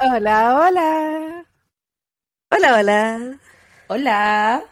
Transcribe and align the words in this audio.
Hola, 0.00 0.56
hola. 0.58 1.46
Hola, 2.50 2.78
hola. 2.78 3.38
Hola. 3.88 4.64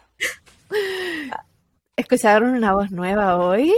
¿Escucharon 1.95 2.55
una 2.55 2.73
voz 2.73 2.89
nueva 2.91 3.37
hoy? 3.37 3.73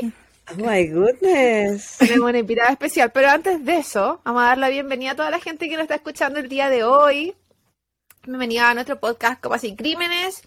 Oh 0.51 0.55
my 0.55 0.87
goodness. 0.87 1.97
Tenemos 1.97 2.29
una 2.29 2.39
invitada 2.39 2.71
especial, 2.71 3.11
pero 3.11 3.29
antes 3.29 3.65
de 3.65 3.77
eso, 3.77 4.21
vamos 4.23 4.43
a 4.43 4.47
dar 4.47 4.57
la 4.57 4.69
bienvenida 4.69 5.11
a 5.11 5.15
toda 5.15 5.31
la 5.31 5.39
gente 5.39 5.67
que 5.67 5.75
nos 5.75 5.83
está 5.83 5.95
escuchando 5.95 6.39
el 6.39 6.47
día 6.47 6.69
de 6.69 6.85
hoy. 6.85 7.35
Bienvenida 8.23 8.69
a 8.69 8.73
nuestro 8.73 8.99
podcast 8.99 9.41
Copas 9.41 9.65
y 9.65 9.75
Crímenes. 9.75 10.43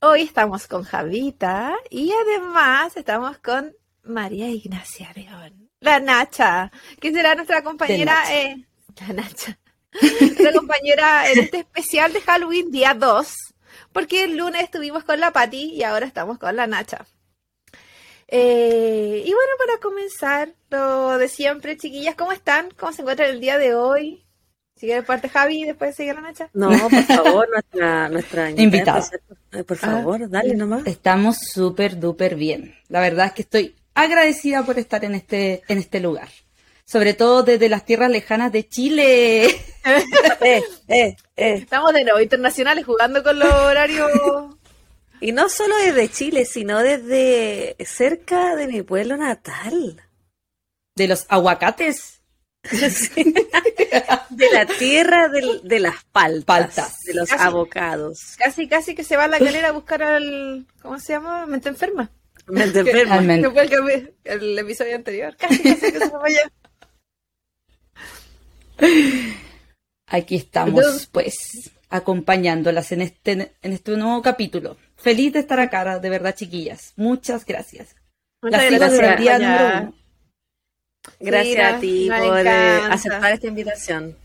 Hoy 0.00 0.22
estamos 0.22 0.66
con 0.66 0.84
Javita 0.84 1.74
y 1.90 2.12
además 2.12 2.96
estamos 2.96 3.36
con 3.38 3.74
María 4.06 4.48
Ignacia 4.48 5.12
León, 5.14 5.70
la 5.80 6.00
Nacha, 6.00 6.70
que 7.00 7.12
será 7.12 7.34
nuestra 7.34 7.62
compañera, 7.62 8.22
eh, 8.32 8.64
la 9.00 9.14
Nacha, 9.14 9.58
nuestra 10.20 10.52
compañera 10.52 11.30
en 11.30 11.40
este 11.40 11.58
especial 11.58 12.12
de 12.12 12.20
Halloween 12.20 12.70
día 12.70 12.94
2, 12.94 13.34
porque 13.92 14.24
el 14.24 14.36
lunes 14.36 14.64
estuvimos 14.64 15.04
con 15.04 15.20
la 15.20 15.32
Patti 15.32 15.74
y 15.74 15.82
ahora 15.82 16.06
estamos 16.06 16.38
con 16.38 16.54
la 16.56 16.66
Nacha. 16.66 17.06
Eh, 18.28 19.22
y 19.24 19.32
bueno, 19.32 19.52
para 19.58 19.78
comenzar, 19.80 20.52
lo 20.70 21.18
de 21.18 21.28
siempre, 21.28 21.76
chiquillas, 21.76 22.16
¿cómo 22.16 22.32
están? 22.32 22.70
¿Cómo 22.76 22.92
se 22.92 23.02
encuentran 23.02 23.30
el 23.30 23.40
día 23.40 23.58
de 23.58 23.74
hoy? 23.74 24.24
Sigue 24.74 24.96
de 24.96 25.02
parte 25.02 25.28
Javi 25.28 25.62
y 25.62 25.64
después 25.64 25.96
sigue 25.96 26.12
la 26.12 26.20
Nacha. 26.20 26.50
No, 26.52 26.68
por 26.68 27.02
favor, 27.04 27.48
nuestra, 27.50 28.08
nuestra 28.08 28.50
Invitada. 28.50 29.08
Eh, 29.52 29.64
Por 29.64 29.78
favor, 29.78 30.28
dale 30.28 30.54
nomás. 30.54 30.86
Estamos 30.86 31.38
súper 31.38 31.98
duper 31.98 32.34
bien. 32.34 32.74
La 32.88 33.00
verdad 33.00 33.26
es 33.26 33.32
que 33.32 33.42
estoy 33.42 33.74
agradecida 33.96 34.62
por 34.62 34.78
estar 34.78 35.04
en 35.04 35.16
este, 35.16 35.62
en 35.66 35.78
este 35.78 35.98
lugar. 35.98 36.28
Sobre 36.84 37.14
todo 37.14 37.42
desde 37.42 37.68
las 37.68 37.84
tierras 37.84 38.10
lejanas 38.10 38.52
de 38.52 38.68
Chile. 38.68 39.48
Eh, 40.40 40.62
eh, 40.88 41.16
eh. 41.36 41.54
Estamos 41.54 41.92
de 41.92 42.02
nuevo 42.02 42.20
internacionales 42.20 42.84
jugando 42.84 43.22
con 43.22 43.38
los 43.38 43.52
horarios. 43.52 44.10
Y 45.20 45.30
no 45.30 45.48
solo 45.48 45.76
desde 45.76 46.10
Chile, 46.10 46.44
sino 46.44 46.80
desde 46.80 47.76
cerca 47.86 48.56
de 48.56 48.66
mi 48.66 48.82
pueblo 48.82 49.16
natal. 49.16 50.02
De 50.96 51.06
los 51.08 51.24
aguacates. 51.28 52.20
De 54.30 54.50
la 54.52 54.66
tierra 54.66 55.28
de 55.28 55.78
las 55.78 56.04
paltas, 56.12 56.44
Paltas. 56.44 57.02
de 57.04 57.14
los 57.14 57.28
Casi. 57.28 57.44
abocados. 57.44 58.34
Casi, 58.36 58.68
casi 58.68 58.94
que 58.94 59.04
se 59.04 59.16
va 59.16 59.24
a 59.24 59.28
la 59.28 59.38
calera 59.38 59.68
a 59.68 59.72
buscar 59.72 60.02
al. 60.02 60.66
¿Cómo 60.82 60.98
se 60.98 61.12
llama? 61.12 61.46
Mente 61.46 61.68
enferma. 61.68 62.10
Mente 62.46 62.78
enferma. 62.80 63.16
Fue 63.50 64.14
el, 64.24 64.58
episodio 64.58 64.94
anterior. 64.96 65.36
Casi, 65.36 65.62
casi 65.62 65.92
que 65.92 65.98
se 65.98 66.08
va 66.10 66.22
allá. 66.24 66.52
Aquí 70.08 70.36
estamos, 70.36 70.78
Entonces- 70.80 71.06
pues, 71.10 71.70
acompañándolas 71.88 72.92
en 72.92 73.02
este, 73.02 73.32
en 73.32 73.72
este 73.72 73.96
nuevo 73.96 74.22
capítulo. 74.22 74.76
Feliz 74.96 75.32
de 75.32 75.40
estar 75.40 75.58
acá, 75.60 75.98
de 75.98 76.10
verdad, 76.10 76.34
chiquillas. 76.34 76.92
Muchas 76.96 77.44
gracias. 77.44 77.96
Muchas 78.42 78.70
Las 78.70 78.80
gracias 78.92 79.20
día 79.20 79.38
número 79.38 79.78
uno. 79.78 79.94
Gracias 81.20 81.74
a 81.74 81.80
ti 81.80 82.08
por 82.08 82.16
eh, 82.38 82.40
encanta. 82.40 82.92
aceptar 82.92 83.32
esta 83.32 83.46
invitación. 83.46 84.16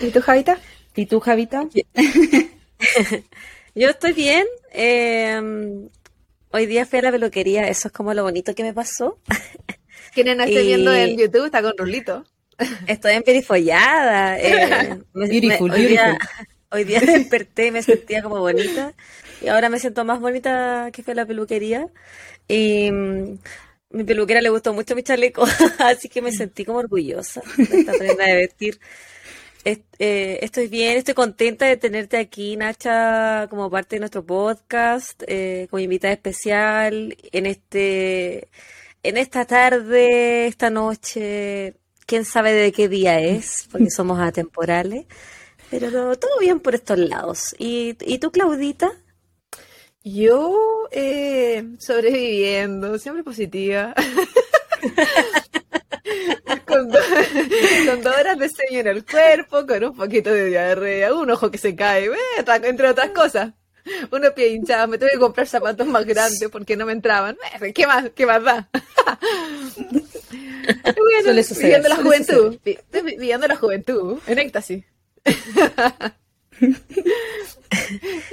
¿Y 0.00 0.10
tú, 0.10 0.20
Javita? 0.20 0.58
¿Y 0.94 1.06
tú, 1.06 1.20
Javita? 1.20 1.64
Yo 3.74 3.88
estoy 3.90 4.12
bien. 4.12 4.44
eh, 4.72 5.88
hoy 6.56 6.66
día 6.66 6.86
fui 6.86 6.98
a 6.98 7.02
la 7.02 7.10
peluquería, 7.12 7.68
eso 7.68 7.88
es 7.88 7.92
como 7.92 8.14
lo 8.14 8.22
bonito 8.22 8.54
que 8.54 8.62
me 8.62 8.72
pasó. 8.72 9.18
Quienes 10.14 10.36
nos 10.36 10.46
esté 10.46 10.62
Y- 10.62 10.66
viendo 10.68 10.92
en 10.94 11.16
YouTube 11.18 11.46
está 11.46 11.62
con 11.62 11.72
Rulito. 11.76 12.24
Estoy 12.86 13.12
emperifollada. 13.12 14.38
eh, 14.40 14.98
me- 15.12 15.28
Beautiful, 15.28 15.70
me- 15.70 15.76
hoy, 15.76 15.86
día, 15.86 16.04
beautiful. 16.06 16.46
hoy 16.70 16.84
día 16.84 17.00
desperté 17.00 17.66
y 17.66 17.70
me 17.70 17.82
sentía 17.82 18.22
como 18.22 18.38
bonita. 18.40 18.94
Y 19.42 19.48
ahora 19.48 19.68
me 19.68 19.78
siento 19.78 20.04
más 20.04 20.20
bonita 20.20 20.88
que 20.92 21.02
fui 21.02 21.12
a 21.12 21.16
la 21.16 21.26
peluquería. 21.26 21.86
Y 22.48 22.90
mm, 22.90 23.38
mi 23.90 24.04
peluquera 24.04 24.40
le 24.40 24.48
gustó 24.48 24.72
mucho 24.72 24.94
mi 24.94 25.02
chaleco, 25.02 25.44
así 25.78 26.08
que 26.08 26.22
me 26.22 26.32
sentí 26.32 26.64
como 26.64 26.78
orgullosa 26.78 27.42
de 27.56 27.80
esta 27.80 27.92
prenda 27.92 28.24
de 28.24 28.34
vestir. 28.36 28.80
Est- 29.66 29.96
eh, 29.98 30.38
estoy 30.42 30.68
bien, 30.68 30.96
estoy 30.96 31.14
contenta 31.14 31.66
de 31.66 31.76
tenerte 31.76 32.18
aquí, 32.18 32.56
Nacha, 32.56 33.48
como 33.50 33.68
parte 33.68 33.96
de 33.96 34.00
nuestro 34.00 34.24
podcast, 34.24 35.20
eh, 35.26 35.66
como 35.70 35.80
invitada 35.80 36.12
especial 36.14 37.16
en 37.32 37.46
este, 37.46 38.48
en 39.02 39.16
esta 39.16 39.44
tarde, 39.44 40.46
esta 40.46 40.70
noche, 40.70 41.74
quién 42.06 42.24
sabe 42.24 42.52
de 42.52 42.70
qué 42.70 42.88
día 42.88 43.18
es, 43.20 43.66
porque 43.72 43.90
somos 43.90 44.20
atemporales, 44.20 45.06
pero 45.68 45.90
no, 45.90 46.14
todo 46.16 46.38
bien 46.38 46.60
por 46.60 46.76
estos 46.76 46.98
lados. 46.98 47.56
¿Y, 47.58 47.96
y 48.02 48.18
tú, 48.20 48.30
Claudita? 48.30 48.92
Yo 50.04 50.86
eh, 50.92 51.64
sobreviviendo, 51.78 52.98
siempre 53.00 53.24
positiva. 53.24 53.94
con, 56.78 56.88
do- 56.90 56.98
con 57.86 58.02
dos 58.04 58.16
horas 58.16 58.38
de 58.38 58.48
sueño 58.48 58.80
en 58.80 58.86
el 58.88 59.04
cuerpo, 59.04 59.66
con 59.66 59.84
un 59.84 59.96
poquito 59.96 60.32
de 60.32 60.46
diarrea, 60.46 61.14
un 61.14 61.30
ojo 61.30 61.50
que 61.50 61.58
se 61.58 61.74
cae, 61.76 62.06
eh, 62.06 62.44
entre 62.64 62.88
otras 62.88 63.10
cosas. 63.10 63.52
Unos 64.10 64.32
pies 64.32 64.52
hinchados, 64.52 64.88
me 64.88 64.98
tuve 64.98 65.10
que 65.12 65.18
comprar 65.18 65.46
zapatos 65.46 65.86
más 65.86 66.04
grandes 66.04 66.48
porque 66.50 66.76
no 66.76 66.86
me 66.86 66.92
entraban. 66.92 67.36
Eh, 67.60 67.72
¿Qué 67.72 67.86
más? 67.86 68.10
¿Qué 68.14 68.26
más 68.26 68.42
da? 68.42 68.68
Bueno, 70.66 71.42
suceder, 71.44 71.64
viviendo 71.80 71.88
la 71.88 71.96
juventud, 71.96 72.58
vi- 72.64 72.78
viviendo 73.16 73.46
la 73.46 73.54
juventud, 73.56 74.18
en 74.26 74.38
éxtasis. 74.40 74.84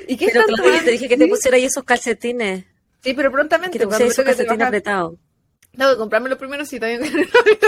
¿Y 0.07 0.17
qué 0.17 0.29
Pero 0.31 0.45
Claudia, 0.45 0.83
te 0.83 0.91
dije 0.91 1.07
que 1.07 1.17
te 1.17 1.27
pusiera 1.27 1.57
ahí 1.57 1.65
esos 1.65 1.83
calcetines, 1.83 2.65
Sí, 3.03 3.13
pero 3.13 3.31
prontamente, 3.31 3.73
que 3.77 3.79
te 3.79 3.87
pusiera 3.87 4.09
esos 4.11 4.25
calcetines 4.25 4.65
apretados. 4.67 5.15
Tengo 5.77 5.91
que 5.91 5.97
comprarme 5.97 6.29
los 6.29 6.37
primeros 6.39 6.67
sí, 6.69 6.79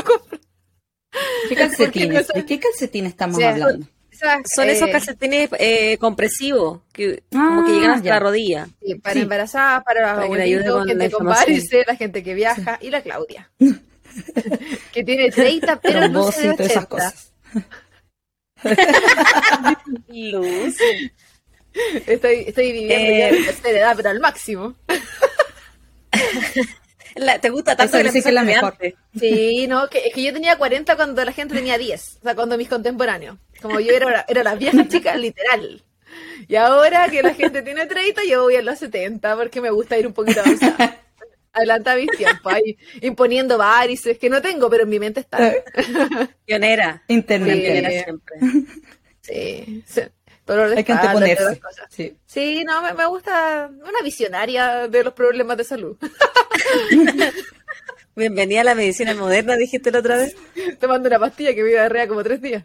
compro. 0.03 0.34
¿Qué 1.49 1.55
calcetines? 1.55 2.13
no 2.13 2.23
son- 2.23 2.35
¿De 2.41 2.45
qué 2.45 2.59
calcetines 2.59 3.11
estamos 3.11 3.37
O 3.37 3.39
sea, 3.39 3.49
hablando? 3.51 3.87
Esas, 4.11 4.41
Son 4.53 4.69
esos 4.69 4.87
eh, 4.87 4.91
calcetines 4.93 5.49
eh, 5.59 5.97
compresivos, 5.97 6.79
que 6.93 7.21
como 7.31 7.65
que 7.65 7.73
llegan 7.73 7.89
Ah, 7.91 7.93
hasta 7.95 8.05
ya. 8.05 8.13
la 8.13 8.19
rodilla. 8.21 8.67
sí, 8.81 8.95
para 8.95 9.13
Sí. 9.13 9.21
embarazadas, 9.21 9.83
para 9.83 10.01
Para 10.13 10.21
abuelitos, 10.23 10.87
gente 10.87 11.03
la 11.03 11.09
con 11.17 11.25
varices, 11.27 11.85
la 11.85 11.95
gente 11.97 12.23
que 12.23 12.33
viaja, 12.33 12.79
y 12.81 12.89
la 12.91 13.01
Claudia. 13.01 13.51
que 14.93 15.03
tiene 15.03 15.29
30, 15.31 15.81
pero 15.81 16.07
luce 16.07 16.53
Trombosis 16.53 16.57
de 16.57 16.63
esas 16.65 16.85
80. 16.85 16.87
cosas. 16.87 17.31
Luz. 20.07 20.75
Estoy, 22.07 22.45
estoy 22.47 22.71
viviendo 22.71 22.95
Eh. 22.95 23.19
ya 23.19 23.31
la 23.37 23.45
tercera 23.47 23.79
edad, 23.79 23.93
pero 23.97 24.09
al 24.11 24.19
máximo. 24.21 24.75
La- 27.15 27.39
¿Te 27.39 27.49
gusta 27.49 27.75
tanto 27.75 27.97
que 27.97 28.03
la 28.31 28.41
que 28.41 28.45
mejor. 28.45 28.77
Sí, 29.19 29.67
no, 29.67 29.89
que, 29.89 29.99
es 30.07 30.13
que 30.13 30.21
yo 30.23 30.33
tenía 30.33 30.57
40 30.57 30.95
cuando 30.95 31.23
la 31.23 31.31
gente 31.31 31.55
tenía 31.55 31.77
10, 31.77 32.17
o 32.19 32.23
sea, 32.23 32.35
cuando 32.35 32.57
mis 32.57 32.67
contemporáneos. 32.69 33.37
Como 33.61 33.79
yo 33.79 33.93
era, 33.93 34.25
era 34.27 34.43
la 34.43 34.55
vieja 34.55 34.87
chica, 34.87 35.15
literal. 35.15 35.81
Y 36.47 36.55
ahora 36.55 37.09
que 37.09 37.23
la 37.23 37.33
gente 37.33 37.61
tiene 37.61 37.85
30, 37.87 38.21
yo 38.29 38.43
voy 38.43 38.55
a 38.57 38.61
los 38.61 38.79
70 38.79 39.35
porque 39.35 39.61
me 39.61 39.69
gusta 39.71 39.97
ir 39.97 40.07
un 40.07 40.13
poquito 40.13 40.41
avanzada. 40.41 41.01
Adelanta 41.53 41.95
mis 41.95 42.11
tiempos, 42.11 42.51
ahí 42.53 42.77
imponiendo 43.01 43.57
varices 43.57 44.17
que 44.17 44.29
no 44.29 44.41
tengo, 44.41 44.69
pero 44.69 44.83
en 44.83 44.89
mi 44.89 44.99
mente 44.99 45.21
está. 45.21 45.53
Pionera. 46.45 47.01
Internet. 47.07 47.61
Pionera 47.61 47.89
Sí. 47.91 48.03
siempre. 48.03 48.35
Sí, 49.21 49.83
sí. 49.87 50.01
Dolor 50.45 50.69
de 50.69 50.77
Hay 50.77 50.83
que 50.83 50.91
espalda, 50.91 51.11
anteponerse. 51.25 51.59
cosas. 51.59 51.85
Sí. 51.89 52.15
Sí, 52.25 52.63
no, 52.63 52.81
me, 52.81 52.93
me 52.93 53.05
gusta 53.07 53.69
una 53.73 54.01
visionaria 54.03 54.87
de 54.87 55.03
los 55.03 55.13
problemas 55.13 55.57
de 55.57 55.63
salud. 55.63 55.97
Bienvenida 58.15 58.61
a 58.61 58.63
la 58.63 58.75
medicina 58.75 59.13
moderna, 59.15 59.55
dijiste 59.57 59.91
la 59.91 59.99
otra 59.99 60.17
vez. 60.17 60.35
Tomando 60.79 61.09
una 61.09 61.19
pastilla 61.19 61.53
que 61.53 61.63
me 61.63 61.71
iba 61.71 61.79
a 61.79 61.83
diarrea 61.83 62.07
como 62.07 62.23
tres 62.23 62.41
días. 62.41 62.63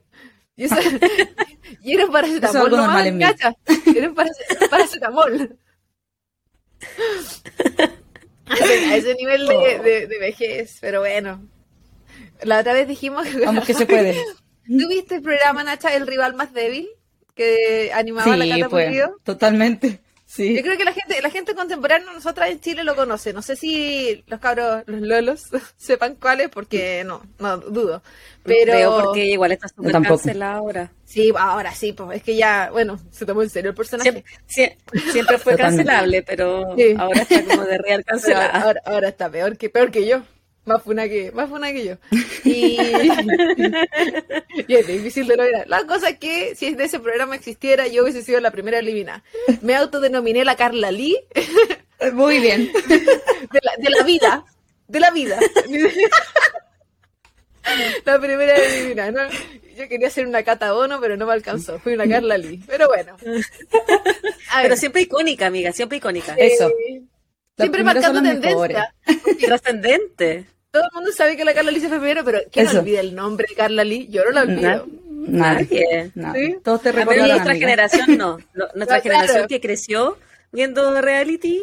Y, 0.57 0.65
eso, 0.65 0.77
y 1.83 1.95
era 1.95 2.05
un 2.05 2.13
paracetamol 2.13 2.71
normal 2.71 3.07
en 3.07 3.17
mí. 3.19 3.25
cacha. 3.25 3.55
Era 3.97 4.09
un 4.09 4.15
parace- 4.15 4.69
paracetamol. 4.69 5.57
A 8.51 8.55
ese, 8.55 8.87
a 8.87 8.97
ese 8.97 9.15
nivel 9.15 9.47
de, 9.47 9.79
de- 9.79 10.07
de 10.09 10.19
vejez, 10.19 10.79
pero 10.81 10.99
bueno. 11.01 11.47
La 12.43 12.59
otra 12.59 12.73
vez 12.73 12.89
dijimos 12.89 13.25
que... 13.29 13.45
Vamos 13.47 13.65
que 13.65 13.75
se 13.75 13.87
puede. 13.87 14.15
¿Tú 14.67 14.89
viste 14.89 15.15
el 15.17 15.23
programa, 15.23 15.63
Nacha, 15.63 15.95
El 15.95 16.05
Rival 16.05 16.35
Más 16.35 16.53
Débil? 16.53 16.89
Que 17.35 17.91
animaba 17.95 18.37
la 18.37 18.45
Sí, 18.45 18.51
Cata 18.51 18.69
pues, 18.69 18.87
Pulido. 18.89 19.17
totalmente. 19.25 20.01
Sí. 20.27 20.55
Yo 20.55 20.63
creo 20.63 20.79
que 20.79 20.85
la 20.85 20.93
gente, 20.93 21.21
la 21.21 21.31
gente 21.31 21.57
contemporánea, 21.57 22.13
nosotras 22.13 22.51
en 22.51 22.61
Chile 22.61 22.85
lo 22.85 22.95
conoce. 22.95 23.33
No 23.33 23.43
sé 23.43 23.57
si 23.57 24.23
los 24.29 24.39
cabros, 24.39 24.85
los 24.87 25.01
lolos, 25.01 25.47
sepan 25.77 26.15
cuáles, 26.15 26.51
porque 26.51 27.03
no, 27.05 27.21
no 27.41 27.57
dudo. 27.59 28.01
Pero 28.45 28.73
Creo 28.73 29.01
porque 29.07 29.25
igual 29.27 29.51
está 29.51 29.67
súper 29.67 29.91
cancelada 30.01 30.55
ahora. 30.55 30.93
sí, 31.05 31.33
ahora 31.37 31.75
sí, 31.75 31.93
pues 31.95 32.19
es 32.19 32.23
que 32.23 32.37
ya, 32.37 32.69
bueno, 32.71 33.01
se 33.11 33.27
tomó 33.27 33.43
en 33.43 33.51
serio 33.51 33.71
el 33.71 33.77
personaje. 33.77 34.23
Siempre, 34.47 34.79
sie- 35.03 35.11
siempre 35.11 35.39
fue 35.39 35.57
cancelable, 35.57 36.23
pero 36.23 36.77
Sí. 36.77 36.95
ahora 36.97 37.23
está 37.23 37.45
como 37.45 37.65
de 37.65 37.79
real 37.79 38.05
cancelada. 38.07 38.63
ahora, 38.63 38.83
ahora 38.87 39.09
está 39.09 39.29
peor 39.29 39.57
que 39.59 39.69
peor 39.69 39.91
que 39.91 40.07
yo. 40.07 40.23
Más 40.67 40.83
funa 40.83 41.09
que, 41.09 41.33
más 41.33 41.49
funa 41.49 41.73
que 41.73 41.85
yo. 41.85 41.95
Y, 42.45 42.77
y 44.69 44.75
es 44.77 44.87
difícil 44.87 45.27
de 45.27 45.37
lograr. 45.37 45.67
La 45.69 45.85
cosa 45.87 46.11
es 46.11 46.19
que 46.19 46.55
si 46.55 46.75
de 46.75 46.85
ese 46.85 47.01
programa 47.01 47.35
existiera, 47.35 47.87
yo 47.87 48.03
hubiese 48.03 48.23
sido 48.23 48.41
la 48.41 48.51
primera 48.51 48.79
eliminada. 48.79 49.25
Me 49.63 49.75
autodenominé 49.75 50.45
la 50.45 50.57
Carla 50.57 50.91
Lee 50.91 51.17
Muy 52.13 52.41
bien. 52.41 52.71
de 52.73 53.61
la, 53.63 53.73
de 53.79 53.91
la 53.91 54.05
vida. 54.05 54.45
De 54.89 55.01
la 55.01 55.11
vida. 55.11 55.39
La 58.05 58.19
primera 58.19 58.57
eliminada, 58.57 59.11
¿no? 59.13 59.21
Yo 59.77 59.89
quería 59.89 60.11
ser 60.11 60.27
una 60.27 60.43
Cata 60.43 60.73
Bono, 60.73 61.01
pero 61.01 61.17
no 61.17 61.27
me 61.27 61.33
alcanzó. 61.35 61.79
Fui 61.79 61.93
una 61.93 62.09
Carla 62.09 62.37
Lee. 62.39 62.61
Pero 62.67 62.89
bueno. 62.89 63.17
Pero 64.63 64.77
siempre 64.77 65.03
icónica, 65.03 65.47
amiga, 65.47 65.71
siempre 65.73 65.99
icónica. 65.99 66.35
Eso. 66.35 66.71
Siempre 67.61 67.85
marcando 67.85 68.23
tendencia. 68.23 68.95
Trascendente. 69.47 70.47
Todo 70.71 70.85
el 70.85 70.91
mundo 70.95 71.11
sabe 71.13 71.37
que 71.37 71.45
la 71.45 71.53
Carla 71.53 71.71
Lee 71.71 71.81
se 71.81 71.89
fue 71.89 71.99
primero, 71.99 72.25
pero 72.25 72.41
¿quién 72.51 72.67
Eso. 72.67 72.79
olvida 72.79 73.01
el 73.01 73.15
nombre 73.15 73.47
de 73.49 73.57
Carla 73.57 73.83
Lee? 73.83 74.07
Yo 74.09 74.25
no 74.25 74.31
lo 74.31 74.41
olvido. 74.41 74.87
Nadie. 75.09 76.13
¿Sí? 76.15 76.57
Todos 76.63 76.83
te 76.83 76.93
recuerdan. 76.93 77.29
nuestra 77.29 77.51
amiga. 77.51 77.67
generación 77.67 78.19
no. 78.19 78.39
Nuestra 78.55 79.01
claro. 79.01 79.03
generación 79.03 79.49
que 79.49 79.61
creció 79.61 80.17
viendo 80.53 81.01
reality, 81.01 81.63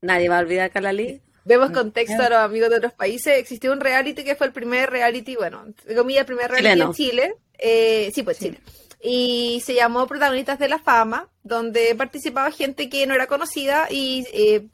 nadie 0.00 0.28
va 0.28 0.38
a 0.38 0.40
olvidar 0.40 0.66
a 0.66 0.70
Carla 0.70 0.92
Lee. 0.92 1.20
Demos 1.44 1.70
contexto 1.70 2.22
a 2.22 2.28
los 2.28 2.38
amigos 2.38 2.70
de 2.70 2.76
otros 2.76 2.92
países. 2.92 3.38
Existió 3.38 3.72
un 3.72 3.80
reality 3.80 4.22
que 4.22 4.36
fue 4.36 4.46
el 4.46 4.52
primer 4.52 4.90
reality, 4.90 5.34
bueno, 5.34 5.64
entre 5.66 5.94
comillas, 5.94 6.20
el 6.20 6.26
primer 6.26 6.50
reality 6.50 6.68
Chileno. 6.72 6.90
en 6.90 6.94
Chile. 6.94 7.34
Eh, 7.58 8.10
sí, 8.14 8.22
pues 8.22 8.38
Chile. 8.38 8.60
Y 9.02 9.60
se 9.64 9.74
llamó 9.74 10.06
Protagonistas 10.06 10.60
de 10.60 10.68
la 10.68 10.78
Fama, 10.78 11.28
donde 11.42 11.94
participaba 11.96 12.50
gente 12.52 12.88
que 12.88 13.06
no 13.06 13.14
era 13.14 13.26
conocida 13.26 13.88
y 13.90 14.24
eh, 14.32 14.68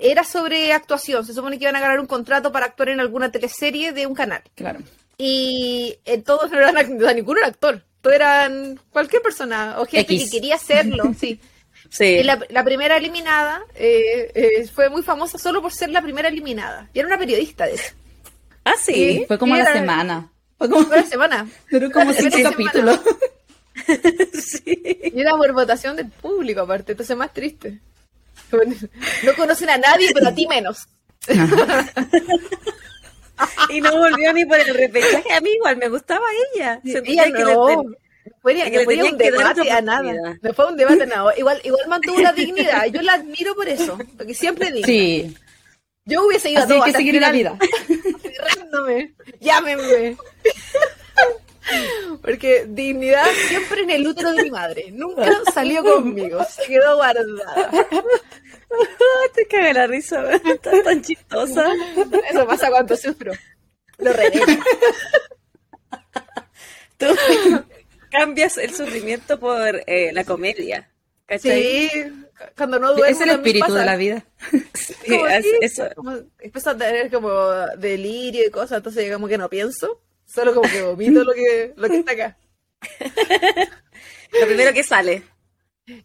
era 0.00 0.24
sobre 0.24 0.72
actuación. 0.72 1.24
Se 1.26 1.34
supone 1.34 1.58
que 1.58 1.64
iban 1.64 1.76
a 1.76 1.80
ganar 1.80 2.00
un 2.00 2.06
contrato 2.06 2.50
para 2.52 2.66
actuar 2.66 2.88
en 2.90 3.00
alguna 3.00 3.30
teleserie 3.30 3.92
de 3.92 4.06
un 4.06 4.14
canal. 4.14 4.42
Claro. 4.54 4.80
Y 5.18 5.98
eh, 6.04 6.18
todos 6.22 6.50
no 6.50 6.58
eran, 6.58 6.76
act- 6.76 6.96
o 6.96 7.04
sea, 7.04 7.12
ninguno 7.14 7.38
era 7.40 7.48
actor. 7.48 7.82
Todos 8.00 8.16
eran 8.16 8.80
cualquier 8.90 9.20
persona 9.22 9.76
o 9.78 9.84
gente 9.84 10.14
X. 10.14 10.24
que 10.24 10.30
quería 10.38 10.54
hacerlo, 10.56 11.04
sí. 11.18 11.38
Sí. 11.90 12.04
Y 12.04 12.22
la, 12.22 12.38
la 12.50 12.62
primera 12.64 12.96
eliminada 12.96 13.62
eh, 13.74 14.30
eh, 14.34 14.66
fue 14.68 14.88
muy 14.90 15.02
famosa 15.02 15.38
solo 15.38 15.60
por 15.60 15.72
ser 15.72 15.90
la 15.90 16.00
primera 16.02 16.28
eliminada. 16.28 16.88
Y 16.94 16.98
era 17.00 17.08
una 17.08 17.18
periodista 17.18 17.66
de 17.66 17.74
eso. 17.74 17.94
Ah, 18.64 18.74
sí. 18.80 19.24
Fue 19.26 19.38
como 19.38 19.54
a 19.54 19.58
la 19.58 19.64
Era- 19.64 19.72
semana. 19.74 20.30
Fue 20.58 20.68
como, 20.70 20.84
Fue 20.86 20.98
una 20.98 21.06
semana. 21.06 21.48
duró 21.70 21.90
como 21.90 22.12
cinco 22.14 22.36
capítulos. 22.42 23.00
sí. 24.34 24.80
Y 25.14 25.20
era 25.20 25.32
por 25.36 25.52
votación 25.52 25.96
del 25.96 26.08
público, 26.08 26.60
aparte. 26.60 26.92
Entonces, 26.92 27.16
más 27.16 27.32
triste. 27.32 27.78
No 29.24 29.34
conocen 29.36 29.70
a 29.70 29.78
nadie, 29.78 30.10
pero 30.14 30.28
a 30.28 30.34
ti 30.34 30.46
menos. 30.46 30.86
Y 33.70 33.80
no 33.80 33.96
volvió 33.96 34.32
ni 34.34 34.44
por 34.44 34.58
el 34.60 34.74
repechaje. 34.74 35.32
A 35.32 35.40
mí 35.40 35.50
igual 35.52 35.76
me 35.78 35.88
gustaba 35.88 36.24
ella. 36.54 36.78
Sentía 36.84 37.24
Ella 37.24 37.36
que 37.38 37.42
no. 37.44 37.68
le- 37.68 37.74
No 37.76 37.84
fue, 38.42 38.52
ni- 38.54 38.62
que 38.70 38.76
no 38.78 38.84
fue 38.84 39.02
un 39.02 39.16
debate 39.16 39.70
a 39.70 39.80
nada. 39.80 40.12
No 40.42 40.52
fue 40.52 40.66
un 40.66 40.76
debate 40.76 41.02
a 41.04 41.06
nada. 41.06 41.32
Igual, 41.38 41.58
igual 41.64 41.88
mantuvo 41.88 42.20
la 42.20 42.32
dignidad. 42.34 42.84
Yo 42.86 43.00
la 43.00 43.14
admiro 43.14 43.54
por 43.54 43.66
eso. 43.68 43.96
Porque 44.18 44.34
siempre 44.34 44.70
digo. 44.72 44.84
Sí. 44.86 45.34
Yo 46.04 46.26
hubiese 46.26 46.50
ido 46.50 46.60
a 46.60 46.64
Así 46.64 46.72
todo 46.74 46.82
hay 46.84 46.92
que 46.92 46.98
seguir 46.98 47.14
en 47.16 47.20
la 47.22 47.32
vida. 47.32 47.58
cerrándome. 48.22 49.14
Llámenme. 49.40 50.16
Porque 52.20 52.66
dignidad 52.68 53.24
siempre 53.48 53.82
en 53.82 53.90
el 53.90 54.06
útero 54.06 54.32
de 54.32 54.42
mi 54.42 54.50
madre. 54.50 54.90
Nunca 54.92 55.30
salió 55.54 55.82
conmigo. 55.82 56.44
Se 56.44 56.64
quedó 56.66 56.96
guardada. 56.96 57.70
Te 59.34 59.46
caga 59.46 59.72
la 59.72 59.86
risa, 59.86 60.24
estás 60.44 60.82
tan 60.84 61.02
chistosa. 61.02 61.66
Eso 62.30 62.46
pasa 62.46 62.70
cuando 62.70 62.96
sufro. 62.96 63.32
Lo 63.98 64.12
revelo. 64.12 64.44
Tú 66.98 67.06
cambias 68.10 68.58
el 68.58 68.74
sufrimiento 68.74 69.38
por 69.40 69.82
eh, 69.86 70.12
la 70.12 70.24
comedia. 70.24 70.90
¿Cachai? 71.26 71.88
Sí. 71.88 72.12
Cuando 72.56 72.78
no 72.78 72.94
duermo. 72.94 73.04
Es 73.16 73.20
el 73.20 73.30
espíritu 73.30 73.66
pasa. 73.66 73.78
de 73.80 73.84
la 73.86 73.96
vida. 73.96 74.24
Sí, 74.74 74.94
Como 75.08 75.26
es- 75.28 75.46
eso. 75.60 75.88
como- 75.94 76.18
empiezo 76.40 76.70
a 76.70 76.76
tener 76.76 77.10
como 77.10 77.30
delirio 77.78 78.46
y 78.46 78.50
cosas, 78.50 78.78
entonces 78.78 79.12
como 79.12 79.28
que 79.28 79.38
no 79.38 79.48
pienso. 79.48 80.00
Solo 80.26 80.54
como 80.54 80.68
que 80.70 80.82
vomito 80.82 81.24
lo 81.24 81.32
que, 81.32 81.72
lo 81.76 81.88
que 81.88 81.98
está 81.98 82.12
acá. 82.12 82.36
Lo 84.40 84.46
primero 84.46 84.72
que 84.72 84.82
sale. 84.84 85.22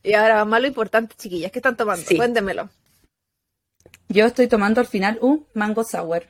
Y 0.04 0.14
ahora 0.14 0.44
más 0.46 0.62
lo 0.62 0.68
importante, 0.68 1.16
chiquillas, 1.18 1.52
¿qué 1.52 1.60
están 1.60 1.76
tomando? 1.78 2.06
Sí. 2.06 2.18
Cuéntemelo. 2.18 2.70
Yo 4.10 4.26
estoy 4.26 4.48
tomando 4.48 4.82
al 4.82 4.88
final 4.88 5.18
un 5.22 5.46
mango 5.54 5.84
sour. 5.84 6.24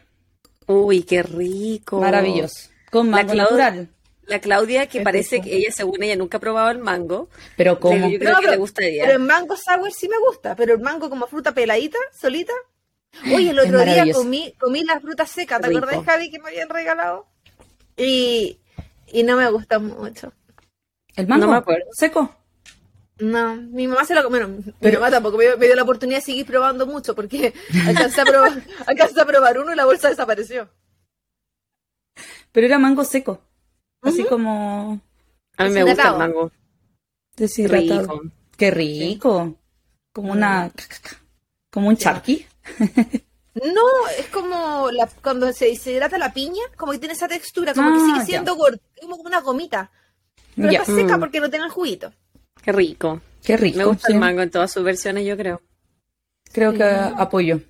Uy, 0.67 1.03
qué 1.03 1.21
rico. 1.23 1.99
Maravilloso. 2.01 2.69
Con 2.91 3.11
La 3.11 3.17
mango 3.17 3.33
Clau- 3.33 3.37
natural. 3.37 3.89
La 4.27 4.39
Claudia, 4.39 4.87
que 4.87 4.99
Es 4.99 5.03
parece 5.03 5.35
rico. 5.35 5.45
que 5.47 5.57
ella, 5.57 5.71
según 5.71 6.01
ella, 6.01 6.15
nunca 6.15 6.37
ha 6.37 6.39
probado 6.39 6.71
el 6.71 6.79
mango. 6.79 7.29
Pero 7.57 7.79
como. 7.79 8.09
Yo 8.09 8.17
creo 8.17 8.33
No, 8.33 8.39
que 8.39 8.47
le 8.49 8.57
gustaría. 8.57 9.03
Pero 9.03 9.17
el 9.17 9.23
mango 9.23 9.55
sour 9.55 9.91
sí 9.91 10.09
me 10.09 10.17
gusta, 10.17 10.55
pero 10.55 10.73
el 10.73 10.79
mango 10.79 11.09
como 11.09 11.27
fruta 11.27 11.51
peladita, 11.53 11.99
solita. 12.19 12.53
Oye, 13.33 13.51
el 13.51 13.59
otro 13.59 13.79
día 13.85 14.03
comí, 14.13 14.53
comí 14.59 14.83
la 14.83 14.99
fruta 14.99 15.25
seca, 15.27 15.59
¿te 15.59 15.67
acordás, 15.67 16.03
Javi, 16.03 16.29
que 16.31 16.39
me 16.39 16.49
habían 16.49 16.67
regalado? 16.69 17.27
Y, 17.95 18.59
y 19.07 19.23
no 19.23 19.37
me 19.37 19.49
gusta 19.51 19.77
mucho. 19.79 20.33
El 21.15 21.27
mango. 21.27 21.45
No 21.45 21.51
me 21.51 21.57
acuerdo. 21.57 21.85
Seco. 21.93 22.35
No, 23.19 23.55
mi 23.55 23.87
mamá 23.87 24.03
se 24.05 24.13
lo 24.13 24.23
comió. 24.23 24.47
Mi 24.47 24.73
Pero- 24.79 24.99
mamá 24.99 25.11
tampoco 25.11 25.37
me, 25.37 25.55
me 25.55 25.65
dio 25.67 25.75
la 25.75 25.83
oportunidad 25.83 26.19
de 26.19 26.25
seguir 26.25 26.45
probando 26.45 26.85
mucho 26.85 27.15
porque 27.15 27.53
alcancé 27.87 28.21
a 28.21 28.25
probar, 28.25 28.63
alcancé 28.85 29.21
a 29.21 29.25
probar 29.25 29.57
uno 29.59 29.71
y 29.71 29.75
la 29.75 29.85
bolsa 29.85 30.09
desapareció. 30.09 30.69
Pero 32.51 32.67
era 32.67 32.79
mango 32.79 33.03
seco. 33.03 33.41
Así 34.01 34.23
como 34.25 35.01
A 35.57 35.63
mí 35.65 35.69
me 35.71 35.83
gusta 35.83 36.09
el 36.09 36.17
mango. 36.17 36.51
deshidratado. 37.35 38.01
Rico. 38.01 38.21
Qué 38.57 38.71
rico. 38.71 39.55
Como 40.13 40.31
una. 40.31 40.71
Como 41.71 41.87
un 41.89 41.97
charqui. 41.97 42.45
No, 43.55 43.83
es 44.19 44.27
como 44.33 44.91
la, 44.91 45.07
cuando 45.23 45.53
se 45.53 45.67
deshidrata 45.67 46.17
la 46.17 46.33
piña, 46.33 46.61
como 46.75 46.91
que 46.91 46.99
tiene 46.99 47.13
esa 47.13 47.29
textura, 47.29 47.73
como 47.73 47.87
que 47.93 47.99
Ah, 48.01 48.05
sigue 48.15 48.25
siendo 48.25 48.53
gordo, 48.57 48.77
como 48.99 49.15
una 49.15 49.39
gomita. 49.39 49.91
Pero 50.57 50.69
Ya. 50.73 50.81
está 50.81 50.93
seca 50.93 51.15
Mm. 51.15 51.19
porque 51.21 51.39
no 51.39 51.49
tiene 51.49 51.63
el 51.63 51.71
juguito. 51.71 52.11
Qué 52.65 52.71
rico. 52.71 53.21
Qué 53.43 53.55
rico. 53.57 53.77
Me 53.77 53.85
gusta 53.85 54.07
sí. 54.07 54.13
el 54.13 54.19
mango 54.19 54.41
en 54.41 54.49
todas 54.49 54.71
sus 54.71 54.83
versiones, 54.83 55.25
yo 55.25 55.37
creo. 55.37 55.61
Creo 56.51 56.73
que 56.73 56.83
apoyo. 56.83 57.61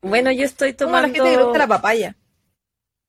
Bueno, 0.00 0.30
yo 0.32 0.44
estoy 0.44 0.68
a 0.68 0.72
la 0.72 0.76
tomando. 0.76 1.08
gente 1.14 1.30
que 1.30 1.36
le 1.36 1.42
gusta 1.42 1.58
la 1.58 1.66
papaya. 1.66 2.16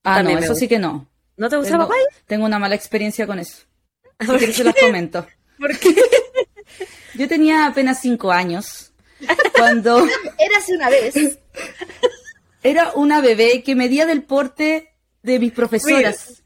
Ah, 0.04 0.16
También 0.16 0.38
no, 0.38 0.44
eso 0.44 0.52
gusta. 0.52 0.60
sí 0.60 0.68
que 0.68 0.78
no. 0.78 1.08
¿No 1.36 1.48
te 1.48 1.56
gusta 1.56 1.70
Tengo, 1.72 1.82
la 1.82 1.88
papaya? 1.88 2.06
tengo 2.26 2.44
una 2.46 2.58
mala 2.58 2.74
experiencia 2.74 3.26
con 3.26 3.38
eso. 3.38 3.64
Si 4.20 4.26
¿Por 4.26 4.36
quieres 4.38 4.56
se 4.56 4.62
qué? 4.62 4.68
las 4.68 4.74
comento. 4.80 5.26
¿Por 5.58 5.78
qué? 5.78 5.94
Yo 7.14 7.28
tenía 7.28 7.66
apenas 7.66 8.00
cinco 8.00 8.30
años 8.32 8.92
cuando 9.56 9.98
Érase 10.38 10.74
una 10.74 10.90
vez. 10.90 11.38
era 12.62 12.92
una 12.94 13.20
bebé 13.20 13.62
que 13.62 13.74
medía 13.76 14.06
del 14.06 14.24
porte 14.24 14.92
de 15.22 15.38
mis 15.38 15.52
profesoras. 15.52 16.42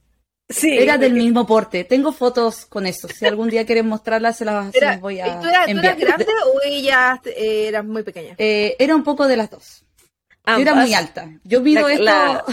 Sí. 0.52 0.78
Era 0.78 0.98
del 0.98 1.12
mismo 1.14 1.46
porte. 1.46 1.84
Tengo 1.84 2.12
fotos 2.12 2.66
con 2.66 2.86
eso. 2.86 3.08
Si 3.08 3.26
algún 3.26 3.48
día 3.48 3.64
quieren 3.66 3.86
mostrarlas, 3.88 4.36
se 4.36 4.44
las, 4.44 4.70
se 4.72 4.78
Era, 4.78 4.90
las 4.92 5.00
voy 5.00 5.16
¿y 5.16 5.20
a 5.20 5.40
¿Tú, 5.40 5.46
eras, 5.48 5.66
tú 5.66 5.78
eras 5.78 5.98
grande 5.98 6.26
o 6.54 6.60
ella 6.64 7.20
eh, 7.24 7.66
eras 7.68 7.84
muy 7.84 8.02
pequeña? 8.02 8.34
Eh, 8.38 8.76
era 8.78 8.94
un 8.94 9.02
poco 9.04 9.26
de 9.26 9.36
las 9.36 9.50
dos. 9.50 9.84
Yo 10.46 10.56
era 10.58 10.72
Ambas. 10.72 10.86
muy 10.86 10.94
alta. 10.94 11.30
Yo 11.44 11.60
mido 11.60 11.86
La- 11.88 11.94
esto. 11.94 12.04
la- 12.04 12.44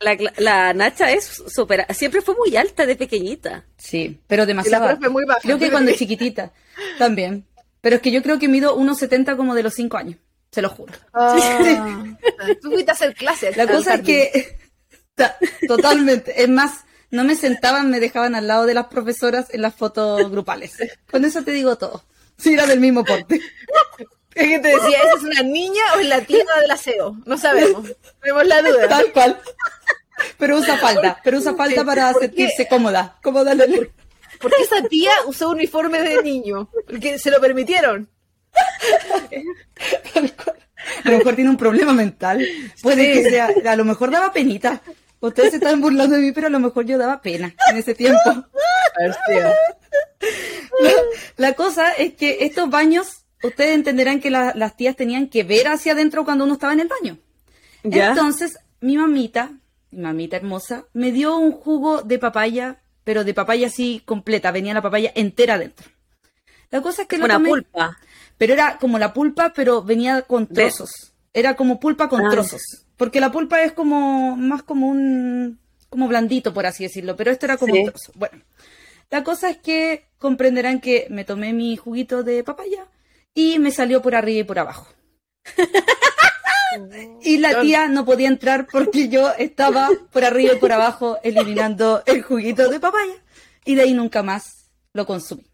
La, 0.00 0.16
la 0.36 0.74
Nacha 0.74 1.10
es 1.10 1.24
súper. 1.48 1.84
Siempre 1.92 2.20
fue 2.20 2.36
muy 2.36 2.54
alta 2.56 2.86
de 2.86 2.94
pequeñita. 2.94 3.64
Sí, 3.76 4.20
pero 4.28 4.42
Y 4.42 4.46
la 4.46 4.46
demasiado. 4.46 4.86
profe 4.86 5.08
muy 5.08 5.24
baja. 5.24 5.40
Creo 5.42 5.58
que 5.58 5.70
cuando 5.72 5.90
chiquitita 5.96 6.52
también. 6.98 7.44
Pero 7.80 7.96
es 7.96 8.02
que 8.02 8.10
yo 8.12 8.22
creo 8.22 8.38
que 8.38 8.46
mido 8.48 8.76
1,70 8.78 9.36
como 9.36 9.54
de 9.56 9.62
los 9.64 9.74
5 9.74 9.96
años. 9.96 10.18
Se 10.52 10.62
lo 10.62 10.68
juro. 10.68 10.92
Ah, 11.12 11.36
tú 12.62 12.70
fuiste 12.70 12.90
a 12.90 12.94
hacer 12.94 13.14
clases. 13.14 13.56
La 13.56 13.66
cosa 13.66 13.94
es 13.94 14.00
que. 14.02 14.58
Ta- 15.14 15.36
Totalmente. 15.66 16.40
Es 16.42 16.48
más, 16.48 16.84
no 17.10 17.24
me 17.24 17.34
sentaban, 17.36 17.90
me 17.90 18.00
dejaban 18.00 18.34
al 18.34 18.46
lado 18.46 18.66
de 18.66 18.74
las 18.74 18.86
profesoras 18.86 19.46
en 19.52 19.62
las 19.62 19.74
fotos 19.74 20.30
grupales. 20.30 20.76
Con 21.10 21.24
eso 21.24 21.42
te 21.42 21.52
digo 21.52 21.76
todo. 21.76 22.04
Sí, 22.36 22.54
era 22.54 22.66
del 22.66 22.80
mismo 22.80 23.04
porte. 23.04 23.40
Es 24.34 24.46
que 24.46 24.58
te 24.60 24.68
decía, 24.68 24.98
¿esa 25.02 25.14
es 25.16 25.22
una 25.24 25.42
niña 25.42 25.82
o 25.96 25.98
es 26.00 26.06
la 26.06 26.20
tienda 26.20 26.56
del 26.60 26.70
aseo? 26.70 27.16
No 27.26 27.36
sabemos. 27.36 27.88
Tenemos 28.20 28.46
la 28.46 28.62
duda. 28.62 28.88
Tal 28.88 29.12
cual. 29.12 29.40
Pero 30.38 30.58
usa 30.58 30.76
falda. 30.78 31.20
Pero 31.24 31.38
usa 31.38 31.54
falda 31.54 31.84
para 31.84 32.12
¿Por 32.12 32.20
qué? 32.20 32.26
sentirse 32.28 32.68
cómoda. 32.68 33.18
Cómoda 33.22 33.52
en 33.52 33.60
el- 33.62 33.90
¿Por 34.40 34.54
qué 34.54 34.62
esa 34.62 34.82
tía 34.88 35.10
usó 35.26 35.50
uniforme 35.50 36.00
de 36.02 36.22
niño? 36.22 36.70
Porque 36.86 37.18
se 37.18 37.30
lo 37.32 37.40
permitieron. 37.40 38.08
Tal 40.14 40.32
cual. 40.34 40.56
A 41.04 41.10
lo 41.10 41.18
mejor 41.18 41.34
tiene 41.34 41.50
un 41.50 41.56
problema 41.56 41.92
mental. 41.92 42.46
Puede 42.82 43.12
que 43.12 43.30
sea, 43.30 43.50
a 43.66 43.76
lo 43.76 43.84
mejor 43.84 44.10
daba 44.10 44.32
penita. 44.32 44.80
Ustedes 45.20 45.50
se 45.50 45.56
están 45.56 45.80
burlando 45.80 46.14
de 46.16 46.22
mí, 46.22 46.32
pero 46.32 46.46
a 46.46 46.50
lo 46.50 46.60
mejor 46.60 46.84
yo 46.86 46.96
daba 46.98 47.20
pena 47.20 47.52
en 47.70 47.76
ese 47.76 47.94
tiempo. 47.94 48.20
La, 50.80 50.92
la 51.36 51.52
cosa 51.54 51.92
es 51.92 52.14
que 52.14 52.38
estos 52.44 52.70
baños, 52.70 53.24
ustedes 53.42 53.74
entenderán 53.74 54.20
que 54.20 54.30
la- 54.30 54.52
las 54.54 54.76
tías 54.76 54.96
tenían 54.96 55.28
que 55.28 55.42
ver 55.44 55.68
hacia 55.68 55.92
adentro 55.92 56.24
cuando 56.24 56.44
uno 56.44 56.54
estaba 56.54 56.72
en 56.72 56.80
el 56.80 56.88
baño. 56.88 57.18
¿Ya? 57.82 58.10
Entonces, 58.10 58.58
mi 58.80 58.96
mamita, 58.96 59.50
mi 59.90 60.02
mamita 60.02 60.36
hermosa, 60.36 60.84
me 60.92 61.12
dio 61.12 61.36
un 61.36 61.52
jugo 61.52 62.02
de 62.02 62.18
papaya, 62.18 62.80
pero 63.04 63.24
de 63.24 63.34
papaya 63.34 63.66
así 63.68 64.02
completa, 64.04 64.50
venía 64.50 64.74
la 64.74 64.82
papaya 64.82 65.12
entera 65.14 65.54
adentro. 65.54 65.88
La 66.70 66.80
cosa 66.82 67.02
es 67.02 67.08
que 67.08 67.18
lo 67.18 67.24
Una 67.24 67.34
tomé, 67.34 67.48
pulpa. 67.50 67.98
pero 68.36 68.52
era 68.52 68.76
como 68.78 68.98
la 68.98 69.12
pulpa, 69.12 69.52
pero 69.54 69.82
venía 69.82 70.22
con 70.22 70.46
trozos. 70.46 71.12
Era 71.32 71.56
como 71.56 71.78
pulpa 71.80 72.08
con 72.08 72.24
Ah. 72.26 72.30
trozos. 72.30 72.62
Porque 72.96 73.20
la 73.20 73.30
pulpa 73.30 73.62
es 73.62 73.72
como 73.72 74.36
más 74.36 74.62
como 74.62 74.88
un 74.88 75.58
como 75.90 76.06
blandito, 76.08 76.52
por 76.52 76.66
así 76.66 76.82
decirlo, 76.84 77.16
pero 77.16 77.30
esto 77.30 77.46
era 77.46 77.56
como 77.56 77.74
Sí. 77.74 77.80
un 77.80 77.86
trozo. 77.90 78.12
Bueno, 78.14 78.42
la 79.10 79.24
cosa 79.24 79.48
es 79.50 79.56
que 79.58 80.08
comprenderán 80.18 80.80
que 80.80 81.06
me 81.10 81.24
tomé 81.24 81.52
mi 81.54 81.76
juguito 81.76 82.22
de 82.22 82.44
papaya 82.44 82.86
y 83.34 83.58
me 83.58 83.70
salió 83.70 84.02
por 84.02 84.14
arriba 84.14 84.40
y 84.40 84.44
por 84.44 84.58
abajo. 84.58 84.86
Y 87.22 87.38
la 87.38 87.62
tía 87.62 87.88
no 87.88 88.04
podía 88.04 88.28
entrar 88.28 88.66
porque 88.70 89.08
yo 89.08 89.32
estaba 89.32 89.88
por 90.12 90.22
arriba 90.24 90.52
y 90.54 90.58
por 90.58 90.70
abajo 90.70 91.18
eliminando 91.22 92.02
el 92.04 92.22
juguito 92.22 92.68
de 92.68 92.78
papaya. 92.78 93.14
Y 93.64 93.74
de 93.74 93.82
ahí 93.82 93.94
nunca 93.94 94.22
más 94.22 94.70
lo 94.92 95.06
consumí. 95.06 95.46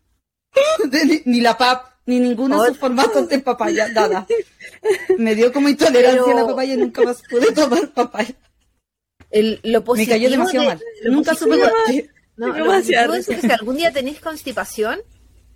Ni 1.25 1.41
la 1.41 1.57
pap, 1.57 1.87
ni 2.07 2.21
ninguno 2.21 2.63
de 2.63 2.69
sus 2.71 2.79
formatos 2.79 3.29
de 3.29 3.39
papaya, 3.39 3.89
nada. 3.89 4.27
Me 5.19 5.35
dio 5.35 5.53
como 5.53 5.69
intolerancia 5.69 6.33
a 6.33 6.37
la 6.37 6.47
papaya 6.47 6.75
y 6.75 6.77
nunca 6.77 7.03
más 7.03 7.23
pude 7.29 7.53
tomar 7.53 7.89
papaya. 7.93 8.35
El- 9.31 9.61
lo 9.65 9.81
Me 9.81 9.85
positivo 9.87 10.15
cayó 10.15 10.31
demasiado 10.31 10.63
de- 10.69 10.75
mal. 10.75 10.85
lo 11.03 11.13
Nunca 11.13 11.35
supe 11.35 11.57
qué. 11.87 12.11
No, 12.37 12.49
Me 12.53 12.59
lo 12.59 12.73
de 12.73 13.19
es 13.19 13.27
que 13.27 13.41
si 13.41 13.51
algún 13.51 13.77
día 13.77 13.93
tenés 13.93 14.21
constipación, 14.21 15.01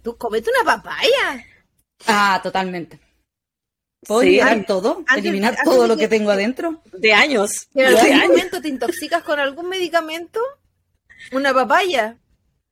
tú 0.03 0.17
comete 0.17 0.51
una 0.51 0.65
papaya. 0.77 1.45
Ah, 2.07 2.41
totalmente. 2.43 3.01
¿Puedo 4.07 4.23
Sí. 4.23 4.29
eliminar 4.39 4.65
todo? 4.67 4.99
antes- 5.09 5.17
¿Eliminar 5.25 5.51
antes 5.51 5.65
todo 5.65 5.83
de 5.83 5.89
lo 5.89 5.97
que- 5.97 6.03
que 6.03 6.09
tengo 6.09 6.31
adentro? 6.31 6.81
De 6.93 7.13
años. 7.13 7.67
En 7.75 7.83
De 7.83 7.87
algún 7.99 8.13
años. 8.13 8.29
momento 8.29 8.63
te 8.63 8.69
intoxicas 8.69 9.23
con 9.25 9.41
algún 9.41 9.69
medicamento, 9.69 10.41
una 11.33 11.53
papaya. 11.53 12.17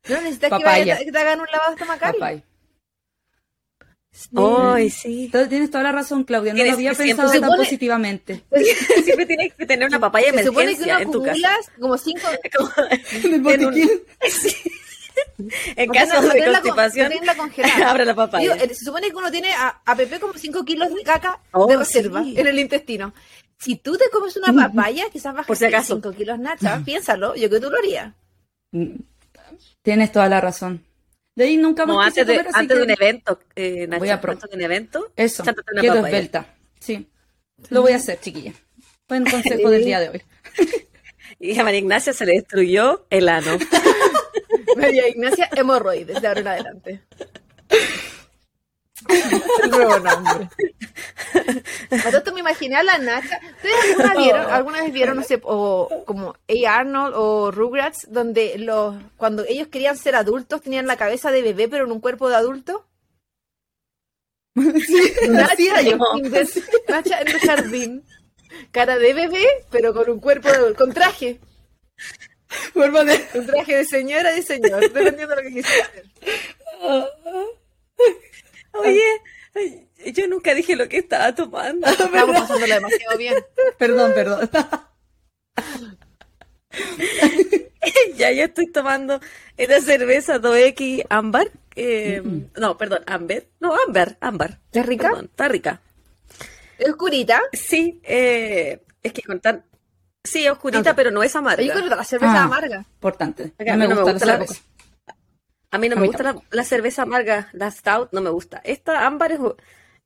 No 0.09 0.15
necesitas 0.21 0.51
que, 0.51 0.65
Papaya. 0.65 0.95
vaya- 0.95 1.05
que 1.05 1.11
te 1.11 1.19
hagan 1.19 1.41
un 1.41 1.47
lavado 1.53 1.73
estomacal. 1.73 2.13
Papaya. 2.15 2.43
Sí. 4.17 5.25
Entonces, 5.27 5.49
tienes 5.49 5.71
toda 5.71 5.85
la 5.85 5.93
razón, 5.93 6.25
Claudia. 6.25 6.55
No 6.55 6.65
lo 6.65 6.73
había 6.73 6.93
pensado 6.95 7.31
tan 7.31 7.51
positivamente. 7.57 8.43
Siempre 9.05 9.27
tienes 9.27 9.55
que 9.55 9.67
tener 9.67 9.87
una 9.89 10.01
papaya 10.01 10.33
de 10.33 10.39
Se 10.39 10.45
supone 10.45 10.77
que 10.77 10.83
uno 10.85 10.99
en 10.99 11.11
tu 11.11 11.23
casa. 11.23 11.33
acumulas 11.33 11.71
como 11.79 11.99
cinco... 11.99 12.21
Como- 12.57 12.71
En 13.19 13.35
el 13.35 13.47
en 15.77 15.91
un- 15.91 15.95
caso 15.97 16.21
de 16.23 16.45
constipación, 16.45 17.13
congelada. 17.39 17.91
abre 17.91 18.05
la 18.05 18.15
papaya. 18.15 18.55
Digo, 18.55 18.65
eh, 18.65 18.75
se 18.75 18.85
supone 18.85 19.09
que 19.11 19.17
uno 19.17 19.31
tiene 19.31 19.53
a, 19.53 19.81
a 19.85 19.97
Pepe 19.97 20.21
como 20.21 20.35
5 20.35 20.65
kilos 20.65 20.95
de 20.95 21.03
caca 21.03 21.41
Oh, 21.53 21.67
de 21.67 21.77
reserva 21.77 22.23
sí. 22.23 22.35
en 22.39 22.47
el 22.47 22.59
intestino. 22.59 23.15
Si 23.59 23.77
tú 23.77 23.97
te 23.97 24.11
comes 24.11 24.37
una 24.37 24.53
papaya, 24.53 25.05
quizás 25.11 25.33
bajas 25.33 25.47
Por 25.47 25.57
si 25.57 25.65
acaso. 25.65 25.95
5 25.95 26.13
kilos, 26.13 26.39
Nacha. 26.39 26.83
Piénsalo, 26.85 27.35
yo 27.35 27.49
creo 27.49 27.61
que 27.61 27.67
tú 27.67 27.71
lo 27.73 27.79
harías. 27.79 28.13
Mm, 28.73 28.97
Tienes 29.83 30.13
toda 30.13 30.29
la 30.29 30.41
razón. 30.41 30.85
De 31.37 31.45
ahí 31.45 31.59
nunca 31.59 31.85
más 31.85 31.93
Como 31.93 32.03
antes, 32.03 32.27
de, 32.27 32.37
comer, 32.37 32.49
así 32.49 32.59
antes 32.59 32.77
de 32.79 32.83
un 32.83 32.91
evento, 32.91 33.41
eh, 33.55 33.87
Nacho, 33.87 33.99
Voy 34.01 34.09
a 34.09 34.15
antes 34.15 34.51
de 34.51 34.57
un 34.57 34.63
evento, 34.63 35.13
Eso, 35.15 35.45
quedo 35.81 36.07
esbelta. 36.07 36.55
Sí, 36.81 37.09
lo 37.69 37.83
voy 37.83 37.93
a 37.93 37.97
hacer, 37.97 38.19
chiquilla. 38.21 38.55
Buen 39.07 39.25
consejo 39.31 39.71
del 39.71 39.85
día 39.85 40.01
de 40.01 40.09
hoy. 40.09 40.23
Y 41.39 41.59
a 41.59 41.65
María 41.65 41.81
Ignacia 41.81 42.15
se 42.15 42.25
le 42.25 42.33
destruyó 42.33 43.05
el 43.11 43.29
ano. 43.29 43.59
María 44.77 45.07
Ignacia 45.07 45.51
Hemorroides, 45.55 46.23
de 46.23 46.29
ahora 46.29 46.41
en 46.41 46.49
adelante. 46.49 47.01
El 49.63 49.71
nuevo 49.71 49.99
nombre. 49.99 50.49
A 51.91 52.33
me 52.33 52.41
imaginé 52.41 52.77
a 52.77 52.83
la 52.83 52.99
Nacha. 52.99 53.41
¿Ustedes 53.57 53.75
alguna, 53.91 54.15
vieron, 54.15 54.51
alguna 54.51 54.83
vez 54.83 54.93
vieron, 54.93 55.17
no 55.17 55.23
sé, 55.23 55.41
o 55.43 56.05
como 56.07 56.35
A. 56.49 56.77
Arnold 56.77 57.15
o 57.17 57.51
Rugrats, 57.51 58.07
donde 58.11 58.57
los, 58.59 58.97
cuando 59.17 59.45
ellos 59.47 59.69
querían 59.69 59.97
ser 59.97 60.17
adultos 60.17 60.63
tenían 60.63 60.87
la 60.87 60.97
cabeza 60.97 61.31
de 61.31 61.43
bebé 61.43 61.69
pero 61.69 61.85
en 61.85 61.93
un 61.93 62.01
cuerpo 62.01 62.29
de 62.29 62.37
adulto? 62.37 62.87
Era 64.57 65.83
yo. 65.83 65.99
Nacha 66.89 67.21
en 67.21 67.29
el 67.29 67.41
jardín. 67.41 68.05
Cara 68.71 68.97
de 68.97 69.13
bebé, 69.13 69.47
pero 69.71 69.93
con 69.93 70.09
un 70.09 70.21
cuerpo 70.21 70.49
de 70.51 70.75
con 70.75 70.93
traje. 70.93 71.39
A 72.75 73.03
ver. 73.03 73.29
Un 73.35 73.47
traje 73.47 73.77
de 73.77 73.85
señora 73.85 74.33
y 74.33 74.37
de 74.37 74.43
señor, 74.43 74.81
dependiendo 74.81 75.35
de 75.35 75.37
lo 75.37 75.43
que 75.43 75.55
quisiera 75.55 75.85
hacer. 75.85 76.05
Oye, 78.79 79.03
ay, 79.55 79.89
yo 80.13 80.27
nunca 80.29 80.55
dije 80.55 80.77
lo 80.77 80.89
que 80.89 80.99
estaba 80.99 81.35
tomando. 81.35 81.87
Estamos 81.89 82.41
pasándolo 82.41 82.75
demasiado 82.75 83.19
bien. 83.19 83.35
Perdón, 83.79 84.13
perdón. 84.15 84.51
ya, 88.17 88.31
ya 88.33 88.45
estoy 88.45 88.67
tomando 88.71 89.21
esta 89.57 89.81
cerveza 89.81 90.41
2X 90.41 91.05
ámbar. 91.09 91.51
eh, 91.75 92.23
No, 92.57 92.77
perdón, 92.77 93.03
ámbar. 93.07 93.45
No, 93.61 93.75
ámbar, 93.87 94.17
ámbar. 94.21 94.59
¿Está 94.67 94.83
rica? 94.83 95.09
Perdón, 95.09 95.25
está 95.27 95.49
rica. 95.49 95.81
¿Es 96.79 96.89
oscurita? 96.91 97.41
Sí, 97.53 98.01
eh, 98.05 98.83
es 99.03 99.13
que 99.13 99.23
con 99.23 99.41
tan... 99.41 99.65
Sí, 100.25 100.45
es 100.45 100.51
oscurita, 100.51 100.95
pero 100.97 101.11
no 101.11 101.23
es 101.23 101.35
amarga. 101.37 101.63
Yo 101.63 101.73
creo 101.73 101.85
que 101.85 101.91
la 101.95 102.05
cerveza 102.05 102.41
Ah. 102.43 102.45
amarga. 102.45 102.79
Importante. 102.79 103.53
Acá, 103.59 103.77
No 103.77 103.89
me 103.89 103.95
gusta 103.95 104.13
la 104.13 104.19
la, 104.39 104.47
cerveza. 104.47 104.61
A 105.77 105.79
mí 105.79 105.89
no 105.89 105.95
A 105.95 105.97
me 105.97 106.03
mí 106.03 106.09
gusta 106.09 106.23
la, 106.25 106.37
la 106.51 106.65
cerveza 106.65 107.03
amarga, 107.03 107.49
la 107.53 107.71
stout 107.71 108.09
no 108.13 108.21
me 108.21 108.31
gusta. 108.31 108.61
Esta 108.65 109.07
ámbar 109.07 109.33
es, 109.33 109.39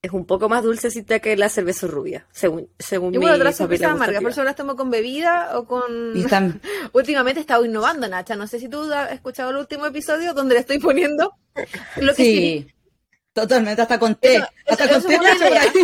es 0.02 0.10
un 0.12 0.24
poco 0.26 0.48
más 0.48 0.62
dulcecita 0.62 1.18
que 1.20 1.36
la 1.36 1.48
cerveza 1.48 1.86
rubia, 1.86 2.26
según, 2.32 2.68
según 2.78 3.12
Yo 3.12 3.20
mi 3.20 3.24
puedo 3.26 3.34
otra 3.36 3.50
papel 3.50 3.56
cerveza 3.56 3.84
amarga, 3.86 3.98
gustativa. 4.04 4.20
por 4.22 4.30
eso 4.32 4.44
las 4.44 4.56
tomo 4.56 4.76
con 4.76 4.90
bebida 4.90 5.58
o 5.58 5.64
con... 5.66 6.16
Y 6.16 6.20
están- 6.22 6.60
Últimamente 6.92 7.40
he 7.40 7.42
estado 7.42 7.64
innovando, 7.64 8.08
Nacha. 8.08 8.36
No 8.36 8.46
sé 8.46 8.58
si 8.58 8.68
tú 8.68 8.92
has 8.92 9.12
escuchado 9.12 9.50
el 9.50 9.56
último 9.56 9.86
episodio 9.86 10.34
donde 10.34 10.54
le 10.54 10.60
estoy 10.60 10.78
poniendo 10.78 11.34
lo 11.96 12.14
que 12.14 12.22
sí. 12.24 12.66
Sí, 12.66 12.74
totalmente, 13.32 13.82
hasta 13.82 13.98
con 13.98 14.14
té. 14.16 14.36
Eso- 14.36 14.46
Hasta 14.68 14.84
eso 14.84 14.92
con 14.94 15.02
fue 15.02 15.10
té 15.12 15.20
una 15.20 15.34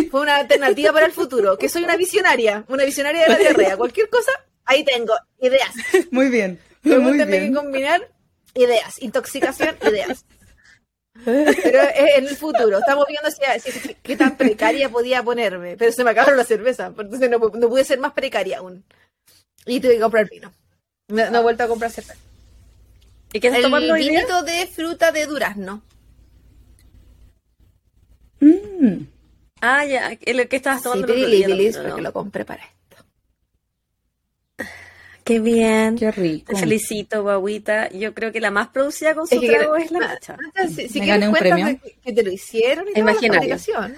fue 0.11 0.31
alternativa 0.31 0.91
para 0.93 1.05
el 1.05 1.11
futuro. 1.11 1.57
Que 1.57 1.69
soy 1.69 1.83
una 1.83 1.95
visionaria, 1.95 2.65
una 2.67 2.83
visionaria 2.85 3.23
de 3.23 3.29
la 3.29 3.37
diarrea. 3.37 3.77
Cualquier 3.77 4.09
cosa, 4.09 4.31
ahí 4.65 4.83
tengo 4.83 5.13
ideas. 5.39 5.71
Muy 6.11 6.29
bien, 6.29 6.59
muy 6.83 6.93
Pregúntenme 6.95 7.31
qué 7.31 7.39
bien. 7.41 7.53
combinar 7.53 8.09
ideas, 8.57 9.01
intoxicación, 9.01 9.77
ideas. 9.89 10.25
Pero 11.25 11.81
es 11.81 12.17
en 12.17 12.27
el 12.27 12.35
futuro. 12.37 12.77
Estamos 12.77 13.05
viendo 13.07 13.29
si, 13.31 13.71
si- 13.71 13.95
qué 13.95 14.15
tan 14.15 14.37
precaria 14.37 14.89
podía 14.89 15.23
ponerme. 15.23 15.75
Pero 15.77 15.91
se 15.91 16.03
me 16.03 16.11
acabaron 16.11 16.37
la 16.37 16.43
cerveza. 16.43 16.87
Entonces 16.87 17.29
no, 17.29 17.37
no 17.39 17.69
pude 17.69 17.83
ser 17.83 17.99
más 17.99 18.13
precaria 18.13 18.59
aún. 18.59 18.83
Y 19.65 19.79
tuve 19.79 19.95
que 19.95 19.99
comprar 20.01 20.29
vino. 20.29 20.51
No, 21.09 21.29
no 21.31 21.39
he 21.39 21.41
vuelto 21.41 21.63
a 21.63 21.67
comprar 21.67 21.89
cerveza. 21.91 22.19
¿Y 23.33 23.39
qué 23.39 23.47
estás 23.47 23.57
El 23.59 23.63
tomando 23.63 23.93
día? 23.95 24.09
vinito 24.11 24.43
de 24.43 24.67
fruta 24.67 25.11
de 25.11 25.25
durazno. 25.25 25.81
Mm, 28.39 29.05
Ah, 29.59 29.83
ya, 29.85 30.11
el 30.21 30.47
que 30.47 30.55
estabas 30.57 30.79
Sí, 30.81 30.83
tomando 30.83 31.11
el 31.13 31.25
Bilis, 31.31 31.77
no. 31.77 31.83
porque 31.83 32.01
lo 32.03 32.13
compré 32.13 32.45
para 32.45 32.63
esto. 32.63 32.76
Qué 35.27 35.39
bien. 35.39 35.95
qué 35.97 36.09
rico. 36.11 36.53
Te 36.53 36.59
felicito, 36.59 37.21
guaguita. 37.21 37.89
Yo 37.89 38.13
creo 38.13 38.31
que 38.31 38.39
la 38.39 38.49
más 38.51 38.69
producida 38.69 39.13
con 39.13 39.27
su 39.27 39.35
Es 39.35 39.41
que- 39.41 39.47
trago 39.49 39.75
es 39.75 39.91
la 39.91 39.99
Nacha. 39.99 40.37
Nacha, 40.37 40.67
si, 40.69 40.87
si 40.87 40.99
Me 40.99 41.05
quieres 41.05 41.07
gané 41.07 41.27
un 41.27 41.31
cuéntame 41.35 41.61
premio. 41.63 41.81
Que, 41.83 41.99
que 42.01 42.13
te 42.13 42.23
lo 42.23 42.31
hicieron 42.31 42.85
y 42.87 42.93
toda 42.93 43.05
la 43.05 43.11
Imaginario. 43.11 43.57
fabricación. 43.57 43.95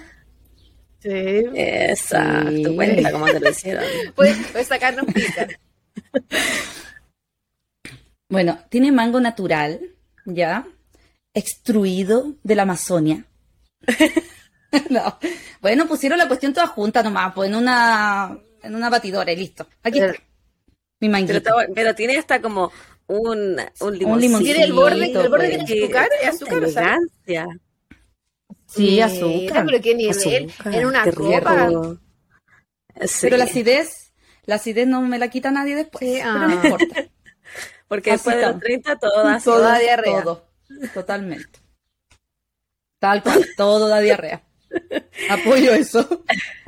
Sí. 0.98 1.08
Exacto, 1.54 2.50
Sí. 2.50 2.74
cuenta 2.76 3.12
cómo 3.12 3.26
te 3.26 3.40
lo 3.40 3.50
hicieron. 3.50 3.84
Puedes, 4.14 4.36
puedes 4.48 4.66
sacarnos 4.68 5.06
pica. 5.06 5.46
Bueno, 8.28 8.58
tiene 8.68 8.92
mango 8.92 9.20
natural, 9.20 9.80
¿ya? 10.24 10.64
Extruido 11.34 12.34
de 12.42 12.54
la 12.54 12.62
Amazonia. 12.62 13.24
No. 14.88 15.18
Bueno, 15.60 15.88
pusieron 15.88 16.16
la 16.16 16.28
cuestión 16.28 16.52
toda 16.54 16.68
junta 16.68 17.02
nomás, 17.02 17.34
pues 17.34 17.50
en 17.50 17.56
una, 17.56 18.38
en 18.62 18.76
una 18.76 18.88
batidora 18.88 19.32
y 19.32 19.36
listo. 19.36 19.66
Aquí 19.82 19.98
Pero- 19.98 20.12
está. 20.12 20.24
Mi 21.00 21.08
Pero, 21.08 21.38
está- 21.38 21.54
pero 21.74 21.94
tiene 21.94 22.16
hasta 22.18 22.42
como 22.42 22.70
un, 23.06 23.58
un 23.80 23.98
limoncito. 23.98 24.16
limoncito, 24.16 24.38
Tiene 24.44 24.64
el 24.64 24.72
borde, 24.72 25.04
el 25.06 25.28
borde 25.28 25.48
pues. 25.56 25.64
tiene 25.64 25.82
azúcar, 25.84 26.08
es 26.22 26.28
azúcar, 26.28 26.58
elegancia. 26.58 27.46
Sí, 28.66 28.82
Mira, 28.82 29.06
azúcar. 29.06 29.66
Pero 29.66 29.82
qué 29.82 29.94
nivel. 29.94 30.10
Azúcar, 30.50 30.74
en 30.74 30.86
una 30.86 31.04
qué 31.04 31.12
copa. 31.12 31.66
rico. 31.66 31.98
Sí, 33.06 33.18
Pero 33.22 33.36
la 33.38 33.44
acidez, 33.44 34.12
la 34.44 34.56
acidez 34.56 34.86
no 34.86 35.00
me 35.00 35.18
la 35.18 35.28
quita 35.28 35.50
nadie 35.50 35.74
después. 35.74 36.04
Sí, 36.04 36.18
Pero 36.22 36.30
ah. 36.30 36.46
no 36.46 36.54
importa. 36.54 37.04
porque 37.88 38.10
después 38.12 38.36
de 38.36 38.42
los 38.42 38.50
estamos. 38.50 38.62
30 38.64 38.96
todas. 38.98 39.44
todo, 39.44 39.60
da 39.60 39.78
diarrea. 39.78 40.22
todo. 40.22 40.44
Totalmente. 40.94 41.58
Tal 43.00 43.22
cual, 43.22 43.46
todo 43.56 43.88
da 43.88 44.00
diarrea. 44.00 44.42
Apoyo 45.30 45.72
eso. 45.72 46.06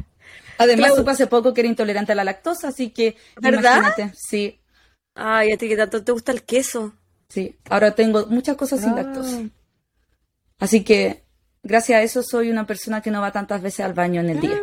Además, 0.58 0.94
supe 0.94 1.10
hace 1.10 1.26
poco 1.26 1.52
que 1.54 1.60
era 1.62 1.68
intolerante 1.68 2.12
a 2.12 2.14
la 2.14 2.24
lactosa, 2.24 2.68
así 2.68 2.90
que 2.90 3.16
¿Verdad? 3.40 3.78
imagínate. 3.78 4.12
Sí, 4.16 4.58
Ay, 5.14 5.52
a 5.52 5.58
ti 5.58 5.68
que 5.68 5.76
tanto 5.76 6.02
te 6.02 6.12
gusta 6.12 6.32
el 6.32 6.42
queso. 6.42 6.94
sí. 7.28 7.56
Ahora 7.68 7.94
tengo 7.94 8.26
muchas 8.26 8.56
cosas 8.56 8.80
sin 8.80 8.90
Ah. 8.90 9.02
lactosa. 9.02 9.40
Así 10.58 10.84
que, 10.84 11.24
gracias 11.62 11.98
a 11.98 12.02
eso, 12.02 12.22
soy 12.22 12.50
una 12.50 12.66
persona 12.66 13.00
que 13.02 13.10
no 13.10 13.20
va 13.20 13.32
tantas 13.32 13.60
veces 13.62 13.80
al 13.80 13.92
baño 13.94 14.20
en 14.20 14.30
el 14.30 14.40
día. 14.40 14.60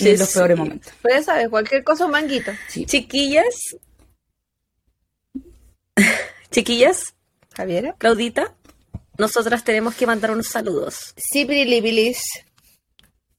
Ni 0.00 0.08
en 0.10 0.18
los 0.18 0.32
peores 0.32 0.56
sí. 0.56 0.62
momentos. 0.62 0.92
Pues 1.02 1.14
ya 1.14 1.22
sabes, 1.22 1.48
cualquier 1.48 1.84
cosa 1.84 2.06
un 2.06 2.10
manguito. 2.12 2.50
Sí. 2.68 2.84
Chiquillas. 2.86 3.54
Chiquillas, 6.50 7.14
Javiera. 7.54 7.94
Claudita, 7.98 8.54
nosotras 9.18 9.64
tenemos 9.64 9.94
que 9.94 10.06
mandar 10.06 10.30
unos 10.30 10.46
saludos. 10.48 11.14
Sí, 11.16 11.44
Pirilibilis. 11.44 12.20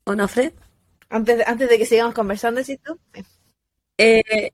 ¿Onofre? 0.06 0.54
Antes, 1.10 1.46
antes 1.48 1.70
de 1.70 1.78
que 1.78 1.86
sigamos 1.86 2.14
conversando, 2.14 2.60
decís 2.62 2.80
tú. 2.84 3.00
Eh, 3.98 4.52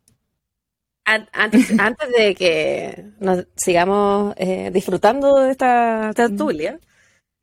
an- 1.06 1.30
antes, 1.34 1.72
antes 1.80 2.10
de 2.12 2.36
que 2.36 3.06
nos 3.20 3.46
sigamos 3.56 4.34
eh, 4.38 4.72
disfrutando 4.74 5.36
de 5.42 5.52
esta 5.52 6.12
tertulia, 6.16 6.80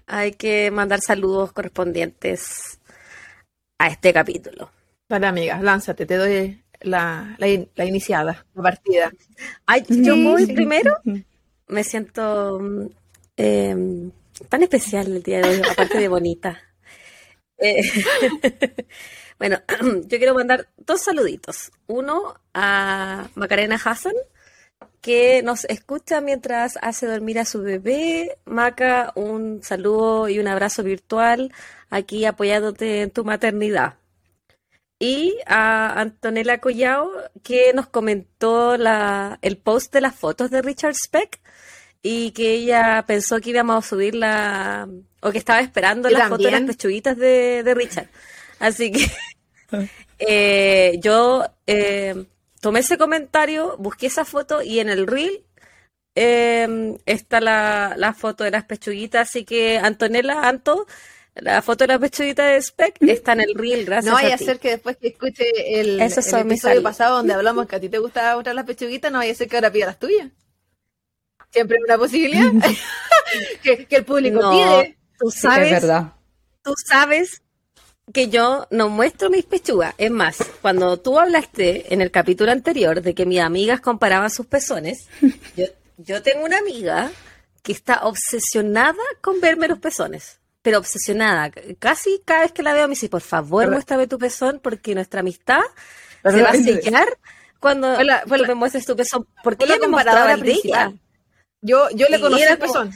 hay 0.07 0.33
que 0.33 0.71
mandar 0.71 1.01
saludos 1.01 1.53
correspondientes 1.53 2.81
a 3.79 3.89
este 3.89 4.13
capítulo. 4.13 4.71
Vale, 5.09 5.27
amiga, 5.27 5.61
lánzate, 5.61 6.07
te 6.07 6.17
doy 6.17 6.63
la, 6.81 7.35
la, 7.39 7.49
in- 7.49 7.69
la 7.75 7.85
iniciada, 7.85 8.47
la 8.55 8.63
partida. 8.63 9.13
Ay, 9.67 9.85
yo 9.89 10.15
Sí, 10.15 10.25
voy 10.25 10.47
sí. 10.47 10.53
primero. 10.53 10.91
Me 11.69 11.85
siento 11.85 12.59
mm, 12.61 12.87
eh, 13.37 14.11
tan 14.49 14.63
especial 14.63 15.07
el 15.07 15.23
día 15.23 15.41
de 15.41 15.49
hoy, 15.49 15.63
aparte 15.69 15.99
de 15.99 16.09
bonita. 16.09 16.61
Eh, 17.63 17.81
bueno, 19.39 19.59
yo 20.07 20.19
quiero 20.19 20.35
mandar 20.35 20.69
dos 20.77 21.01
saluditos. 21.01 21.71
Uno 21.87 22.35
a 22.53 23.29
Macarena 23.37 23.81
Hassan, 23.83 24.15
que 25.01 25.43
nos 25.43 25.65
escucha 25.67 26.21
mientras 26.21 26.77
hace 26.83 27.07
dormir 27.07 27.39
a 27.39 27.45
su 27.45 27.63
bebé. 27.63 28.39
Maca, 28.45 29.13
un 29.15 29.63
saludo 29.63 30.29
y 30.29 30.39
un 30.41 30.49
abrazo 30.49 30.83
virtual 30.83 31.53
aquí 31.89 32.25
apoyándote 32.25 33.03
en 33.03 33.11
tu 33.11 33.25
maternidad. 33.25 33.95
Y 34.99 35.37
a 35.47 36.01
Antonella 36.01 36.59
Collao, 36.59 37.11
que 37.43 37.73
nos 37.75 37.89
comentó 37.89 38.77
la, 38.77 39.39
el 39.43 39.57
post 39.57 39.93
de 39.93 40.01
las 40.01 40.15
fotos 40.15 40.51
de 40.51 40.63
Richard 40.63 40.95
Speck 40.95 41.41
y 42.03 42.33
que 42.33 42.55
ella 42.55 43.05
pensó 43.07 43.41
que 43.41 43.51
íbamos 43.51 43.85
a 43.85 43.89
subir 43.89 44.15
la, 44.15 44.89
o 45.21 45.31
que 45.31 45.39
estaba 45.39 45.61
esperando 45.61 46.11
Yo 46.11 46.19
la 46.19 46.29
foto 46.29 46.45
de 46.45 46.51
las 46.51 46.63
pechuguitas 46.63 47.17
de, 47.17 47.63
de 47.63 47.75
Richard. 47.75 48.09
Así 48.59 48.91
que 48.91 49.07
eh, 50.19 50.99
yo 51.01 51.45
eh, 51.67 52.27
tomé 52.61 52.81
ese 52.81 52.99
comentario, 52.99 53.77
busqué 53.79 54.07
esa 54.07 54.25
foto 54.25 54.63
y 54.63 54.81
en 54.81 54.89
el 54.89 55.07
reel 55.07 55.45
eh, 56.15 56.99
está 57.07 57.41
la, 57.41 57.95
la 57.97 58.13
foto 58.15 58.43
de 58.45 58.51
las 58.51 58.65
pechuguitas. 58.65 59.29
Así 59.29 59.45
que 59.45 59.79
Antonella, 59.79 60.49
Anto, 60.49 60.87
la 61.37 61.63
foto 61.63 61.85
de 61.85 61.89
las 61.89 62.01
pechuguitas 62.01 62.53
de 62.53 62.61
Speck 62.61 62.97
está 63.03 63.33
en 63.33 63.41
el 63.43 63.55
reel, 63.55 63.85
gracias 63.85 64.13
No 64.13 64.21
vaya 64.21 64.35
a 64.35 64.39
ser 64.39 64.59
que 64.59 64.71
después 64.71 64.97
que 64.97 65.09
escuche 65.09 65.81
el, 65.81 66.01
episodio 66.01 66.83
pasado 66.83 67.17
donde 67.17 67.33
hablamos 67.33 67.67
que 67.67 67.77
a 67.77 67.81
ti 67.81 67.89
te 67.89 67.99
gustaba 67.99 68.35
mostrar 68.35 68.55
las 68.55 68.67
pechuguitas, 68.67 69.11
no 69.11 69.19
vaya 69.19 69.33
a 69.33 69.35
ser 69.37 69.49
que 69.49 69.57
ahora 69.57 69.71
pida 69.71 69.87
las 69.87 69.99
tuyas. 69.99 70.29
Siempre 71.53 71.77
hay 71.79 71.85
una 71.85 71.99
posibilidad 71.99 72.51
que, 73.63 73.87
que 73.87 73.97
el 73.97 74.05
público 74.05 74.41
No, 74.41 74.51
pide. 74.51 74.97
tú 75.19 75.31
Sí, 75.31 75.41
sabes, 75.41 75.67
es 75.73 75.83
verdad. 75.83 76.13
tú 76.63 76.75
sabes 76.87 77.43
que 78.13 78.29
yo 78.29 78.67
no 78.71 78.89
muestro 78.89 79.31
mis 79.31 79.45
pechugas. 79.45 79.95
Es 79.99 80.11
más, 80.11 80.39
cuando 80.61 80.99
tú 80.99 81.19
hablaste 81.19 81.93
en 81.95 82.01
el 82.01 82.11
capítulo 82.11 82.51
anterior 82.53 83.01
de 83.03 83.15
que 83.15 83.27
mis 83.27 83.41
amigas 83.41 83.81
comparaban 83.81 84.31
sus 84.31 84.47
pezones, 84.47 85.09
yo, 85.57 85.67
yo 85.99 86.23
tengo 86.23 86.45
una 86.45 86.59
amiga 86.59 87.11
que 87.63 87.73
está 87.73 88.01
obsesionada 88.07 88.99
con 89.21 89.41
verme 89.41 89.69
los 89.69 89.79
pezones. 89.79 90.41
Pero 90.63 90.79
obsesionada. 90.79 91.51
Casi 91.81 92.23
cada 92.25 92.43
vez 92.43 92.53
que 92.53 92.63
la 92.63 92.73
veo 92.73 92.87
me 92.87 92.93
dice, 92.93 93.09
por 93.09 93.21
favor, 93.23 93.63
Pero- 93.65 93.73
muéstrame 93.73 94.07
tu 94.07 94.19
pezón 94.19 94.61
porque 94.63 94.95
nuestra 94.95 95.21
amistad 95.21 95.61
se 96.25 96.43
va 96.43 96.51
a 96.51 96.55
la- 96.55 96.63
sellar 96.63 97.07
cuando 97.61 97.95
Fue 97.97 98.05
la- 98.05 98.23
fue 98.27 98.39
tú 98.39 98.45
me 98.47 98.55
muestres 98.55 98.85
tu 98.85 98.95
pezón. 98.97 99.27
Porque 99.43 99.65
ella 99.65 99.77
me 99.81 99.89
mostraba 99.89 100.21
comparadora 100.21 100.35
el 100.35 100.43
de 100.43 100.53
ella. 100.69 100.93
Yo, 101.63 101.89
yo 101.95 102.07
le 102.11 102.19
Y 102.19 102.21
conocí 102.21 102.43
era 102.43 102.53
el 102.53 102.59
como- 102.59 102.73
pezón. 102.73 102.93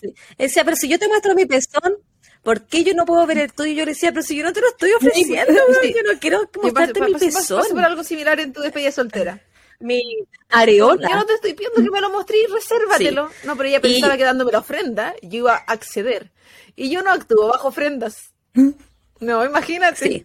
Sí. 0.00 0.12
Decía, 0.36 0.64
pero 0.64 0.76
si 0.76 0.88
yo 0.88 0.98
te 0.98 1.06
muestro 1.08 1.34
mi 1.34 1.46
pezón, 1.46 1.94
¿por 2.42 2.66
qué 2.66 2.82
yo 2.84 2.92
no 2.94 3.04
puedo 3.06 3.24
ver 3.26 3.38
el 3.38 3.52
tuyo? 3.52 3.72
Yo 3.72 3.84
le 3.84 3.92
decía, 3.92 4.10
pero 4.12 4.22
si 4.22 4.36
yo 4.36 4.42
no 4.44 4.52
te 4.52 4.60
lo 4.60 4.68
estoy 4.68 4.90
ofreciendo, 4.92 5.52
Sí. 5.82 5.94
yo 5.94 6.12
no 6.12 6.18
quiero 6.18 6.50
Y 6.54 6.58
mostrarte 6.64 7.00
mi 7.00 7.12
pezón, 7.14 7.58
pasó 7.60 7.74
por 7.74 7.84
algo 7.84 8.02
similar 8.04 8.40
en 8.40 8.52
tu 8.52 8.60
despedida 8.60 8.90
soltera. 8.92 9.40
mi 9.78 10.00
areola. 10.48 11.06
Yo 11.08 11.16
no 11.16 11.26
te 11.26 11.34
estoy 11.34 11.52
pidiendo 11.52 11.82
que 11.82 11.90
me 11.90 12.00
lo 12.00 12.08
mostré 12.10 12.38
y 12.42 12.46
resérvatelo. 12.46 13.30
No, 13.44 13.56
pero 13.56 13.68
ella 13.68 13.80
pensaba 13.82 14.14
Y- 14.14 14.18
que 14.18 14.24
dándome 14.24 14.50
la 14.52 14.58
ofrenda 14.60 15.14
yo 15.22 15.38
iba 15.38 15.54
a 15.54 15.58
acceder. 15.72 16.32
Y 16.74 16.88
yo 16.90 17.02
no 17.02 17.10
actúo 17.12 17.48
bajo 17.48 17.68
ofrendas. 17.68 18.32
No, 19.20 19.44
imagínate. 19.44 20.08
Sí. 20.08 20.24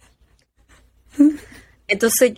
Entonces, 1.88 2.34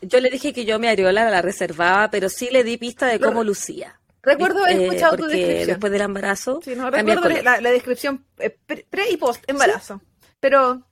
yo 0.00 0.20
le 0.20 0.30
dije 0.30 0.52
que 0.54 0.64
yo 0.64 0.78
mi 0.78 0.88
areola 0.88 1.28
la 1.30 1.42
reservaba, 1.42 2.10
pero 2.10 2.28
sí 2.30 2.48
le 2.50 2.64
di 2.64 2.78
pista 2.78 3.06
de 3.06 3.20
cómo 3.20 3.44
lucía. 3.44 3.99
Recuerdo 4.22 4.64
haber 4.64 4.76
Eh, 4.80 4.84
escuchado 4.86 5.16
tu 5.16 5.24
descripción. 5.26 5.66
después 5.66 5.92
del 5.92 6.02
embarazo, 6.02 6.60
Sí, 6.64 6.74
no, 6.74 6.90
recuerdo 6.90 7.28
la, 7.28 7.60
la 7.60 7.70
descripción 7.70 8.24
eh, 8.38 8.50
pre, 8.50 9.10
y 9.10 9.16
post 9.16 9.42
embarazo. 9.48 10.00
Pero 10.40 10.86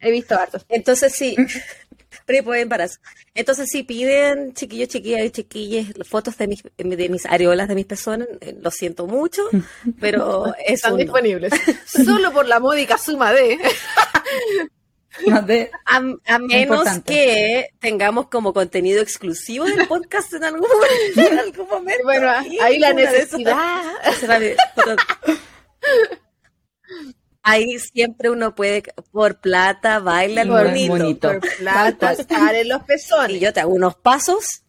he 0.00 0.10
visto 0.10 0.34
hartos. 0.34 0.64
Entonces 0.68 1.12
sí, 1.12 1.36
pre 2.26 2.42
por 2.42 2.56
embarazo. 2.56 2.98
Entonces 3.34 3.68
sí 3.70 3.84
piden 3.84 4.52
chiquillos, 4.54 4.88
chiquillas 4.88 5.24
y 5.24 5.30
chiquillas 5.30 5.86
fotos 6.08 6.36
de 6.36 6.48
mis, 6.48 6.62
de 6.76 7.08
mis 7.08 7.26
areolas, 7.26 7.68
de 7.68 7.74
mis 7.76 7.86
pezones, 7.86 8.28
eh, 8.40 8.56
lo 8.60 8.70
siento 8.72 9.06
mucho, 9.06 9.42
pero 10.00 10.46
es 10.66 10.74
Están 10.74 10.92
no. 10.92 10.96
disponibles. 10.98 11.52
Solo 11.86 12.32
por 12.32 12.46
la 12.48 12.58
módica 12.60 12.98
suma 12.98 13.32
de. 13.32 13.58
Más 15.26 15.46
de- 15.46 15.70
A, 15.86 15.96
a 15.96 16.38
menos 16.38 16.78
Importante. 16.78 17.12
que 17.12 17.68
tengamos 17.80 18.28
como 18.28 18.52
contenido 18.52 19.02
exclusivo 19.02 19.64
del 19.64 19.88
podcast 19.88 20.32
en 20.34 20.44
algún 20.44 20.68
momento. 20.68 21.20
En 21.32 21.38
algún 21.38 21.68
momento. 21.68 22.02
Bueno, 22.04 22.30
ahí 22.30 22.78
la 22.78 22.92
necesidad. 22.92 23.82
Ahí 27.42 27.78
siempre 27.78 28.28
uno 28.30 28.54
puede, 28.54 28.82
por 29.12 29.40
plata, 29.40 29.98
baila 29.98 30.42
el 30.42 30.50
bonito. 30.50 30.92
bonito. 30.92 31.28
Por 31.30 31.40
plata, 31.58 32.12
estar 32.12 32.54
en 32.54 32.68
los 32.68 32.82
pezones. 32.84 33.36
Y 33.38 33.40
yo 33.40 33.52
te 33.52 33.60
hago 33.60 33.72
unos 33.72 33.96
pasos 33.96 34.62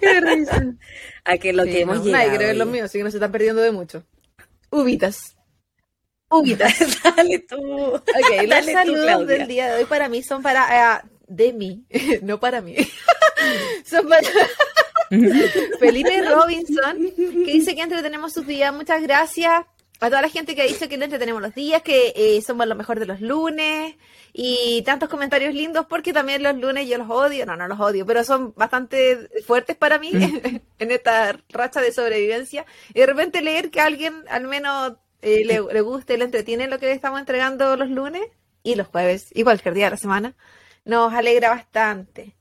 Qué 0.00 0.20
risa. 0.20 0.74
a 1.24 1.38
que 1.38 1.52
lo 1.52 1.62
Sí, 1.64 1.70
que 1.70 1.80
hemos 1.82 1.98
no, 1.98 2.04
llegado. 2.04 2.24
Nadie 2.26 2.36
cree 2.36 2.50
en 2.50 2.58
los 2.58 2.66
hoy. 2.66 2.72
míos, 2.72 2.84
así 2.86 2.98
que 2.98 3.04
no 3.04 3.10
se 3.12 3.16
están 3.18 3.30
perdiendo 3.32 3.62
de 3.62 3.70
mucho. 3.70 4.04
Ubitas. 4.70 5.33
Ubitas. 6.28 6.74
Dale 7.16 7.38
tú. 7.40 7.94
Ok, 7.94 8.02
los 8.46 8.66
tú, 8.66 8.72
saludos 8.72 9.26
del 9.26 9.46
día 9.46 9.72
de 9.72 9.78
hoy 9.78 9.84
para 9.84 10.08
mí 10.08 10.22
son 10.22 10.42
para... 10.42 10.98
eh, 10.98 11.00
de 11.26 11.52
mí, 11.52 11.84
no 12.22 12.38
para 12.38 12.60
mí. 12.60 12.76
son 13.84 14.08
para... 14.08 14.28
Felipe 15.78 16.22
Robinson, 16.22 16.98
que 17.16 17.52
dice 17.52 17.74
que 17.74 17.82
entretenemos 17.82 18.32
sus 18.32 18.46
días. 18.46 18.74
Muchas 18.74 19.02
gracias 19.02 19.64
a 20.00 20.08
toda 20.08 20.22
la 20.22 20.28
gente 20.28 20.54
que 20.54 20.62
ha 20.62 20.66
dicho 20.66 20.88
que 20.88 20.96
le 20.96 21.04
entretenemos 21.04 21.40
los 21.40 21.54
días, 21.54 21.82
que 21.82 22.12
eh, 22.16 22.42
somos 22.42 22.66
lo 22.66 22.74
mejor 22.74 22.98
de 22.98 23.06
los 23.06 23.20
lunes 23.20 23.94
y 24.32 24.82
tantos 24.82 25.08
comentarios 25.08 25.54
lindos, 25.54 25.86
porque 25.86 26.12
también 26.12 26.42
los 26.42 26.56
lunes 26.56 26.88
yo 26.88 26.98
los 26.98 27.08
odio, 27.08 27.46
no, 27.46 27.56
no 27.56 27.68
los 27.68 27.78
odio, 27.78 28.04
pero 28.04 28.24
son 28.24 28.52
bastante 28.56 29.28
fuertes 29.46 29.76
para 29.76 29.98
mí 29.98 30.10
en 30.78 30.90
esta 30.90 31.38
racha 31.48 31.80
de 31.80 31.92
sobrevivencia. 31.92 32.66
Y 32.92 33.00
de 33.00 33.06
repente 33.06 33.40
leer 33.40 33.70
que 33.70 33.80
alguien 33.80 34.24
al 34.28 34.46
menos 34.48 34.94
eh, 35.24 35.44
le, 35.44 35.60
le 35.60 35.80
guste, 35.80 36.16
le 36.16 36.24
entretiene 36.24 36.68
lo 36.68 36.78
que 36.78 36.92
estamos 36.92 37.18
entregando 37.20 37.76
los 37.76 37.88
lunes 37.88 38.22
y 38.62 38.74
los 38.76 38.86
jueves 38.88 39.28
y 39.32 39.42
cualquier 39.42 39.74
día 39.74 39.86
de 39.86 39.90
la 39.92 39.96
semana, 39.96 40.34
nos 40.84 41.12
alegra 41.12 41.50
bastante. 41.50 42.36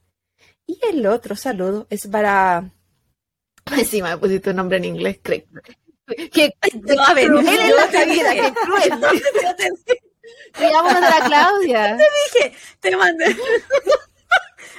Y 0.66 0.80
el 0.90 1.06
otro 1.08 1.36
saludo 1.36 1.88
es 1.90 2.08
para. 2.08 2.72
Encima 3.78 4.10
me 4.10 4.18
pusiste 4.18 4.52
un 4.52 4.58
nombre 4.58 4.78
en 4.78 4.86
inglés, 4.86 5.20
Craig. 5.22 5.46
Que 6.32 6.54
a 7.00 7.14
ver, 7.14 7.28
cruel 7.28 7.48
es 7.48 7.76
la 7.76 7.88
te 7.88 8.06
dije. 8.06 8.36
que 8.36 8.54
cruel. 8.54 9.00
Te 9.00 9.12
dije, 9.14 10.04
Digamos 10.60 10.94
a 10.94 11.00
la 11.00 11.26
Claudia. 11.26 11.98
te 12.80 12.96
mandé. 12.96 13.26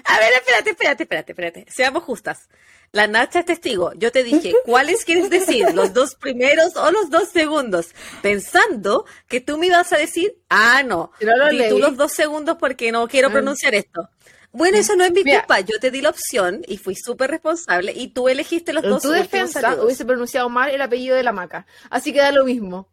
A 0.07 0.19
ver, 0.19 0.33
espérate, 0.35 0.71
espérate, 0.71 1.03
espérate, 1.05 1.33
espérate. 1.33 1.67
Seamos 1.71 2.03
justas. 2.03 2.49
La 2.95 3.09
Nacha 3.09 3.41
es 3.41 3.45
testigo. 3.47 3.93
Yo 3.97 4.13
te 4.13 4.23
dije, 4.23 4.55
¿cuáles 4.65 5.05
quieres 5.05 5.29
decir? 5.29 5.67
¿Los 5.75 5.93
dos 5.93 6.15
primeros 6.15 6.77
o 6.77 6.93
los 6.93 7.11
dos 7.11 7.29
segundos? 7.29 7.89
Pensando 8.23 9.05
que 9.27 9.41
tú 9.41 9.59
me 9.59 9.67
ibas 9.67 9.93
a 9.93 9.97
decir, 9.99 10.39
ah, 10.49 10.85
no, 10.85 11.11
no 11.21 11.37
lo 11.37 11.49
di 11.49 11.69
tú 11.69 11.79
los 11.81 11.97
dos 11.97 12.13
segundos 12.13 12.57
porque 12.59 12.93
no 12.93 13.09
quiero 13.09 13.29
Ah. 13.29 13.33
pronunciar 13.33 13.75
esto. 13.75 14.09
Bueno, 14.53 14.79
eso 14.79 14.95
no 14.95 15.05
es 15.05 15.11
mi 15.11 15.25
Mira. 15.25 15.41
culpa. 15.41 15.59
Yo 15.59 15.81
te 15.81 15.91
di 15.91 16.01
la 16.03 16.11
opción 16.11 16.63
y 16.69 16.77
fui 16.79 16.95
súper 16.95 17.31
responsable 17.33 17.91
y 17.93 18.09
tú 18.15 18.29
elegiste 18.29 18.73
los 18.73 18.85
En 18.85 18.91
dos 18.91 19.03
tu 19.03 19.09
últimos 19.09 19.29
defensa 19.33 19.61
saludos. 19.61 19.85
hubiese 19.87 20.05
pronunciado 20.05 20.49
mal 20.49 20.71
el 20.71 20.81
apellido 20.81 21.17
de 21.17 21.25
la 21.25 21.33
maca. 21.33 21.67
Así 21.91 22.13
que 22.13 22.21
da 22.21 22.31
lo 22.31 22.45
mismo. 22.45 22.89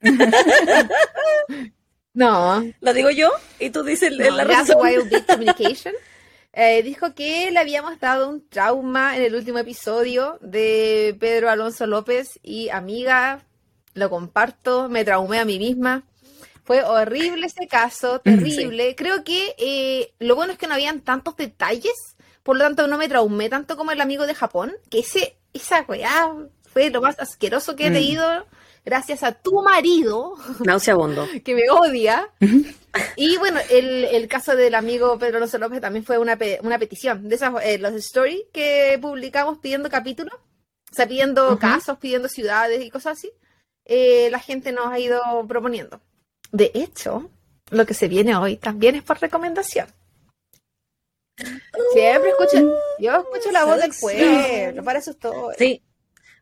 no. 2.14 2.64
Lo 2.80 2.92
digo 2.92 3.10
yo 3.10 3.30
y 3.60 3.70
tú 3.70 3.84
dices 3.84 4.10
No, 4.10 4.30
la 4.36 4.46
That's 4.46 4.68
razón. 4.70 5.08
Communication. 5.28 5.94
Eh, 6.58 6.82
dijo 6.82 7.14
que 7.14 7.50
le 7.50 7.58
habíamos 7.58 8.00
dado 8.00 8.30
un 8.30 8.48
trauma 8.48 9.14
en 9.14 9.22
el 9.22 9.34
último 9.34 9.58
episodio 9.58 10.38
de 10.40 11.14
Pedro 11.20 11.50
Alonso 11.50 11.86
López 11.86 12.40
y 12.42 12.70
amiga, 12.70 13.42
lo 13.92 14.08
comparto, 14.08 14.88
me 14.88 15.04
traumé 15.04 15.38
a 15.38 15.44
mí 15.44 15.58
misma. 15.58 16.04
Fue 16.64 16.82
horrible 16.82 17.46
ese 17.46 17.66
caso, 17.68 18.20
terrible. 18.24 18.94
Creo 18.96 19.22
que 19.22 19.54
eh, 19.58 20.14
lo 20.18 20.34
bueno 20.34 20.52
es 20.54 20.58
que 20.58 20.66
no 20.66 20.72
habían 20.72 21.02
tantos 21.02 21.36
detalles, 21.36 21.92
por 22.42 22.56
lo 22.56 22.64
tanto 22.64 22.86
no 22.86 22.96
me 22.96 23.08
traumé 23.10 23.50
tanto 23.50 23.76
como 23.76 23.90
el 23.90 24.00
amigo 24.00 24.26
de 24.26 24.34
Japón, 24.34 24.72
que 24.90 25.00
ese, 25.00 25.36
esa 25.52 25.82
weá 25.82 26.32
fue 26.72 26.88
lo 26.88 27.02
más 27.02 27.18
asqueroso 27.20 27.76
que 27.76 27.88
he 27.88 27.90
Mm. 27.90 27.92
leído 27.92 28.46
gracias 28.86 29.22
a 29.22 29.32
tu 29.32 29.60
marido 29.62 30.34
Nauseabundo. 30.64 31.26
que 31.44 31.54
me 31.54 31.68
odia. 31.70 32.30
Y 33.16 33.36
bueno, 33.36 33.60
el, 33.68 34.04
el 34.06 34.28
caso 34.28 34.56
del 34.56 34.74
amigo 34.74 35.18
Pedro 35.18 35.36
Alonso 35.36 35.58
López 35.58 35.82
también 35.82 36.04
fue 36.04 36.16
una, 36.16 36.36
pe- 36.38 36.60
una 36.62 36.78
petición 36.78 37.28
de 37.28 37.34
esas, 37.34 37.52
eh, 37.62 37.76
los 37.78 37.92
stories 37.92 38.44
que 38.52 38.98
publicamos 39.02 39.58
pidiendo 39.58 39.90
capítulos, 39.90 40.32
o 40.34 40.94
sea, 40.94 41.06
pidiendo 41.06 41.58
casos, 41.58 41.98
pidiendo 41.98 42.28
ciudades 42.28 42.82
y 42.82 42.88
cosas 42.90 43.18
así. 43.18 43.30
eh, 43.84 44.28
la 44.30 44.38
gente 44.38 44.72
nos 44.72 44.86
ha 44.86 44.98
ido 44.98 45.20
proponiendo. 45.46 46.00
De 46.52 46.70
hecho, 46.74 47.28
lo 47.70 47.84
que 47.84 47.92
se 47.94 48.08
viene 48.08 48.34
hoy 48.36 48.56
también 48.56 48.94
es 48.94 49.02
por 49.02 49.20
recomendación. 49.20 49.88
Siempre 51.92 52.30
escucho, 52.30 52.58
yo 52.98 53.16
escucho 53.16 53.50
la 53.52 53.64
voz 53.66 53.78
del 53.80 53.92
pueblo, 54.00 54.82
para 54.84 55.00
eso 55.00 55.10
estoy. 55.10 55.54
Sí. 55.58 55.82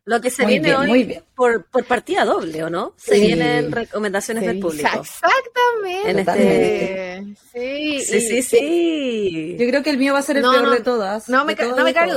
Lo 0.07 0.21
que 0.21 0.29
se 0.29 0.43
Muy 0.43 0.51
viene 0.53 0.67
bien, 0.67 0.79
hoy 0.81 0.87
muy 0.87 1.03
bien. 1.03 1.23
Por, 1.35 1.65
por 1.65 1.83
partida 1.85 2.25
doble, 2.25 2.63
¿o 2.63 2.69
no? 2.69 2.93
Se 2.95 3.15
Sí. 3.15 3.21
vienen 3.21 3.71
recomendaciones 3.71 4.41
Sí. 4.43 4.47
del 4.47 4.59
público. 4.59 4.87
Exactamente. 4.87 6.09
En 6.11 6.19
este- 6.19 7.35
Sí, 7.51 8.01
Sí, 8.05 8.21
sí, 8.21 8.43
sí. 8.43 9.55
Yo 9.59 9.67
creo 9.67 9.81
que 9.81 9.89
el 9.89 9.97
mío 9.97 10.13
va 10.13 10.19
a 10.19 10.21
ser 10.21 10.37
el 10.37 10.43
No, 10.43 10.51
peor 10.51 10.63
no, 10.65 10.71
de 10.71 10.81
todas. 10.81 11.27
no 11.27 11.43
me 11.43 11.55
ca- 11.55 11.65
no 11.65 11.83
me 11.83 11.93
cabe. 11.93 12.13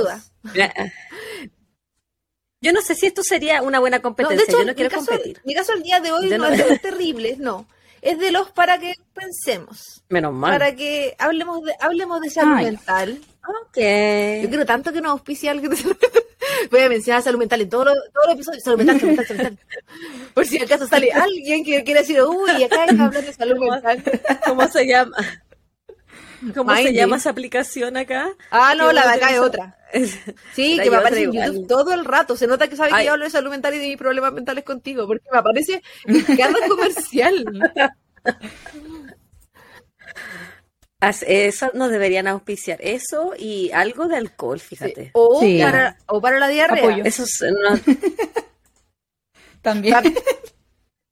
Mira, 0.53 0.75
Yo 2.61 2.73
no 2.73 2.83
sé 2.83 2.95
si 2.97 3.07
esto 3.07 3.23
sería 3.23 3.63
una 3.63 3.79
buena 3.79 3.99
No, 3.99 4.03
competencia. 4.03 4.37
de 4.45 4.51
hecho, 4.51 4.59
Yo 4.59 4.65
no 4.65 4.73
mi 4.73 4.75
quiero 4.75 4.91
caso, 4.91 5.07
competir. 5.07 5.41
mi 5.45 5.55
caso 5.55 5.73
el 5.75 5.83
día 5.83 6.01
de 6.01 6.11
hoy 6.13 6.29
Yo 6.29 6.39
no, 6.39 6.49
no- 6.49 6.55
es 6.55 6.59
de 6.59 6.69
los 6.71 6.81
terribles, 6.81 7.39
no. 7.39 7.67
Es 8.03 8.19
de 8.19 8.33
los 8.33 8.51
para 8.51 8.79
que 8.79 8.95
pensemos. 9.15 10.03
Menos 10.09 10.33
mal. 10.35 10.53
Para 10.53 10.75
que 10.75 11.15
hablemos 11.19 11.63
de, 11.65 11.73
hablemos 11.81 12.21
de 12.21 12.31
salud 12.31 12.55
Ay. 12.57 12.65
mental. 12.67 13.21
Ok. 13.49 13.77
Yo 14.43 14.49
quiero 14.49 14.67
tanto 14.67 14.93
que 14.93 15.01
nos 15.01 15.13
auspicie 15.13 15.49
alguien. 15.49 15.73
Voy 16.71 16.81
a 16.81 16.89
mencionar 16.89 17.23
salud 17.23 17.39
mental 17.39 17.61
en 17.63 17.69
todos 17.69 17.87
los, 17.87 17.95
todos 18.13 18.27
los 18.27 18.35
episodios. 18.35 18.63
Salud 18.63 18.79
mental, 18.79 19.01
salud 19.01 19.17
mental, 19.17 19.27
salud 19.27 19.43
mental. 19.43 19.67
Por 20.35 20.47
si 20.47 20.63
acaso 20.63 20.87
sale 20.87 21.11
alguien 21.13 21.65
que 21.65 21.83
quiere 21.85 22.01
decir, 22.01 22.21
uy, 22.23 22.63
acá 22.63 22.83
hay 22.83 22.97
que 22.97 23.03
hablar 23.03 23.25
de 23.25 23.33
salud 23.33 23.59
mental. 23.59 24.03
¿Cómo 24.47 24.69
se 24.69 24.87
llama? 24.87 25.17
¿Cómo 26.55 26.75
se 26.77 26.93
llama 26.93 27.17
esa 27.17 27.31
aplicación 27.31 27.97
acá? 27.97 28.29
Ah, 28.51 28.75
no, 28.77 28.93
la 28.93 29.07
de 29.07 29.15
acá 29.15 29.33
es 29.33 29.41
otra. 29.41 29.75
Sí, 30.55 30.79
que 30.83 30.91
me 30.91 30.99
aparece 30.99 31.25
en 31.25 31.33
YouTube 31.33 31.67
todo 31.67 31.95
el 31.95 32.05
rato. 32.05 32.37
Se 32.37 32.47
nota 32.47 32.69
que 32.69 32.77
sabe 32.77 32.93
que 32.95 33.07
yo 33.07 33.13
hablo 33.13 33.25
de 33.25 33.31
salud 33.31 33.51
mental 33.51 33.75
y 33.75 33.79
de 33.79 33.89
mis 33.89 33.97
problemas 33.97 34.35
mentales 34.35 34.63
contigo, 34.63 35.07
porque 35.07 35.25
me 35.33 35.39
aparece 35.39 35.83
en 36.05 36.37
cada 36.37 36.69
comercial. 36.69 37.47
Eso 41.01 41.71
nos 41.75 41.91
deberían 41.91 42.27
auspiciar. 42.27 42.79
Eso 42.83 43.33
y 43.39 43.71
algo 43.73 44.09
de 44.09 44.17
alcohol, 44.17 44.59
fíjate. 44.59 45.11
O, 45.15 45.41
Sí. 45.41 45.61
para, 45.63 45.97
o 46.07 46.21
para 46.21 46.39
la 46.41 46.49
diarrea. 46.49 46.83
Apoyo. 46.85 47.05
Eso 47.05 47.23
es- 47.23 47.41
no- 47.43 47.81
También. 49.63 49.95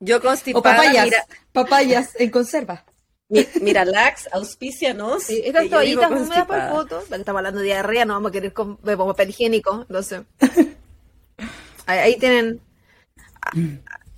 yo 0.01 0.16
O 0.16 0.20
constipada, 0.20 0.77
papayas. 0.77 1.05
mira, 1.05 1.27
Papayas 1.53 2.11
en 2.18 2.31
conserva. 2.31 2.85
mi- 3.29 3.46
mira, 3.61 3.85
Lax, 3.85 4.29
auspícianos. 4.33 5.22
Sí, 5.25 5.40
que 5.42 5.49
estas 5.49 5.68
toallitas 5.68 6.11
húmedas 6.11 6.46
para 6.46 6.70
fotos, 6.70 7.05
estamos 7.11 7.38
hablando 7.38 7.61
de 7.61 7.66
diarrea, 7.66 8.05
no 8.05 8.14
vamos 8.14 8.31
a 8.31 8.33
querer 8.33 8.53
con 8.53 8.77
papel 8.79 9.31
higiénico, 9.31 9.83
entonces. 9.88 10.22
Ahí, 11.88 11.99
ahí 12.01 12.16
tienen 12.18 12.61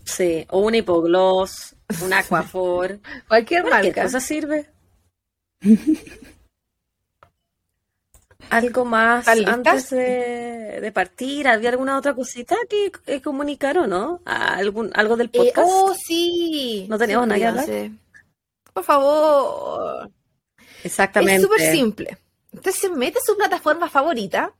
Sí, 0.04 0.46
o 0.48 0.60
un 0.60 0.74
hipogloss, 0.74 1.74
un 2.02 2.12
aquafor. 2.14 2.98
cualquier 3.28 3.62
Cualquier 3.64 3.64
marca. 3.64 4.02
cosa 4.04 4.20
sirve. 4.20 4.70
Algo 8.50 8.84
más 8.84 9.28
antes 9.28 9.90
de, 9.90 10.78
de 10.80 10.92
partir. 10.92 11.48
¿Había 11.48 11.70
alguna 11.70 11.98
otra 11.98 12.14
cosita 12.14 12.56
que, 12.68 12.90
que 13.04 13.20
comunicar 13.20 13.76
o 13.78 13.86
no? 13.86 14.22
¿Algún, 14.24 14.90
¿Algo 14.94 15.16
del 15.16 15.26
Eh, 15.32 15.38
podcast? 15.38 15.68
oh, 15.70 15.94
sí. 15.94 16.86
¿No 16.88 16.96
teníamos 16.96 17.26
Sí, 17.26 17.28
nada 17.28 17.38
que 17.38 17.46
hablar? 17.46 17.90
Por 18.72 18.84
favor. 18.84 20.10
Exactamente. 20.84 21.34
Es 21.36 21.42
súper 21.42 21.60
simple. 21.72 22.18
Usted 22.52 22.70
se 22.70 22.88
mete 22.90 23.18
a 23.18 23.22
su 23.22 23.36
plataforma 23.36 23.90
favorita, 23.90 24.54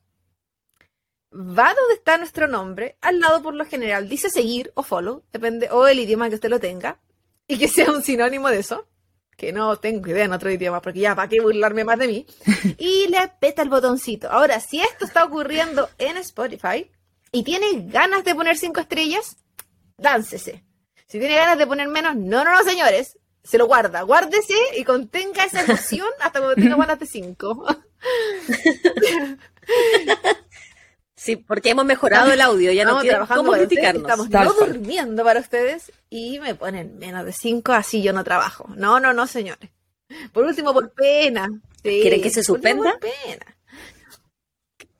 va 1.32 1.74
donde 1.74 1.94
está 1.94 2.18
nuestro 2.18 2.46
nombre, 2.48 2.96
al 3.00 3.20
lado 3.20 3.42
por 3.42 3.54
lo 3.54 3.64
general 3.64 4.08
dice 4.08 4.28
seguir 4.28 4.70
o 4.74 4.82
follow, 4.82 5.22
depende, 5.32 5.70
o 5.70 5.86
el 5.86 5.98
idioma 6.00 6.28
que 6.28 6.34
usted 6.34 6.50
lo 6.50 6.60
tenga, 6.60 6.98
y 7.46 7.58
que 7.58 7.68
sea 7.68 7.90
un 7.90 8.02
sinónimo 8.02 8.48
de 8.50 8.58
eso, 8.58 8.86
que 9.38 9.52
no 9.52 9.76
tengo 9.76 10.10
idea 10.10 10.24
en 10.24 10.32
otro 10.32 10.50
idioma, 10.50 10.82
porque 10.82 10.98
ya, 10.98 11.14
¿para 11.14 11.28
qué 11.28 11.40
burlarme 11.40 11.84
más 11.84 11.96
de 11.96 12.08
mí? 12.08 12.26
Y 12.76 13.06
le 13.06 13.18
apeta 13.18 13.62
el 13.62 13.68
botoncito. 13.68 14.28
Ahora, 14.30 14.58
si 14.58 14.80
esto 14.80 15.04
está 15.04 15.24
ocurriendo 15.24 15.88
en 15.98 16.16
Spotify 16.16 16.90
y 17.30 17.44
tiene 17.44 17.86
ganas 17.86 18.24
de 18.24 18.34
poner 18.34 18.58
cinco 18.58 18.80
estrellas, 18.80 19.36
láncese. 19.96 20.64
Si 21.06 21.20
tiene 21.20 21.36
ganas 21.36 21.56
de 21.56 21.68
poner 21.68 21.86
menos, 21.86 22.16
no, 22.16 22.44
no, 22.44 22.52
no, 22.52 22.64
señores. 22.64 23.16
Se 23.44 23.58
lo 23.58 23.66
guarda, 23.66 24.02
guárdese 24.02 24.56
y 24.76 24.82
contenga 24.82 25.44
esa 25.44 25.62
emoción 25.62 26.08
hasta 26.20 26.40
cuando 26.40 26.56
tenga 26.56 26.76
ganas 26.76 26.98
de 26.98 27.06
cinco. 27.06 27.64
Sí, 31.28 31.36
porque 31.36 31.68
hemos 31.70 31.84
mejorado 31.84 32.32
el 32.32 32.40
audio. 32.40 32.72
Ya 32.72 32.84
no 32.84 32.90
Estamos 32.90 33.02
quiero 33.02 33.16
trabajando 33.16 33.42
cómo 33.42 33.50
ustedes, 33.52 33.68
criticarnos. 33.68 34.02
estamos 34.02 34.30
Tal 34.30 34.44
no 34.46 34.54
cual. 34.54 34.72
durmiendo 34.72 35.24
para 35.24 35.40
ustedes 35.40 35.92
y 36.08 36.38
me 36.38 36.54
ponen 36.54 36.98
menos 36.98 37.26
de 37.26 37.32
cinco, 37.32 37.72
así 37.72 38.02
yo 38.02 38.14
no 38.14 38.24
trabajo. 38.24 38.66
No, 38.76 38.98
no, 38.98 39.12
no, 39.12 39.26
señores. 39.26 39.68
Por 40.32 40.44
último, 40.44 40.72
por 40.72 40.90
pena. 40.92 41.48
Sí, 41.82 41.98
¿Quieren 42.00 42.22
que 42.22 42.30
se 42.30 42.42
suspenda? 42.42 42.92
por 42.92 43.00
pena. 43.00 43.56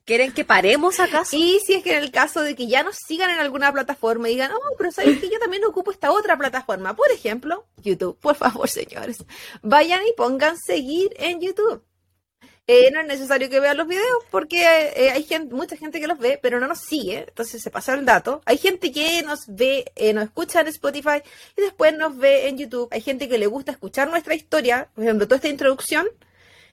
¿Quieren 0.05 0.33
que 0.33 0.45
paremos 0.45 1.01
acaso? 1.01 1.37
Y 1.37 1.61
si 1.67 1.75
es 1.75 1.83
que 1.83 1.97
en 1.97 2.03
el 2.03 2.11
caso 2.11 2.41
de 2.43 2.55
que 2.55 2.67
ya 2.67 2.83
nos 2.83 2.97
sigan 2.97 3.31
en 3.31 3.39
alguna 3.41 3.73
plataforma 3.73 4.29
y 4.29 4.33
digan, 4.33 4.53
oh, 4.53 4.75
pero 4.79 4.91
sabes 4.91 5.19
que 5.19 5.29
yo 5.31 5.39
también 5.39 5.65
ocupo 5.67 5.91
esta 5.91 6.13
otra 6.13 6.37
plataforma, 6.39 6.95
por 6.97 7.11
ejemplo, 7.11 7.67
YouTube, 7.77 8.19
por 8.19 8.35
favor, 8.35 8.69
señores, 8.71 9.19
vayan 9.63 10.01
y 10.07 10.13
pongan 10.17 10.57
seguir 10.59 11.11
en 11.19 11.41
YouTube. 11.43 11.83
Eh, 12.71 12.91
no 12.91 13.01
es 13.01 13.07
necesario 13.07 13.49
que 13.49 13.61
vean 13.61 13.79
los 13.79 13.89
videos 13.89 14.19
porque 14.31 14.61
eh, 14.95 15.11
hay 15.11 15.23
gente, 15.23 15.55
mucha 15.55 15.75
gente 15.75 16.01
que 16.01 16.07
los 16.07 16.19
ve, 16.19 16.39
pero 16.43 16.61
no 16.61 16.69
nos 16.69 16.81
sigue, 16.81 17.25
entonces 17.27 17.63
se 17.63 17.71
pasa 17.71 17.95
el 17.95 18.05
dato. 18.05 18.43
Hay 18.45 18.59
gente 18.59 18.93
que 18.93 19.23
nos 19.23 19.47
ve, 19.49 19.91
eh, 19.97 20.13
nos 20.13 20.25
escucha 20.25 20.61
en 20.61 20.67
Spotify 20.67 21.23
y 21.57 21.63
después 21.63 21.97
nos 21.97 22.19
ve 22.19 22.47
en 22.47 22.59
YouTube. 22.59 22.89
Hay 22.91 23.01
gente 23.01 23.27
que 23.27 23.39
le 23.39 23.47
gusta 23.47 23.73
escuchar 23.73 24.11
nuestra 24.11 24.35
historia, 24.35 24.91
por 24.95 25.03
ejemplo, 25.03 25.27
toda 25.27 25.37
esta 25.37 25.49
introducción 25.49 26.09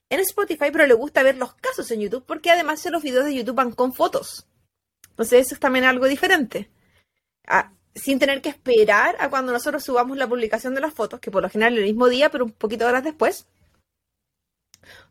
en 0.10 0.20
Spotify, 0.20 0.66
pero 0.70 0.86
le 0.86 0.96
gusta 0.96 1.24
ver 1.24 1.38
los 1.38 1.54
casos 1.56 1.90
en 1.92 2.02
YouTube 2.02 2.26
porque 2.28 2.52
además 2.52 2.86
los 2.88 3.02
videos 3.02 3.24
de 3.24 3.34
YouTube 3.34 3.56
van 3.56 3.72
con 3.72 3.94
fotos. 3.94 4.48
Entonces 5.12 5.46
eso 5.46 5.56
es 5.56 5.62
también 5.62 5.86
algo 5.86 6.08
diferente. 6.08 6.70
Ah, 7.48 7.72
sin 7.96 8.20
tener 8.20 8.42
que 8.42 8.50
esperar 8.50 9.16
a 9.20 9.30
cuando 9.30 9.54
nosotros 9.54 9.82
subamos 9.86 10.18
la 10.18 10.28
publicación 10.28 10.76
de 10.76 10.82
las 10.82 10.94
fotos, 10.94 11.22
que 11.22 11.32
por 11.32 11.42
lo 11.42 11.50
general 11.50 11.78
el 11.78 11.86
mismo 11.86 12.10
día, 12.10 12.30
pero 12.30 12.44
un 12.44 12.52
poquito 12.52 12.86
horas 12.86 13.06
después. 13.06 13.48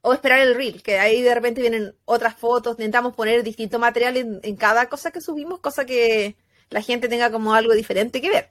O 0.01 0.13
esperar 0.13 0.41
el 0.41 0.55
reel, 0.55 0.83
que 0.83 0.99
ahí 0.99 1.23
de 1.23 1.35
repente 1.35 1.61
vienen 1.61 1.95
otras 2.05 2.35
fotos, 2.37 2.73
intentamos 2.73 3.15
poner 3.15 3.43
distinto 3.43 3.79
material 3.79 4.17
en, 4.17 4.41
en 4.43 4.57
cada 4.57 4.89
cosa 4.89 5.11
que 5.11 5.21
subimos, 5.21 5.61
cosa 5.61 5.85
que 5.85 6.37
la 6.71 6.83
gente 6.83 7.09
tenga 7.09 7.31
como 7.31 7.55
algo 7.55 7.75
diferente 7.75 8.21
que 8.21 8.31
ver. 8.31 8.51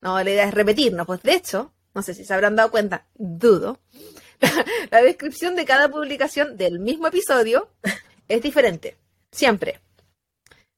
No, 0.00 0.22
la 0.22 0.30
idea 0.30 0.48
es 0.48 0.54
repetirnos, 0.54 1.06
pues 1.06 1.22
de 1.22 1.34
hecho, 1.34 1.72
no 1.94 2.02
sé 2.02 2.14
si 2.14 2.24
se 2.24 2.34
habrán 2.34 2.56
dado 2.56 2.70
cuenta, 2.70 3.06
dudo, 3.14 3.80
la 4.90 5.02
descripción 5.02 5.56
de 5.56 5.64
cada 5.64 5.88
publicación 5.88 6.56
del 6.56 6.78
mismo 6.78 7.08
episodio 7.08 7.70
es 8.28 8.42
diferente, 8.42 8.96
siempre. 9.32 9.80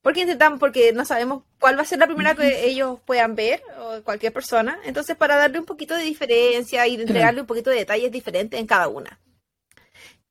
Porque 0.00 0.20
intentamos, 0.20 0.60
porque 0.60 0.92
no 0.92 1.04
sabemos 1.04 1.42
cuál 1.58 1.76
va 1.76 1.82
a 1.82 1.84
ser 1.84 1.98
la 1.98 2.06
primera 2.06 2.34
que 2.34 2.66
ellos 2.66 3.00
puedan 3.04 3.34
ver, 3.34 3.62
o 3.80 4.00
cualquier 4.02 4.32
persona. 4.32 4.78
Entonces, 4.84 5.16
para 5.16 5.36
darle 5.36 5.58
un 5.58 5.66
poquito 5.66 5.94
de 5.94 6.04
diferencia 6.04 6.86
y 6.86 6.94
entregarle 6.94 7.40
un 7.40 7.46
poquito 7.46 7.70
de 7.70 7.76
detalles 7.76 8.12
diferentes 8.12 8.58
en 8.58 8.66
cada 8.66 8.88
una. 8.88 9.18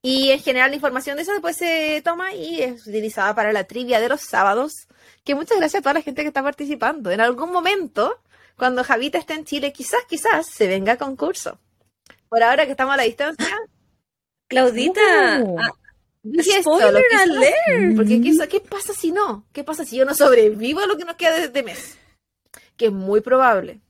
Y 0.04 0.30
en 0.32 0.40
general 0.40 0.70
la 0.70 0.76
información 0.76 1.16
de 1.18 1.24
eso 1.24 1.32
después 1.32 1.58
se 1.58 2.02
toma 2.04 2.34
y 2.34 2.62
es 2.62 2.86
utilizada 2.88 3.34
para 3.36 3.52
la 3.52 3.66
trivia 3.66 4.00
de 4.00 4.10
los 4.10 4.22
sábados. 4.22 4.88
Que 5.24 5.36
muchas 5.36 5.58
gracias 5.58 5.80
a 5.80 5.84
toda 5.84 5.94
la 5.96 6.02
gente 6.02 6.22
que 6.22 6.28
está 6.30 6.44
participando. 6.44 7.12
En 7.12 7.20
algún 7.20 7.52
momento, 7.52 8.22
cuando 8.56 8.84
Javita 8.84 9.18
esté 9.18 9.34
en 9.34 9.46
Chile, 9.46 9.74
quizás, 9.74 10.02
quizás 10.08 10.48
se 10.48 10.68
venga 10.68 10.94
a 10.94 10.98
concurso. 10.98 11.60
Por 12.30 12.44
ahora 12.44 12.66
que 12.66 12.72
estamos 12.72 12.94
a 12.94 12.98
la 12.98 13.04
distancia, 13.04 13.58
Claudita, 14.48 15.02
Uh. 15.44 15.60
ah, 15.60 15.72
dije 16.24 16.58
esto, 16.60 16.78
spoiler 16.80 17.04
quizás- 17.10 17.30
alert. 17.30 17.96
Porque 17.98 18.22
¿qué, 18.22 18.48
¿qué 18.48 18.60
pasa 18.62 18.94
si 18.94 19.12
no? 19.12 19.46
¿Qué 19.52 19.64
pasa 19.64 19.84
si 19.84 19.98
yo 19.98 20.06
no 20.06 20.14
sobrevivo 20.16 20.80
a 20.80 20.86
lo 20.88 20.96
que 20.98 21.04
nos 21.06 21.16
queda 21.16 21.36
de 21.38 21.46
este 21.46 21.64
mes? 21.64 21.98
Que 22.78 22.86
es 22.86 22.92
muy 22.94 23.22
probable. 23.22 23.82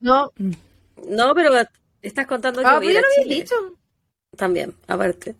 No, 0.00 0.32
No, 1.06 1.34
pero 1.34 1.52
estás 2.00 2.26
contando 2.26 2.60
que 2.60 2.66
ah, 2.66 2.78
voy 2.78 2.86
a 2.88 2.88
pero 2.88 2.98
ir 3.00 3.04
yo 3.16 3.20
a 3.20 3.24
había 3.24 3.36
dicho. 3.36 3.54
También, 4.36 4.74
aparte. 4.86 5.34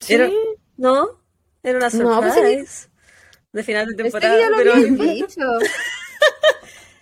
Sí. 0.00 0.14
Era- 0.14 0.30
¿No? 0.76 1.06
Era 1.62 1.78
una 1.78 1.88
No, 1.90 2.20
pues 2.20 2.88
de 3.52 3.62
final 3.62 3.86
de 3.86 3.94
temporada. 3.94 4.48
pero... 4.56 4.74
dicho. 4.82 5.40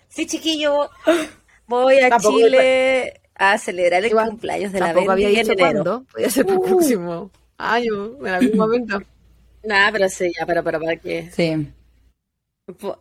Sí, 0.07 0.25
chiquillo. 0.25 0.89
Voy 1.67 1.99
a 1.99 2.09
Tampoco- 2.09 2.37
Chile 2.39 3.21
a 3.35 3.57
celebrar 3.57 4.01
el 4.03 4.11
Igual, 4.11 4.29
cumpleaños 4.29 4.71
de 4.71 4.79
la 4.79 4.85
Tampoco 4.87 5.11
había 5.11 5.27
en 5.29 5.35
dicho 5.35 5.51
enero. 5.51 5.83
cuándo. 5.83 6.05
Podía 6.11 6.29
ser 6.29 6.45
para 6.45 6.55
el 6.57 6.61
Uh. 6.63 6.65
próximo 6.65 7.31
año, 7.57 8.17
en 8.21 8.27
algún 8.27 8.57
momento. 8.57 9.01
Nah, 9.63 9.91
pero 9.91 10.07
sí, 10.09 10.31
ya, 10.39 10.45
pero, 10.45 10.63
pero 10.63 10.79
para 10.79 10.95
qué. 10.95 11.29
Sí. 11.35 11.67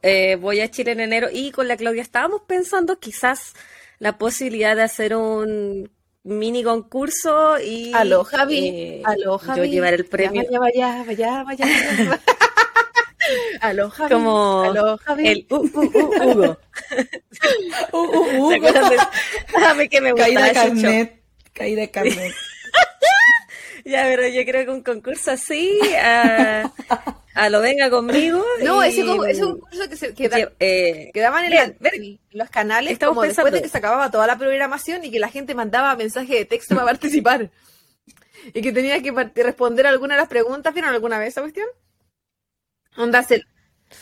Eh, 0.02 0.36
voy 0.36 0.60
a 0.60 0.70
Chile 0.70 0.92
en 0.92 1.00
enero 1.00 1.28
y 1.32 1.52
con 1.52 1.68
la 1.68 1.76
Claudia 1.76 2.02
estábamos 2.02 2.42
pensando 2.42 2.98
quizás 2.98 3.54
la 3.98 4.18
posibilidad 4.18 4.74
de 4.76 4.82
hacer 4.82 5.14
un 5.14 5.90
mini 6.24 6.62
concurso 6.64 7.58
y 7.60 7.92
Aló, 7.94 8.24
Javi. 8.24 8.68
eh, 8.68 9.02
Aló, 9.04 9.22
yo 9.32 9.38
Javi. 9.38 9.68
llevar 9.68 9.94
el 9.94 10.06
premio 10.06 10.42
Vaya, 10.42 10.58
vaya, 10.58 11.04
vaya, 11.06 11.42
vaya. 11.44 11.66
vaya. 11.66 12.20
Aló, 13.60 13.88
Javi. 13.90 14.12
como 14.12 14.62
Aló, 14.62 14.98
Javi. 14.98 15.28
el 15.28 15.46
uh, 15.50 15.56
uh, 15.56 15.80
uh, 15.80 16.30
Hugo. 16.30 16.58
Uh, 17.92 17.98
uh, 17.98 18.38
uh, 18.46 18.50
¿Se 18.50 18.56
acuerdan 18.56 18.90
de- 19.78 19.88
que 19.88 20.00
me 20.00 20.14
Caída 20.14 20.40
gustaba 20.46 20.68
Chucho. 20.70 20.82
carnet. 20.82 21.22
Caída 21.52 21.86
carnet. 21.88 22.34
Ya, 23.84 24.04
pero 24.04 24.26
yo 24.28 24.44
creo 24.44 24.64
que 24.64 24.70
un 24.70 24.82
concurso 24.82 25.30
así, 25.32 25.78
a, 26.00 26.72
a 27.34 27.48
lo 27.50 27.60
venga 27.60 27.90
conmigo. 27.90 28.42
No, 28.62 28.84
y- 28.84 28.88
ese, 28.88 29.04
con- 29.04 29.28
ese 29.28 29.42
concurso 29.42 29.88
que, 29.90 29.96
se, 29.96 30.14
que, 30.14 30.28
da- 30.28 30.36
que, 30.36 30.52
eh, 30.60 31.10
que 31.12 31.20
daban 31.20 31.44
en, 31.44 31.50
Ven, 31.50 31.76
la- 31.80 31.90
en 31.90 32.18
los 32.32 32.48
canales 32.50 32.98
como 32.98 33.22
después 33.22 33.36
de 33.36 33.50
pensando. 33.50 33.62
que 33.62 33.68
se 33.68 33.78
acababa 33.78 34.10
toda 34.10 34.26
la 34.26 34.38
programación 34.38 35.04
y 35.04 35.10
que 35.10 35.18
la 35.18 35.28
gente 35.28 35.54
mandaba 35.54 35.94
mensajes 35.96 36.30
de 36.30 36.44
texto 36.46 36.74
para 36.74 36.86
participar. 36.86 37.50
Y 38.52 38.60
que 38.62 38.72
tenía 38.72 39.02
que 39.02 39.12
responder 39.42 39.86
alguna 39.86 40.14
de 40.14 40.20
las 40.20 40.28
preguntas. 40.28 40.72
¿Vieron 40.74 40.92
alguna 40.92 41.18
vez 41.18 41.28
esa 41.28 41.40
cuestión? 41.42 41.66
Onda, 42.96 43.22
se- 43.22 43.42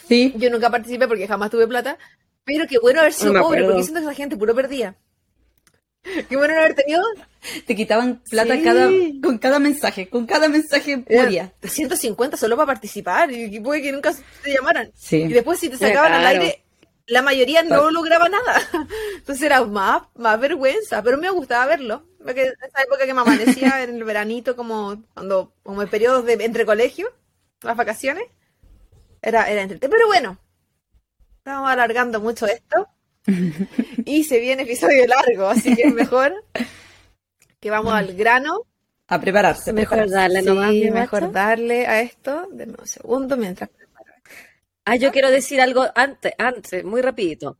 Sí. 0.09 0.33
yo 0.37 0.49
nunca 0.51 0.71
participé 0.71 1.07
porque 1.09 1.27
jamás 1.29 1.51
tuve 1.51 1.67
plata. 1.67 1.99
Pero 2.45 2.67
qué 2.69 2.79
bueno 2.79 3.01
haber 3.01 3.13
sido 3.13 3.33
No 3.33 3.43
pobre, 3.43 3.65
porque 3.65 3.83
siento 3.83 4.01
que 4.01 4.07
esa 4.07 4.15
gente 4.15 4.37
puro 4.37 4.55
perdía. 4.55 4.97
Qué 6.29 6.37
bueno 6.37 6.55
no 6.55 6.61
haber 6.61 6.75
tenido 6.75 7.03
Te 7.67 7.77
quitaban 7.77 8.23
plata 8.29 8.57
Sí. 8.57 8.63
cada, 8.63 8.91
con 9.23 9.39
cada 9.39 9.59
mensaje. 9.59 10.09
Con 10.09 10.27
cada 10.27 10.49
mensaje 10.49 11.05
moría. 11.09 11.53
150 11.63 12.37
solo 12.37 12.57
para 12.57 12.67
participar 12.67 13.31
y 13.31 13.61
puede 13.61 13.83
que 13.83 13.93
nunca 13.93 14.13
te 14.43 14.53
llamaran. 14.53 14.91
Sí. 14.95 15.23
Y 15.23 15.33
después 15.33 15.59
si 15.59 15.69
te 15.69 15.77
sacaban 15.77 16.13
al 16.13 16.27
aire, 16.27 16.65
la 17.07 17.23
mayoría 17.23 17.63
no 17.63 17.91
lograba 17.91 18.29
nada. 18.29 18.61
Entonces 19.17 19.43
era 19.45 19.65
más, 19.65 20.03
más 20.15 20.41
vergüenza, 20.41 21.03
pero 21.03 21.19
me 21.19 21.31
gustaba 21.31 21.67
verlo. 21.67 22.07
Porque 22.23 22.43
esa 22.43 22.83
época 22.83 23.07
que 23.07 23.15
me 23.15 23.21
amanecía 23.21 23.83
en 23.83 23.97
el 23.97 24.05
veranito, 24.05 24.57
como 24.57 25.03
cuando, 25.15 25.53
como 25.63 25.83
en 25.83 25.89
periodos 25.89 26.25
de 26.25 26.35
entre 26.35 26.65
colegios, 26.65 27.11
las 27.63 27.77
vacaciones, 27.77 28.25
era, 29.21 29.49
era 29.51 29.63
entretenido. 29.63 29.97
Pero 29.97 30.07
bueno, 30.07 30.39
estamos 31.39 31.71
alargando 31.71 32.21
mucho 32.21 32.47
esto. 32.47 32.89
Y 34.05 34.25
se 34.25 34.41
viene 34.41 34.63
episodio 34.63 35.07
largo, 35.07 35.47
así 35.49 35.75
que 35.77 35.83
es 35.83 35.95
mejor 35.95 36.33
que 37.61 37.71
vamos 37.71 37.95
al 37.95 38.15
grano. 38.15 38.67
A 39.07 39.21
prepararse. 39.21 39.73
mejor 39.73 40.09
darle 40.09 40.43
nomás, 40.43 40.73
mejor 40.73 41.23
macho. 41.23 41.33
darle 41.33 41.87
a 41.87 42.01
esto. 42.01 42.49
Deme 42.53 42.75
un 42.79 42.87
segundo 42.87 43.37
mientras 43.37 43.71
Ah, 44.85 44.97
yo 44.97 45.13
quiero 45.13 45.31
decir 45.31 45.61
algo 45.61 45.87
antes, 45.95 46.33
antes, 46.39 46.85
muy 46.85 47.03
rapidito. 47.03 47.59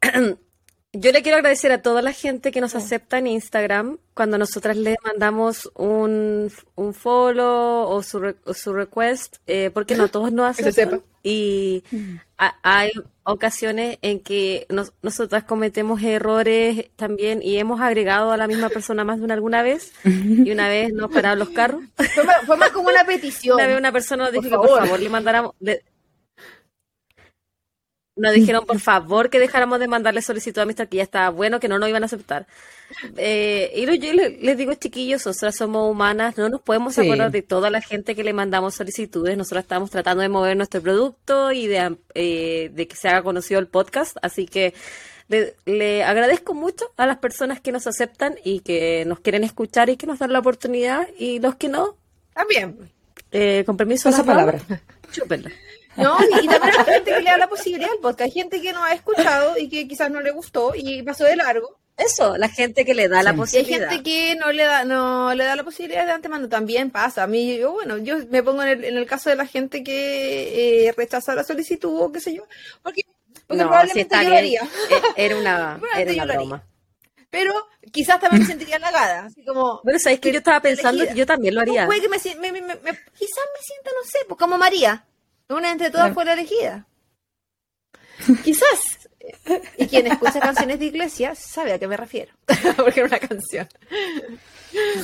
Yo 0.98 1.12
le 1.12 1.22
quiero 1.22 1.36
agradecer 1.36 1.72
a 1.72 1.82
toda 1.82 2.00
la 2.00 2.12
gente 2.12 2.50
que 2.52 2.60
nos 2.60 2.74
acepta 2.74 3.18
en 3.18 3.26
Instagram 3.26 3.98
cuando 4.14 4.38
nosotras 4.38 4.76
les 4.76 4.96
mandamos 5.04 5.70
un, 5.74 6.50
un 6.74 6.94
follow 6.94 7.88
o 7.88 8.02
su, 8.02 8.18
re- 8.20 8.36
o 8.44 8.54
su 8.54 8.72
request, 8.72 9.36
eh, 9.46 9.70
porque 9.74 9.94
no 9.94 10.08
todos 10.08 10.32
nos 10.32 10.50
aceptan. 10.58 10.72
sepa. 10.74 11.00
Y 11.22 11.82
ha- 12.38 12.56
hay 12.62 12.92
ocasiones 13.24 13.98
en 14.00 14.20
que 14.20 14.66
nos- 14.70 14.92
nosotras 15.02 15.44
cometemos 15.44 16.02
errores 16.02 16.86
también 16.96 17.40
y 17.42 17.58
hemos 17.58 17.80
agregado 17.80 18.30
a 18.32 18.36
la 18.36 18.46
misma 18.46 18.68
persona 18.68 19.04
más 19.04 19.18
de 19.18 19.24
una 19.24 19.34
alguna 19.34 19.62
vez 19.62 19.92
y 20.04 20.50
una 20.50 20.68
vez 20.68 20.92
nos 20.92 21.10
pararon 21.12 21.40
los 21.40 21.50
carros. 21.50 21.82
Fue 22.14 22.24
más, 22.24 22.36
fue 22.46 22.56
más 22.56 22.70
como 22.70 22.88
una 22.88 23.04
petición. 23.04 23.56
Una 23.58 23.66
vez 23.66 23.78
una 23.78 23.92
persona 23.92 24.24
nos 24.24 24.34
Por 24.34 24.44
dijo 24.44 24.56
por 24.56 24.68
favor. 24.68 24.84
favor 24.84 25.00
le 25.00 25.08
mandáramos. 25.10 25.52
le- 25.60 25.82
Nos 28.16 28.32
dijeron 28.32 28.64
por 28.64 28.80
favor 28.80 29.28
que 29.28 29.38
dejáramos 29.38 29.78
de 29.78 29.88
mandarle 29.88 30.22
solicitud 30.22 30.54
de 30.56 30.62
amistad, 30.62 30.88
que 30.88 30.96
ya 30.96 31.02
estaba 31.02 31.28
bueno, 31.28 31.60
que 31.60 31.68
no 31.68 31.78
nos 31.78 31.88
iban 31.88 32.02
a 32.02 32.06
aceptar. 32.06 32.46
Eh, 33.16 33.72
y 33.76 33.84
lo- 33.84 33.94
yo 33.94 34.12
le- 34.14 34.38
les 34.40 34.56
digo, 34.56 34.72
chiquillos, 34.74 35.26
nosotras 35.26 35.54
somos 35.56 35.90
humanas, 35.90 36.38
no 36.38 36.48
nos 36.48 36.62
podemos 36.62 36.94
Sí. 36.94 37.02
acordar 37.02 37.30
de 37.30 37.42
toda 37.42 37.68
la 37.68 37.82
gente 37.82 38.14
que 38.14 38.24
le 38.24 38.32
mandamos 38.32 38.74
solicitudes. 38.74 39.36
Nosotros 39.36 39.64
estamos 39.64 39.90
tratando 39.90 40.22
de 40.22 40.28
mover 40.30 40.56
nuestro 40.56 40.80
producto 40.80 41.52
y 41.52 41.66
de, 41.66 41.96
eh, 42.14 42.70
de 42.72 42.88
que 42.88 42.96
se 42.96 43.08
haga 43.08 43.22
conocido 43.22 43.60
el 43.60 43.66
podcast. 43.66 44.16
Así 44.22 44.46
que 44.46 44.72
le, 45.28 45.54
le 45.66 46.02
agradezco 46.04 46.54
mucho 46.54 46.86
a 46.96 47.04
las 47.06 47.18
personas 47.18 47.60
que 47.60 47.72
nos 47.72 47.86
aceptan 47.86 48.36
y 48.44 48.60
que 48.60 49.04
nos 49.06 49.20
quieren 49.20 49.44
escuchar 49.44 49.90
y 49.90 49.96
que 49.98 50.06
nos 50.06 50.20
dan 50.20 50.32
la 50.32 50.38
oportunidad. 50.38 51.06
Y 51.18 51.38
los 51.40 51.56
que 51.56 51.68
no, 51.68 51.96
También. 52.32 52.78
eh, 53.32 53.64
con 53.66 53.76
permiso, 53.76 54.10
damas, 54.10 54.24
palabra. 54.26 54.60
chúpenla. 55.12 55.50
No, 55.96 56.18
y, 56.42 56.46
también 56.46 56.74
hay 56.78 56.84
gente 56.84 57.10
que 57.14 57.20
le 57.20 57.30
da 57.30 57.38
la 57.38 57.48
posibilidad 57.48 57.90
al 57.90 57.98
podcast. 57.98 58.20
Hay 58.22 58.30
gente 58.32 58.60
que 58.60 58.72
no 58.72 58.84
ha 58.84 58.92
escuchado 58.92 59.56
y 59.58 59.68
que 59.68 59.86
quizás 59.88 60.10
no 60.10 60.20
le 60.20 60.30
gustó 60.30 60.72
y 60.74 61.02
pasó 61.02 61.24
de 61.24 61.36
largo. 61.36 61.78
Eso, 61.96 62.36
la 62.36 62.48
gente 62.50 62.84
que 62.84 62.94
le 62.94 63.08
da 63.08 63.22
la. 63.22 63.30
Y 63.30 63.32
hay 63.32 63.36
posibilidad. 63.38 63.88
gente 63.90 64.02
que 64.02 64.36
no 64.36 64.52
le 64.52 64.64
da, 64.64 64.84
no 64.84 65.34
le 65.34 65.44
da 65.44 65.56
la 65.56 65.64
posibilidad 65.64 66.04
de 66.04 66.12
antemano. 66.12 66.48
También 66.48 66.90
pasa. 66.90 67.22
A 67.22 67.26
mí, 67.26 67.56
yo, 67.56 67.72
bueno, 67.72 67.96
yo 67.96 68.18
me 68.28 68.42
pongo 68.42 68.62
en 68.62 68.68
el, 68.68 68.84
en 68.84 68.96
el 68.98 69.06
caso 69.06 69.30
de 69.30 69.36
la 69.36 69.46
gente 69.46 69.82
que 69.82 70.88
eh, 70.88 70.92
rechaza 70.96 71.34
la 71.34 71.42
solicitud 71.44 71.98
o 71.98 72.12
qué 72.12 72.20
sé 72.20 72.34
yo. 72.34 72.42
Porque, 72.82 73.02
porque 73.46 73.62
No, 73.62 73.68
probablemente 73.68 74.00
está 74.02 74.22
yo 74.22 74.28
lo 74.30 74.36
haría. 74.36 74.60
Eh, 74.60 75.02
Era 75.16 75.36
una, 75.38 75.80
era 75.96 76.12
una 76.24 76.34
broma. 76.34 76.62
Pero 77.30 77.54
quizás 77.92 78.20
también 78.20 78.42
me 78.42 78.46
sentiría 78.48 78.76
halagada. 78.76 79.24
Así 79.26 79.42
como, 79.44 79.80
Bueno, 79.82 79.98
sabes 79.98 80.20
que 80.20 80.30
yo 80.32 80.38
estaba 80.38 80.60
pensando 80.60 80.98
elegida. 81.02 81.14
que 81.14 81.18
yo 81.20 81.26
también 81.26 81.54
lo 81.54 81.62
haría. 81.62 81.86
Puede 81.86 82.02
que 82.02 82.08
me, 82.10 82.18
si- 82.18 82.34
me- 82.34 82.52
me- 82.52 82.60
me- 82.60 82.74
me- 82.76 82.92
quizás 83.18 83.44
me 83.54 83.62
sienta, 83.62 83.90
no 83.98 84.06
sé, 84.06 84.18
pues 84.28 84.38
como 84.38 84.58
María. 84.58 85.04
Una 85.48 85.70
entre 85.72 85.90
todas 85.90 86.12
fue 86.12 86.24
la 86.24 86.32
elegida. 86.34 86.86
Quizás. 88.44 89.08
Y 89.76 89.86
quien 89.86 90.06
escucha 90.06 90.40
canciones 90.40 90.78
de 90.78 90.86
iglesia 90.86 91.34
sabe 91.34 91.72
a 91.72 91.78
qué 91.78 91.86
me 91.88 91.96
refiero. 91.96 92.32
Porque 92.76 93.00
era 93.00 93.08
una 93.08 93.18
canción. 93.18 93.68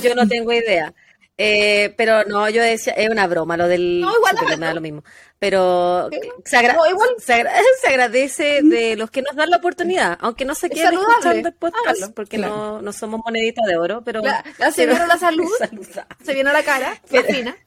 Yo 0.01 0.15
no 0.15 0.27
tengo 0.27 0.51
idea. 0.51 0.93
Eh, 1.35 1.93
pero 1.97 2.23
no, 2.25 2.47
yo 2.49 2.61
decía, 2.61 2.93
es 2.93 3.09
una 3.09 3.25
broma 3.25 3.57
lo 3.57 3.67
del 3.67 4.01
No, 4.01 4.13
igual 4.15 4.35
me 4.59 4.65
da 4.67 4.73
lo 4.73 4.81
mismo. 4.81 5.03
Pero 5.39 6.07
Sí. 6.11 6.19
se, 6.45 6.57
agra- 6.57 6.73
No, 6.75 6.85
igual. 6.87 7.09
se, 7.17 7.33
agra- 7.33 7.53
se 7.81 7.87
agradece 7.87 8.61
de 8.63 8.95
los 8.95 9.09
que 9.09 9.23
nos 9.23 9.35
dan 9.35 9.49
la 9.49 9.57
oportunidad, 9.57 10.17
aunque 10.21 10.45
no 10.45 10.53
se 10.53 10.67
Es 10.67 10.73
queden 10.73 10.85
saludable. 10.89 11.13
escuchando 11.15 11.47
el 11.49 11.55
podcast, 11.55 11.85
Háganlo. 11.87 12.13
porque 12.13 12.37
Claro. 12.37 12.55
no, 12.55 12.81
no 12.83 12.93
somos 12.93 13.19
monedita 13.25 13.61
de 13.65 13.77
oro, 13.77 14.03
pero 14.03 14.21
La, 14.21 14.43
la 14.59 14.69
se 14.71 14.83
pero- 14.83 14.91
vieron 14.93 15.07
la 15.07 15.17
salud, 15.19 15.49
Saluda. 15.57 16.07
se 16.23 16.33
vino 16.35 16.53
la 16.53 16.63
cara, 16.63 17.01
la 17.09 17.23
fina. 17.23 17.57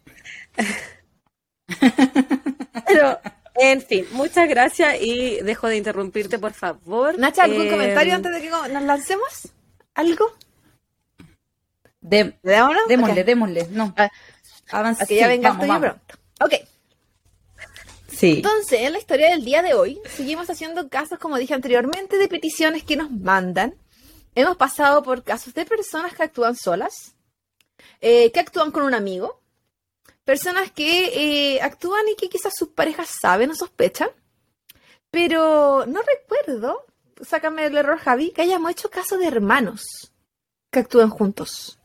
Pero, 2.87 3.19
en 3.57 3.81
fin, 3.83 4.07
muchas 4.13 4.49
gracias 4.49 4.97
y 5.01 5.41
dejo 5.43 5.69
de 5.69 5.77
interrumpirte, 5.77 6.39
por 6.39 6.53
favor. 6.53 7.19
Nacha, 7.19 7.45
¿algún 7.45 7.67
Eh, 7.67 7.71
comentario 7.71 8.15
antes 8.15 8.33
de 8.33 8.41
que 8.41 8.51
nos 8.51 8.83
lancemos? 8.83 9.49
¿Algo? 9.95 10.27
De- 12.01 12.37
démosle, 12.43 13.25
démosle. 13.25 13.67
No. 13.71 13.93
Ah, 13.97 14.11
Avanza. 14.71 15.05
a 15.05 15.07
que 15.07 15.17
ya 15.17 15.25
sí, 15.25 15.29
venga 15.29 15.49
vamos, 15.51 15.67
vamos. 15.69 15.81
pronto. 15.81 16.15
Ok. 16.41 16.55
Sí. 18.13 18.35
Entonces, 18.37 18.81
en 18.83 18.93
la 18.93 18.99
historia 18.99 19.31
del 19.31 19.45
día 19.45 19.63
de 19.63 19.75
hoy, 19.75 20.01
seguimos 20.17 20.49
haciendo 20.49 20.89
casos, 20.89 21.19
como 21.19 21.37
dije 21.37 21.55
anteriormente, 21.55 22.17
de 22.19 22.29
peticiones 22.29 22.83
que 22.85 22.97
nos 22.97 23.11
mandan. 23.11 23.75
Hemos 24.35 24.57
pasado 24.57 25.03
por 25.03 25.23
casos 25.25 25.53
de 25.55 25.65
personas 25.65 26.15
que 26.15 26.23
actúan 26.23 26.57
solas, 26.57 27.15
eh, 28.01 28.31
que 28.33 28.41
actúan 28.41 28.71
con 28.71 28.85
un 28.85 28.95
amigo, 28.95 29.43
personas 30.27 30.71
que 30.73 31.55
eh, 31.55 31.63
actúan 31.63 32.07
y 32.09 32.17
que 32.17 32.29
quizás 32.29 32.53
sus 32.55 32.69
parejas 32.69 33.09
saben 33.09 33.51
o 33.53 33.55
sospechan, 33.55 34.11
pero 35.11 35.87
no 35.87 36.01
recuerdo, 36.03 36.85
sácame 37.23 37.65
el 37.67 37.77
error 37.79 37.99
Javi, 37.99 38.33
que 38.33 38.43
hayamos 38.43 38.73
hecho 38.73 38.91
caso 38.91 39.17
de 39.17 39.27
hermanos 39.29 40.13
que 40.71 40.81
actúan 40.81 41.09
juntos. 41.09 41.79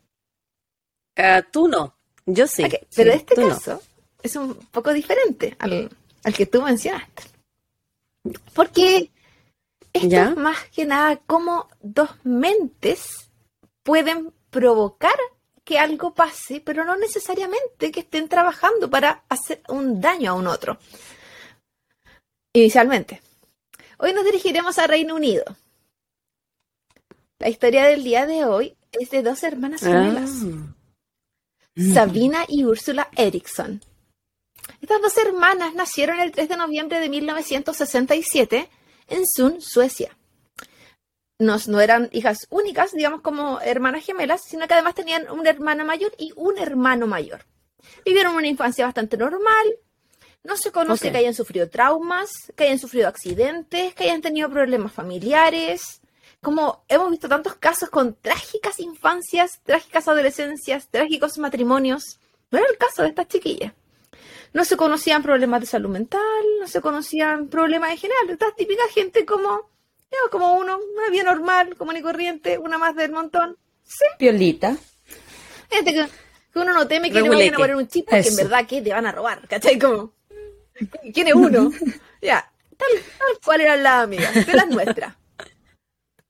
ah, 1.16 1.42
tú 1.50 1.68
no, 1.70 1.96
yo 2.26 2.48
sí. 2.48 2.64
Ok, 2.66 2.74
pero 2.96 3.12
Sí, 3.14 3.18
este 3.18 3.36
no. 3.42 3.50
caso 3.50 3.82
es 4.24 4.36
un 4.36 4.56
poco 4.72 4.92
diferente 4.92 5.56
al, 5.60 5.90
al 6.24 6.34
que 6.34 6.46
tú 6.48 6.62
mencionaste. 6.62 7.24
Porque 8.54 9.12
esto 9.94 10.08
¿Ya? 10.10 10.30
es 10.30 10.36
más 10.36 10.58
que 10.70 10.86
nada 10.86 11.18
cómo 11.28 11.70
dos 11.82 12.10
mentes 12.24 13.30
pueden 13.84 14.32
provocar 14.50 15.16
que 15.72 15.80
algo 15.80 16.14
pase, 16.14 16.60
pero 16.60 16.84
no 16.84 16.98
necesariamente 16.98 17.94
que 17.94 18.02
estén 18.02 18.28
trabajando 18.28 18.90
para 18.90 19.24
hacer 19.30 19.62
un 19.70 20.02
daño 20.02 20.32
a 20.32 20.34
un 20.34 20.48
otro. 20.48 20.78
Inicialmente. 22.52 23.22
Hoy 23.98 24.12
nos 24.12 24.26
dirigiremos 24.26 24.78
a 24.80 24.88
Reino 24.88 25.16
Unido. 25.16 25.46
La 27.40 27.48
historia 27.48 27.86
del 27.86 28.04
día 28.04 28.26
de 28.26 28.44
hoy 28.44 28.76
es 28.92 29.12
de 29.12 29.22
dos 29.24 29.44
hermanas 29.44 29.80
gemelas, 29.80 30.32
Ah. 30.44 30.76
Sabina 31.94 32.44
y 32.50 32.66
Úrsula 32.66 33.08
Eriksson. 33.16 33.82
Estas 34.82 35.02
dos 35.02 35.18
hermanas 35.20 35.74
nacieron 35.74 36.20
el 36.20 36.34
3 36.34 36.50
de 36.50 36.58
noviembre 36.58 37.00
de 37.00 37.08
1967 37.08 38.70
en 39.08 39.26
Sund, 39.26 39.62
Suecia. 39.62 40.18
No, 41.42 41.58
no 41.70 41.82
eran 41.82 42.08
hijas 42.12 42.46
únicas, 42.52 42.92
digamos 42.92 43.22
como 43.22 43.60
hermanas 43.62 44.06
gemelas, 44.06 44.42
sino 44.46 44.68
que 44.68 44.76
además 44.76 44.94
tenían 44.94 45.28
una 45.32 45.50
hermana 45.50 45.84
mayor 45.84 46.14
y 46.20 46.32
un 46.36 46.60
hermano 46.60 47.08
mayor. 47.08 47.48
Vivieron 48.06 48.36
una 48.36 48.46
infancia 48.46 48.86
bastante 48.86 49.18
normal. 49.18 49.76
No 50.44 50.56
se 50.56 50.72
conoce 50.72 51.12
que 51.12 51.18
hayan 51.18 51.34
sufrido 51.34 51.68
traumas, 51.68 52.30
que 52.56 52.66
hayan 52.66 52.78
sufrido 52.78 53.08
accidentes, 53.08 53.96
que 53.96 54.04
hayan 54.04 54.22
tenido 54.22 54.52
problemas 54.52 54.92
familiares. 54.92 56.02
Como 56.44 56.84
hemos 56.88 57.10
visto 57.10 57.28
tantos 57.28 57.56
casos 57.56 57.90
con 57.90 58.14
trágicas 58.14 58.80
infancias, 58.80 59.62
trágicas 59.64 60.08
adolescencias, 60.08 60.90
trágicos 60.90 61.40
matrimonios. 61.40 62.20
No 62.52 62.60
era 62.60 62.68
el 62.70 62.78
caso 62.78 63.02
de 63.02 63.10
estas 63.10 63.28
chiquillas. 63.28 63.74
No 64.54 64.64
se 64.64 64.78
conocían 64.78 65.24
problemas 65.24 65.62
de 65.62 65.66
salud 65.66 65.90
mental, 65.90 66.22
no 66.60 66.68
se 66.68 66.82
conocían 66.82 67.48
problemas 67.48 67.90
en 67.94 67.98
general. 67.98 68.30
Estas 68.30 68.56
típicas 68.56 68.92
gente 68.92 69.26
como, 69.26 69.71
digamos, 70.12 70.30
como 70.30 70.54
uno, 70.56 70.78
una 70.78 71.10
vida 71.10 71.24
normal, 71.24 71.76
común 71.78 71.97
y 71.97 72.02
corriente, 72.02 72.58
una 72.58 72.78
más 72.78 72.95
del 72.95 73.12
montón. 73.12 73.58
Sí, 73.84 74.06
Piolita. 74.19 74.76
que, 75.69 75.84
que 75.84 76.60
uno 76.60 76.74
no 76.74 76.88
teme 76.88 77.10
que 77.12 77.21
le 77.21 77.30
vayan 77.30 77.54
a 77.56 77.58
poner 77.58 77.76
un 77.76 77.88
chip 77.88 78.06
porque 78.06 78.28
en 78.28 78.34
Eso. 78.34 78.43
verdad 78.43 78.67
que 78.67 78.82
te 78.82 78.91
van 78.91 79.06
a 79.06 79.12
robar, 79.12 79.47
¿cachai? 79.47 79.80
Como, 79.80 80.13
¿quién 81.13 81.28
es 81.28 81.34
uno? 81.34 81.71
ya, 82.21 82.52
tal, 82.78 82.89
tal 83.17 83.39
cual 83.43 83.62
eran 83.62 83.84
las 83.84 84.04
amigas, 84.04 84.45
de 84.45 84.54
las 84.54 84.67
nuestras. 84.67 85.15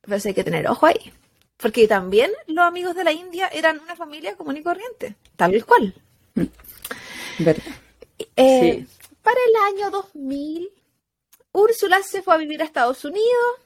Pero 0.02 0.18
hay 0.24 0.34
que 0.34 0.44
tener 0.44 0.68
ojo 0.68 0.86
ahí. 0.86 1.14
Porque 1.58 1.88
también 1.88 2.32
los 2.48 2.66
amigos 2.66 2.96
de 2.96 3.04
la 3.04 3.12
India 3.12 3.48
eran 3.48 3.80
una 3.80 3.96
familia 3.96 4.36
común 4.36 4.58
y 4.58 4.64
corriente, 4.64 5.16
tal 5.36 5.64
cual. 5.66 5.94
¿Verdad? 7.38 7.64
Eh, 8.36 8.86
Para 9.22 9.38
el 9.48 9.76
año 9.76 9.92
2000, 9.92 10.70
Úrsula 11.52 12.02
se 12.02 12.24
fue 12.24 12.34
a 12.34 12.38
vivir 12.38 12.62
a 12.62 12.66
Estados 12.66 13.06
Unidos 13.06 13.60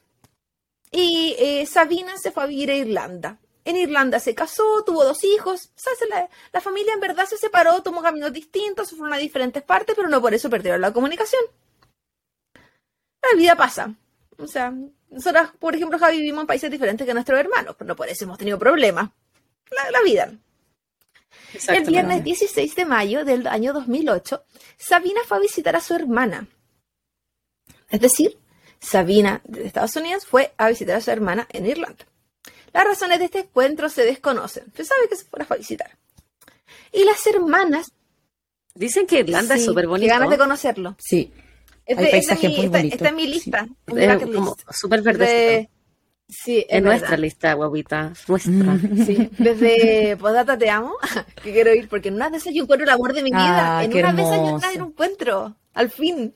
y 0.96 1.36
eh, 1.38 1.66
Sabina 1.66 2.18
se 2.18 2.32
fue 2.32 2.44
a 2.44 2.46
vivir 2.46 2.72
a 2.72 2.76
Irlanda. 2.76 3.38
En 3.66 3.76
Irlanda 3.76 4.20
se 4.20 4.34
casó, 4.34 4.84
tuvo 4.86 5.04
dos 5.04 5.24
hijos. 5.26 5.72
La, 6.10 6.30
la 6.54 6.62
familia 6.62 6.94
en 6.94 7.02
verdad 7.02 7.26
se 7.26 7.38
separó, 7.38 7.84
tomó 7.84 8.02
caminos 8.02 8.32
distintos, 8.32 8.88
se 8.88 8.96
fueron 8.96 9.14
a 9.14 9.18
diferentes 9.18 9.62
partes, 9.62 9.94
pero 9.96 10.08
no 10.08 10.22
por 10.22 10.34
eso 10.34 10.50
perdieron 10.50 10.80
la 10.80 10.94
comunicación. 10.94 11.42
La 12.54 13.38
vida 13.38 13.58
pasa. 13.58 13.94
O 14.38 14.48
sea, 14.48 14.74
nosotros, 15.10 15.50
por 15.60 15.76
ejemplo, 15.76 16.00
Javi, 16.00 16.18
vivimos 16.18 16.42
en 16.42 16.48
países 16.48 16.72
diferentes 16.72 17.06
que 17.06 17.14
nuestros 17.14 17.40
hermanos, 17.40 17.76
pero 17.78 17.90
no 17.90 17.96
por 17.96 18.08
eso 18.08 18.24
hemos 18.24 18.38
tenido 18.38 18.58
problemas. 18.58 19.10
La, 19.72 19.92
la 19.92 20.02
vida. 20.02 20.32
El 21.68 21.86
viernes 21.86 22.24
16 22.24 22.76
de 22.76 22.86
mayo 22.86 23.26
del 23.26 23.48
año 23.48 23.74
2008, 23.74 24.46
Sabina 24.78 25.22
fue 25.26 25.38
a 25.38 25.42
visitar 25.42 25.76
a 25.76 25.82
su 25.82 25.94
hermana. 25.94 26.48
Es 27.90 28.00
decir, 28.00 28.38
Sabina 28.86 29.42
de 29.46 29.66
Estados 29.66 29.96
Unidos 29.96 30.26
fue 30.26 30.54
a 30.58 30.70
visitar 30.70 30.96
a 30.98 31.02
su 31.02 31.12
hermana 31.12 31.48
en 31.52 31.66
Irlanda. 31.66 32.06
Las 32.74 32.86
razones 32.86 33.20
de 33.20 33.26
este 33.26 33.40
encuentro 33.40 33.90
se 33.90 34.04
desconocen. 34.04 34.66
Se 34.76 34.84
sabe 34.86 35.08
que 35.10 35.16
se 35.16 35.26
fueron 35.26 35.48
a 35.52 35.56
visitar. 35.56 35.98
Y 36.92 37.04
las 37.06 37.26
hermanas... 37.28 37.92
Dicen 38.74 39.08
que 39.08 39.20
Irlanda 39.22 39.56
es 39.56 39.62
sí, 39.62 39.68
súper 39.68 39.86
qué 39.86 39.88
bonito. 39.88 40.14
ganas 40.14 40.30
de 40.30 40.38
conocerlo. 40.38 40.96
Sí. 41.00 41.32
Es 41.86 41.98
Hay 41.98 42.04
de- 42.06 42.10
es 42.18 42.28
de 42.28 42.34
paisajes 42.36 42.50
mi- 42.50 42.56
muy 42.58 42.66
está, 42.66 42.78
bonitos, 42.78 42.96
está 42.98 43.10
en 43.10 43.16
mi 43.16 43.22
sí. 43.24 43.28
lista. 43.30 43.68
mi 43.88 44.04
Es 44.04 44.24
como 44.36 44.58
súper 44.72 45.02
De- 45.02 45.12
verde. 45.14 45.70
Sí, 46.28 46.58
es 46.68 46.78
Es 46.78 46.84
nuestra 46.84 47.16
lista, 47.18 47.54
guaguita. 47.54 48.12
Nuestra. 48.28 48.52
Mm. 48.74 49.06
Sí, 49.06 49.30
desde 49.38 50.18
Podata 50.18 50.58
te 50.58 50.70
amo, 50.70 50.96
que 51.44 51.54
quiero 51.54 51.74
ir, 51.74 51.88
porque 51.88 52.10
en 52.10 52.16
una 52.16 52.30
de 52.32 52.38
esas 52.38 52.54
yo 52.54 52.64
encuentro 52.64 52.84
el 52.86 52.90
amor 52.90 53.14
de 53.14 53.22
mi 53.24 53.30
vida. 53.30 53.78
Ah, 53.80 53.84
en 53.86 53.94
una 53.96 54.12
de 54.12 54.22
esas 54.24 54.38
yo 54.74 54.80
la 54.80 54.86
encuentro, 54.88 55.56
al 55.74 55.90
fin. 55.92 56.34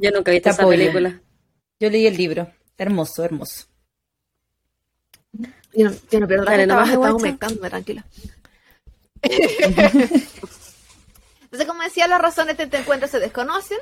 Yo 0.00 0.10
nunca 0.10 0.30
he 0.30 0.34
visto 0.34 0.50
esa 0.50 0.66
película. 0.66 1.20
Yo 1.78 1.90
leí 1.90 2.06
el 2.06 2.16
libro. 2.16 2.50
Hermoso, 2.78 3.22
hermoso. 3.22 3.66
Yo 5.72 5.90
no, 5.90 5.96
yo 6.10 6.20
no 6.20 6.26
pierdo 6.26 6.44
la 6.44 6.56
estaba 6.56 7.14
humectándome, 7.14 7.68
tranquila. 7.68 8.06
Entonces, 9.22 10.40
como 11.66 11.82
decía, 11.82 12.08
las 12.08 12.22
razones 12.22 12.56
de 12.56 12.64
este 12.64 12.78
encuentro 12.78 13.08
se 13.08 13.20
desconocen. 13.20 13.76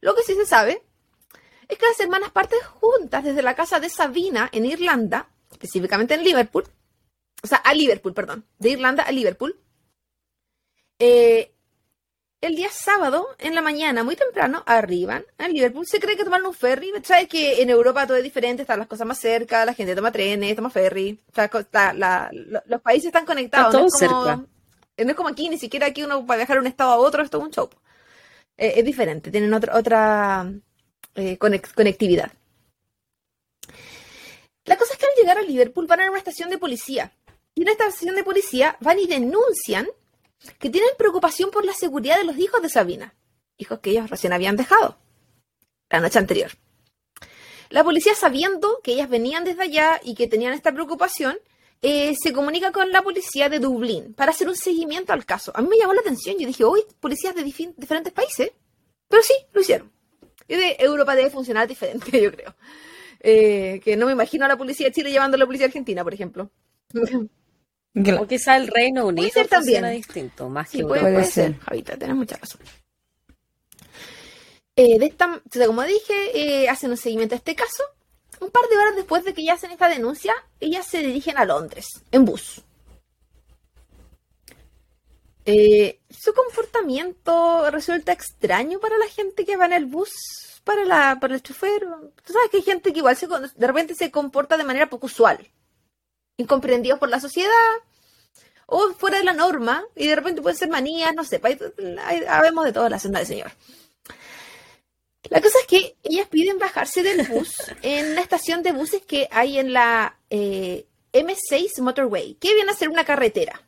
Lo 0.00 0.14
que 0.14 0.22
sí 0.22 0.34
se 0.34 0.46
sabe 0.46 0.84
es 1.68 1.78
que 1.78 1.86
las 1.86 1.98
hermanas 1.98 2.30
parten 2.30 2.60
juntas 2.74 3.24
desde 3.24 3.42
la 3.42 3.56
casa 3.56 3.80
de 3.80 3.90
Sabina 3.90 4.48
en 4.52 4.66
Irlanda, 4.66 5.28
específicamente 5.50 6.14
en 6.14 6.22
Liverpool, 6.22 6.64
o 7.42 7.46
sea, 7.46 7.58
a 7.58 7.74
Liverpool, 7.74 8.14
perdón, 8.14 8.44
de 8.58 8.70
Irlanda 8.70 9.02
a 9.02 9.10
Liverpool, 9.10 9.58
eh, 11.00 11.53
el 12.46 12.56
día 12.56 12.68
sábado, 12.70 13.28
en 13.38 13.54
la 13.54 13.62
mañana, 13.62 14.02
muy 14.04 14.16
temprano, 14.16 14.62
arriban 14.66 15.24
a 15.38 15.48
Liverpool. 15.48 15.86
Se 15.86 15.98
cree 16.00 16.16
que 16.16 16.24
toman 16.24 16.44
un 16.44 16.54
ferry. 16.54 16.92
Sabes 17.02 17.28
que 17.28 17.62
en 17.62 17.70
Europa 17.70 18.06
todo 18.06 18.16
es 18.16 18.22
diferente, 18.22 18.62
están 18.62 18.78
las 18.78 18.88
cosas 18.88 19.06
más 19.06 19.18
cerca, 19.18 19.64
la 19.64 19.74
gente 19.74 19.94
toma 19.94 20.12
trenes, 20.12 20.54
toma 20.56 20.70
ferry. 20.70 21.20
O 21.30 21.34
sea, 21.34 21.92
la- 21.94 22.30
los 22.66 22.80
países 22.82 23.06
están 23.06 23.26
conectados. 23.26 23.68
Está 23.74 23.80
no, 23.80 23.86
es 23.86 23.92
como, 24.12 24.24
cerca. 24.24 24.36
no 25.04 25.10
es 25.10 25.16
como 25.16 25.28
aquí, 25.28 25.48
ni 25.48 25.58
siquiera 25.58 25.86
aquí 25.86 26.02
uno 26.02 26.24
para 26.26 26.38
viajar 26.38 26.56
de 26.56 26.60
un 26.60 26.66
estado 26.66 26.90
a 26.92 26.96
otro, 26.98 27.22
esto 27.22 27.38
es 27.38 27.44
un 27.44 27.50
show. 27.50 27.70
Eh, 28.56 28.74
es 28.76 28.84
diferente, 28.84 29.30
tienen 29.30 29.52
otra, 29.52 29.76
otra 29.76 30.50
eh, 31.16 31.38
conex- 31.38 31.74
conectividad. 31.74 32.30
La 34.64 34.76
cosa 34.76 34.94
es 34.94 34.98
que 34.98 35.06
al 35.06 35.12
llegar 35.20 35.38
a 35.38 35.42
Liverpool 35.42 35.86
van 35.86 36.00
a 36.00 36.08
una 36.10 36.18
estación 36.18 36.50
de 36.50 36.58
policía. 36.58 37.12
Y 37.54 37.62
en 37.62 37.68
esta 37.68 37.86
estación 37.86 38.14
de 38.16 38.24
policía 38.24 38.76
van 38.80 38.98
y 38.98 39.06
denuncian 39.06 39.86
que 40.58 40.70
tienen 40.70 40.90
preocupación 40.98 41.50
por 41.50 41.64
la 41.64 41.72
seguridad 41.72 42.18
de 42.18 42.24
los 42.24 42.38
hijos 42.38 42.62
de 42.62 42.68
Sabina, 42.68 43.14
hijos 43.56 43.80
que 43.80 43.90
ellos 43.90 44.10
recién 44.10 44.32
habían 44.32 44.56
dejado 44.56 44.98
la 45.90 46.00
noche 46.00 46.18
anterior. 46.18 46.50
La 47.70 47.82
policía, 47.82 48.14
sabiendo 48.14 48.80
que 48.82 48.92
ellas 48.92 49.08
venían 49.08 49.44
desde 49.44 49.62
allá 49.62 50.00
y 50.02 50.14
que 50.14 50.28
tenían 50.28 50.52
esta 50.52 50.72
preocupación, 50.72 51.38
eh, 51.82 52.14
se 52.14 52.32
comunica 52.32 52.72
con 52.72 52.90
la 52.92 53.02
policía 53.02 53.48
de 53.48 53.58
Dublín 53.58 54.14
para 54.14 54.30
hacer 54.30 54.48
un 54.48 54.56
seguimiento 54.56 55.12
al 55.12 55.24
caso. 55.24 55.52
A 55.54 55.60
mí 55.60 55.68
me 55.68 55.76
llamó 55.76 55.92
la 55.92 56.00
atención, 56.00 56.36
yo 56.38 56.46
dije, 56.46 56.64
hoy 56.64 56.82
policías 57.00 57.34
de 57.34 57.42
diferentes 57.42 58.12
países, 58.12 58.50
pero 59.08 59.22
sí, 59.22 59.34
lo 59.52 59.60
hicieron. 59.60 59.92
Y 60.48 60.56
de 60.56 60.76
Europa 60.78 61.14
debe 61.14 61.30
funcionar 61.30 61.66
diferente, 61.68 62.20
yo 62.22 62.30
creo. 62.30 62.54
Eh, 63.20 63.80
que 63.82 63.96
no 63.96 64.06
me 64.06 64.12
imagino 64.12 64.44
a 64.44 64.48
la 64.48 64.56
policía 64.56 64.86
de 64.86 64.92
Chile 64.92 65.10
llevando 65.10 65.36
a 65.36 65.38
la 65.38 65.46
policía 65.46 65.66
argentina, 65.66 66.04
por 66.04 66.14
ejemplo. 66.14 66.50
O 68.20 68.26
quizá 68.26 68.56
el 68.56 68.66
Reino 68.66 69.06
Unido 69.06 69.28
ser 69.30 69.46
también. 69.48 69.80
funciona 69.82 69.90
distinto, 69.90 70.48
más 70.48 70.68
Sí, 70.68 70.78
que 70.78 70.84
puede. 70.84 71.00
Puede 71.02 71.14
puede 71.14 71.26
ser. 71.26 71.58
Javita, 71.60 71.96
tienes 71.96 72.16
mucha 72.16 72.36
razón. 72.36 72.60
Eh, 74.76 74.98
de 74.98 75.06
esta, 75.06 75.26
o 75.36 75.40
sea, 75.52 75.66
como 75.68 75.82
dije, 75.84 76.14
eh, 76.64 76.68
hacen 76.68 76.90
un 76.90 76.96
seguimiento 76.96 77.34
a 77.34 77.38
este 77.38 77.54
caso. 77.54 77.84
Un 78.40 78.50
par 78.50 78.68
de 78.68 78.76
horas 78.76 78.96
después 78.96 79.24
de 79.24 79.32
que 79.32 79.44
ya 79.44 79.54
hacen 79.54 79.70
esta 79.70 79.88
denuncia, 79.88 80.34
ellas 80.58 80.86
se 80.86 80.98
dirigen 80.98 81.38
a 81.38 81.44
Londres, 81.44 81.86
en 82.10 82.24
bus. 82.24 82.62
Eh, 85.46 86.00
su 86.10 86.32
comportamiento 86.32 87.70
resulta 87.70 88.12
extraño 88.12 88.80
para 88.80 88.98
la 88.98 89.06
gente 89.06 89.44
que 89.44 89.56
va 89.56 89.66
en 89.66 89.74
el 89.74 89.86
bus, 89.86 90.10
para, 90.64 90.84
la, 90.84 91.18
para 91.20 91.34
el 91.34 91.42
chofer. 91.42 91.86
Tú 92.24 92.32
sabes 92.32 92.50
que 92.50 92.56
hay 92.56 92.62
gente 92.64 92.92
que 92.92 92.98
igual 92.98 93.16
se, 93.16 93.28
de 93.28 93.66
repente 93.66 93.94
se 93.94 94.10
comporta 94.10 94.56
de 94.56 94.64
manera 94.64 94.88
poco 94.90 95.06
usual, 95.06 95.46
incomprendidos 96.36 96.98
por 96.98 97.08
la 97.08 97.20
sociedad, 97.20 97.52
o 98.66 98.92
fuera 98.94 99.18
de 99.18 99.24
la 99.24 99.32
norma, 99.34 99.84
y 99.94 100.06
de 100.08 100.16
repente 100.16 100.40
pueden 100.42 100.56
ser 100.58 100.68
manías, 100.70 101.14
no 101.14 101.24
sé, 101.24 101.38
pa- 101.38 101.48
hay- 101.48 102.24
habemos 102.28 102.64
de 102.64 102.72
todo 102.72 102.86
en 102.86 102.92
la 102.92 102.98
senda 102.98 103.18
del 103.18 103.28
Señor. 103.28 103.52
La 105.30 105.40
cosa 105.40 105.58
es 105.60 105.66
que 105.66 105.96
ellas 106.02 106.28
piden 106.28 106.58
bajarse 106.58 107.02
del 107.02 107.26
bus 107.26 107.56
en 107.82 108.12
una 108.12 108.20
estación 108.20 108.62
de 108.62 108.72
buses 108.72 109.02
que 109.02 109.28
hay 109.30 109.58
en 109.58 109.72
la 109.72 110.18
eh, 110.30 110.86
M6 111.12 111.80
Motorway, 111.80 112.34
que 112.34 112.54
viene 112.54 112.70
a 112.70 112.74
ser 112.74 112.88
una 112.90 113.04
carretera, 113.04 113.62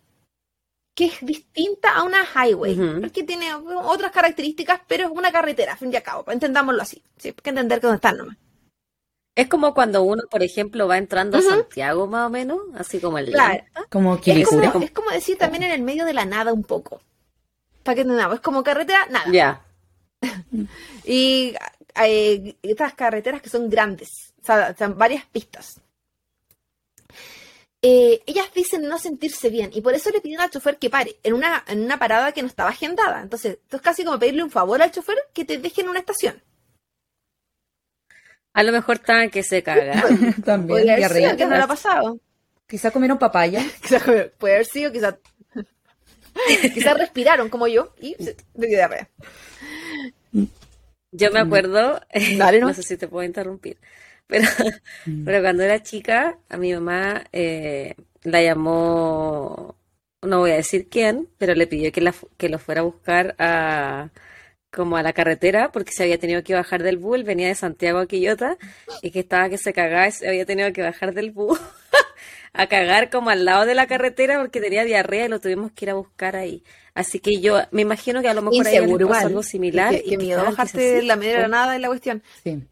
que 0.94 1.06
es 1.06 1.14
distinta 1.22 1.94
a 1.94 2.02
una 2.02 2.24
highway, 2.24 2.74
porque 3.00 3.22
tiene 3.22 3.54
otras 3.54 4.12
características, 4.12 4.80
pero 4.86 5.04
es 5.04 5.10
una 5.10 5.30
carretera, 5.32 5.74
a 5.74 5.76
fin 5.76 5.92
y 5.92 5.96
a 5.96 6.02
cabo, 6.02 6.24
entendámoslo 6.30 6.82
así, 6.82 7.02
¿sí? 7.18 7.28
hay 7.28 7.34
que 7.34 7.50
entender 7.50 7.80
que 7.80 7.86
dónde 7.86 7.96
están 7.96 8.16
nomás. 8.18 8.36
Es 9.36 9.48
como 9.48 9.74
cuando 9.74 10.02
uno, 10.02 10.22
por 10.30 10.42
ejemplo, 10.42 10.88
va 10.88 10.96
entrando 10.96 11.36
a 11.36 11.42
Santiago, 11.42 12.06
más 12.06 12.26
o 12.26 12.30
menos, 12.30 12.58
así 12.74 12.98
como 12.98 13.18
el 13.18 13.30
Claro. 13.30 13.62
Como 13.90 14.16
Es 14.16 14.48
como, 14.48 14.82
es 14.82 14.90
como 14.90 15.10
decir 15.10 15.36
también 15.36 15.62
en 15.64 15.72
el 15.72 15.82
medio 15.82 16.06
de 16.06 16.14
la 16.14 16.24
nada 16.24 16.54
un 16.54 16.64
poco. 16.64 17.02
Para 17.82 17.96
que 17.96 18.00
entendamos, 18.00 18.36
es 18.36 18.40
como 18.40 18.64
carretera, 18.64 19.06
nada. 19.10 19.30
Ya. 19.30 19.62
Y 21.04 21.54
eh, 22.02 22.56
estas 22.62 22.94
carreteras 22.94 23.42
que 23.42 23.50
son 23.50 23.68
grandes, 23.68 24.34
o 24.42 24.46
sea, 24.46 24.70
o 24.74 24.76
sea, 24.76 24.88
varias 24.88 25.26
pistas. 25.26 25.80
Eh, 27.82 28.22
ellas 28.26 28.46
dicen 28.54 28.88
no 28.88 28.98
sentirse 28.98 29.50
bien 29.50 29.70
y 29.72 29.82
por 29.82 29.94
eso 29.94 30.10
le 30.10 30.20
piden 30.20 30.40
al 30.40 30.50
chofer 30.50 30.78
que 30.78 30.90
pare 30.90 31.18
en 31.22 31.34
una, 31.34 31.62
en 31.68 31.84
una 31.84 31.98
parada 31.98 32.32
que 32.32 32.40
no 32.40 32.48
estaba 32.48 32.70
agendada. 32.70 33.20
Entonces, 33.20 33.58
esto 33.62 33.76
es 33.76 33.82
casi 33.82 34.02
como 34.02 34.18
pedirle 34.18 34.42
un 34.42 34.50
favor 34.50 34.80
al 34.82 34.90
chofer 34.90 35.16
que 35.34 35.44
te 35.44 35.58
deje 35.58 35.82
en 35.82 35.90
una 35.90 36.00
estación. 36.00 36.42
A 38.56 38.62
lo 38.62 38.72
mejor 38.72 38.96
estaban 38.96 39.28
que 39.30 39.42
se 39.42 39.62
cagan. 39.62 40.00
También, 40.44 40.68
Podría 40.68 40.94
haber 40.94 40.98
diarrea. 41.12 41.28
sido, 41.30 41.36
que 41.36 41.46
no 41.46 41.62
ha 41.62 41.66
pasado. 41.68 42.18
Quizá 42.66 42.90
comieron 42.90 43.18
papaya. 43.18 43.62
Puede 44.38 44.54
haber 44.54 44.66
sido, 44.66 44.90
quizás. 44.92 45.16
quizás 46.74 46.96
respiraron 46.98 47.48
como 47.48 47.66
yo 47.68 47.94
y 48.00 48.14
se- 48.14 48.36
de 48.54 48.66
diarrea. 48.66 49.08
Yo 51.12 51.30
me 51.30 51.40
acuerdo, 51.40 52.00
Dale, 52.36 52.60
¿no? 52.60 52.68
no 52.68 52.74
sé 52.74 52.82
si 52.82 52.96
te 52.96 53.08
puedo 53.08 53.24
interrumpir, 53.24 53.78
pero, 54.26 54.46
pero 55.24 55.40
cuando 55.40 55.62
era 55.62 55.82
chica, 55.82 56.38
a 56.48 56.56
mi 56.58 56.74
mamá 56.74 57.24
eh, 57.32 57.94
la 58.22 58.42
llamó, 58.42 59.76
no 60.22 60.40
voy 60.40 60.50
a 60.50 60.56
decir 60.56 60.88
quién, 60.90 61.28
pero 61.38 61.54
le 61.54 61.66
pidió 61.66 61.90
que, 61.92 62.00
la, 62.02 62.14
que 62.36 62.48
lo 62.50 62.58
fuera 62.58 62.80
a 62.82 62.84
buscar 62.84 63.34
a, 63.38 64.10
como 64.76 64.96
a 64.98 65.02
la 65.02 65.12
carretera, 65.14 65.72
porque 65.72 65.90
se 65.92 66.02
había 66.04 66.18
tenido 66.18 66.44
que 66.44 66.54
bajar 66.54 66.82
del 66.82 66.98
bus, 66.98 67.16
él 67.16 67.24
venía 67.24 67.48
de 67.48 67.54
Santiago 67.56 67.98
a 67.98 68.06
Quillota, 68.06 68.58
y 69.02 69.10
que 69.10 69.20
estaba 69.20 69.48
que 69.48 69.56
se 69.58 69.72
cagaba, 69.72 70.06
y 70.06 70.12
se 70.12 70.28
había 70.28 70.44
tenido 70.44 70.70
que 70.72 70.82
bajar 70.82 71.14
del 71.14 71.30
bus 71.32 71.58
a 72.52 72.66
cagar 72.68 73.10
como 73.10 73.30
al 73.30 73.44
lado 73.46 73.64
de 73.66 73.74
la 73.74 73.86
carretera 73.86 74.38
porque 74.38 74.60
tenía 74.60 74.84
diarrea 74.84 75.24
y 75.26 75.28
lo 75.28 75.40
tuvimos 75.40 75.72
que 75.72 75.86
ir 75.86 75.90
a 75.90 75.94
buscar 75.94 76.36
ahí. 76.36 76.62
Así 76.94 77.18
que 77.20 77.40
yo 77.40 77.58
me 77.70 77.82
imagino 77.82 78.22
que 78.22 78.28
a 78.28 78.34
lo 78.34 78.42
mejor 78.42 78.66
a 78.66 78.70
Inseguro 78.70 79.08
pasó 79.08 79.18
igual. 79.18 79.26
algo 79.26 79.42
similar. 79.42 79.90
Que, 79.94 80.02
que 80.02 80.14
y 80.14 80.16
miedo 80.16 80.40
que 80.40 80.46
bajarte 80.50 80.78
se 80.78 80.94
de 80.96 81.02
la 81.02 81.16
media 81.16 81.42
de 81.42 81.48
nada 81.48 81.74
en 81.76 81.82
la 81.82 81.88
cuestión. 81.88 82.22
Sí. 82.44 82.62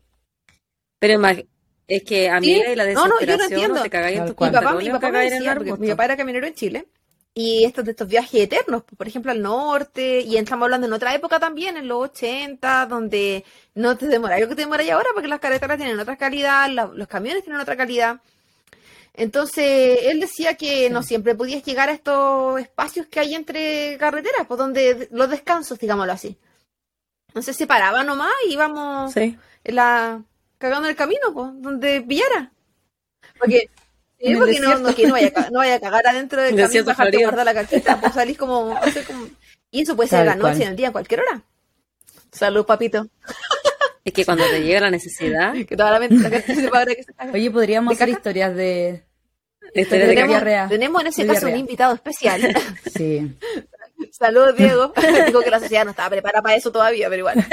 Pero 0.99 1.19
es 1.87 2.03
que 2.05 2.31
amiga 2.31 2.73
y 2.73 2.77
la 2.77 2.85
No, 2.87 3.07
no, 3.09 3.21
yo 3.21 3.27
desesperación 3.27 3.53
entiendo. 3.53 3.75
no 3.75 3.83
te 3.83 3.91
cagáis 3.91 4.19
en 4.19 4.35
cual. 4.35 4.51
Mi 4.51 4.57
papá, 4.57 4.75
mi 4.75 4.91
papá 4.91 5.11
me 5.11 5.13
cagáis 5.13 5.33
en 5.33 5.37
el 5.39 5.39
decía, 5.41 5.55
porque 5.55 5.65
mi 5.65 5.71
arbusto. 5.73 5.93
papá 5.97 6.05
era 6.07 6.17
camionero 6.17 6.47
en 6.47 6.55
Chile, 6.55 6.87
y 7.35 7.65
estos 7.65 7.85
de 7.85 7.91
estos 7.93 8.07
viajes 8.09 8.43
eternos, 8.43 8.85
por 8.85 9.09
ejemplo 9.09 9.33
al 9.33 9.43
norte, 9.43 10.21
y 10.21 10.37
estamos 10.37 10.65
hablando 10.67 10.87
en 10.87 10.93
otra 10.93 11.15
época 11.15 11.41
también, 11.41 11.77
en 11.77 11.89
los 11.89 11.99
80, 12.05 12.87
donde 12.87 13.45
no 13.75 13.97
te 13.97 14.07
demora 14.07 14.39
lo 14.39 14.49
que 14.49 14.55
te 14.55 14.63
demora 14.63 14.85
ya 14.85 14.95
ahora, 14.95 15.09
porque 15.15 15.29
las 15.29 15.41
carreteras 15.41 15.77
tienen 15.77 15.99
otra 15.99 16.17
calidad, 16.17 16.69
la- 16.71 16.87
los 16.87 17.09
camiones 17.09 17.43
tienen 17.43 17.61
otra 17.61 17.77
calidad. 17.77 18.21
Entonces, 19.15 19.99
él 20.05 20.21
decía 20.21 20.57
que 20.57 20.91
no 20.91 21.03
siempre 21.03 21.35
podías 21.35 21.65
llegar 21.65 21.89
a 21.89 21.93
estos 21.93 22.61
espacios 22.61 23.07
que 23.07 23.21
hay 23.21 23.35
entre 23.35 23.97
carreteras, 23.99 24.47
pues 24.47 24.59
donde 24.59 25.09
los 25.13 25.31
descansos, 25.31 25.79
digámoslo 25.79 26.13
así. 26.13 26.37
Entonces 27.29 27.57
se 27.57 27.67
paraba 27.67 28.03
nomás 28.05 28.33
y 28.49 28.53
íbamos 28.53 29.13
Sí. 29.13 29.37
en 29.65 29.75
la 29.75 30.23
cagando 30.59 30.89
el 30.89 30.97
camino, 30.97 31.33
pues, 31.33 31.51
donde 31.57 32.01
pillara. 32.03 32.53
Porque, 33.39 33.69
sí, 34.33 34.37
porque 34.37 34.61
no, 34.61 34.69
desierto. 34.69 34.89
no, 34.89 34.95
que 34.95 35.07
no 35.07 35.13
vaya, 35.15 35.33
a 35.37 35.51
no 35.51 35.59
vaya 35.59 35.75
a 35.77 35.81
cagar 35.81 36.07
adentro 36.07 36.43
del 36.43 36.57
desierto 36.57 36.91
bajarte 36.91 37.11
florido. 37.13 37.31
guardar 37.31 37.47
la 37.47 37.55
caquita, 37.55 38.01
pues 38.01 38.15
salís 38.15 38.37
como, 38.39 38.79
Y 39.71 39.83
eso 39.83 39.97
puede 39.97 40.09
ser 40.09 40.27
la 40.27 40.35
noche, 40.35 40.41
cual. 40.57 40.63
en 40.63 40.69
el 40.69 40.77
día, 40.77 40.89
a 40.89 40.93
cualquier 40.93 41.21
hora. 41.21 41.43
Salud, 42.33 42.65
papito. 42.67 43.07
Es 44.05 44.13
que 44.13 44.25
cuando 44.25 44.45
te 44.45 44.61
llega 44.63 44.81
la 44.81 44.91
necesidad, 44.91 45.53
Que 45.69 45.77
toda 45.77 45.91
la, 45.93 46.01
mente- 46.01 46.17
la 46.29 46.41
gente 46.41 46.63
sepa 46.63 46.79
ahora 46.81 46.95
que 46.95 47.05
se 47.05 47.13
caga. 47.15 47.33
Oye, 47.33 47.51
podríamos 47.51 47.91
¿De 47.91 47.95
hacer 47.95 48.09
caca? 48.09 48.19
historias 48.19 48.55
de... 48.57 49.05
historia 49.75 50.07
de 50.07 50.15
diarrea. 50.27 50.69
tenemos 50.69 51.01
en 51.01 51.07
ese 51.09 51.23
De 51.23 51.29
caso 51.29 51.41
diarrea. 51.41 51.55
un 51.55 51.61
invitado 51.61 51.95
especial. 51.95 52.55
Sí. 52.95 53.35
Saludos, 54.11 54.57
Diego. 54.57 54.93
Digo 55.27 55.41
que 55.43 55.51
la 55.51 55.61
sociedad 55.61 55.85
no 55.85 55.91
estaba 55.93 56.11
preparada 56.11 56.43
para 56.43 56.57
eso 56.57 56.71
todavía, 56.73 57.09
pero 57.09 57.21
igual. 57.21 57.47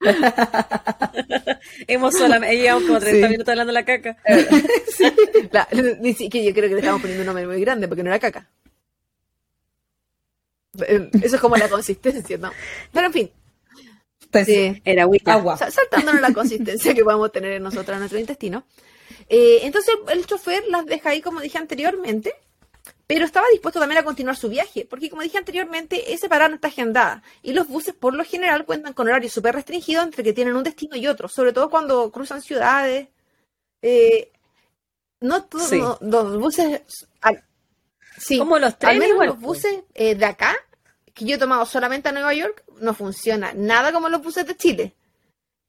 hemos 1.86 2.14
solamente 2.16 2.56
llevamos 2.56 2.84
como 2.84 3.00
30 3.00 3.26
Sí. 3.26 3.30
minutos 3.32 3.48
hablando 3.50 3.72
de 3.72 3.74
la 3.74 3.84
caca. 3.84 4.16
La- 5.52 5.68
si- 6.16 6.28
que 6.28 6.44
yo 6.44 6.52
creo 6.54 6.68
que 6.68 6.74
le 6.74 6.80
estamos 6.80 7.00
poniendo 7.00 7.22
un 7.22 7.26
nombre 7.26 7.46
muy 7.46 7.60
grande 7.60 7.88
porque 7.88 8.02
no 8.02 8.10
era 8.10 8.18
caca. 8.18 8.48
Eh, 10.86 11.10
Eso 11.22 11.36
es 11.36 11.40
como 11.40 11.56
la 11.56 11.68
consistencia, 11.68 12.38
¿no? 12.38 12.52
Pero 12.92 13.06
en 13.06 13.12
fin, 13.12 13.30
Entonces, 14.24 14.74
sí. 14.76 14.82
Era 14.84 15.06
agua. 15.26 15.56
Sa- 15.56 15.70
saltándonos 15.70 16.20
la 16.20 16.32
consistencia 16.32 16.94
que 16.94 17.02
podemos 17.04 17.32
tener 17.32 17.52
en 17.52 17.62
nosotros, 17.62 17.94
en 17.94 17.98
nuestro 18.00 18.18
intestino. 18.18 18.64
Eh, 19.28 19.60
entonces 19.62 19.94
el 20.10 20.26
chofer 20.26 20.62
las 20.68 20.86
deja 20.86 21.10
ahí, 21.10 21.20
como 21.20 21.40
dije 21.40 21.58
anteriormente, 21.58 22.34
pero 23.08 23.24
estaba 23.24 23.46
dispuesto 23.50 23.80
también 23.80 23.98
a 24.00 24.04
continuar 24.04 24.36
su 24.36 24.48
viaje, 24.48 24.86
porque 24.88 25.08
como 25.10 25.22
dije 25.22 25.38
anteriormente, 25.38 26.12
esa 26.12 26.28
parada 26.28 26.50
no 26.50 26.54
está 26.56 26.68
agendada. 26.68 27.22
Y 27.42 27.54
los 27.54 27.66
buses 27.66 27.94
por 27.94 28.14
lo 28.14 28.22
general 28.22 28.64
cuentan 28.66 28.92
con 28.92 29.08
horarios 29.08 29.32
súper 29.32 29.54
restringidos 29.56 30.04
entre 30.04 30.22
que 30.22 30.32
tienen 30.34 30.54
un 30.54 30.62
destino 30.62 30.94
y 30.94 31.06
otro, 31.08 31.26
sobre 31.26 31.52
todo 31.52 31.70
cuando 31.70 32.12
cruzan 32.12 32.40
ciudades. 32.42 33.08
Eh, 33.82 34.30
no 35.20 35.42
todos 35.44 35.68
Sí. 35.68 35.78
no- 35.80 35.98
los 36.02 36.38
buses... 36.38 36.82
al- 37.22 37.42
sí, 38.16 38.38
Como 38.38 38.58
los 38.58 38.74
al 38.74 38.78
trenes 38.78 38.98
menos 39.00 39.14
igual, 39.14 39.28
los 39.30 39.40
buses 39.40 39.80
eh, 39.94 40.14
de 40.14 40.24
acá, 40.26 40.54
que 41.14 41.24
yo 41.24 41.34
he 41.36 41.38
tomado 41.38 41.64
solamente 41.66 42.10
a 42.10 42.12
Nueva 42.12 42.34
York, 42.34 42.62
no 42.80 42.92
funciona 42.94 43.52
nada 43.54 43.90
como 43.90 44.08
los 44.08 44.22
buses 44.22 44.46
de 44.46 44.56
Chile. 44.56 44.94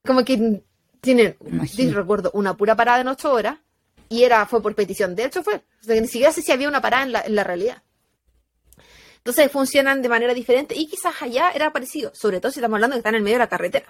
Como 0.05 0.23
que 0.25 0.61
tienen, 1.01 1.37
sí, 1.67 1.89
recuerdo, 1.91 2.31
una 2.33 2.55
pura 2.57 2.75
parada 2.75 2.99
en 3.01 3.07
ocho 3.07 3.31
horas 3.31 3.57
y 4.09 4.23
era 4.23 4.45
fue 4.47 4.61
por 4.61 4.75
petición 4.75 5.15
del 5.15 5.29
chofer. 5.29 5.63
O 5.81 5.83
sea, 5.83 6.01
ni 6.01 6.07
siquiera 6.07 6.33
sé 6.33 6.41
si 6.41 6.51
había 6.51 6.67
una 6.67 6.81
parada 6.81 7.03
en 7.03 7.11
la, 7.11 7.21
en 7.21 7.35
la 7.35 7.43
realidad. 7.43 7.83
Entonces 9.17 9.51
funcionan 9.51 10.01
de 10.01 10.09
manera 10.09 10.33
diferente 10.33 10.75
y 10.75 10.87
quizás 10.87 11.21
allá 11.21 11.51
era 11.51 11.71
parecido, 11.71 12.11
sobre 12.15 12.39
todo 12.39 12.51
si 12.51 12.59
estamos 12.59 12.77
hablando 12.77 12.95
que 12.95 12.99
está 12.99 13.09
en 13.09 13.15
el 13.15 13.21
medio 13.21 13.35
de 13.35 13.43
la 13.43 13.49
carretera. 13.49 13.85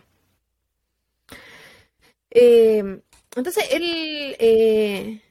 Eh, 2.32 3.01
entonces 3.36 3.63
él, 3.72 4.36
eh, 4.39 5.22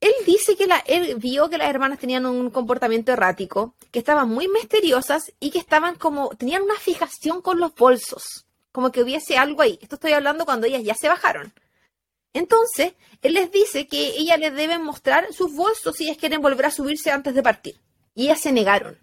él 0.00 0.12
dice 0.26 0.56
que 0.56 0.66
la, 0.66 0.78
él 0.86 1.16
vio 1.16 1.48
que 1.48 1.58
las 1.58 1.70
hermanas 1.70 1.98
tenían 1.98 2.26
un 2.26 2.50
comportamiento 2.50 3.12
errático, 3.12 3.74
que 3.90 4.00
estaban 4.00 4.28
muy 4.28 4.48
misteriosas 4.48 5.32
y 5.40 5.50
que 5.50 5.58
estaban 5.58 5.96
como, 5.96 6.30
tenían 6.30 6.62
una 6.62 6.76
fijación 6.76 7.40
con 7.42 7.60
los 7.60 7.74
bolsos, 7.74 8.46
como 8.72 8.92
que 8.92 9.02
hubiese 9.02 9.38
algo 9.38 9.62
ahí. 9.62 9.78
Esto 9.80 9.94
estoy 9.94 10.12
hablando 10.12 10.44
cuando 10.44 10.66
ellas 10.66 10.82
ya 10.82 10.94
se 10.94 11.08
bajaron. 11.08 11.52
Entonces, 12.32 12.94
él 13.22 13.34
les 13.34 13.50
dice 13.50 13.86
que 13.86 14.10
ellas 14.16 14.38
les 14.38 14.54
deben 14.54 14.82
mostrar 14.82 15.32
sus 15.32 15.54
bolsos 15.54 15.96
si 15.96 16.04
ellas 16.04 16.18
quieren 16.18 16.40
volver 16.40 16.66
a 16.66 16.70
subirse 16.70 17.10
antes 17.10 17.34
de 17.34 17.42
partir. 17.42 17.80
Y 18.14 18.24
ellas 18.24 18.40
se 18.40 18.52
negaron. 18.52 18.98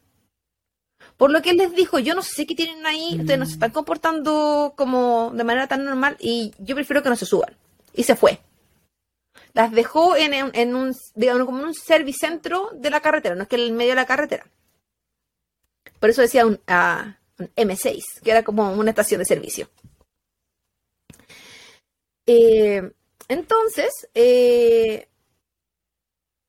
Por 1.17 1.31
lo 1.31 1.41
que 1.41 1.51
él 1.51 1.57
les 1.57 1.73
dijo, 1.73 1.99
yo 1.99 2.13
no 2.13 2.21
sé 2.21 2.45
qué 2.45 2.55
tienen 2.55 2.85
ahí, 2.85 3.17
ustedes 3.19 3.39
no 3.39 3.45
se 3.45 3.53
están 3.53 3.71
comportando 3.71 4.73
como 4.75 5.31
de 5.33 5.43
manera 5.43 5.67
tan 5.67 5.85
normal 5.85 6.17
y 6.19 6.53
yo 6.59 6.75
prefiero 6.75 7.01
que 7.01 7.09
no 7.09 7.15
se 7.15 7.25
suban. 7.25 7.55
Y 7.93 8.03
se 8.03 8.15
fue. 8.15 8.39
Las 9.53 9.71
dejó 9.71 10.15
en, 10.17 10.75
un, 10.75 10.93
digamos, 11.13 11.45
como 11.45 11.59
en 11.59 11.65
un 11.67 11.73
servicentro 11.73 12.69
de 12.73 12.89
la 12.89 12.99
carretera, 12.99 13.35
no 13.35 13.43
es 13.43 13.47
que 13.47 13.55
en 13.55 13.61
el 13.61 13.71
medio 13.71 13.91
de 13.91 13.95
la 13.95 14.05
carretera. 14.05 14.45
Por 15.99 16.09
eso 16.09 16.21
decía 16.21 16.45
un, 16.45 16.59
un 17.39 17.49
M6, 17.55 18.01
que 18.21 18.31
era 18.31 18.43
como 18.43 18.73
una 18.73 18.89
estación 18.89 19.19
de 19.19 19.25
servicio. 19.25 19.69
Eh, 22.25 22.91
entonces, 23.27 24.07
eh, 24.13 25.07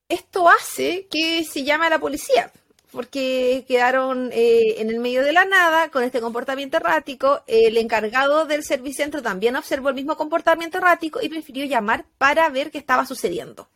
esto 0.09 0.49
hace 0.49 1.07
que 1.11 1.45
se 1.45 1.65
llame 1.65 1.87
a 1.87 1.91
la 1.91 1.99
policía, 1.99 2.53
porque 2.93 3.65
quedaron 3.67 4.31
eh, 4.33 4.81
en 4.81 4.91
el 4.91 5.01
medio 5.01 5.23
de 5.25 5.33
la 5.33 5.45
nada 5.45 5.91
con 5.91 6.05
este 6.05 6.21
comportamiento 6.21 6.77
errático. 6.77 7.43
El 7.47 7.77
encargado 7.77 8.47
del 8.47 8.65
servicentro 8.65 9.23
también 9.23 9.57
observó 9.57 9.89
el 9.89 9.95
mismo 9.95 10.17
comportamiento 10.17 10.79
errático 10.79 11.21
y 11.21 11.29
prefirió 11.29 11.65
llamar 11.65 12.07
para 12.19 12.49
ver 12.51 12.71
qué 12.71 12.79
estaba 12.79 13.07
sucediendo. 13.07 13.69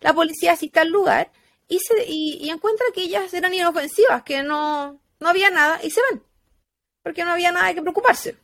La 0.00 0.12
policía 0.14 0.52
asiste 0.52 0.80
al 0.80 0.88
lugar 0.88 1.32
y, 1.66 1.80
se, 1.80 2.04
y, 2.06 2.38
y 2.40 2.50
encuentra 2.50 2.86
que 2.94 3.02
ellas 3.02 3.32
eran 3.34 3.52
inofensivas, 3.52 4.22
que 4.22 4.42
no, 4.42 5.00
no 5.18 5.28
había 5.28 5.50
nada 5.50 5.80
y 5.82 5.90
se 5.90 6.00
van, 6.10 6.22
porque 7.02 7.24
no 7.24 7.32
había 7.32 7.52
nada 7.52 7.68
de 7.68 7.74
que 7.74 7.82
preocuparse. 7.82 8.36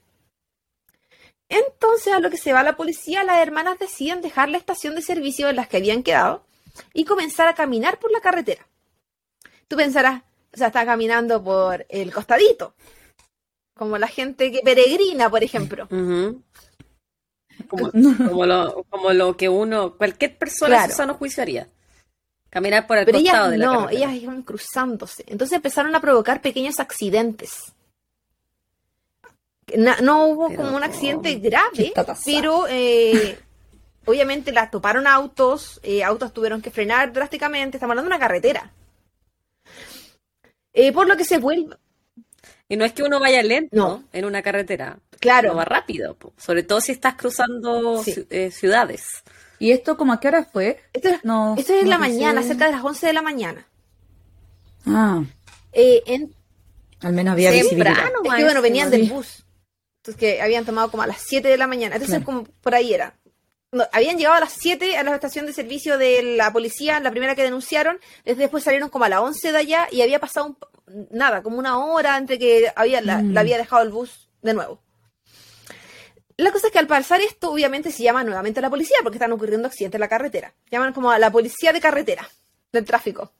Entonces, 1.48 2.12
a 2.12 2.20
lo 2.20 2.30
que 2.30 2.36
se 2.36 2.52
va 2.52 2.62
la 2.62 2.76
policía, 2.76 3.22
las 3.24 3.38
hermanas 3.38 3.78
deciden 3.78 4.22
dejar 4.22 4.48
la 4.48 4.58
estación 4.58 4.94
de 4.94 5.02
servicio 5.02 5.48
en 5.48 5.56
las 5.56 5.68
que 5.68 5.76
habían 5.76 6.02
quedado 6.02 6.44
y 6.92 7.04
comenzar 7.04 7.46
a 7.48 7.54
caminar 7.54 7.98
por 7.98 8.10
la 8.10 8.20
carretera. 8.20 8.66
Tú 9.68 9.76
pensarás, 9.76 10.22
o 10.52 10.56
sea, 10.56 10.68
está 10.68 10.84
caminando 10.84 11.42
por 11.42 11.86
el 11.88 12.12
costadito, 12.12 12.74
como 13.76 13.98
la 13.98 14.08
gente 14.08 14.50
que 14.52 14.60
peregrina, 14.64 15.28
por 15.30 15.42
ejemplo. 15.44 15.86
Como, 17.68 17.90
como 18.28 18.46
lo, 18.46 18.84
como 18.90 19.12
lo 19.12 19.36
que 19.36 19.48
uno, 19.48 19.96
cualquier 19.96 20.36
persona 20.36 20.70
Claro. 20.76 20.84
en 20.86 20.90
su 20.90 20.96
sano 20.96 21.14
juicio 21.14 21.42
haría. 21.42 21.68
Caminar 22.50 22.86
por 22.86 22.98
el 22.98 23.04
Pero 23.04 23.18
costado 23.18 23.38
ellas 23.46 23.50
de 23.50 23.58
la 23.58 23.66
no, 23.66 23.72
carretera. 23.80 24.10
ellas 24.10 24.22
iban 24.22 24.42
cruzándose. 24.42 25.24
Entonces 25.26 25.56
empezaron 25.56 25.94
a 25.94 26.00
provocar 26.00 26.40
pequeños 26.40 26.78
accidentes. 26.80 27.72
Na- 29.76 29.98
no 30.02 30.26
hubo 30.26 30.48
Pero 30.48 30.62
como 30.62 30.76
un 30.76 30.82
accidente 30.84 31.40
¿Qué 31.40 31.48
grave, 31.48 31.92
pero 32.24 32.66
eh, 32.68 33.38
obviamente 34.06 34.52
las 34.52 34.70
toparon 34.70 35.06
autos, 35.06 35.80
eh, 35.82 36.02
autos 36.04 36.32
tuvieron 36.32 36.60
que 36.62 36.70
frenar 36.70 37.12
drásticamente, 37.12 37.76
estamos 37.76 37.92
hablando 37.92 38.10
de 38.10 38.16
una 38.16 38.24
carretera. 38.26 38.72
Eh, 40.72 40.92
por 40.92 41.06
lo 41.06 41.16
que 41.16 41.24
se 41.24 41.38
vuelve, 41.38 41.76
Y 42.68 42.76
no 42.76 42.84
es 42.84 42.92
que 42.92 43.02
uno 43.02 43.20
vaya 43.20 43.42
lento 43.42 43.76
No. 43.76 44.04
en 44.12 44.24
una 44.24 44.42
carretera, 44.42 44.98
claro, 45.20 45.50
uno 45.50 45.58
va 45.58 45.64
rápido, 45.64 46.16
sobre 46.36 46.62
todo 46.62 46.80
si 46.80 46.92
estás 46.92 47.14
cruzando 47.14 48.02
Sí. 48.02 48.12
ci- 48.12 48.26
eh, 48.30 48.50
ciudades. 48.50 49.06
¿Y 49.60 49.70
esto 49.70 49.96
como 49.96 50.12
a 50.12 50.20
qué 50.20 50.28
hora 50.28 50.44
fue? 50.44 50.80
esto, 50.92 51.08
es- 51.10 51.24
No, 51.24 51.54
esto 51.56 51.72
es 51.74 51.78
en 51.80 51.84
no 51.84 51.90
la 51.90 51.98
mañana, 51.98 52.42
cerca 52.42 52.66
de 52.66 52.72
las 52.72 52.82
11 52.84 53.06
de 53.06 53.12
la 53.12 53.22
mañana. 53.22 53.66
Ah, 54.86 55.22
Eh, 55.72 56.02
en, 56.06 56.34
al 57.00 57.12
menos 57.12 57.32
había 57.32 57.50
Temprano. 57.50 57.70
visibilidad. 57.70 58.06
es 58.22 58.28
más 58.28 58.36
que 58.38 58.44
bueno, 58.44 58.62
venían 58.62 58.90
del 58.90 59.08
bus. 59.08 59.43
Entonces, 60.06 60.16
que 60.20 60.42
habían 60.42 60.66
tomado 60.66 60.90
como 60.90 61.02
a 61.02 61.06
las 61.06 61.22
7 61.22 61.48
de 61.48 61.56
la 61.56 61.66
mañana. 61.66 61.94
Entonces, 61.96 62.22
como 62.24 62.44
por 62.44 62.74
ahí 62.74 62.92
era. 62.92 63.16
No, 63.72 63.84
habían 63.90 64.18
llegado 64.18 64.36
a 64.36 64.40
las 64.40 64.52
7 64.52 64.98
a 64.98 65.02
la 65.02 65.14
estación 65.14 65.46
de 65.46 65.54
servicio 65.54 65.96
de 65.96 66.22
la 66.36 66.52
policía, 66.52 67.00
la 67.00 67.10
primera 67.10 67.34
que 67.34 67.42
denunciaron. 67.42 67.98
Después 68.24 68.62
salieron 68.62 68.90
como 68.90 69.06
a 69.06 69.08
las 69.08 69.20
11 69.20 69.50
de 69.50 69.58
allá 69.58 69.88
y 69.90 70.02
había 70.02 70.20
pasado 70.20 70.46
un- 70.46 71.08
nada, 71.10 71.42
como 71.42 71.58
una 71.58 71.78
hora 71.84 72.18
entre 72.18 72.38
que 72.38 72.70
había, 72.76 73.00
la, 73.00 73.18
Mm. 73.22 73.32
la 73.32 73.40
había 73.40 73.56
dejado 73.56 73.82
el 73.82 73.88
bus 73.90 74.28
de 74.42 74.52
nuevo. 74.54 74.82
La 76.36 76.52
cosa 76.52 76.66
es 76.66 76.72
que 76.72 76.78
al 76.80 76.86
pasar 76.86 77.20
esto, 77.20 77.50
obviamente 77.50 77.90
se 77.92 78.02
llama 78.02 78.24
nuevamente 78.24 78.58
a 78.58 78.62
la 78.62 78.70
policía 78.70 78.96
porque 79.02 79.16
están 79.16 79.32
ocurriendo 79.32 79.68
accidentes 79.68 79.96
en 79.96 80.00
la 80.00 80.08
carretera. 80.08 80.52
Llaman 80.70 80.92
como 80.92 81.10
a 81.10 81.18
la 81.18 81.30
policía 81.30 81.72
de 81.72 81.80
carretera, 81.80 82.28
del 82.72 82.84
tráfico. 82.84 83.32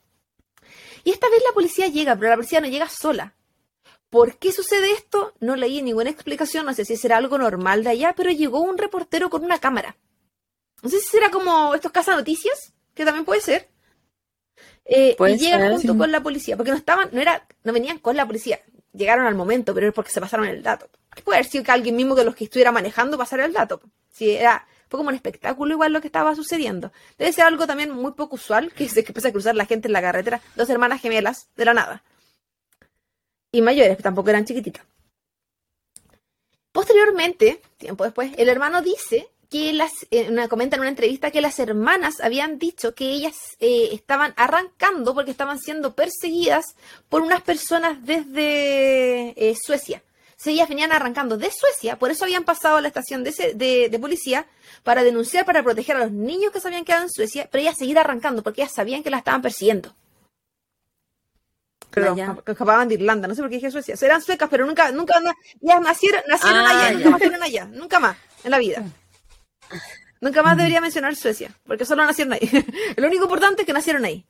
Y 1.03 1.11
esta 1.11 1.29
vez 1.29 1.43
la 1.47 1.53
policía 1.53 1.89
llega, 1.89 2.17
pero 2.17 2.31
la 2.31 2.37
policía 2.37 2.61
no 2.61 2.69
llega 2.69 2.89
sola. 2.89 3.35
¿Por 4.15 4.39
qué 4.39 4.53
sucede 4.53 4.93
esto? 4.93 5.35
No 5.41 5.57
leí 5.57 5.83
ninguna 5.83 6.09
explicación, 6.09 6.67
no 6.67 6.73
sé 6.73 6.85
si 6.85 6.97
será 6.97 7.17
algo 7.17 7.37
normal 7.37 7.83
de 7.83 7.91
allá, 7.91 8.15
pero 8.17 8.31
llegó 8.31 8.61
un 8.61 8.79
reportero 8.79 9.29
con 9.29 9.45
una 9.45 9.59
cámara. 9.59 9.97
No 10.83 10.89
sé 10.89 11.01
si 11.01 11.07
será 11.09 11.31
como 11.31 11.75
estos 11.75 11.91
noticias, 12.07 12.75
que 12.95 13.05
también 13.05 13.25
puede 13.25 13.41
ser. 13.41 13.69
Eh, 14.85 15.17
Puede 15.19 15.35
y 15.35 15.39
llegan 15.39 15.63
ser, 15.63 15.73
junto 15.73 15.93
sí. 15.95 15.99
con 15.99 16.13
la 16.13 16.23
policía, 16.23 16.57
porque 16.57 16.71
no 16.71 16.77
estaban, 16.77 17.09
no 17.11 17.21
era, 17.21 17.45
no 17.65 17.73
venían 17.73 17.99
con 17.99 18.17
la 18.17 18.25
policía, 18.25 18.61
llegaron 18.93 19.27
al 19.27 19.35
momento, 19.35 19.75
pero 19.75 19.89
es 19.89 19.93
porque 19.93 20.13
se 20.13 20.21
pasaron 20.21 20.47
el 20.47 20.63
dato. 20.63 20.89
Puede 21.25 21.39
haber 21.39 21.51
sido 21.51 21.65
que 21.65 21.73
alguien 21.73 21.97
mismo 21.97 22.15
de 22.15 22.23
los 22.23 22.37
que 22.37 22.45
estuviera 22.45 22.71
manejando 22.71 23.19
pasara 23.19 23.45
el 23.45 23.53
dato. 23.53 23.81
Si 24.13 24.31
era, 24.31 24.65
fue 24.89 24.99
como 24.99 25.09
un 25.09 25.17
espectáculo 25.17 25.73
igual 25.73 25.93
lo 25.93 26.01
que 26.01 26.07
estaba 26.07 26.37
sucediendo. 26.37 26.93
Debe 27.19 27.33
ser 27.33 27.47
algo 27.47 27.67
también 27.67 27.91
muy 27.91 28.13
poco 28.13 28.37
usual, 28.37 28.71
que 28.71 28.89
se 28.89 29.03
que 29.03 29.11
empieza 29.11 29.31
a 29.31 29.33
cruzar 29.33 29.57
la 29.57 29.67
gente 29.67 29.89
en 29.89 29.93
la 29.93 30.03
carretera, 30.03 30.41
dos 30.55 30.71
hermanas 30.71 31.01
gemelas 31.01 31.49
de 31.57 31.65
la 31.65 31.75
nada. 31.75 32.05
Y 33.55 33.63
mayores, 33.63 33.99
tampoco 33.99 34.31
eran 34.31 34.45
chiquititas. 34.45 34.85
Posteriormente, 36.73 37.61
tiempo 37.79 38.03
después, 38.03 38.33
el 38.37 38.49
hermano 38.49 38.83
dice 38.83 39.29
que 39.49 39.73
las, 39.73 39.93
eh, 40.11 40.27
una- 40.29 40.49
comenta 40.49 40.75
en 40.75 40.81
una 40.81 40.89
entrevista 40.89 41.31
que 41.31 41.41
las 41.41 41.61
hermanas 41.61 42.21
habían 42.21 42.59
dicho 42.59 42.97
que 42.97 43.11
ellas 43.13 43.37
eh, 43.61 43.91
estaban 43.93 44.35
arrancando 44.37 45.15
porque 45.15 45.31
estaban 45.31 45.61
siendo 45.61 45.95
perseguidas 45.95 46.65
por 47.09 47.21
unas 47.23 47.43
personas 47.43 48.05
desde 48.05 49.35
eh, 49.51 49.55
Suecia. 49.55 50.03
Sea, 50.37 50.53
ellas 50.53 50.69
venían 50.69 50.91
arrancando 50.91 51.39
de 51.39 51.53
Suecia, 51.53 51.97
por 51.97 52.11
eso 52.11 52.25
habían 52.25 52.43
pasado 52.45 52.79
a 52.79 52.81
la 52.81 52.89
estación 52.89 53.23
de, 53.23 53.31
de- 53.55 53.89
de 53.89 53.99
policía 54.01 54.47
para 54.83 55.05
denunciar, 55.05 55.45
para 55.47 55.63
proteger 55.63 55.95
a 55.95 56.01
los 56.01 56.11
niños 56.11 56.51
que 56.51 56.59
se 56.61 56.67
habían 56.67 56.85
quedado 56.85 57.05
en 57.05 57.11
Suecia, 57.11 57.49
pero 57.53 57.63
ellas 57.63 57.77
seguir 57.79 58.01
arrancando 58.01 58.43
porque 58.43 58.63
ellas 58.63 58.75
sabían 58.75 59.05
que 59.05 59.11
las 59.11 59.19
estaban 59.19 59.43
persiguiendo. 59.43 59.95
Perdón, 61.95 62.21
Ah, 62.21 62.37
ya. 62.45 62.53
escapaban 62.53 62.89
de 62.89 62.95
Irlanda, 62.95 63.29
no 63.29 63.35
sé 63.35 63.41
por 63.43 63.49
qué 63.51 63.57
dije 63.57 63.71
Suecia. 63.71 63.95
Eran 64.01 64.21
suecas, 64.23 64.49
pero 64.51 64.67
nunca, 64.67 64.91
nunca, 64.91 65.15
ellas 65.63 65.81
nacieron, 65.81 66.23
nacieron 66.29 66.59
Ah, 66.67 66.71
allá, 66.71 66.89
ya. 66.91 66.93
nunca 66.97 67.11
más 67.11 67.19
fueron 67.23 67.43
allá, 67.43 67.65
nunca 67.67 68.01
más 68.01 68.17
en 68.43 68.51
la 68.51 68.59
vida. 68.59 68.83
Nunca 70.21 70.43
más 70.43 70.57
debería 70.57 70.81
mencionar 70.81 71.15
Suecia, 71.17 71.51
porque 71.67 71.85
solo 71.85 72.05
nacieron 72.05 72.33
ahí. 72.35 72.41
Lo 72.97 73.07
único 73.07 73.25
importante 73.25 73.63
es 73.63 73.67
que 73.67 73.73
nacieron 73.73 74.05
ahí. 74.05 74.25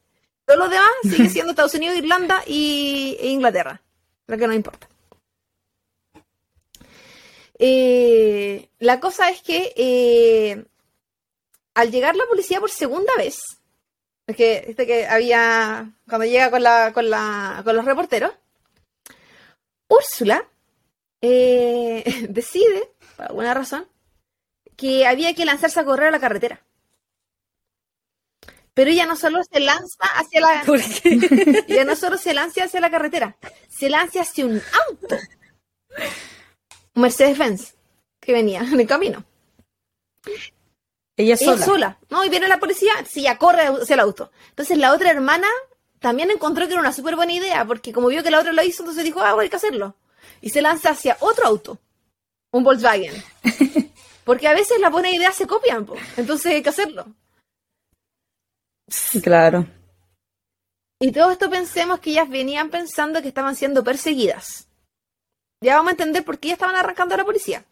Todo 0.45 0.59
lo 0.59 0.69
demás 0.69 0.89
sigue 1.05 1.29
siendo 1.29 1.51
Estados 1.53 1.75
Unidos, 1.75 1.97
Irlanda 1.97 2.43
y, 2.47 3.17
e 3.21 3.29
Inglaterra, 3.29 3.81
lo 4.27 4.37
que 4.37 4.47
no 4.47 4.53
importa. 4.53 4.89
Eh, 7.59 8.69
la 8.81 9.01
cosa 9.01 9.31
es 9.31 9.41
que 9.43 9.73
eh, 9.77 10.65
al 11.75 11.91
llegar 11.91 12.17
la 12.17 12.27
policía 12.27 12.61
por 12.61 12.71
segunda 12.71 13.13
vez, 13.17 13.39
es 14.27 14.37
que, 14.37 14.65
este 14.69 14.87
que 14.87 15.07
había, 15.07 15.91
cuando 16.09 16.27
llega 16.27 16.51
con, 16.51 16.63
la, 16.63 16.93
con, 16.93 17.11
la, 17.11 17.61
con 17.65 17.77
los 17.77 17.85
reporteros, 17.85 18.33
Úrsula 19.89 20.49
eh, 21.21 22.27
decide, 22.29 22.91
por 23.17 23.27
alguna 23.27 23.55
razón, 23.55 23.87
que 24.77 25.07
había 25.07 25.35
que 25.35 25.45
lanzarse 25.45 25.81
a 25.81 25.85
correr 25.85 26.09
a 26.09 26.13
la 26.13 26.21
carretera. 26.21 26.65
Pero 28.73 28.91
ella 28.91 29.07
no 29.07 29.15
solo 29.15 29.41
se 29.45 29.61
lanza 29.61 30.05
hacia 30.17 30.41
la, 30.41 30.63
¿Por 30.67 30.81
qué? 30.81 31.65
ella 31.69 31.85
no 31.85 31.95
solo 31.95 32.17
se 32.19 32.35
lanza 32.35 32.65
hacia 32.65 32.81
la 32.81 32.91
carretera, 32.91 33.37
se 33.69 33.89
lanza 33.89 34.23
hacia 34.23 34.47
un 34.47 34.61
auto. 34.89 35.17
Un 36.95 37.03
Mercedes-Benz 37.03 37.75
que 38.21 38.33
venía 38.33 38.61
en 38.61 38.81
el 38.81 38.87
camino. 38.87 39.25
Ella 41.17 41.35
Ella 41.35 41.53
sola. 41.53 41.65
sola. 41.65 41.99
No, 42.11 42.25
y 42.25 42.29
viene 42.29 42.49
la 42.49 42.59
policía, 42.59 42.93
sí, 43.09 43.23
ya 43.23 43.39
corre 43.39 43.63
hacia 43.67 43.95
el 43.95 44.01
auto. 44.01 44.31
Entonces 44.51 44.79
la 44.79 44.93
otra 44.93 45.11
hermana 45.11 45.49
también 46.01 46.31
encontró 46.31 46.67
que 46.67 46.73
era 46.73 46.81
una 46.81 46.93
súper 46.93 47.17
buena 47.17 47.33
idea, 47.33 47.65
porque 47.65 47.93
como 47.93 48.09
vio 48.09 48.23
que 48.23 48.31
la 48.31 48.41
otra 48.41 48.53
lo 48.53 48.63
hizo, 48.63 48.83
entonces 48.83 49.05
dijo, 49.05 49.21
ah, 49.21 49.33
bueno, 49.35 49.43
hay 49.43 49.49
que 49.51 49.57
hacerlo. 49.57 49.97
Y 50.41 50.51
se 50.51 50.61
lanza 50.61 50.91
hacia 50.91 51.17
otro 51.21 51.47
auto, 51.47 51.79
un 52.51 52.65
Volkswagen. 52.65 53.15
Porque 54.25 54.49
a 54.49 54.55
veces 54.55 54.81
las 54.81 54.91
buenas 54.91 55.13
ideas 55.13 55.35
se 55.35 55.47
copian, 55.47 55.85
po. 55.85 55.97
entonces 56.17 56.53
hay 56.53 56.63
que 56.63 56.71
hacerlo. 56.71 57.07
Claro. 59.23 59.67
Y 60.99 61.13
todo 61.13 61.31
esto 61.31 61.51
pensemos 61.51 62.01
que 62.01 62.11
ellas 62.11 62.29
venían 62.29 62.71
pensando 62.71 63.21
que 63.21 63.29
estaban 63.29 63.57
siendo 63.57 63.85
perseguidas. 63.85 64.69
Ya 65.61 65.77
vamos 65.77 65.89
a 65.89 65.93
entender 65.93 66.25
por 66.25 66.39
qué 66.39 66.49
ellas 66.49 66.57
estaban 66.57 66.77
arrancando 66.77 67.15
a 67.15 67.19
la 67.19 67.25
policía. 67.25 67.65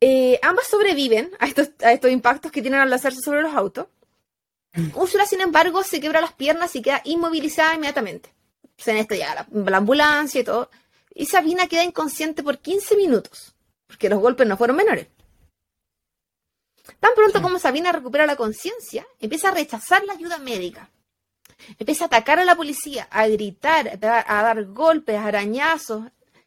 Eh, 0.00 0.38
ambas 0.42 0.66
sobreviven 0.66 1.30
a 1.38 1.46
estos, 1.46 1.70
a 1.82 1.92
estos 1.92 2.10
impactos 2.10 2.50
que 2.50 2.62
tienen 2.62 2.80
al 2.80 2.90
lanzarse 2.90 3.20
sobre 3.20 3.42
los 3.42 3.54
autos. 3.54 3.86
Úrsula, 4.94 5.26
sin 5.26 5.40
embargo, 5.40 5.82
se 5.82 6.00
quebra 6.00 6.20
las 6.20 6.32
piernas 6.32 6.74
y 6.76 6.82
queda 6.82 7.02
inmovilizada 7.04 7.74
inmediatamente. 7.74 8.32
O 8.78 8.82
sea, 8.82 8.94
en 8.94 9.00
esto 9.00 9.14
ya 9.14 9.34
la, 9.34 9.46
la 9.50 9.76
ambulancia 9.76 10.40
y 10.40 10.44
todo. 10.44 10.70
Y 11.14 11.26
Sabina 11.26 11.66
queda 11.66 11.84
inconsciente 11.84 12.42
por 12.42 12.58
15 12.58 12.96
minutos, 12.96 13.54
porque 13.86 14.08
los 14.08 14.20
golpes 14.20 14.46
no 14.46 14.56
fueron 14.56 14.76
menores. 14.76 15.08
Tan 16.98 17.14
pronto 17.14 17.42
como 17.42 17.58
Sabina 17.58 17.92
recupera 17.92 18.26
la 18.26 18.36
conciencia, 18.36 19.06
empieza 19.18 19.48
a 19.48 19.52
rechazar 19.52 20.04
la 20.04 20.14
ayuda 20.14 20.38
médica. 20.38 20.88
Empieza 21.78 22.04
a 22.04 22.06
atacar 22.06 22.38
a 22.38 22.44
la 22.44 22.56
policía, 22.56 23.06
a 23.10 23.26
gritar, 23.26 23.88
a 23.88 23.96
dar, 23.96 24.24
a 24.26 24.42
dar 24.42 24.64
golpes, 24.66 25.18
arañazos. 25.18 26.06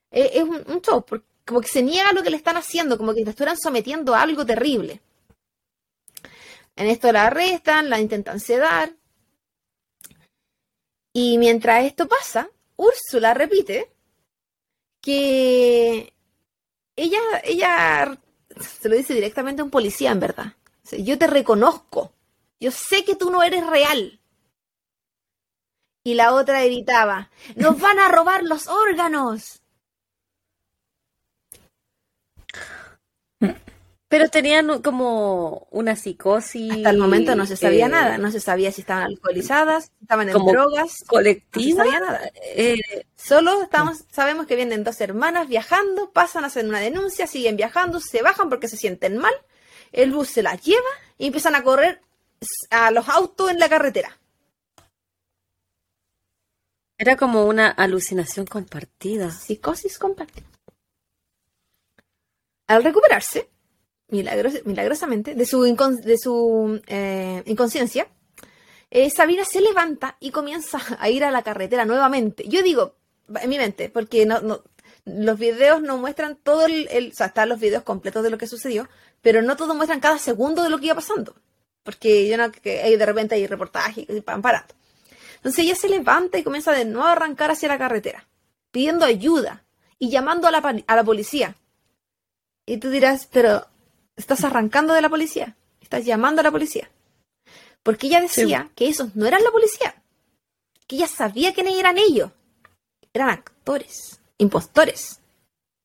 Eh, 0.10 0.32
es 0.34 0.44
un, 0.44 0.64
un 0.68 0.82
show, 0.82 1.06
porque 1.06 1.33
como 1.46 1.62
que 1.62 1.68
se 1.68 1.82
niega 1.84 2.10
a 2.10 2.14
lo 2.14 2.24
que 2.24 2.30
le 2.30 2.38
están 2.38 2.58
haciendo, 2.58 2.98
como 2.98 3.14
que 3.14 3.24
le 3.24 3.30
estuvieran 3.32 3.58
sometiendo 3.58 4.16
a 4.16 4.22
algo 4.22 4.46
terrible. 4.46 5.02
En 6.76 6.88
esto 6.88 7.12
la 7.12 7.28
arrestan, 7.28 7.90
la 7.90 8.00
intentan 8.00 8.40
sedar. 8.40 8.96
Y 11.14 11.38
mientras 11.38 11.86
esto 11.86 12.08
pasa, 12.08 12.50
Úrsula 12.76 13.34
repite 13.34 13.92
que 15.02 16.14
ella, 16.96 17.20
ella 17.44 18.18
se 18.60 18.90
lo 18.90 18.96
dice 18.96 19.14
directamente 19.14 19.62
a 19.62 19.66
un 19.66 19.72
policía, 19.72 20.12
en 20.12 20.20
verdad. 20.20 20.54
Yo 20.92 21.18
te 21.18 21.28
reconozco. 21.28 22.14
Yo 22.60 22.72
sé 22.72 23.04
que 23.04 23.16
tú 23.16 23.30
no 23.30 23.44
eres 23.44 23.66
real. 23.68 24.20
Y 26.04 26.16
la 26.16 26.34
otra 26.34 26.64
gritaba, 26.64 27.30
nos 27.56 27.80
van 27.80 28.00
a 28.00 28.10
robar 28.10 28.44
los 28.44 28.68
órganos. 28.68 29.63
Pero 34.14 34.30
tenían 34.30 34.84
como 34.84 35.68
una 35.72 35.96
psicosis. 35.96 36.72
Hasta 36.72 36.92
el 36.92 37.00
momento 37.00 37.36
no 37.36 37.48
se 37.48 37.58
sabía 37.58 37.88
eh, 37.88 37.90
nada, 37.90 38.20
no 38.20 38.30
se 38.30 38.40
sabía 38.40 38.72
si 38.72 38.82
estaban 38.82 39.06
alcoholizadas, 39.06 39.86
si 39.86 40.04
estaban 40.04 40.30
en 40.30 40.34
como 40.34 40.52
drogas, 40.52 41.04
Colectiva. 41.08 41.84
No 41.84 41.90
se 41.90 41.98
sabía 41.98 42.06
nada. 42.06 42.32
eh, 42.56 43.08
Solo 43.16 43.64
estamos, 43.64 44.04
sabemos 44.12 44.46
que 44.46 44.56
vienen 44.56 44.84
dos 44.84 45.02
hermanas 45.02 45.48
viajando, 45.48 46.12
pasan 46.12 46.44
a 46.44 46.48
hacer 46.48 46.64
una 46.64 46.80
denuncia, 46.80 47.26
siguen 47.26 47.58
viajando, 47.58 48.00
se 48.00 48.22
bajan 48.22 48.50
porque 48.50 48.68
se 48.68 48.78
sienten 48.78 49.18
mal, 49.18 49.34
el 49.92 50.12
bus 50.12 50.28
se 50.30 50.44
las 50.44 50.62
lleva 50.62 50.92
y 51.18 51.26
empiezan 51.26 51.56
a 51.56 51.64
correr 51.64 52.00
a 52.70 52.92
los 52.92 53.10
autos 53.10 53.50
en 53.50 53.58
la 53.58 53.68
carretera. 53.68 54.20
era 57.00 57.18
como 57.18 57.48
una 57.48 57.68
alucinación 57.70 58.46
compartida. 58.46 59.32
Psicosis 59.32 59.98
compartida. 59.98 60.46
Al 62.68 62.84
recuperarse, 62.84 63.50
milagros- 64.14 64.62
milagrosamente, 64.66 65.36
de 65.36 65.46
su, 65.46 65.64
de 65.64 66.18
su 66.18 66.82
eh, 66.88 67.42
inconsciencia, 67.46 68.08
eh, 68.92 69.10
Sabina 69.10 69.44
se 69.44 69.60
levanta 69.62 70.18
y 70.20 70.32
comienza 70.32 70.80
a 71.00 71.10
ir 71.10 71.24
a 71.24 71.32
la 71.32 71.42
carretera 71.42 71.84
nuevamente. 71.86 72.48
Yo 72.48 72.62
digo, 72.62 72.96
en 73.42 73.50
mi 73.50 73.58
mente, 73.58 73.90
porque 73.90 74.28
los 75.06 75.40
videos 75.40 75.82
no 75.82 75.98
muestran 75.98 76.36
todo 76.36 76.66
el, 76.68 76.88
O 77.12 77.16
sea, 77.16 77.28
están 77.28 77.50
los 77.50 77.60
videos 77.60 77.84
completos 77.84 78.24
de 78.24 78.30
lo 78.30 78.38
que 78.38 78.48
sucedió, 78.48 78.88
pero 79.22 79.42
no 79.42 79.56
todos 79.58 79.76
muestran 79.76 80.00
cada 80.00 80.18
segundo 80.20 80.64
de 80.64 80.70
lo 80.70 80.78
que 80.78 80.86
iba 80.88 80.96
pasando. 80.96 81.36
Porque 81.84 82.28
yo 82.30 82.38
no, 82.38 82.44
hay- 82.64 82.96
de 82.98 83.06
repente 83.06 83.36
hay 83.36 83.48
reportajes 83.48 84.06
y 84.08 84.20
van 84.22 84.42
parando. 84.42 84.74
Entonces 85.38 85.66
ella 85.66 85.76
se 85.76 85.90
levanta 85.90 86.38
y 86.38 86.44
comienza 86.44 86.72
de 86.72 86.86
nuevo 86.86 87.08
a 87.08 87.12
arrancar 87.14 87.52
hacia 87.52 87.68
la 87.68 87.78
carretera, 87.78 88.28
pidiendo 88.72 89.04
ayuda 89.06 89.64
y 90.00 90.10
llamando 90.10 90.48
a 90.48 90.52
la, 90.52 90.60
a 90.88 90.96
la 90.96 91.04
policía. 91.04 91.56
Y 92.66 92.78
tú 92.78 92.90
dirás, 92.90 93.28
pero 93.32 93.68
estás 94.16 94.44
arrancando 94.44 94.94
de 94.94 95.02
la 95.02 95.10
policía, 95.10 95.56
estás 95.82 96.06
llamando 96.06 96.42
a 96.42 96.44
la 96.44 96.52
policía. 96.52 96.90
Porque 97.84 98.08
ella 98.08 98.22
decía 98.22 98.70
que 98.76 98.88
esos 98.88 99.16
no 99.16 99.26
eran 99.26 99.44
la 99.44 99.52
policía, 99.52 100.02
que 100.88 100.96
ella 100.96 101.08
sabía 101.08 101.54
quiénes 101.54 101.76
eran 101.76 101.98
ellos. 101.98 102.32
Eran 103.14 103.30
actores, 103.30 104.20
impostores. 104.38 105.20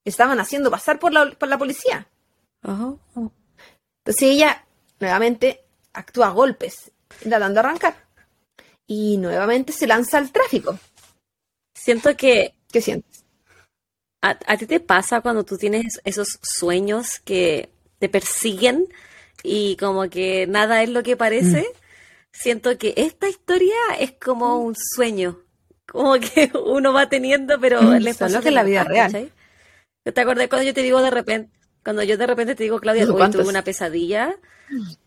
estaban 0.05 0.41
haciendo 0.41 0.71
pasar 0.71 0.99
por 0.99 1.13
la, 1.13 1.31
por 1.33 1.49
la 1.49 1.59
policía. 1.59 2.09
Entonces 2.63 4.23
ella 4.23 4.65
nuevamente 5.01 5.65
actúa 5.93 6.29
a 6.29 6.33
golpes, 6.33 6.93
tratando 7.09 7.55
de 7.55 7.61
arrancar. 7.61 8.07
Y 8.87 9.19
nuevamente 9.19 9.73
se 9.73 9.87
lanza 9.87 10.19
al 10.19 10.33
tráfico. 10.33 10.79
Siento 11.75 12.17
que... 12.17 12.55
¿Qué 12.71 12.81
sientes? 12.81 13.25
¿A, 14.21 14.57
ti 14.57 14.67
te 14.67 14.81
pasa 14.81 15.21
cuando 15.21 15.45
tú 15.45 15.57
tienes 15.57 16.01
esos 16.05 16.39
sueños 16.43 17.21
que 17.21 17.71
te 17.99 18.09
persiguen 18.09 18.87
y 19.43 19.77
como 19.77 20.09
que 20.09 20.47
nada 20.47 20.83
es 20.83 20.89
lo 20.91 21.03
que 21.03 21.17
parece? 21.17 21.61
Mm. 21.61 21.79
Siento 22.33 22.79
que 22.79 22.95
esta 22.97 23.29
historia 23.29 23.77
es 23.99 24.13
como 24.13 24.59
un 24.59 24.75
sueño, 24.77 25.41
como 25.87 26.15
que 26.15 26.51
uno 26.67 26.93
va 26.93 27.09
teniendo, 27.09 27.59
pero 27.61 27.83
mm, 27.83 27.97
le 27.97 28.15
pasa 28.15 28.41
que 28.41 28.49
en 28.49 28.55
la 28.55 28.63
vida 28.63 28.85
real. 28.85 29.33
¿Te 30.05 30.21
acordás 30.21 30.49
cuando 30.49 30.67
yo 30.67 30.75
te 30.75 30.83
digo 30.83 31.03
de 31.03 31.11
repente, 31.11 31.58
cuando 31.89 32.03
yo 32.03 32.19
de 32.19 32.27
repente 32.27 32.55
te 32.55 32.65
digo, 32.65 32.81
Claudia, 32.81 33.07
hoy 33.11 33.31
tuve 33.31 33.49
una 33.49 33.65
pesadilla? 33.65 34.37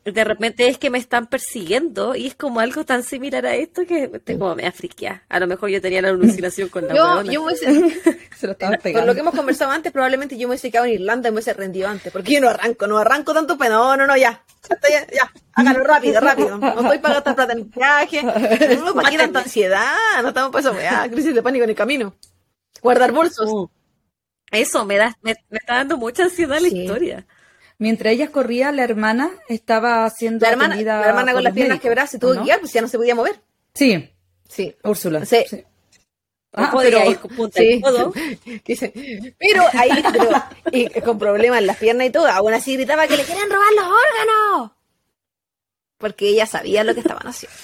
De 0.03 0.23
repente 0.23 0.67
es 0.67 0.79
que 0.79 0.89
me 0.89 0.97
están 0.97 1.27
persiguiendo 1.27 2.15
y 2.15 2.25
es 2.25 2.33
como 2.33 2.59
algo 2.59 2.83
tan 2.85 3.03
similar 3.03 3.45
a 3.45 3.53
esto 3.53 3.85
que 3.85 4.07
tengo 4.07 4.55
me 4.55 4.65
afriquea. 4.65 5.21
A 5.29 5.39
lo 5.39 5.45
mejor 5.45 5.69
yo 5.69 5.79
tenía 5.79 6.01
la 6.01 6.09
alucinación 6.09 6.69
con 6.69 6.87
la 6.87 6.95
Yo, 6.95 7.21
yo 7.21 7.45
me 7.45 7.53
Se 8.35 8.47
lo 8.47 8.53
estaba 8.53 8.77
pegando. 8.77 9.01
Con 9.01 9.05
lo 9.05 9.13
que 9.13 9.19
hemos 9.19 9.35
conversado 9.35 9.69
antes, 9.69 9.91
probablemente 9.91 10.35
yo 10.39 10.47
me 10.47 10.53
hubiese 10.53 10.71
quedado 10.71 10.87
en 10.87 10.93
Irlanda 10.93 11.29
y 11.29 11.31
me 11.31 11.35
hubiese 11.35 11.53
rendido 11.53 11.87
antes. 11.87 12.11
Porque 12.11 12.33
yo 12.33 12.41
no 12.41 12.49
arranco, 12.49 12.87
no 12.87 12.97
arranco 12.97 13.31
tanto 13.31 13.59
pero 13.59 13.75
No, 13.75 13.95
no, 13.95 14.07
no, 14.07 14.17
ya. 14.17 14.43
Ya, 14.89 15.05
ya, 15.13 15.31
hágalo 15.53 15.83
rápido, 15.83 16.19
rápido. 16.19 16.57
No 16.57 16.81
estoy 16.81 16.97
para 16.97 17.13
gastar 17.13 17.35
plata 17.35 17.53
en 17.53 17.69
viaje. 17.69 18.23
No 18.23 18.95
para 18.95 19.11
qué 19.11 19.17
tanta 19.19 19.41
ansiedad. 19.41 19.93
No 20.23 20.29
estamos 20.29 20.51
para 20.51 21.03
eso, 21.05 21.11
crisis 21.11 21.35
de 21.35 21.43
pánico 21.43 21.63
en 21.63 21.69
el 21.69 21.75
camino. 21.75 22.15
Guardar 22.81 23.11
bolsos. 23.11 23.47
Uh. 23.47 23.69
Eso, 24.51 24.85
me, 24.85 24.97
da, 24.97 25.17
me, 25.21 25.31
está 25.31 25.75
dando 25.75 25.97
mucha 25.97 26.23
ansiedad 26.23 26.59
la 26.59 26.67
historia. 26.67 27.25
Mientras 27.77 28.13
ella 28.13 28.31
corría, 28.31 28.71
la 28.71 28.83
hermana 28.83 29.31
estaba 29.49 30.05
haciendo 30.05 30.45
la 30.45 30.51
hermana, 30.51 30.75
la 30.75 31.07
hermana 31.07 31.33
con 31.33 31.43
las 31.43 31.53
piernas 31.53 31.79
quebradas 31.79 32.11
se 32.11 32.19
tuvo 32.19 32.33
que 32.33 32.41
guiar, 32.41 32.59
pues 32.59 32.73
ya 32.73 32.81
no 32.81 32.87
se 32.87 32.97
podía 32.97 33.15
mover. 33.15 33.41
Sí. 33.73 34.11
Sí. 34.47 34.75
Úrsula. 34.83 35.25
Sí. 35.25 35.45
Ah, 36.53 36.73
pero, 36.77 37.09
ir 37.09 37.17
con 37.17 37.31
punta 37.33 37.59
sí. 37.59 37.81
pero 39.39 39.63
ahí, 39.71 40.03
pero, 40.11 40.43
y 40.71 41.01
con 41.01 41.17
problemas 41.17 41.59
en 41.59 41.67
las 41.67 41.77
piernas 41.77 42.07
y 42.07 42.09
todo, 42.09 42.27
aún 42.27 42.53
así 42.53 42.75
gritaba 42.75 43.07
que 43.07 43.15
le 43.15 43.23
querían 43.23 43.49
robar 43.49 43.71
los 43.73 43.85
órganos. 43.85 44.71
Porque 45.97 46.27
ella 46.27 46.45
sabía 46.45 46.83
lo 46.83 46.93
que 46.93 46.99
estaban 46.99 47.25
haciendo. 47.25 47.55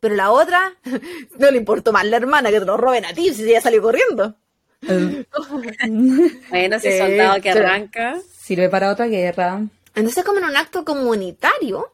Pero 0.00 0.16
la 0.16 0.32
otra, 0.32 0.74
no 1.38 1.50
le 1.50 1.56
importó 1.56 1.92
más 1.92 2.04
la 2.04 2.16
hermana 2.16 2.50
que 2.50 2.58
te 2.58 2.66
lo 2.66 2.76
roben 2.76 3.04
a 3.04 3.14
ti, 3.14 3.32
si 3.32 3.44
ella 3.44 3.60
salió 3.60 3.80
corriendo. 3.80 4.36
bueno, 6.50 6.76
ese 6.76 6.98
soldado 6.98 7.40
que 7.40 7.50
arranca. 7.50 8.20
Sirve 8.38 8.68
para 8.68 8.90
otra 8.90 9.06
guerra. 9.06 9.66
Entonces, 9.94 10.24
como 10.24 10.38
en 10.38 10.44
un 10.44 10.56
acto 10.56 10.84
comunitario, 10.84 11.92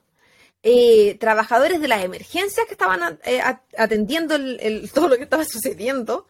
eh, 0.62 1.16
trabajadores 1.18 1.80
de 1.80 1.88
las 1.88 2.04
emergencias 2.04 2.66
que 2.66 2.74
estaban 2.74 3.18
eh, 3.24 3.40
atendiendo 3.76 4.36
todo 4.94 5.08
lo 5.08 5.16
que 5.16 5.24
estaba 5.24 5.44
sucediendo 5.44 6.26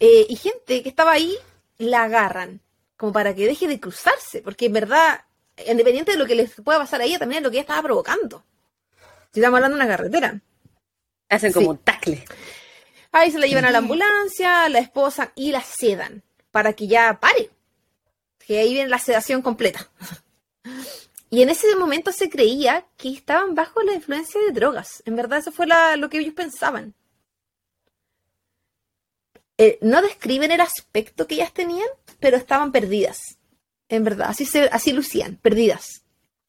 eh, 0.00 0.26
y 0.28 0.36
gente 0.36 0.82
que 0.82 0.88
estaba 0.88 1.12
ahí 1.12 1.36
la 1.78 2.04
agarran 2.04 2.60
como 2.96 3.12
para 3.12 3.34
que 3.34 3.46
deje 3.46 3.66
de 3.66 3.80
cruzarse, 3.80 4.40
porque 4.40 4.66
en 4.66 4.72
verdad, 4.72 5.24
independiente 5.66 6.12
de 6.12 6.18
lo 6.18 6.26
que 6.26 6.34
les 6.34 6.52
pueda 6.62 6.78
pasar 6.78 7.00
a 7.00 7.04
ella, 7.04 7.18
también 7.18 7.38
es 7.38 7.44
lo 7.44 7.50
que 7.50 7.56
ella 7.56 7.62
estaba 7.62 7.82
provocando. 7.82 8.44
Si 9.32 9.40
estamos 9.40 9.58
hablando 9.58 9.76
de 9.76 9.84
una 9.84 9.96
carretera. 9.96 10.40
Hacen 11.28 11.52
como 11.52 11.70
un 11.70 11.78
tacle. 11.78 12.24
Ahí 13.14 13.30
se 13.30 13.38
la 13.38 13.46
llevan 13.46 13.64
a 13.64 13.70
la 13.70 13.78
ambulancia, 13.78 14.68
la 14.68 14.80
esposa 14.80 15.30
y 15.36 15.52
la 15.52 15.62
sedan 15.62 16.24
para 16.50 16.72
que 16.72 16.88
ya 16.88 17.20
pare. 17.20 17.48
Que 18.44 18.58
ahí 18.58 18.74
viene 18.74 18.88
la 18.88 18.98
sedación 18.98 19.40
completa. 19.40 19.88
Y 21.30 21.42
en 21.42 21.48
ese 21.48 21.76
momento 21.76 22.10
se 22.10 22.28
creía 22.28 22.84
que 22.96 23.10
estaban 23.10 23.54
bajo 23.54 23.82
la 23.82 23.94
influencia 23.94 24.40
de 24.40 24.50
drogas. 24.50 25.00
En 25.06 25.14
verdad, 25.14 25.38
eso 25.38 25.52
fue 25.52 25.68
lo 25.96 26.10
que 26.10 26.18
ellos 26.18 26.34
pensaban. 26.34 26.92
Eh, 29.58 29.78
no 29.80 30.02
describen 30.02 30.50
el 30.50 30.60
aspecto 30.60 31.28
que 31.28 31.36
ellas 31.36 31.52
tenían, 31.52 31.88
pero 32.18 32.36
estaban 32.36 32.72
perdidas. 32.72 33.38
En 33.88 34.02
verdad, 34.02 34.30
así, 34.30 34.44
se, 34.44 34.64
así 34.72 34.92
lucían, 34.92 35.36
perdidas. 35.36 36.02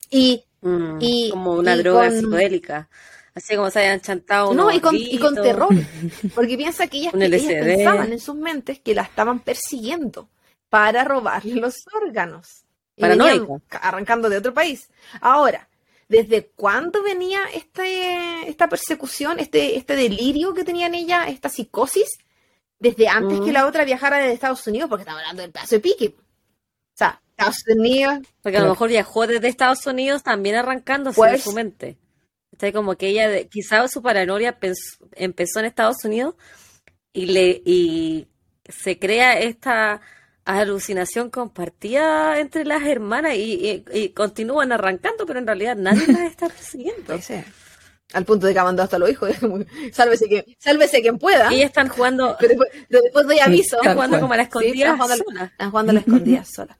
Y, 0.10 0.46
mm, 0.62 1.30
como 1.30 1.54
una 1.54 1.78
droga 1.78 2.10
psicodélica. 2.10 2.90
Así 3.36 3.58
como 3.58 3.70
se 3.70 3.80
hayan 3.80 4.00
chantado. 4.00 4.54
No, 4.54 4.72
y 4.72 4.80
con, 4.80 4.96
y 4.96 5.20
con, 5.20 5.36
terror. 5.36 5.68
Porque 6.36 6.56
piensa 6.56 6.88
que 6.88 7.00
ellas, 7.00 7.14
pensaban 7.14 8.14
en 8.14 8.20
sus 8.20 8.36
mentes 8.36 8.80
que 8.80 8.96
la 8.96 9.02
estaban 9.02 9.42
persiguiendo 9.42 10.30
para 10.70 11.04
robarle 11.04 11.56
los 11.56 11.76
órganos. 11.94 12.64
Paranoico. 12.98 13.62
Arrancando 13.70 14.30
de 14.30 14.38
otro 14.38 14.54
país. 14.54 14.90
Ahora, 15.20 15.68
¿desde 16.08 16.48
cuándo 16.56 17.04
venía 17.04 17.42
este, 17.54 18.48
esta 18.48 18.70
persecución, 18.70 19.38
este, 19.40 19.76
este 19.78 19.98
delirio 19.98 20.54
que 20.54 20.64
tenían 20.64 20.96
ella, 20.96 21.28
esta 21.28 21.50
psicosis? 21.50 22.18
Desde 22.80 23.10
antes 23.10 23.42
que 23.42 23.52
la 23.52 23.66
mm. 23.66 23.68
otra 23.68 23.84
viajara 23.84 24.18
de 24.20 24.32
Estados 24.32 24.66
Unidos, 24.66 24.90
porque 24.90 25.02
estamos 25.02 25.22
hablando 25.22 25.42
del 25.42 25.52
pedazo 25.52 25.76
de 25.76 25.82
pique. 25.82 26.16
O 26.18 26.98
sea, 26.98 27.22
Estados 27.32 27.64
Unidos. 27.68 28.20
Porque 28.42 28.58
a 28.58 28.62
lo 28.62 28.70
mejor 28.70 28.88
viajó 28.90 29.28
desde 29.28 29.50
Estados 29.50 29.86
Unidos 29.86 30.24
también 30.24 30.56
arrancándose 30.56 31.22
de 31.22 31.30
pues 31.32 31.44
su 31.44 31.52
mente. 31.52 31.98
Está 32.56 32.72
como 32.72 32.96
que 32.96 33.10
ella, 33.10 33.44
quizás 33.50 33.92
su 33.92 34.02
paranoia 34.02 34.58
empezó 35.12 35.60
en 35.60 35.66
Estados 35.66 36.06
Unidos 36.06 36.36
y, 37.12 37.26
le, 37.26 37.62
y 37.66 38.30
se 38.64 38.98
crea 38.98 39.38
esta 39.38 40.00
alucinación 40.46 41.30
compartida 41.30 42.40
entre 42.40 42.64
las 42.64 42.84
hermanas 42.84 43.34
y, 43.36 44.14
continúan 44.16 44.72
arrancando, 44.72 45.26
pero 45.26 45.40
en 45.40 45.48
realidad 45.48 45.76
nadie 45.76 46.08
las 46.08 46.22
está 46.32 46.48
persiguiendo. 46.48 47.20
Al 48.14 48.24
punto 48.24 48.48
de 48.48 48.54
que 48.54 48.60
ha 48.60 48.64
mandado 48.64 48.86
hasta 48.86 49.00
los 49.00 49.10
hijos. 49.10 49.32
sálvese, 49.92 50.30
que, 50.30 50.56
sálvese 50.58 51.02
quien 51.02 51.18
pueda. 51.18 51.52
Y 51.52 51.62
están 51.62 51.90
jugando. 51.90 52.38
Pero 52.40 52.56
después, 52.88 53.28
doy 53.28 53.40
aviso. 53.40 53.76
están 53.76 53.96
jugando 53.96 54.22
como 54.22 54.34
a 54.34 54.38
la 54.38 54.44
escondida 54.44 54.94
están 54.94 55.72
jugando, 55.72 55.92
a 55.92 55.94
la 55.94 56.00
escondida 56.06 56.46
sola. 56.46 56.80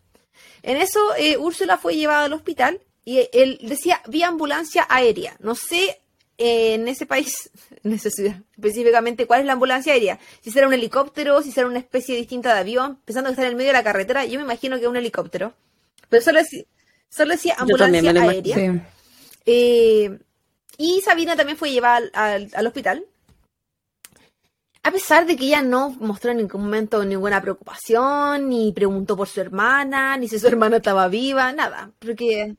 En 0.64 0.78
eso, 0.78 1.02
eh, 1.18 1.36
Úrsula 1.36 1.78
fue 1.78 1.98
llevada 1.98 2.26
al 2.26 2.34
hospital 2.34 2.80
y 3.06 3.30
él 3.32 3.60
decía 3.62 4.02
vía 4.08 4.28
ambulancia 4.28 4.86
aérea. 4.90 5.38
No 5.40 5.54
sé 5.54 6.02
eh, 6.38 6.74
en 6.74 6.88
ese 6.88 7.06
país, 7.06 7.52
en 7.84 7.94
esa 7.94 8.10
ciudad, 8.10 8.42
específicamente 8.58 9.28
cuál 9.28 9.42
es 9.42 9.46
la 9.46 9.54
ambulancia 9.54 9.94
aérea. 9.94 10.20
Si 10.42 10.52
será 10.52 10.68
un 10.68 10.74
helicóptero, 10.74 11.42
si 11.42 11.52
será 11.52 11.68
una 11.68 11.80
especie 11.80 12.18
distinta 12.18 12.54
de 12.54 12.60
avión, 12.60 13.00
pensando 13.06 13.30
que 13.30 13.34
está 13.34 13.44
en 13.44 13.50
el 13.50 13.56
medio 13.56 13.70
de 13.70 13.78
la 13.78 13.84
carretera, 13.84 14.26
yo 14.26 14.40
me 14.40 14.46
imagino 14.46 14.76
que 14.78 14.84
es 14.84 14.90
un 14.90 14.98
helicóptero. 14.98 15.54
Pero 16.10 16.24
solo, 16.24 16.40
decía, 17.32 17.56
ambulancia 17.58 18.12
aérea. 18.12 18.92
Eh, 19.46 20.20
y 20.78 21.02
Sabina 21.02 21.36
también 21.36 21.58
fue 21.58 21.72
llevada 21.72 22.10
al, 22.14 22.68
hospital. 22.68 23.06
A 24.84 24.92
pesar 24.92 25.26
de 25.26 25.36
que 25.36 25.46
ella 25.46 25.62
no 25.62 25.92
mostró 26.00 26.32
en 26.32 26.38
ningún 26.38 26.62
momento 26.62 27.04
ninguna 27.06 27.42
preocupación, 27.42 28.50
ni 28.50 28.72
preguntó 28.72 29.16
por 29.16 29.28
su 29.28 29.42
hermana, 29.42 30.18
ni 30.18 30.28
si 30.28 30.38
su 30.38 30.48
hermana 30.48 30.78
estaba 30.78 31.08
viva, 31.08 31.52
nada. 31.54 31.92
Porque 32.00 32.56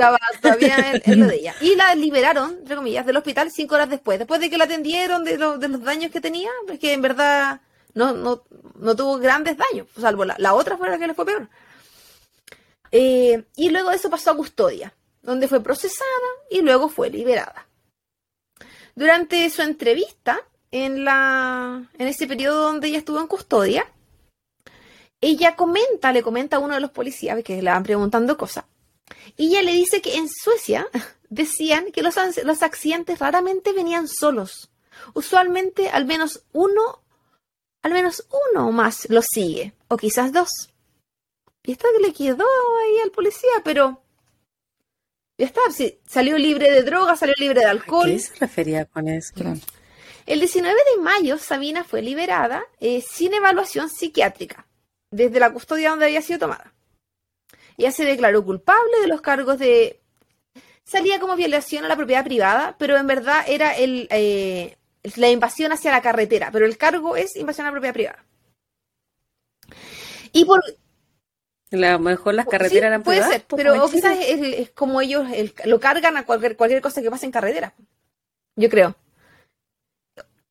estaba 0.00 0.18
todavía 0.40 1.00
en, 1.04 1.20
lo 1.20 1.26
de 1.26 1.34
ella. 1.40 1.54
Y 1.60 1.76
la 1.76 1.94
liberaron, 1.94 2.58
entre 2.58 2.76
comillas, 2.76 3.06
del 3.06 3.16
hospital 3.16 3.50
cinco 3.50 3.74
horas 3.74 3.90
después, 3.90 4.18
después 4.18 4.40
de 4.40 4.50
que 4.50 4.58
la 4.58 4.64
atendieron 4.64 5.24
de, 5.24 5.36
de 5.36 5.68
los 5.68 5.82
daños 5.82 6.10
que 6.10 6.20
tenía, 6.20 6.50
porque 6.66 6.92
en 6.92 7.02
verdad 7.02 7.60
no, 7.94 8.12
no, 8.12 8.44
no 8.76 8.96
tuvo 8.96 9.18
grandes 9.18 9.56
daños, 9.56 9.86
salvo 9.98 10.24
la, 10.24 10.36
la, 10.38 10.54
otra 10.54 10.76
fue 10.76 10.88
la 10.88 10.98
que 10.98 11.06
le 11.06 11.14
fue 11.14 11.26
peor. 11.26 11.48
Eh, 12.92 13.44
y 13.56 13.70
luego 13.70 13.90
eso 13.90 14.10
pasó 14.10 14.30
a 14.30 14.36
custodia, 14.36 14.94
donde 15.22 15.48
fue 15.48 15.62
procesada 15.62 16.08
y 16.50 16.62
luego 16.62 16.88
fue 16.88 17.10
liberada. 17.10 17.66
Durante 18.94 19.48
su 19.50 19.62
entrevista, 19.62 20.40
en, 20.70 21.04
la, 21.04 21.88
en 21.98 22.08
ese 22.08 22.26
periodo 22.26 22.62
donde 22.62 22.88
ella 22.88 22.98
estuvo 22.98 23.20
en 23.20 23.26
custodia, 23.26 23.86
ella 25.20 25.54
comenta, 25.54 26.12
le 26.12 26.22
comenta 26.22 26.56
a 26.56 26.60
uno 26.60 26.74
de 26.74 26.80
los 26.80 26.90
policías 26.90 27.42
que 27.44 27.60
le 27.60 27.70
van 27.70 27.82
preguntando 27.82 28.36
cosas, 28.36 28.64
y 29.36 29.48
ella 29.48 29.62
le 29.62 29.72
dice 29.72 30.00
que 30.00 30.16
en 30.16 30.28
Suecia 30.28 30.88
decían 31.28 31.92
que 31.92 32.02
los, 32.02 32.16
los 32.44 32.62
accidentes 32.62 33.18
raramente 33.18 33.72
venían 33.72 34.08
solos. 34.08 34.70
Usualmente 35.14 35.88
al 35.88 36.04
menos 36.04 36.44
uno, 36.52 37.02
al 37.82 37.92
menos 37.92 38.26
uno 38.52 38.68
o 38.68 38.72
más 38.72 39.08
los 39.08 39.26
sigue, 39.32 39.72
o 39.88 39.96
quizás 39.96 40.32
dos. 40.32 40.50
Y 41.62 41.72
esto 41.72 41.88
que 41.96 42.06
le 42.06 42.12
quedó 42.12 42.44
ahí 42.84 43.00
al 43.02 43.10
policía, 43.10 43.50
pero 43.64 44.02
ya 45.38 45.46
está, 45.46 45.60
salió 46.06 46.36
libre 46.36 46.70
de 46.70 46.82
drogas, 46.82 47.20
salió 47.20 47.34
libre 47.38 47.60
de 47.60 47.66
alcohol. 47.66 48.10
¿A 48.10 48.12
qué 48.12 48.18
se 48.18 48.34
refería 48.34 48.84
con 48.84 49.08
eso? 49.08 49.34
El 50.26 50.40
19 50.40 50.78
de 50.96 51.02
mayo, 51.02 51.38
Sabina 51.38 51.82
fue 51.82 52.02
liberada 52.02 52.62
eh, 52.78 53.02
sin 53.02 53.32
evaluación 53.32 53.88
psiquiátrica, 53.88 54.66
desde 55.10 55.40
la 55.40 55.52
custodia 55.52 55.90
donde 55.90 56.06
había 56.06 56.22
sido 56.22 56.40
tomada. 56.40 56.74
Ella 57.80 57.92
se 57.92 58.04
declaró 58.04 58.44
culpable 58.44 59.00
de 59.00 59.08
los 59.08 59.22
cargos 59.22 59.58
de... 59.58 60.00
Salía 60.84 61.18
como 61.18 61.34
violación 61.34 61.84
a 61.84 61.88
la 61.88 61.96
propiedad 61.96 62.22
privada, 62.24 62.76
pero 62.78 62.98
en 62.98 63.06
verdad 63.06 63.42
era 63.48 63.74
el, 63.74 64.06
eh, 64.10 64.76
la 65.16 65.30
invasión 65.30 65.72
hacia 65.72 65.90
la 65.90 66.02
carretera, 66.02 66.50
pero 66.52 66.66
el 66.66 66.76
cargo 66.76 67.16
es 67.16 67.36
invasión 67.36 67.66
a 67.66 67.70
la 67.70 67.72
propiedad 67.72 67.94
privada. 67.94 68.24
Y 70.32 70.44
por... 70.44 70.62
A 71.72 71.76
lo 71.76 71.98
mejor 72.00 72.34
las 72.34 72.46
carreteras 72.46 72.72
Sí, 72.82 72.86
eran 72.86 73.02
puede 73.02 73.18
privadas, 73.18 73.36
ser, 73.38 73.46
pues, 73.46 73.62
pero 73.62 73.88
quizás 73.88 74.18
es, 74.20 74.40
es 74.58 74.70
como 74.72 75.00
ellos 75.00 75.26
el- 75.32 75.54
lo 75.64 75.78
cargan 75.80 76.16
a 76.16 76.26
cualquier, 76.26 76.56
cualquier 76.56 76.82
cosa 76.82 77.00
que 77.00 77.10
pase 77.10 77.26
en 77.26 77.32
carretera. 77.32 77.72
Yo 78.56 78.68
creo. 78.68 78.96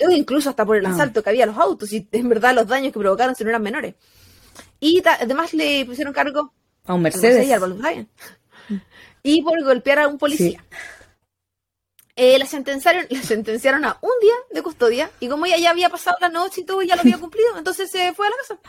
O 0.07 0.09
incluso 0.11 0.49
hasta 0.49 0.65
por 0.65 0.77
el 0.77 0.85
Ah. 0.85 0.91
asalto 0.91 1.21
que 1.21 1.29
había 1.29 1.43
a 1.43 1.47
los 1.47 1.57
autos 1.57 1.91
y 1.93 2.07
en 2.13 2.29
verdad 2.29 2.55
los 2.55 2.67
daños 2.67 2.93
que 2.93 2.99
provocaron 2.99 3.35
si 3.35 3.43
no 3.43 3.49
eran 3.49 3.61
menores. 3.61 3.95
Y 4.79 5.03
además 5.05 5.53
le 5.53 5.85
pusieron 5.85 6.13
cargo 6.13 6.53
A 6.85 6.93
un 6.93 7.01
Mercedes. 7.01 7.47
y 7.47 7.53
al 7.53 7.59
Volkswagen. 7.59 8.09
Y 9.23 9.41
por 9.41 9.61
golpear 9.63 9.99
a 9.99 10.07
un 10.07 10.17
policía. 10.17 10.63
Eh, 12.15 12.37
la, 12.37 12.45
sentenciaron, 12.45 13.05
la 13.09 13.21
sentenciaron 13.21 13.85
a 13.85 13.97
un 14.01 14.11
día 14.21 14.33
de 14.51 14.61
custodia 14.61 15.09
y 15.19 15.29
como 15.29 15.45
ella 15.45 15.57
ya 15.57 15.69
había 15.69 15.89
pasado 15.89 16.17
la 16.19 16.29
noche 16.29 16.61
y 16.61 16.65
todo, 16.65 16.81
ya 16.81 16.95
lo 16.95 17.01
había 17.01 17.17
cumplido, 17.17 17.57
entonces 17.57 17.89
se 17.89 18.13
fue 18.13 18.27
a 18.27 18.29
la 18.31 18.35
casa. 18.35 18.59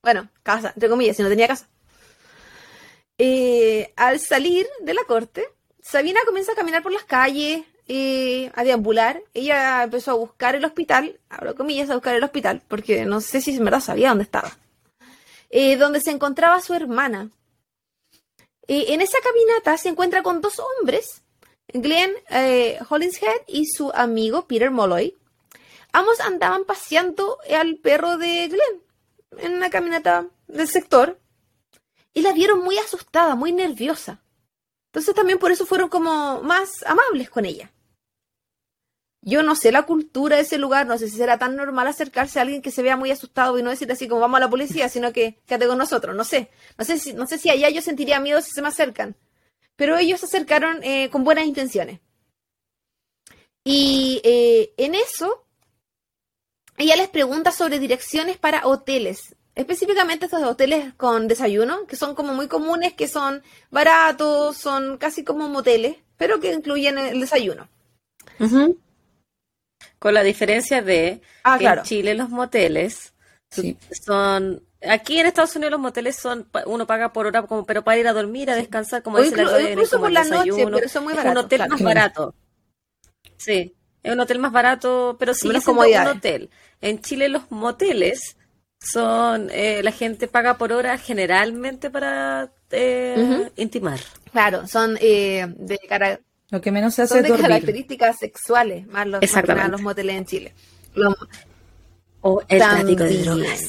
Bueno, 0.00 0.28
casa, 0.42 0.68
entre 0.74 0.88
comillas, 0.88 1.16
si 1.16 1.22
no 1.22 1.28
tenía 1.28 1.48
casa. 1.48 1.66
Eh, 3.18 3.92
al 3.96 4.20
salir 4.20 4.66
de 4.80 4.94
la 4.94 5.02
corte, 5.04 5.48
Sabina 5.80 6.20
comienza 6.26 6.52
a 6.52 6.54
caminar 6.54 6.82
por 6.82 6.92
las 6.92 7.04
calles, 7.04 7.64
eh, 7.86 8.50
a 8.54 8.64
deambular. 8.64 9.22
Ella 9.34 9.82
empezó 9.84 10.12
a 10.12 10.14
buscar 10.14 10.54
el 10.54 10.64
hospital, 10.64 11.20
abro 11.28 11.54
comillas, 11.54 11.90
a 11.90 11.94
buscar 11.94 12.14
el 12.14 12.24
hospital, 12.24 12.62
porque 12.68 13.04
no 13.04 13.20
sé 13.20 13.40
si 13.40 13.54
en 13.54 13.64
verdad 13.64 13.80
sabía 13.80 14.08
dónde 14.10 14.24
estaba. 14.24 14.56
Eh, 15.50 15.76
donde 15.76 16.00
se 16.00 16.10
encontraba 16.10 16.60
su 16.60 16.74
hermana. 16.74 17.30
Eh, 18.66 18.86
en 18.88 19.00
esa 19.00 19.18
caminata 19.20 19.76
se 19.76 19.88
encuentra 19.88 20.22
con 20.22 20.40
dos 20.40 20.60
hombres, 20.60 21.22
Glenn 21.68 22.12
eh, 22.30 22.78
Hollinshead 22.88 23.42
y 23.46 23.66
su 23.66 23.90
amigo 23.92 24.46
Peter 24.46 24.70
Molloy. 24.70 25.16
Ambos 25.92 26.20
andaban 26.20 26.64
paseando 26.64 27.38
al 27.56 27.76
perro 27.76 28.16
de 28.16 28.48
Glenn 28.48 28.82
en 29.38 29.54
una 29.54 29.70
caminata 29.70 30.26
del 30.46 30.68
sector 30.68 31.20
y 32.12 32.22
la 32.22 32.32
vieron 32.32 32.60
muy 32.60 32.78
asustada, 32.78 33.34
muy 33.34 33.52
nerviosa. 33.52 34.22
Entonces 34.86 35.14
también 35.14 35.38
por 35.38 35.50
eso 35.50 35.66
fueron 35.66 35.88
como 35.88 36.40
más 36.42 36.84
amables 36.86 37.28
con 37.28 37.44
ella. 37.44 37.72
Yo 39.26 39.42
no 39.42 39.56
sé 39.56 39.72
la 39.72 39.84
cultura 39.84 40.36
de 40.36 40.42
ese 40.42 40.58
lugar, 40.58 40.86
no 40.86 40.98
sé 40.98 41.08
si 41.08 41.16
será 41.16 41.38
tan 41.38 41.56
normal 41.56 41.86
acercarse 41.86 42.38
a 42.38 42.42
alguien 42.42 42.60
que 42.60 42.70
se 42.70 42.82
vea 42.82 42.98
muy 42.98 43.10
asustado 43.10 43.58
y 43.58 43.62
no 43.62 43.70
decir 43.70 43.90
así 43.90 44.06
como 44.06 44.20
vamos 44.20 44.36
a 44.36 44.40
la 44.40 44.50
policía, 44.50 44.90
sino 44.90 45.14
que 45.14 45.38
quédate 45.46 45.66
con 45.66 45.78
nosotros, 45.78 46.14
no 46.14 46.24
sé. 46.24 46.50
No 46.76 46.84
sé 46.84 47.38
si, 47.38 47.48
allá 47.48 47.70
yo 47.70 47.80
sentiría 47.80 48.20
miedo 48.20 48.42
si 48.42 48.50
se 48.50 48.60
me 48.60 48.68
acercan. 48.68 49.16
Pero 49.76 49.96
ellos 49.96 50.20
se 50.20 50.26
acercaron 50.26 50.78
eh, 50.82 51.08
con 51.08 51.24
buenas 51.24 51.46
intenciones. 51.46 52.00
Y 53.64 54.20
eh, 54.24 54.74
en 54.76 54.94
eso, 54.94 55.46
ella 56.76 56.94
les 56.94 57.08
pregunta 57.08 57.50
sobre 57.50 57.78
direcciones 57.78 58.36
para 58.36 58.66
hoteles. 58.66 59.36
Específicamente 59.54 60.26
estos 60.26 60.42
hoteles 60.42 60.92
con 60.94 61.28
desayuno, 61.28 61.86
que 61.86 61.96
son 61.96 62.14
como 62.14 62.34
muy 62.34 62.46
comunes, 62.46 62.92
que 62.92 63.08
son 63.08 63.42
baratos, 63.70 64.58
son 64.58 64.98
casi 64.98 65.24
como 65.24 65.48
moteles, 65.48 65.96
pero 66.18 66.40
que 66.40 66.52
incluyen 66.52 66.98
el 66.98 67.20
desayuno. 67.20 67.68
Con 70.04 70.12
la 70.12 70.22
diferencia 70.22 70.82
de 70.82 71.22
Ah, 71.44 71.54
que 71.56 71.60
claro. 71.64 71.80
en 71.80 71.86
Chile 71.86 72.14
los 72.14 72.28
moteles 72.28 73.14
Sí. 73.50 73.78
son... 74.04 74.62
Aquí 74.86 75.18
en 75.18 75.24
Estados 75.24 75.56
Unidos 75.56 75.70
los 75.70 75.80
moteles 75.80 76.14
son, 76.14 76.46
uno 76.66 76.86
paga 76.86 77.10
por 77.14 77.26
hora, 77.26 77.40
como, 77.44 77.64
pero 77.64 77.82
para 77.82 77.96
ir 77.96 78.06
a 78.06 78.12
dormir, 78.12 78.50
a 78.50 78.54
descansar, 78.54 79.02
como 79.02 79.18
dice 79.18 79.34
la 79.36 79.44
inclu- 79.44 79.48
Gloria, 79.48 79.70
incluso 79.70 79.90
como 79.92 80.02
por 80.02 80.12
la 80.12 80.24
noche, 80.24 80.50
pero 80.70 80.88
son 80.90 81.04
muy 81.04 81.12
Es 81.14 81.18
un 81.20 81.24
baratos, 81.24 81.44
hotel 81.46 81.56
claro. 81.58 81.70
más 81.72 81.82
barato. 81.82 82.34
Sí, 83.38 83.74
es 84.02 84.12
un 84.12 84.20
hotel 84.20 84.38
más 84.40 84.52
barato, 84.52 85.16
pero 85.18 85.32
sigue 85.32 85.48
Menos 85.54 85.64
siendo 85.64 85.80
un 85.80 85.86
comodidades. 85.86 86.16
hotel. 86.18 86.50
En 86.82 87.00
Chile 87.00 87.30
los 87.30 87.50
moteles 87.50 88.36
son, 88.78 89.48
eh, 89.52 89.80
la 89.82 89.90
gente 89.92 90.28
paga 90.28 90.58
por 90.58 90.70
hora 90.72 90.98
generalmente 90.98 91.88
para 91.88 92.52
eh, 92.70 93.50
intimar. 93.56 94.00
Claro, 94.32 94.66
son 94.66 94.98
eh, 95.00 95.46
de 95.56 95.78
cara- 95.88 96.20
Lo 96.50 96.60
que 96.60 96.70
menos 96.70 96.94
se 96.94 97.02
hace 97.02 97.08
son 97.14 97.18
es 97.18 97.22
de 97.24 97.28
dormir. 97.30 97.46
características 97.48 98.18
sexuales, 98.18 98.86
más 98.86 99.06
los, 99.06 99.20
más 99.22 99.70
los 99.70 99.82
moteles 99.82 100.16
en 100.16 100.24
Chile. 100.26 100.54
Los- 100.94 101.14
O 102.20 102.42
el 102.48 102.58
tráfico 102.58 103.04
de 103.04 103.18
drogas. 103.22 103.62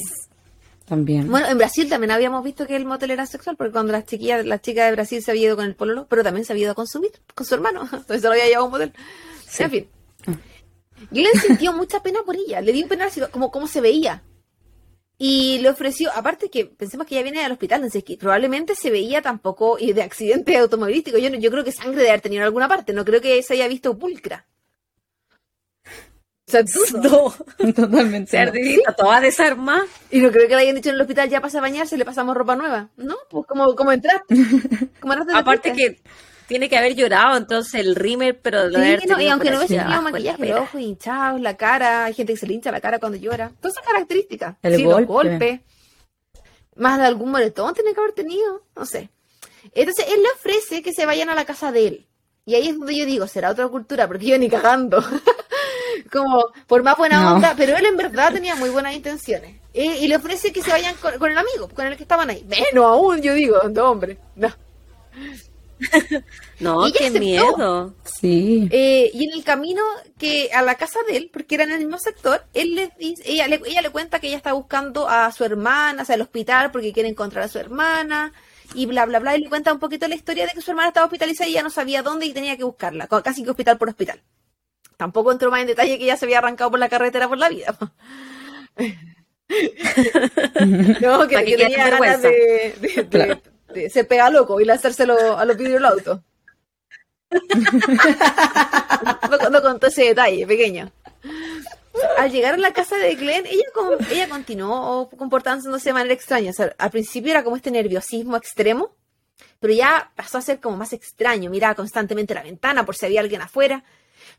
También. 0.86 1.28
Bueno, 1.32 1.48
en 1.48 1.58
Brasil 1.58 1.90
también 1.90 2.12
habíamos 2.12 2.44
visto 2.44 2.68
que 2.68 2.76
el 2.76 2.86
motel 2.86 3.10
era 3.12 3.26
sexual, 3.26 3.56
porque 3.58 3.72
cuando 3.72 3.92
las 3.92 4.06
chiquillas, 4.06 4.46
la 4.46 4.62
chica 4.62 4.86
de 4.86 4.92
Brasil 4.92 5.24
se 5.24 5.32
había 5.32 5.48
ido 5.48 5.56
con 5.56 5.66
el 5.66 5.74
pololo, 5.76 6.06
pero 6.08 6.22
también 6.24 6.46
se 6.46 6.54
había 6.54 6.64
ido 6.64 6.72
a 6.74 6.76
consumir 6.76 7.10
con 7.34 7.46
su 7.46 7.56
hermano, 7.56 7.82
entonces 7.92 8.22
se 8.22 8.28
lo 8.28 8.34
había 8.34 8.46
llevado 8.46 8.64
a 8.64 8.66
un 8.66 8.72
motel. 8.72 8.94
Sí. 9.48 9.64
En 9.64 9.72
fin. 9.72 9.90
Glenn 11.12 11.40
sintió 11.42 11.74
mucha 11.74 12.02
pena 12.04 12.20
por 12.26 12.36
ella, 12.36 12.62
le 12.62 12.72
dio 12.72 12.88
pena 12.88 13.06
así 13.06 13.20
como 13.32 13.52
cómo 13.52 13.68
se 13.68 13.82
veía. 13.82 14.22
Y 15.18 15.60
le 15.60 15.70
ofreció, 15.70 16.12
aparte 16.14 16.50
que 16.50 16.66
pensemos 16.66 17.08
que 17.08 17.16
ella 17.16 17.24
viene 17.24 17.42
del 17.42 17.52
hospital, 17.54 17.78
entonces 17.80 18.04
que 18.04 18.18
probablemente 18.18 18.76
se 18.76 18.92
veía 18.92 19.22
tampoco 19.22 19.78
y 19.80 19.94
de 19.94 20.04
accidente 20.04 20.58
automovilístico. 20.58 21.18
Yo, 21.18 21.30
no- 21.30 21.38
yo 21.38 21.50
creo 21.52 21.64
que 21.64 21.72
sangre 21.72 22.02
de 22.04 22.10
haber 22.10 22.22
tenido 22.22 22.42
en 22.42 22.46
alguna 22.48 22.68
parte, 22.68 22.92
no 22.94 23.06
creo 23.06 23.22
que 23.22 23.42
se 23.42 23.54
haya 23.54 23.68
visto 23.68 23.98
pulcra. 23.98 24.46
O 26.48 26.52
sea. 26.52 26.64
No, 27.02 27.34
Totalmente. 27.74 28.30
se 28.32 28.38
no. 28.38 28.44
ardillita 28.50 28.94
toda 28.94 29.20
desarmada. 29.20 29.86
Y 30.12 30.20
no 30.20 30.32
creo 30.32 30.48
que 30.48 30.56
le 30.56 30.62
hayan 30.62 30.76
dicho 30.76 30.90
en 30.90 30.96
el 30.96 31.02
hospital, 31.02 31.28
ya 31.30 31.42
pasa 31.42 31.58
a 31.58 31.62
bañarse, 31.62 31.98
le 31.98 32.06
pasamos 32.06 32.36
ropa 32.38 32.56
nueva. 32.56 32.90
¿No? 32.98 33.16
Pues 33.30 33.48
como, 33.48 33.76
como 33.76 33.92
entraste. 33.92 34.36
Como 35.00 35.14
entraste 35.14 35.34
Aparte 35.38 35.74
que 35.74 36.00
tiene 36.48 36.70
que 36.70 36.78
haber 36.78 36.96
llorado, 36.96 37.38
entonces 37.38 37.74
el 37.76 37.96
rímel, 37.96 38.36
pero 38.36 38.68
lo 38.68 38.80
Sí, 38.80 39.08
no, 39.08 39.20
y 39.22 39.28
aunque 39.30 39.50
no 39.52 39.58
hubiese 39.58 39.76
tenido 39.78 39.90
la 39.90 40.02
maquillaje, 40.02 40.46
los 40.46 40.60
ojos 40.62 40.82
hinchados, 40.82 41.42
la 41.42 41.58
cara, 41.58 42.06
hay 42.06 42.14
gente 42.14 42.34
que 42.34 42.40
se 42.40 42.48
le 42.48 42.54
hincha 42.54 42.72
la 42.72 42.82
cara 42.82 43.00
cuando 43.00 43.18
llora. 43.18 43.52
Todas 43.60 43.78
esas 43.78 43.86
características. 43.88 44.56
El 44.62 44.76
sí, 44.76 44.84
los 44.84 44.94
golpe. 45.06 45.08
golpes. 45.30 45.60
Más 46.76 47.00
de 47.00 47.06
algún 47.06 47.32
moretón 47.32 47.74
tiene 47.74 47.94
que 47.94 48.00
haber 48.00 48.12
tenido. 48.14 48.64
No 48.76 48.86
sé. 48.86 49.10
Entonces 49.74 50.06
él 50.10 50.22
le 50.22 50.30
ofrece 50.30 50.82
que 50.84 50.94
se 50.94 51.06
vayan 51.06 51.30
a 51.30 51.36
la 51.36 51.46
casa 51.46 51.72
de 51.72 51.88
él. 51.88 52.06
Y 52.46 52.54
ahí 52.56 52.68
es 52.68 52.78
donde 52.78 52.96
yo 52.96 53.06
digo, 53.06 53.26
será 53.28 53.50
otra 53.50 53.68
cultura, 53.70 54.08
porque 54.08 54.26
yo 54.28 54.38
ni 54.38 54.50
cagando. 54.50 55.04
Como, 56.12 56.46
por 56.68 56.84
más 56.84 56.96
buena 56.98 57.22
No. 57.22 57.36
onda, 57.36 57.56
pero 57.58 57.76
él 57.76 57.86
en 57.86 57.98
verdad 57.98 58.32
tenía 58.34 58.56
muy 58.56 58.70
buenas 58.70 58.94
intenciones. 58.94 59.56
Eh, 59.74 59.98
y 60.02 60.08
le 60.08 60.18
ofrece 60.18 60.52
que 60.54 60.62
se 60.62 60.70
vayan 60.70 60.96
con, 60.98 61.18
con 61.18 61.32
el 61.32 61.38
amigo, 61.38 61.70
con 61.74 61.88
el 61.88 61.98
que 61.98 62.04
estaban 62.04 62.30
ahí. 62.30 62.44
Menos 62.48 62.86
aún, 62.86 63.22
yo 63.22 63.34
digo, 63.34 63.58
no, 63.70 63.90
hombre. 63.92 64.18
No. 64.36 64.54
No, 66.60 66.86
qué 66.92 67.08
aceptó. 67.08 67.20
miedo. 67.20 67.96
Sí. 68.06 68.68
Eh, 68.72 69.12
y 69.14 69.26
en 69.26 69.34
el 69.34 69.44
camino 69.44 69.82
que 70.18 70.50
a 70.54 70.62
la 70.62 70.76
casa 70.76 71.00
de 71.08 71.18
él, 71.18 71.30
porque 71.34 71.56
era 71.56 71.66
en 71.66 71.72
el 71.72 71.80
mismo 71.80 71.98
sector, 71.98 72.46
él 72.54 72.76
le 72.76 72.92
dice, 72.98 73.24
ella 73.26 73.48
le, 73.48 73.62
ella 73.66 73.82
le 73.82 73.90
cuenta 73.90 74.20
que 74.20 74.28
ella 74.28 74.38
está 74.38 74.54
buscando 74.54 75.10
a 75.10 75.32
su 75.34 75.44
hermana, 75.44 76.04
o 76.04 76.06
sea, 76.06 76.16
al 76.16 76.22
hospital 76.22 76.72
porque 76.72 76.94
quiere 76.94 77.10
encontrar 77.10 77.44
a 77.44 77.48
su 77.50 77.60
hermana, 77.60 78.32
y 78.74 78.86
bla, 78.86 79.06
bla, 79.06 79.20
bla, 79.20 79.36
y 79.36 79.42
le 79.42 79.50
cuenta 79.50 79.74
un 79.74 79.80
poquito 79.80 80.08
la 80.08 80.16
historia 80.16 80.46
de 80.46 80.54
que 80.54 80.62
su 80.62 80.72
hermana 80.72 80.88
estaba 80.90 81.06
hospitalizada 81.08 81.48
y 81.50 81.52
ella 81.54 81.64
no 81.64 81.70
sabía 81.70 82.02
dónde 82.04 82.26
y 82.26 82.34
tenía 82.34 82.56
que 82.56 82.64
buscarla, 82.64 83.08
casi 83.08 83.44
que 83.44 83.50
hospital 83.50 83.78
por 83.78 83.90
hospital. 83.90 84.22
Tampoco 84.98 85.32
entró 85.34 85.52
más 85.52 85.60
en 85.62 85.68
detalle 85.68 85.98
que 85.98 86.06
ella 86.06 86.16
se 86.16 86.24
había 86.26 86.38
arrancado 86.38 86.72
por 86.72 86.80
la 86.80 86.88
carretera 86.88 87.28
por 87.28 87.38
la 87.38 87.50
vida. 87.50 87.78
no, 91.02 91.28
que, 91.28 91.56
tenía 91.58 91.90
ganas 91.90 92.22
de, 92.22 92.76
de, 92.80 92.88
de- 93.04 93.10
Claro. 93.10 93.42
Ser 93.90 94.08
pega 94.08 94.30
loco 94.30 94.60
y 94.62 94.66
lanzárselo 94.66 95.38
a 95.38 95.46
los 95.46 95.58
vidrios 95.58 95.76
del 95.82 95.86
auto. 95.86 96.24
no, 99.30 99.50
no 99.50 99.62
contó 99.62 99.88
ese 99.88 100.04
detalle 100.06 100.46
pequeño. 100.48 100.92
Al 102.18 102.32
llegar 102.32 102.54
a 102.56 102.58
la 102.58 102.74
casa 102.74 102.98
de 102.98 103.16
Glenn, 103.16 103.46
ella, 103.46 103.64
con- 103.74 103.98
ella 104.12 104.28
continuó 104.30 105.10
comportándose 105.10 105.90
de 105.90 105.94
manera 105.94 106.14
extraña. 106.14 106.52
O 106.52 106.54
sea, 106.54 106.76
al 106.78 106.92
principio 106.92 107.32
era 107.32 107.44
como 107.44 107.56
este 107.56 107.72
nerviosismo 107.72 108.36
extremo, 108.38 108.96
pero 109.60 109.74
ya 109.74 110.12
pasó 110.16 110.38
a 110.38 110.42
ser 110.42 110.60
como 110.60 110.78
más 110.78 110.94
extraño. 110.94 111.50
Miraba 111.50 111.76
constantemente 111.76 112.34
la 112.34 112.44
ventana 112.44 112.86
por 112.86 112.96
si 112.96 113.06
había 113.06 113.22
alguien 113.22 113.42
afuera. 113.42 113.84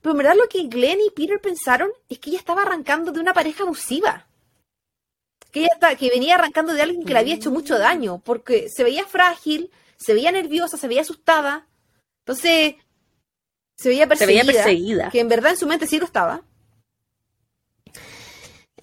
Pero 0.03 0.13
en 0.13 0.19
verdad 0.19 0.37
lo 0.37 0.49
que 0.49 0.65
Glenn 0.69 0.99
y 1.01 1.11
Peter 1.11 1.41
pensaron 1.41 1.91
es 2.09 2.19
que 2.19 2.31
ella 2.31 2.39
estaba 2.39 2.63
arrancando 2.63 3.11
de 3.13 3.21
una 3.21 3.33
pareja 3.33 3.63
abusiva. 3.65 4.27
Que 5.53 5.61
ella 5.61 5.71
está- 5.75 5.97
que 5.97 6.11
venía 6.11 6.35
arrancando 6.35 6.73
de 6.75 6.83
alguien 6.83 7.05
que 7.05 7.13
le 7.13 7.19
había 7.21 7.35
hecho 7.35 7.51
mucho 7.51 7.79
daño, 7.79 8.21
porque 8.25 8.69
se 8.69 8.85
veía 8.85 9.07
frágil, 9.07 9.71
se 9.97 10.13
veía 10.15 10.33
nerviosa, 10.33 10.77
se 10.77 10.89
veía 10.89 11.03
asustada. 11.03 11.67
Entonces, 12.27 12.75
se 13.77 13.89
veía 13.89 14.05
Se 14.05 14.09
perseguida. 14.09 14.43
veía 14.43 14.53
perseguida. 14.53 15.11
Que 15.11 15.21
en 15.21 15.29
verdad 15.29 15.53
en 15.53 15.59
su 15.59 15.67
mente 15.67 15.87
sí 15.87 15.99
lo 15.99 16.05
estaba. 16.07 16.43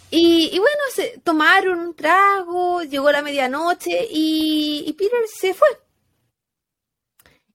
Y, 0.10 0.50
y 0.54 0.60
bueno, 0.60 0.78
se 0.94 1.20
tomaron 1.24 1.80
un 1.80 1.96
trago, 1.96 2.84
llegó 2.84 3.12
la 3.12 3.24
medianoche 3.24 4.08
y, 4.12 4.84
y 4.86 4.94
Peter 4.94 5.20
se 5.28 5.54
fue. 5.56 5.68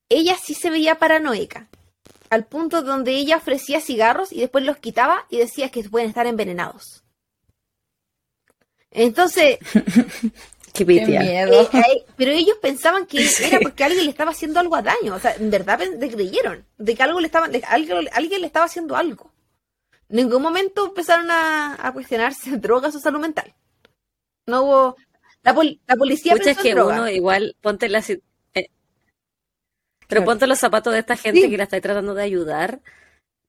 Ella 0.08 0.36
sí 0.42 0.54
se 0.54 0.70
veía 0.70 0.98
paranoica, 0.98 1.68
al 2.30 2.46
punto 2.46 2.82
donde 2.82 3.12
ella 3.12 3.36
ofrecía 3.36 3.80
cigarros 3.80 4.32
y 4.32 4.40
después 4.40 4.64
los 4.64 4.78
quitaba 4.78 5.26
y 5.30 5.38
decía 5.38 5.70
que 5.70 5.84
pueden 5.88 6.08
estar 6.08 6.26
envenenados. 6.26 7.04
Entonces, 8.90 9.58
Qué 10.72 10.84
miedo. 10.84 11.10
eh, 11.12 11.68
eh, 11.72 12.04
pero 12.16 12.30
ellos 12.32 12.56
pensaban 12.62 13.06
que 13.06 13.26
era 13.42 13.60
porque 13.60 13.84
alguien 13.84 14.04
le 14.04 14.10
estaba 14.10 14.30
haciendo 14.30 14.60
algo 14.60 14.76
a 14.76 14.82
daño. 14.82 15.14
O 15.14 15.18
sea, 15.18 15.34
en 15.34 15.50
verdad 15.50 15.78
creyeron 15.98 16.64
de 16.78 16.94
que 16.94 17.02
algo 17.02 17.20
le 17.20 17.26
estaba, 17.26 17.48
de 17.48 17.62
algo- 17.64 17.98
alguien 18.12 18.40
le 18.40 18.46
estaba 18.46 18.66
haciendo 18.66 18.96
algo. 18.96 19.32
En 20.08 20.16
ningún 20.16 20.40
momento 20.42 20.86
empezaron 20.86 21.30
a, 21.30 21.76
a 21.86 21.92
cuestionarse 21.92 22.56
drogas 22.58 22.94
o 22.94 23.00
salud 23.00 23.20
mental. 23.20 23.54
No 24.46 24.62
hubo. 24.62 24.96
La, 25.42 25.54
pol- 25.54 25.80
la 25.86 25.96
policía 25.96 26.32
es 26.34 26.40
pensó 26.40 26.60
en 26.60 26.64
que 26.66 26.74
droga. 26.74 26.94
uno 26.94 27.08
igual, 27.08 27.56
ponte 27.60 27.88
la... 27.88 27.98
eh, 28.00 28.20
pero 28.54 28.70
Claro. 30.08 30.24
ponte 30.24 30.46
los 30.46 30.58
zapatos 30.58 30.92
de 30.94 31.00
esta 31.00 31.16
gente 31.16 31.42
Sí. 31.42 31.50
que 31.50 31.56
la 31.56 31.64
está 31.64 31.80
tratando 31.80 32.14
de 32.14 32.22
ayudar. 32.22 32.80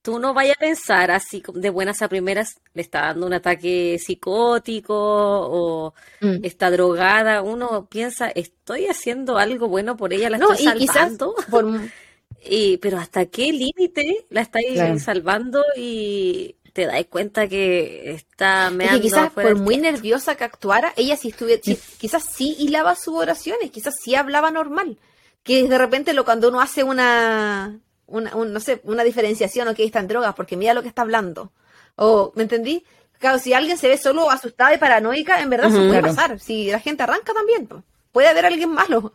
Tú 0.09 0.19
no 0.19 0.33
vayas 0.33 0.55
a 0.57 0.59
pensar 0.59 1.11
así 1.11 1.43
de 1.53 1.69
buenas 1.69 2.01
a 2.01 2.07
primeras, 2.09 2.59
le 2.73 2.81
está 2.81 3.01
dando 3.01 3.27
un 3.27 3.33
ataque 3.33 3.99
psicótico 3.99 4.95
o 4.95 5.93
Mm. 6.21 6.43
está 6.43 6.71
drogada. 6.71 7.41
Uno 7.43 7.87
piensa, 7.87 8.29
estoy 8.29 8.87
haciendo 8.87 9.37
algo 9.37 9.67
bueno 9.67 9.95
por 9.97 10.13
ella, 10.13 10.29
la 10.29 10.37
No, 10.39 10.51
estoy 10.53 10.83
y 10.83 10.87
salvando. 10.87 11.35
por, 11.49 11.65
Y, 12.41 12.77
pero 12.77 12.97
¿hasta 12.97 13.25
qué 13.25 13.51
límite 13.51 14.25
la 14.29 14.41
estáis 14.41 14.73
Claro. 14.73 14.99
salvando 14.99 15.63
y 15.75 16.55
te 16.73 16.85
das 16.85 17.05
cuenta 17.09 17.47
que 17.47 18.11
está 18.11 18.65
es 18.65 18.71
que 18.71 18.77
meando 18.77 19.01
quizás 19.01 19.31
por 19.31 19.55
muy 19.57 19.75
tiempo? 19.75 19.91
nerviosa 19.97 20.35
que 20.35 20.43
actuara, 20.45 20.93
ella 20.95 21.17
sí 21.17 21.29
estuviera, 21.29 21.61
sí- 21.63 21.79
quizás 21.97 22.23
sí 22.23 22.55
hilaba 22.59 22.95
sus 22.95 23.15
oraciones, 23.15 23.71
quizás 23.71 23.93
sí 24.01 24.15
hablaba 24.15 24.51
normal. 24.51 24.97
Que 25.43 25.67
de 25.67 25.77
repente 25.77 26.13
lo 26.13 26.25
cuando 26.25 26.49
uno 26.49 26.61
hace 26.61 26.83
una, 26.83 27.79
una 28.09 28.35
un- 28.35 28.51
no 28.53 28.59
sé, 28.59 28.81
una 28.83 29.03
diferenciación, 29.03 29.67
ok, 29.67 29.79
está 29.79 29.99
en 29.99 30.07
drogas, 30.07 30.33
porque 30.35 30.57
mira 30.57 30.73
lo 30.73 30.81
que 30.81 30.87
está 30.89 31.01
hablando. 31.03 31.51
O, 31.95 32.31
¿me 32.35 32.43
entendí? 32.43 32.83
Claro, 33.19 33.39
si 33.39 33.53
alguien 33.53 33.77
se 33.77 33.87
ve 33.89 33.97
solo 33.97 34.29
asustada 34.31 34.73
y 34.73 34.77
paranoica, 34.77 35.41
en 35.41 35.49
verdad 35.49 35.67
eso 35.69 35.77
Ujú. 35.79 35.87
puede 35.87 35.99
Claro. 36.01 36.15
pasar. 36.15 36.39
Si 36.39 36.71
la 36.71 36.79
gente 36.79 37.03
arranca 37.03 37.33
también, 37.33 37.67
puede 38.11 38.27
haber 38.29 38.45
alguien 38.45 38.69
malo. 38.71 39.13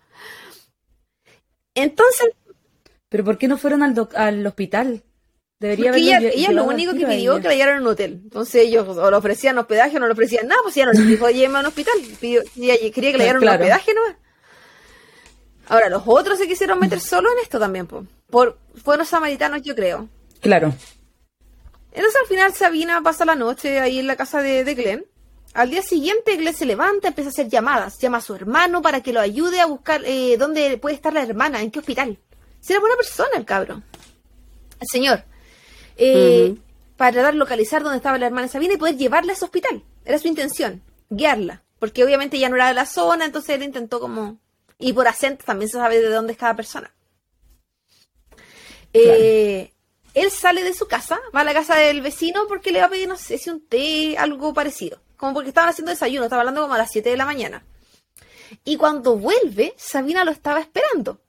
Entonces, 1.75 2.31
¿Pero 3.09 3.25
por 3.25 3.39
qué 3.39 3.47
no 3.47 3.57
fueron 3.59 3.83
al, 3.85 3.95
doc- 3.95 4.15
al 4.17 4.45
hospital? 4.47 5.03
Debería 5.61 5.91
haberlo 5.91 6.07
ella, 6.09 6.19
ella 6.35 6.51
lo 6.53 6.65
único 6.65 6.95
que 6.95 7.07
pidió 7.07 7.41
que 7.41 7.47
la 7.49 7.55
llevaran 7.55 7.79
a 7.79 7.81
un 7.83 7.87
hotel. 7.87 8.21
Entonces 8.25 8.57
ellos 8.67 8.89
o 8.89 9.11
le 9.11 9.17
ofrecían 9.17 9.57
hospedaje 9.57 9.97
o 9.97 10.01
no 10.01 10.07
le 10.07 10.13
ofrecían 10.13 10.49
nada, 10.49 10.61
pues 10.65 10.77
ella 10.77 10.87
no 10.87 10.93
les 10.93 11.07
dijo, 11.07 11.31
llévame 11.31 11.59
a 11.59 11.61
un 11.61 11.67
hospital. 11.67 11.95
Pidió, 12.21 12.43
ella 12.57 12.75
quería 12.93 13.13
que 13.13 13.19
le 13.19 13.25
llevaran 13.25 13.41
Claro. 13.43 13.57
un 13.59 13.63
hospedaje 13.63 13.95
nomás. 13.95 14.17
Ahora, 15.69 15.89
los 15.91 16.03
otros 16.07 16.39
se 16.39 16.49
quisieron 16.49 16.79
meter 16.81 17.01
solo 17.01 17.31
en 17.33 17.39
esto 17.39 17.59
también, 17.61 17.87
po. 17.87 18.05
Por 18.35 18.59
buenos 18.85 19.11
samaritanos, 19.11 19.63
yo 19.63 19.77
creo. 19.77 20.09
Claro. 20.41 20.75
Entonces 21.93 22.21
al 22.21 22.27
final 22.27 22.53
Sabina 22.53 23.01
pasa 23.01 23.25
la 23.25 23.37
noche 23.37 23.79
ahí 23.79 24.01
en 24.01 24.09
la 24.09 24.17
casa 24.17 24.43
de, 24.43 24.65
de 24.65 24.75
Glenn. 24.75 25.07
Al 25.53 25.71
día 25.71 25.83
siguiente 25.83 26.35
Glenn 26.35 26.53
se 26.53 26.67
levanta, 26.67 27.07
empieza 27.07 27.29
a 27.29 27.31
hacer 27.31 27.49
llamadas, 27.49 27.97
llama 28.01 28.19
a 28.19 28.21
su 28.21 28.35
hermano 28.35 28.83
para 28.83 29.05
que 29.05 29.13
lo 29.13 29.21
ayude 29.21 29.61
a 29.61 29.67
buscar 29.67 30.03
eh, 30.05 30.37
dónde 30.37 30.79
puede 30.79 30.97
estar 30.97 31.13
la 31.13 31.23
hermana, 31.23 31.63
en 31.63 31.71
qué 31.71 31.79
hospital. 31.79 32.19
Si 32.59 32.73
era 32.73 32.81
buena 32.81 32.97
persona 32.97 33.31
el 33.37 33.45
cabro. 33.45 33.83
El 34.81 34.89
señor. 34.91 35.23
Eh. 35.97 36.57
Para 36.97 37.31
de 37.31 37.33
localizar 37.35 37.85
dónde 37.85 37.99
estaba 37.99 38.19
la 38.19 38.27
hermana 38.27 38.49
Sabina 38.49 38.75
y 38.75 38.79
poder 38.79 38.97
llevarla 38.97 39.31
a 39.31 39.37
ese 39.37 39.45
hospital. 39.45 39.85
Era 40.05 40.19
su 40.19 40.27
intención, 40.27 40.83
guiarla. 41.09 41.63
Porque 41.79 42.03
obviamente 42.03 42.41
ya 42.41 42.49
no 42.49 42.57
era 42.57 42.67
de 42.67 42.75
la 42.75 42.87
zona, 42.87 43.27
entonces 43.27 43.55
él 43.55 43.63
intentó 43.63 44.01
como... 44.01 44.41
Y 44.77 44.93
por 44.93 45.07
acento 45.07 45.45
también 45.45 45.69
se 45.69 45.79
sabe 45.79 46.01
de 46.01 46.11
dónde 46.11 46.33
es 46.33 46.39
cada 46.39 46.57
persona. 46.57 46.93
Eh, 48.95 49.73
él 50.15 50.31
sale 50.31 50.63
de 50.63 50.73
su 50.73 50.87
casa, 50.87 51.21
va 51.35 51.41
a 51.41 51.45
la 51.45 51.53
casa 51.53 51.75
del 51.75 52.01
vecino 52.01 52.47
porque 52.49 52.71
le 52.71 52.79
va 52.81 52.87
a 52.87 52.91
pedir, 52.91 53.09
no 53.09 53.17
sé 53.17 53.37
si 53.37 53.51
un 53.51 53.61
té, 53.61 54.17
algo 54.17 54.55
parecido. 54.55 55.01
Como 55.17 55.35
porque 55.35 55.49
estaban 55.49 55.71
haciendo 55.71 55.91
desayuno, 55.91 56.25
estaba 56.25 56.43
hablando 56.43 56.63
como 56.63 56.75
a 56.75 56.79
las 56.79 56.91
7 56.93 57.11
de 57.11 57.17
la 57.17 57.27
mañana. 57.27 57.65
Y 58.65 58.77
cuando 58.77 59.17
vuelve, 59.17 59.75
Sabina 59.77 60.25
lo 60.25 60.31
estaba 60.31 60.61
esperando. 60.61 61.21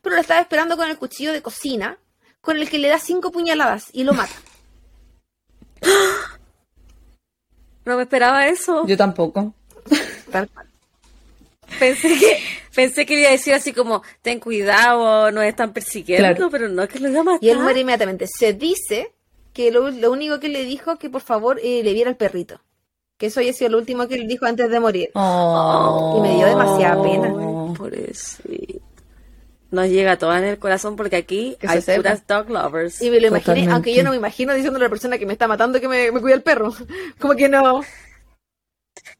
Pero 0.00 0.16
lo 0.16 0.20
estaba 0.20 0.40
esperando 0.40 0.76
con 0.76 0.88
el 0.88 0.98
cuchillo 0.98 1.32
de 1.32 1.42
cocina, 1.42 1.98
con 2.40 2.56
el 2.56 2.68
que 2.68 2.78
le 2.78 2.88
da 2.88 2.98
cinco 2.98 3.30
puñaladas 3.30 3.88
y 3.92 4.04
lo 4.04 4.14
mata. 4.14 4.34
No 7.84 7.96
me 7.96 8.04
esperaba 8.04 8.46
eso. 8.46 8.86
Yo 8.86 8.96
tampoco. 8.96 9.54
Tal 10.30 10.48
cual. 10.50 10.71
Pensé 11.78 12.08
que, 12.18 12.38
pensé 12.74 13.06
que 13.06 13.14
le 13.14 13.20
iba 13.22 13.28
a 13.30 13.32
decir 13.32 13.54
así 13.54 13.72
como, 13.72 14.02
ten 14.22 14.40
cuidado, 14.40 15.30
nos 15.30 15.44
están 15.44 15.72
persiguiendo, 15.72 16.28
Claro. 16.34 16.50
pero 16.50 16.68
no 16.68 16.86
que 16.88 16.98
lo 16.98 17.08
iba 17.08 17.20
a 17.20 17.24
matar. 17.24 17.44
Y 17.44 17.50
él 17.50 17.58
muere 17.58 17.80
inmediatamente. 17.80 18.26
Se 18.26 18.52
dice 18.52 19.12
que 19.52 19.70
lo, 19.70 19.90
lo 19.90 20.10
único 20.12 20.40
que 20.40 20.48
le 20.48 20.64
dijo 20.64 20.96
que 20.98 21.10
por 21.10 21.20
favor 21.22 21.60
eh, 21.62 21.82
le 21.82 21.92
viera 21.92 22.10
el 22.10 22.16
perrito. 22.16 22.60
Que 23.18 23.26
eso 23.26 23.40
había 23.40 23.52
sido 23.52 23.70
lo 23.70 23.78
último 23.78 24.08
que 24.08 24.18
le 24.18 24.26
dijo 24.26 24.46
antes 24.46 24.68
de 24.70 24.80
morir. 24.80 25.10
Oh. 25.14 26.16
Y 26.18 26.20
me 26.28 26.34
dio 26.36 26.46
demasiada 26.46 27.00
pena. 27.02 27.32
Por 27.76 27.94
eso. 27.94 28.42
Nos 29.70 29.88
llega 29.88 30.18
toda 30.18 30.38
en 30.38 30.44
el 30.44 30.58
corazón 30.58 30.96
porque 30.96 31.16
aquí 31.16 31.56
Que 31.60 31.66
hay 31.68 31.80
puras 31.80 32.26
dog 32.26 32.50
lovers. 32.50 33.00
Y 33.00 33.10
me 33.10 33.20
lo 33.20 33.28
imaginé, 33.28 33.40
Totalmente. 33.44 33.72
aunque 33.74 33.94
yo 33.94 34.02
no 34.02 34.10
me 34.10 34.16
imagino 34.16 34.52
diciéndole 34.54 34.84
a 34.84 34.88
la 34.88 34.90
persona 34.90 35.18
que 35.18 35.24
me 35.26 35.32
está 35.34 35.46
matando 35.48 35.80
que 35.80 35.88
me, 35.88 36.10
me 36.12 36.20
cuida 36.20 36.34
el 36.34 36.42
perro. 36.42 36.74
Como 37.18 37.34
que 37.36 37.48
no. 37.48 37.82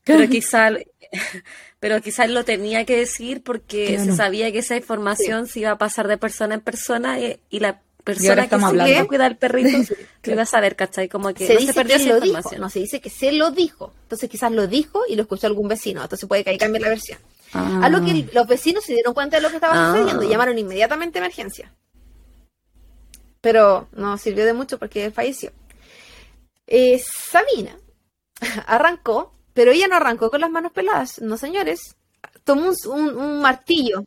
Pero 0.04 0.28
quizá, 0.28 0.70
pero 1.80 2.00
quizá 2.00 2.24
él 2.24 2.34
lo 2.34 2.44
tenía 2.44 2.84
que 2.84 2.96
decir 2.96 3.42
porque 3.42 3.86
Claro. 3.96 4.04
se 4.04 4.16
sabía 4.16 4.50
que 4.52 4.58
esa 4.58 4.76
información 4.76 5.46
se 5.46 5.60
iba 5.60 5.70
a 5.72 5.78
pasar 5.78 6.08
de 6.08 6.16
persona 6.18 6.54
en 6.54 6.60
persona 6.60 7.18
y, 7.20 7.38
y 7.50 7.60
la 7.60 7.80
persona 8.04 8.34
que 8.36 8.40
estamos 8.42 8.70
sí 8.70 8.80
hablando. 8.80 9.02
que 9.02 9.06
cuida 9.08 9.26
al 9.26 9.36
perrito 9.36 9.94
lo 10.24 10.32
iba 10.32 10.42
a 10.42 10.46
saber, 10.46 10.74
¿cachai? 10.74 11.08
Como 11.08 11.32
que 11.34 11.46
se 11.46 11.54
no 11.54 11.60
dice 11.60 11.72
se 11.72 11.78
perdió 11.80 11.96
que 11.96 12.02
esa 12.02 12.08
lo 12.14 12.20
dijo. 12.20 12.26
información. 12.26 12.60
No, 12.60 12.68
se 12.70 12.78
dice 12.80 13.00
que 13.00 13.10
se 13.10 13.30
lo 13.32 13.50
dijo. 13.50 13.92
Entonces 14.04 14.28
quizás 14.30 14.50
lo 14.52 14.66
dijo 14.66 15.02
y 15.08 15.14
lo 15.16 15.22
escuchó 15.22 15.46
algún 15.46 15.68
vecino. 15.68 16.02
Entonces 16.02 16.28
puede 16.28 16.42
que 16.44 16.50
ahí 16.50 16.58
cambie 16.58 16.80
la 16.80 16.88
versión. 16.88 17.18
Ah. 17.52 17.80
A 17.84 17.88
lo 17.90 18.02
que 18.04 18.10
el- 18.10 18.30
los 18.32 18.46
vecinos 18.46 18.82
se 18.84 18.94
dieron 18.94 19.12
cuenta 19.14 19.36
de 19.36 19.42
lo 19.42 19.50
que 19.50 19.56
estaba 19.56 19.74
Ah. 19.74 19.92
sucediendo 19.92 20.22
y 20.24 20.28
llamaron 20.28 20.58
inmediatamente 20.58 21.18
a 21.18 21.22
emergencia. 21.22 21.72
Pero 23.40 23.88
no 23.92 24.16
sirvió 24.18 24.44
de 24.44 24.52
mucho 24.52 24.78
porque 24.78 25.10
falleció. 25.10 25.52
Eh, 26.66 27.00
Sabina 27.04 27.76
arrancó, 28.66 29.32
pero 29.54 29.70
ella 29.72 29.88
no 29.88 29.96
arrancó 29.96 30.30
con 30.30 30.40
las 30.40 30.50
manos 30.50 30.72
peladas, 30.72 31.20
no 31.20 31.36
señores. 31.36 31.96
Tomó 32.44 32.70
un, 32.70 32.76
un- 32.86 33.16
un 33.16 33.40
martillo. 33.40 34.04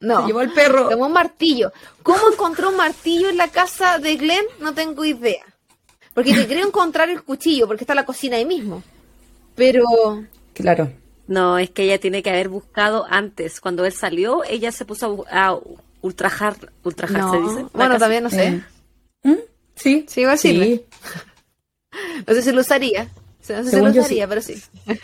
No, 0.00 0.22
Se 0.22 0.26
llevó 0.26 0.40
el 0.40 0.52
perro. 0.52 0.88
tomó 0.88 1.06
un 1.06 1.12
martillo. 1.12 1.72
¿Cómo 2.02 2.20
encontró 2.32 2.70
un 2.70 2.76
martillo 2.76 3.30
en 3.30 3.36
la 3.36 3.48
casa 3.48 3.98
de 3.98 4.16
Glenn? 4.16 4.44
No 4.60 4.74
tengo 4.74 5.04
idea. 5.04 5.44
Porque 6.14 6.34
te 6.34 6.46
creo 6.46 6.66
encontrar 6.66 7.08
el 7.08 7.22
cuchillo, 7.22 7.66
porque 7.68 7.84
está 7.84 7.94
la 7.94 8.04
cocina 8.04 8.36
ahí 8.36 8.44
mismo. 8.44 8.82
Pero 9.54 9.84
Claro. 10.54 10.92
No, 11.28 11.56
es 11.58 11.70
que 11.70 11.84
ella 11.84 12.00
tiene 12.00 12.22
que 12.22 12.30
haber 12.30 12.48
buscado 12.48 13.06
antes. 13.08 13.60
Cuando 13.60 13.84
él 13.86 13.92
salió, 13.92 14.42
ella 14.44 14.72
se 14.72 14.84
puso 14.84 15.24
a, 15.30 15.46
a 15.50 15.58
ultrajar, 16.02 16.56
ultrajar 16.82 17.20
no. 17.20 17.30
se 17.30 17.38
dice. 17.40 17.62
La 17.62 17.68
Bueno, 17.72 17.92
casa. 17.94 17.98
también 18.00 18.22
no 18.24 18.30
sé. 18.30 18.46
Eh. 18.48 18.62
¿Mm? 19.22 19.34
Sí. 19.76 20.04
Sí, 20.08 20.20
igual 20.22 20.38
sirve. 20.38 20.64
Sí. 20.66 20.84
No 22.26 22.34
sé 22.34 22.42
si 22.42 22.52
lo 22.52 22.60
usaría. 22.62 23.08
No 23.48 23.64
sé 23.64 23.70
si 23.70 23.80
lo 23.80 24.04
sí. 24.04 24.22
pero 24.28 24.40
sí. 24.40 24.62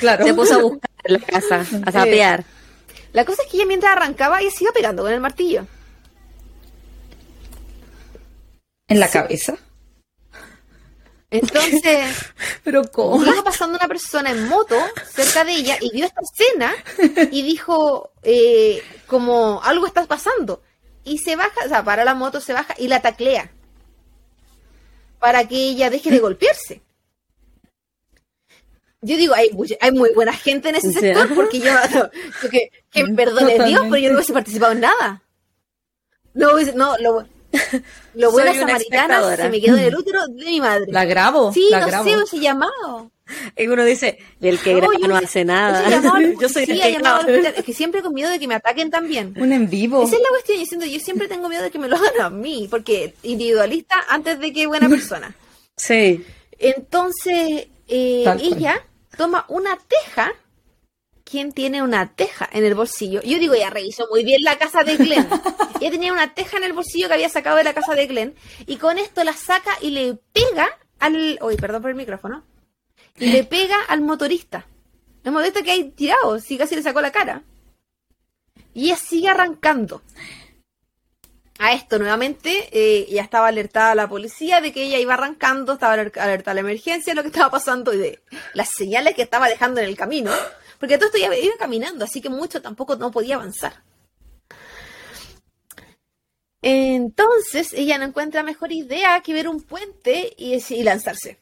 Claro. 0.00 0.26
Se 0.26 0.34
puso 0.34 0.54
a 0.54 0.62
buscar 0.62 0.90
en 1.04 1.12
la 1.12 1.20
casa, 1.20 1.64
a 1.86 1.92
sapear. 1.92 2.44
La 3.12 3.24
cosa 3.24 3.42
es 3.42 3.48
que 3.48 3.56
ella 3.56 3.66
mientras 3.66 3.92
arrancaba, 3.92 4.40
ella 4.40 4.50
se 4.50 4.64
iba 4.64 4.72
pegando 4.72 5.02
con 5.04 5.12
el 5.12 5.20
martillo. 5.20 5.64
En 8.88 8.98
la 8.98 9.08
cabeza. 9.08 9.56
Entonces, 11.30 12.16
Pero 12.64 12.82
¿cómo? 12.90 13.22
iba 13.24 13.44
pasando 13.44 13.76
una 13.76 13.86
persona 13.86 14.30
en 14.30 14.48
moto 14.48 14.76
cerca 15.12 15.44
de 15.44 15.52
ella 15.52 15.76
y 15.80 15.90
vio 15.92 16.06
esta 16.06 16.22
escena 16.22 16.74
y 17.30 17.42
dijo, 17.42 18.10
eh, 18.22 18.82
como, 19.06 19.62
algo 19.62 19.86
está 19.86 20.06
pasando. 20.06 20.62
Y 21.04 21.18
se 21.18 21.36
baja, 21.36 21.60
o 21.64 21.68
sea, 21.68 21.84
para 21.84 22.04
la 22.04 22.14
moto, 22.14 22.40
se 22.40 22.52
baja 22.52 22.74
y 22.78 22.88
la 22.88 23.00
taclea. 23.00 23.50
Para 25.18 25.46
que 25.46 25.56
ella 25.56 25.90
deje 25.90 26.10
de 26.10 26.18
golpearse. 26.20 26.82
Yo 29.00 29.16
digo, 29.16 29.34
hay, 29.34 29.50
hay 29.80 29.92
muy 29.92 30.10
buena 30.12 30.32
gente 30.32 30.70
en 30.70 30.76
ese 30.76 30.92
sector 30.92 31.32
porque 31.34 31.60
yo, 31.60 31.72
no, 31.94 32.10
que, 32.50 32.70
que 32.90 33.04
perdone 33.06 33.54
Dios, 33.64 33.82
pero 33.84 33.96
yo 33.96 34.08
no 34.08 34.16
hubiese 34.16 34.32
participado 34.32 34.72
en 34.72 34.80
nada. 34.80 35.22
No, 36.34 36.52
no, 36.74 36.98
lo, 36.98 37.26
lo 38.14 38.32
buena 38.32 38.54
samaritana 38.54 39.36
se 39.36 39.48
me 39.48 39.60
quedó 39.60 39.76
en 39.76 39.84
el 39.84 39.96
útero 39.96 40.26
de 40.26 40.44
mi 40.44 40.60
madre. 40.60 40.86
La 40.90 41.04
grabo. 41.04 41.52
Sí, 41.52 41.68
la 41.70 41.80
no 41.80 41.86
grabo. 41.86 42.04
sé, 42.04 42.16
hubiese 42.16 42.38
llamado. 42.40 43.10
Y 43.56 43.66
uno 43.68 43.84
dice, 43.84 44.18
el 44.40 44.58
que 44.58 44.72
No, 44.74 44.78
graba 44.80 44.92
yo 45.00 45.08
no 45.08 45.14
hubiese- 45.16 45.24
hace 45.26 45.44
nada. 45.44 45.88
Yo 46.40 46.48
soy 46.48 46.66
sí, 46.66 46.72
el 46.72 46.80
que 46.80 46.92
graba. 46.98 47.20
Es 47.56 47.64
que 47.64 47.72
siempre 47.72 48.02
con 48.02 48.14
miedo 48.14 48.30
de 48.30 48.38
que 48.38 48.46
me 48.48 48.54
ataquen 48.54 48.90
también. 48.90 49.34
Un 49.38 49.52
en 49.52 49.68
vivo. 49.68 50.02
Esa 50.02 50.16
es 50.16 50.22
la 50.22 50.28
cuestión, 50.30 50.58
yo 50.58 50.66
siento, 50.66 50.86
yo 50.86 51.00
siempre 51.00 51.28
tengo 51.28 51.48
miedo 51.48 51.62
de 51.62 51.70
que 51.70 51.78
me 51.78 51.88
lo 51.88 51.96
hagan 51.96 52.20
a 52.20 52.30
mí, 52.30 52.66
porque 52.70 53.14
individualista 53.22 53.96
antes 54.08 54.38
de 54.40 54.52
que 54.52 54.66
buena 54.66 54.88
persona. 54.88 55.34
Sí. 55.76 56.24
Entonces, 56.58 57.68
eh, 57.86 58.24
ella 58.40 58.84
toma 59.16 59.44
una 59.48 59.78
teja. 59.78 60.32
¿Quién 61.24 61.52
tiene 61.52 61.82
una 61.82 62.14
teja 62.14 62.48
en 62.50 62.64
el 62.64 62.74
bolsillo? 62.74 63.20
Yo 63.22 63.38
digo, 63.38 63.52
ella 63.54 63.68
revisó 63.68 64.06
muy 64.10 64.24
bien 64.24 64.42
la 64.42 64.56
casa 64.58 64.82
de 64.82 64.96
Glenn. 64.96 65.28
ella 65.80 65.90
tenía 65.90 66.12
una 66.12 66.32
teja 66.34 66.56
en 66.56 66.64
el 66.64 66.72
bolsillo 66.72 67.06
que 67.08 67.14
había 67.14 67.28
sacado 67.28 67.58
de 67.58 67.64
la 67.64 67.74
casa 67.74 67.94
de 67.94 68.06
Glenn. 68.06 68.34
Y 68.66 68.76
con 68.76 68.96
esto 68.98 69.22
la 69.24 69.34
saca 69.34 69.72
y 69.82 69.90
le 69.90 70.16
pega 70.32 70.68
al. 70.98 71.38
Uy, 71.42 71.56
perdón 71.56 71.82
por 71.82 71.90
el 71.90 71.96
micrófono. 71.96 72.44
Y 73.18 73.32
le 73.32 73.44
pega 73.44 73.76
al 73.88 74.00
motorista. 74.00 74.66
El 75.24 75.32
motorista 75.32 75.62
que 75.62 75.72
hay 75.72 75.90
tirado, 75.90 76.38
sí, 76.40 76.56
casi 76.56 76.76
le 76.76 76.82
sacó 76.82 77.00
la 77.00 77.12
cara. 77.12 77.42
Y 78.74 78.86
ella 78.86 78.96
sigue 78.96 79.28
arrancando. 79.28 80.02
a 81.58 81.72
esto 81.72 81.98
nuevamente, 81.98 82.68
eh, 82.70 83.08
ya 83.10 83.22
estaba 83.22 83.48
alertada 83.48 83.96
la 83.96 84.08
policía 84.08 84.60
de 84.60 84.72
que 84.72 84.84
ella 84.84 84.98
iba 84.98 85.14
arrancando, 85.14 85.72
estaba 85.72 85.94
alertada 85.94 86.54
la 86.54 86.60
emergencia 86.60 87.14
lo 87.14 87.22
que 87.22 87.28
estaba 87.28 87.50
pasando 87.50 87.92
y 87.92 87.98
de 87.98 88.22
las 88.54 88.70
señales 88.70 89.14
que 89.14 89.22
estaba 89.22 89.48
dejando 89.48 89.80
en 89.80 89.88
el 89.88 89.96
camino, 89.96 90.30
porque 90.78 90.98
todo 90.98 91.06
esto 91.06 91.18
iba 91.18 91.34
caminando, 91.58 92.04
así 92.04 92.20
que 92.20 92.28
mucho 92.28 92.62
tampoco 92.62 92.94
no 92.94 93.10
podía 93.10 93.34
avanzar. 93.34 93.82
Entonces 96.62 97.72
ella 97.72 97.98
no 97.98 98.04
encuentra 98.04 98.42
mejor 98.42 98.72
idea 98.72 99.20
que 99.20 99.32
ver 99.32 99.48
un 99.48 99.62
puente 99.62 100.34
y, 100.36 100.82
lanzarse. 100.82 101.38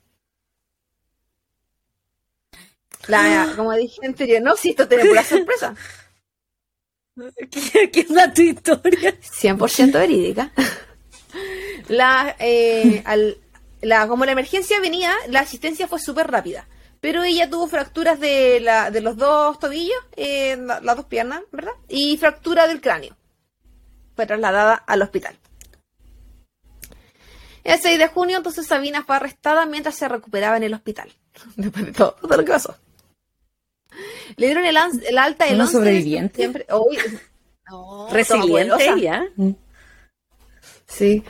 La, 3.08 3.52
como 3.56 3.72
dije 3.74 4.04
anterior, 4.04 4.42
no, 4.42 4.56
si 4.56 4.70
esto 4.70 4.88
tiene 4.88 5.04
pura 5.04 5.24
sorpresa. 5.24 5.74
¿Qué, 7.50 7.90
es 8.00 8.10
la 8.10 8.32
tu 8.32 8.42
historia? 8.42 9.18
100% 9.20 9.92
verídica. 9.92 10.52
La, 11.88 12.36
eh, 12.38 13.02
la, 13.80 14.08
como 14.08 14.24
la 14.24 14.32
emergencia 14.32 14.80
venía, 14.80 15.14
la 15.28 15.40
asistencia 15.40 15.88
fue 15.88 15.98
súper 15.98 16.30
rápida. 16.30 16.66
Pero 17.00 17.22
ella 17.22 17.48
tuvo 17.48 17.68
fracturas 17.68 18.18
de, 18.18 18.60
la, 18.60 18.90
de 18.90 19.00
los 19.00 19.16
dos 19.16 19.58
tobillos, 19.58 19.98
eh, 20.16 20.56
las 20.56 20.96
dos 20.96 21.04
piernas, 21.04 21.42
¿verdad? 21.52 21.72
Y 21.88 22.16
fractura 22.16 22.66
del 22.66 22.80
cráneo. 22.80 23.16
Fue 24.14 24.26
trasladada 24.26 24.74
al 24.74 25.02
hospital. 25.02 25.36
El 27.64 27.80
6 27.80 27.98
de 27.98 28.08
junio, 28.08 28.36
entonces 28.38 28.66
Sabina 28.66 29.04
fue 29.04 29.16
arrestada 29.16 29.66
mientras 29.66 29.94
se 29.96 30.08
recuperaba 30.08 30.56
en 30.56 30.62
el 30.62 30.74
hospital. 30.74 31.12
Después 31.56 31.86
de 31.86 31.92
todo, 31.92 32.12
todo 32.12 32.36
lo 32.36 32.44
que 32.44 32.52
pasó. 32.52 32.76
Le 34.36 34.46
dieron 34.46 34.64
el, 34.64 34.76
alta 34.76 35.46
el 35.46 35.60
11 35.60 35.72
sobreviviente. 35.72 36.36
Siempre, 36.36 36.66
Resiliente 38.10 38.88
ella. 38.88 39.26
Mm. 39.36 39.50
Sí. 40.86 41.24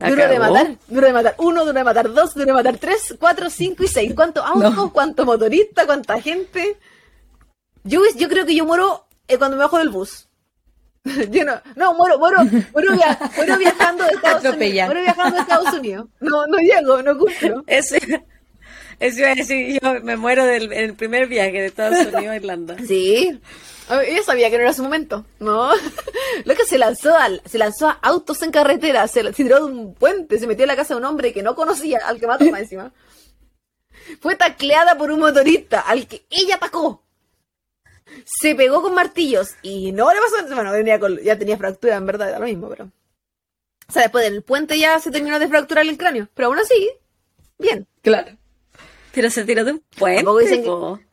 Duro 0.00 0.28
de 0.28 0.38
matar, 0.38 0.76
duro 0.86 1.06
de 1.06 1.12
matar. 1.12 1.34
Uno, 1.38 1.60
duro 1.60 1.72
de 1.72 1.84
matar 1.84 2.12
dos, 2.12 2.34
duro 2.34 2.46
de 2.46 2.52
matar 2.52 2.76
tres, 2.76 3.14
cuatro, 3.18 3.48
cinco 3.48 3.84
y 3.84 3.88
seis. 3.88 4.12
¿Cuántos 4.16 4.44
autos? 4.44 4.92
¿Cuántos 4.92 5.24
motoristas? 5.24 5.86
¿Cuánta 5.86 6.20
gente? 6.20 6.78
Yo, 7.84 8.02
yo 8.16 8.28
creo 8.28 8.44
que 8.44 8.54
yo 8.54 8.66
muero 8.66 9.06
eh, 9.28 9.38
cuando 9.38 9.56
me 9.56 9.62
bajo 9.62 9.78
del 9.78 9.88
bus. 9.88 10.28
Yo 11.30 11.44
no, 11.44 11.60
no, 11.74 11.94
muero, 11.94 12.16
muero, 12.16 12.38
muero, 12.72 12.96
viajando 13.58 14.04
de 14.04 14.12
Estados 14.12 14.44
Unidos. 14.54 14.86
Muero 14.86 15.00
viajando 15.00 15.34
de 15.34 15.40
Estados 15.40 15.74
Unidos. 15.74 16.06
No, 16.20 16.46
no 16.46 16.58
llego, 16.58 17.02
no 17.02 17.18
cumplo. 17.18 17.64
Eso, 17.66 17.96
eso 19.02 19.18
iba 19.18 19.30
a 19.30 19.34
decir, 19.34 19.80
yo 19.82 20.00
me 20.02 20.16
muero 20.16 20.46
del, 20.46 20.72
en 20.72 20.84
el 20.84 20.94
primer 20.94 21.26
viaje 21.26 21.52
de 21.52 21.66
Estados 21.66 21.98
Unidos 21.98 22.26
a 22.26 22.36
Irlanda. 22.36 22.76
Sí. 22.86 23.40
Ella 23.90 24.22
sabía 24.22 24.48
que 24.48 24.56
no 24.56 24.62
era 24.62 24.72
su 24.72 24.82
momento, 24.82 25.26
¿no? 25.40 25.70
Lo 26.44 26.54
que 26.54 26.64
se 26.64 26.78
lanzó 26.78 27.14
a, 27.16 27.28
se 27.44 27.58
lanzó 27.58 27.88
a 27.88 27.98
autos 28.00 28.40
en 28.42 28.52
carretera, 28.52 29.06
se, 29.08 29.32
tiró 29.32 29.56
de 29.56 29.72
un 29.72 29.94
puente, 29.94 30.38
se 30.38 30.46
metió 30.46 30.64
en 30.64 30.68
la 30.68 30.76
casa 30.76 30.94
de 30.94 31.00
un 31.00 31.04
hombre 31.04 31.32
que 31.32 31.42
no 31.42 31.56
conocía, 31.56 31.98
al 32.06 32.20
que 32.20 32.26
mató 32.28 32.44
más 32.46 32.60
encima. 32.60 32.92
Fue 34.20 34.36
tacleada 34.36 34.96
por 34.96 35.10
un 35.10 35.18
motorista 35.18 35.80
al 35.80 36.06
que 36.06 36.24
ella 36.30 36.56
atacó. 36.56 37.02
Se 38.24 38.54
pegó 38.54 38.82
con 38.82 38.94
martillos 38.94 39.48
y 39.62 39.90
no 39.92 40.12
le 40.12 40.20
pasó. 40.20 40.54
Bueno, 40.54 40.70
venía 40.72 40.98
ya 41.22 41.38
tenía 41.38 41.58
fractura, 41.58 41.96
en 41.96 42.06
verdad, 42.06 42.28
era 42.28 42.38
lo 42.38 42.46
mismo, 42.46 42.68
pero. 42.68 42.84
O 43.88 43.92
sea, 43.92 44.02
después 44.02 44.24
del 44.24 44.42
puente 44.42 44.78
ya 44.78 44.98
se 45.00 45.10
terminó 45.10 45.38
de 45.38 45.48
fracturar 45.48 45.86
el 45.86 45.98
cráneo. 45.98 46.28
Pero 46.34 46.48
aún 46.48 46.58
así, 46.58 46.88
bien. 47.58 47.86
Claro. 48.00 48.36
Pero 49.12 49.30
se 49.30 49.44
tiró 49.44 49.64
de 49.64 49.72
un 49.72 49.82
puente. 49.96 50.24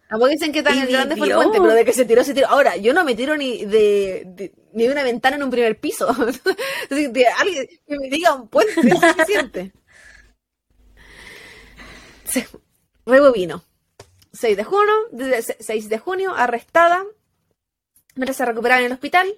Tampoco 0.10 0.32
dicen 0.32 0.52
que 0.52 0.64
tan 0.64 0.88
grande 0.88 1.16
fue 1.16 1.28
el 1.28 1.36
puente, 1.36 1.60
pero 1.62 1.74
de 1.74 1.86
que 1.86 1.94
se 1.94 2.04
tiró, 2.04 2.24
se 2.24 2.34
tiró. 2.34 2.48
Ahora, 2.48 2.76
yo 2.78 2.94
no 2.94 3.04
me 3.04 3.14
tiro 3.14 3.38
ni 3.38 3.64
de, 3.66 4.52
ni 4.74 4.88
de 4.88 4.92
una 4.92 5.04
ventana 5.04 5.36
en 5.36 5.44
un 5.44 5.52
primer 5.52 5.80
piso. 5.80 6.10
Entonces, 6.90 7.26
alguien 7.38 7.68
que 7.88 8.00
me 8.00 8.10
diga 8.10 8.34
un 8.34 8.48
puente 8.48 8.74
es 8.90 9.00
suficiente. 9.00 9.72
Rebobino. 13.06 13.64
6 14.34 14.58
de 14.58 14.64
junio, 14.64 14.94
6 15.60 15.90
de 15.90 15.98
junio, 16.00 16.34
arrestada. 16.36 17.04
Mientras 18.16 18.38
se 18.38 18.46
recuperaba 18.46 18.80
en 18.80 18.88
el 18.88 18.94
hospital. 18.94 19.34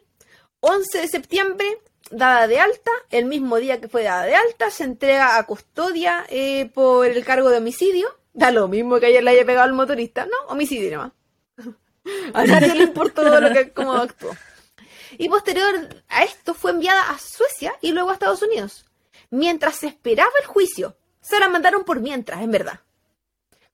11 0.61 0.99
de 0.99 1.07
septiembre, 1.07 1.79
dada 2.11 2.47
de 2.47 2.59
alta. 2.59 2.91
El 3.09 3.25
mismo 3.25 3.57
día 3.57 3.81
que 3.81 3.89
fue 3.89 4.03
dada 4.03 4.23
de 4.23 4.35
alta, 4.35 4.69
se 4.69 4.83
entrega 4.83 5.37
a 5.37 5.45
custodia 5.45 6.25
eh, 6.29 6.69
por 6.73 7.07
el 7.07 7.25
cargo 7.25 7.49
de 7.49 7.57
homicidio. 7.57 8.20
Da 8.33 8.51
lo 8.51 8.67
mismo 8.67 8.99
que 8.99 9.07
ayer 9.07 9.23
le 9.23 9.31
haya 9.31 9.45
pegado 9.45 9.65
al 9.65 9.73
motorista. 9.73 10.25
No, 10.25 10.47
homicidio 10.47 10.91
nomás. 10.91 11.11
A 12.33 12.45
nadie 12.45 12.75
le 12.75 12.83
importó 12.83 13.23
lo 13.23 13.53
que, 13.53 13.71
cómo 13.71 13.93
actuó. 13.93 14.35
Y 15.17 15.29
posterior 15.29 15.89
a 16.07 16.23
esto 16.23 16.53
fue 16.53 16.71
enviada 16.71 17.11
a 17.11 17.19
Suecia 17.19 17.75
y 17.81 17.91
luego 17.91 18.09
a 18.09 18.13
Estados 18.13 18.41
Unidos. 18.41 18.85
Mientras 19.29 19.75
se 19.75 19.87
esperaba 19.87 20.31
el 20.41 20.47
juicio. 20.47 20.95
Se 21.19 21.39
la 21.39 21.49
mandaron 21.49 21.83
por 21.83 21.99
mientras, 21.99 22.41
en 22.41 22.51
verdad. 22.51 22.79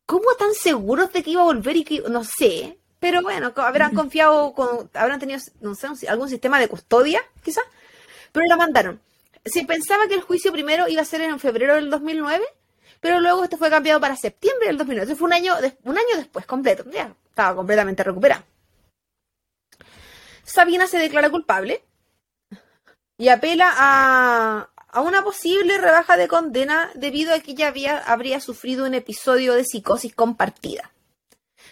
¿Cómo 0.06 0.34
tan 0.38 0.54
seguros 0.54 1.14
de 1.14 1.24
que 1.24 1.32
iba 1.32 1.42
a 1.42 1.46
volver 1.46 1.78
y 1.78 1.84
que 1.84 2.02
no 2.10 2.24
sé? 2.24 2.80
Pero 3.00 3.22
bueno, 3.22 3.54
habrán 3.56 3.94
confiado, 3.94 4.54
con, 4.54 4.90
habrán 4.94 5.20
tenido, 5.20 5.40
no 5.62 5.76
sé, 5.76 5.88
algún 6.08 6.30
sistema 6.30 6.60
de 6.60 6.68
custodia, 6.68 7.22
quizás. 7.44 7.64
Pero 8.32 8.46
la 8.48 8.58
mandaron. 8.58 9.00
Se 9.46 9.64
pensaba 9.64 10.08
que 10.08 10.16
el 10.16 10.22
juicio 10.22 10.52
primero 10.52 10.88
iba 10.88 11.02
a 11.02 11.06
ser 11.06 11.22
en 11.22 11.40
febrero 11.40 11.76
del 11.76 11.90
2009 11.90 12.44
pero 13.08 13.22
luego 13.22 13.46
esto 13.46 13.56
fue 13.56 13.70
cambiado 13.70 14.02
para 14.02 14.18
septiembre 14.18 14.68
del 14.68 14.78
2009. 14.80 15.16
fue 15.16 15.28
un 15.28 15.34
año, 15.34 15.54
un 15.86 15.98
año 15.98 16.18
después 16.18 16.46
completo. 16.46 16.84
Ya 16.92 17.16
estaba 17.30 17.56
completamente 17.56 18.04
recuperado. 18.04 18.44
Sabina 20.44 20.88
se 20.88 21.00
declara 21.00 21.30
culpable 21.30 21.86
y 23.18 23.30
apela 23.30 23.74
a, 23.78 24.70
a 24.90 25.00
una 25.00 25.24
posible 25.24 25.78
rebaja 25.78 26.18
de 26.18 26.28
condena 26.28 26.92
debido 26.96 27.34
a 27.34 27.40
que 27.40 27.52
ella 27.52 27.70
había, 27.70 27.98
habría 28.00 28.42
sufrido 28.42 28.86
un 28.86 28.94
episodio 28.94 29.54
de 29.54 29.64
psicosis 29.64 30.14
compartida, 30.14 30.92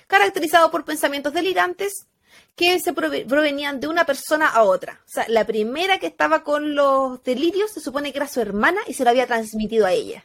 caracterizado 0.08 0.72
por 0.72 0.86
pensamientos 0.86 1.34
delirantes 1.34 2.08
que 2.56 2.80
se 2.80 2.94
provenían 2.94 3.82
de 3.82 3.90
una 3.90 4.06
persona 4.06 4.48
a 4.48 4.64
otra. 4.64 5.02
O 5.06 5.10
sea, 5.10 5.26
la 5.28 5.46
primera 5.46 6.00
que 6.00 6.08
estaba 6.08 6.46
con 6.46 6.76
los 6.76 7.22
delirios 7.24 7.72
se 7.74 7.82
supone 7.82 8.14
que 8.14 8.20
era 8.20 8.30
su 8.30 8.40
hermana 8.40 8.80
y 8.88 8.94
se 8.94 9.04
lo 9.04 9.10
había 9.10 9.28
transmitido 9.28 9.86
a 9.86 9.92
ella. 9.92 10.24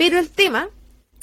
Pero 0.00 0.18
el 0.18 0.30
tema, 0.30 0.70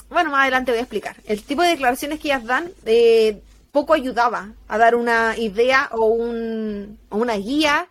bueno, 0.08 0.30
más 0.30 0.42
adelante 0.42 0.70
voy 0.70 0.78
a 0.78 0.82
explicar. 0.82 1.16
El 1.26 1.42
tipo 1.42 1.62
de 1.62 1.70
declaraciones 1.70 2.20
que 2.20 2.28
ellas 2.28 2.44
dan 2.44 2.70
eh, 2.86 3.42
poco 3.72 3.92
ayudaba 3.92 4.52
a 4.68 4.78
dar 4.78 4.94
una 4.94 5.36
idea 5.36 5.88
o, 5.90 6.04
un, 6.04 6.96
o 7.08 7.16
una 7.16 7.34
guía 7.34 7.88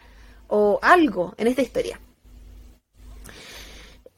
o 0.48 0.80
algo 0.82 1.36
en 1.38 1.48
esta 1.48 1.62
historia. 1.62 2.00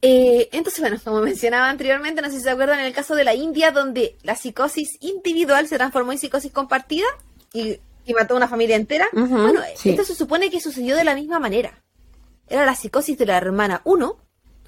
Eh, 0.04 0.48
entonces, 0.52 0.80
bueno, 0.80 0.98
como 1.04 1.22
mencionaba 1.22 1.72
anteriormente, 1.72 2.22
no 2.22 2.30
sé 2.30 2.38
si 2.38 2.44
se 2.44 2.52
acuerdan 2.52 2.82
en 2.82 2.86
el 2.86 2.94
caso 2.94 3.16
de 3.16 3.24
la 3.24 3.34
India, 3.34 3.72
donde 3.72 4.16
la 4.22 4.36
psicosis 4.36 5.00
individual 5.00 5.68
se 5.68 5.78
transformó 5.78 6.12
en 6.12 6.20
psicosis 6.20 6.52
compartida 6.52 7.08
y, 7.52 7.80
mató 8.14 8.36
a 8.36 8.38
una 8.38 8.48
familia 8.48 8.76
entera. 8.76 9.08
bueno, 9.12 9.62
esto 9.64 10.04
se 10.04 10.14
supone 10.14 10.52
que 10.52 10.62
sucedió 10.62 10.96
de 10.96 11.04
la 11.04 11.16
misma 11.16 11.40
manera. 11.40 11.82
Era 12.48 12.64
la 12.64 12.76
psicosis 12.76 13.18
de 13.18 13.26
la 13.26 13.38
hermana 13.38 13.82
1, 13.86 14.18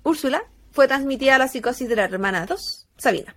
Úrsula, 0.03 0.43
fue 0.71 0.87
transmitida 0.87 1.37
la 1.37 1.47
psicosis 1.47 1.87
de 1.87 1.95
la 1.95 2.05
hermana 2.05 2.45
2, 2.45 2.87
Sabina. 2.97 3.35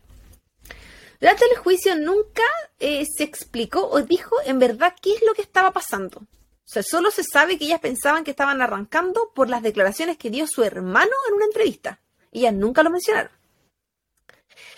Durante 1.21 1.45
el 1.47 1.57
juicio 1.57 1.97
nunca 1.97 2.43
eh, 2.79 3.07
se 3.07 3.25
explicó 3.25 3.89
o 3.89 4.03
dijo 4.03 4.37
en 4.45 4.59
verdad 4.59 4.95
qué 5.01 5.15
es 5.15 5.23
lo 5.27 5.33
que 5.35 5.43
estaba 5.43 5.73
pasando. 5.73 6.19
O 6.19 6.69
sea, 6.69 6.83
solo 6.83 7.11
se 7.11 7.23
sabe 7.23 7.59
que 7.59 7.67
ellas 7.67 7.81
pensaban 7.81 8.25
que 8.25 8.31
estaban 8.31 8.61
arrancando 8.63 9.31
por 9.35 9.49
las 9.49 9.63
declaraciones 9.63 10.17
que 10.17 10.31
dio 10.31 10.47
su 10.47 10.63
hermano 10.63 11.13
en 11.29 11.35
una 11.35 11.45
entrevista. 11.45 12.01
Ellas 12.33 12.55
nunca 12.55 12.83
lo 12.83 12.91
mencionaron. 12.91 13.31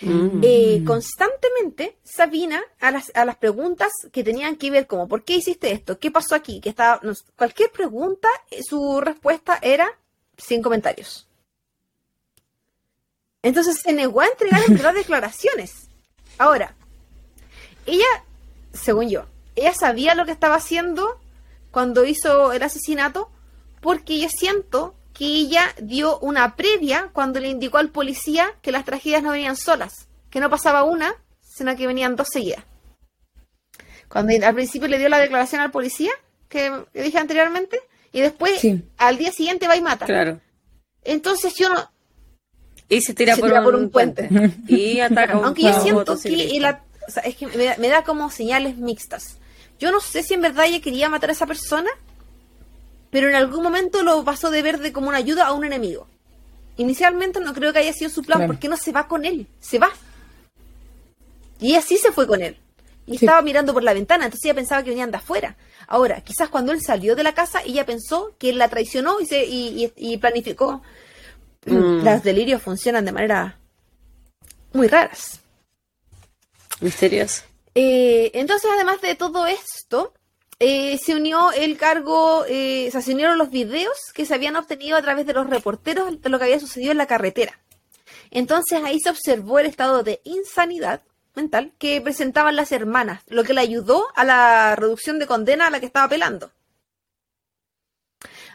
Mm. 0.01 0.41
Eh, 0.43 0.83
constantemente, 0.85 1.97
Sabina, 2.03 2.61
a 2.79 2.91
las, 2.91 3.11
a 3.15 3.25
las, 3.25 3.37
preguntas 3.37 3.91
que 4.11 4.23
tenían 4.23 4.55
que 4.57 4.69
ver 4.69 4.85
como, 4.85 5.07
¿por 5.07 5.23
qué 5.23 5.35
hiciste 5.35 5.71
esto? 5.71 5.97
¿Qué 5.97 6.11
pasó 6.11 6.35
aquí? 6.35 6.61
Que 6.61 6.69
estaba, 6.69 7.01
cualquier 7.35 7.71
pregunta, 7.71 8.29
eh, 8.51 8.61
su 8.63 9.01
respuesta 9.01 9.59
era 9.61 9.89
sin 10.37 10.61
comentarios. 10.61 11.26
Entonces 13.47 13.79
se 13.81 13.93
negó 13.93 14.19
a 14.19 14.25
entregar 14.25 14.61
las 14.67 14.93
declaraciones. 14.93 15.87
Ahora, 16.37 16.75
ella, 17.85 18.03
según 18.73 19.07
yo, 19.07 19.25
ella 19.55 19.73
sabía 19.73 20.15
lo 20.15 20.25
que 20.25 20.33
estaba 20.33 20.55
haciendo 20.55 21.17
cuando 21.71 22.03
hizo 22.03 22.51
el 22.51 22.61
asesinato, 22.61 23.31
porque 23.79 24.19
yo 24.19 24.27
siento 24.27 24.95
que 25.13 25.23
ella 25.23 25.73
dio 25.81 26.19
una 26.19 26.57
previa 26.57 27.09
cuando 27.13 27.39
le 27.39 27.47
indicó 27.47 27.77
al 27.77 27.87
policía 27.87 28.53
que 28.61 28.73
las 28.73 28.83
tragedias 28.83 29.23
no 29.23 29.31
venían 29.31 29.55
solas, 29.55 30.09
que 30.29 30.41
no 30.41 30.49
pasaba 30.49 30.83
una, 30.83 31.15
sino 31.39 31.73
que 31.77 31.87
venían 31.87 32.17
dos 32.17 32.27
seguidas. 32.27 32.65
Cuando 34.09 34.45
al 34.45 34.55
principio 34.55 34.89
le 34.89 34.99
dio 34.99 35.07
la 35.07 35.19
declaración 35.19 35.61
al 35.61 35.71
policía, 35.71 36.11
que, 36.49 36.83
dije 36.93 37.17
anteriormente, 37.17 37.79
y 38.11 38.19
después 38.19 38.61
al 38.97 39.17
día 39.17 39.31
siguiente 39.31 39.69
va 39.69 39.77
y 39.77 39.81
mata. 39.81 40.05
Claro. 40.05 40.41
Entonces 41.05 41.55
yo 41.55 41.69
no, 41.69 41.89
y 42.89 43.01
se 43.01 43.13
tira, 43.13 43.35
por, 43.35 43.75
un 43.75 43.89
puente. 43.89 44.29
y 44.67 44.99
ataca 44.99 45.33
Aunque 45.43 45.63
yo 45.63 45.81
siento 45.81 46.17
que 46.19 46.57
es 47.23 47.35
que 47.37 47.75
me 47.77 47.87
da, 47.87 48.03
como 48.03 48.29
señales 48.29 48.77
mixtas. 48.77 49.37
Yo 49.79 49.91
no 49.91 49.99
sé 50.01 50.23
si 50.23 50.33
en 50.33 50.41
verdad 50.41 50.65
ella 50.65 50.81
quería 50.81 51.07
matar 51.09 51.29
a 51.29 51.33
esa 51.33 51.45
persona 51.45 51.89
pero 53.09 53.29
en 53.29 53.35
algún 53.35 53.63
momento 53.63 54.03
lo 54.03 54.23
pasó 54.25 54.51
de 54.51 54.61
ver 54.61 54.79
de 54.79 54.91
como 54.91 55.07
una 55.07 55.17
ayuda 55.17 55.47
a 55.47 55.53
un 55.53 55.63
enemigo. 55.63 56.07
Inicialmente 56.75 57.39
no 57.39 57.53
creo 57.53 57.71
que 57.71 57.79
haya 57.79 57.93
sido 57.93 58.09
su 58.09 58.21
plan, 58.21 58.39
Claro. 58.39 58.53
porque 58.53 58.67
no 58.67 58.75
se 58.75 58.91
va 58.91 59.07
con 59.07 59.23
él, 59.23 59.47
se 59.61 59.79
va. 59.79 59.89
Y 61.59 61.75
así 61.75 61.97
se 61.97 62.11
fue 62.11 62.27
con 62.27 62.41
él. 62.41 62.57
Y 63.05 63.17
Sí. 63.17 63.25
estaba 63.25 63.41
mirando 63.41 63.73
por 63.73 63.83
la 63.83 63.93
ventana, 63.93 64.25
entonces 64.25 64.43
ella 64.45 64.55
pensaba 64.55 64.83
que 64.83 64.89
venían 64.89 65.09
de 65.11 65.17
afuera. 65.17 65.55
Ahora, 65.87 66.19
quizás 66.21 66.49
cuando 66.49 66.73
él 66.73 66.81
salió 66.81 67.15
de 67.15 67.23
la 67.23 67.33
casa, 67.33 67.61
ella 67.65 67.85
pensó 67.85 68.35
que 68.37 68.49
él 68.49 68.57
la 68.57 68.67
traicionó 68.67 69.21
y, 69.21 69.25
se, 69.25 69.45
y, 69.45 69.85
y- 69.85 70.13
y 70.13 70.17
planificó. 70.17 70.81
Mm. 71.67 72.03
Los 72.03 72.23
delirios 72.23 72.61
funcionan 72.61 73.05
de 73.05 73.11
manera 73.11 73.59
muy 74.73 74.87
raras. 74.87 75.41
Misterios. 76.79 77.43
Eh, 77.75 78.31
entonces, 78.33 78.69
además 78.73 79.01
de 79.01 79.15
todo 79.15 79.45
esto, 79.47 80.13
eh, 80.59 80.97
se 80.97 81.15
unió 81.15 81.51
el 81.51 81.77
cargo, 81.77 82.45
eh, 82.47 82.87
o 82.87 82.91
sea, 82.91 83.01
se 83.01 83.13
unieron 83.13 83.37
los 83.37 83.51
videos 83.51 83.97
que 84.13 84.25
se 84.25 84.33
habían 84.33 84.55
obtenido 84.55 84.97
a 84.97 85.01
través 85.01 85.25
de 85.25 85.33
los 85.33 85.49
reporteros 85.49 86.21
de 86.21 86.29
lo 86.29 86.39
que 86.39 86.45
había 86.45 86.59
sucedido 86.59 86.91
en 86.91 86.97
la 86.97 87.07
carretera. 87.07 87.59
Entonces 88.31 88.81
ahí 88.83 88.99
se 88.99 89.09
observó 89.09 89.59
el 89.59 89.67
estado 89.67 90.03
de 90.03 90.21
insanidad 90.23 91.01
mental 91.35 91.73
que 91.77 92.01
presentaban 92.01 92.55
las 92.55 92.71
hermanas, 92.71 93.23
lo 93.27 93.43
que 93.43 93.53
le 93.53 93.61
ayudó 93.61 94.07
a 94.15 94.23
la 94.23 94.75
reducción 94.75 95.19
de 95.19 95.27
condena 95.27 95.67
a 95.67 95.69
la 95.69 95.79
que 95.79 95.85
estaba 95.85 96.07
apelando. 96.07 96.51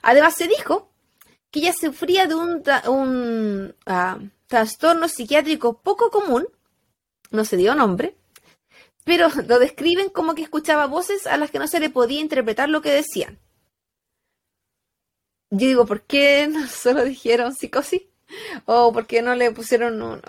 Además 0.02 0.34
se 0.34 0.48
dijo 0.48 0.91
que 1.53 1.61
ella 1.61 1.74
sufría 1.74 2.26
de 2.26 2.34
un, 2.36 2.64
tra- 2.64 2.88
un 2.88 3.76
ah, 3.86 4.18
trastorno 4.48 5.09
psiquiátrico 5.09 5.80
poco 5.82 6.11
común, 6.11 6.48
no 7.32 7.44
se 7.44 7.57
dio 7.59 7.74
nombre, 7.76 8.16
pero 9.05 9.28
lo 9.48 9.59
describen 9.61 10.11
como 10.11 10.34
que 10.34 10.42
escuchaba 10.42 10.86
voces 10.86 11.26
a 11.26 11.36
las 11.38 11.50
que 11.50 11.61
no 11.61 11.68
se 11.68 11.80
le 11.80 11.90
podía 11.90 12.20
interpretar 12.20 12.68
lo 12.68 12.82
que 12.82 12.92
decían. 12.92 13.38
Yo 15.50 15.66
digo, 15.66 15.86
¿por 15.86 16.03
qué 16.03 16.48
no 16.48 16.66
solo 16.68 17.05
dijeron 17.05 17.55
psicosis? 17.55 18.03
¿O 18.66 18.92
por 18.92 19.07
qué 19.07 19.22
no 19.22 19.34
le 19.34 19.50
pusieron, 19.53 20.03
un, 20.03 20.22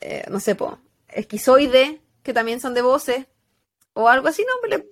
eh, 0.00 0.24
no 0.30 0.40
sé, 0.40 0.54
po, 0.54 0.78
esquizoide, 1.08 2.00
que 2.22 2.32
también 2.34 2.60
son 2.60 2.74
de 2.74 2.82
voces? 2.82 3.26
O 3.94 4.08
algo 4.08 4.28
así, 4.28 4.44
no, 4.44 4.68
le, 4.68 4.86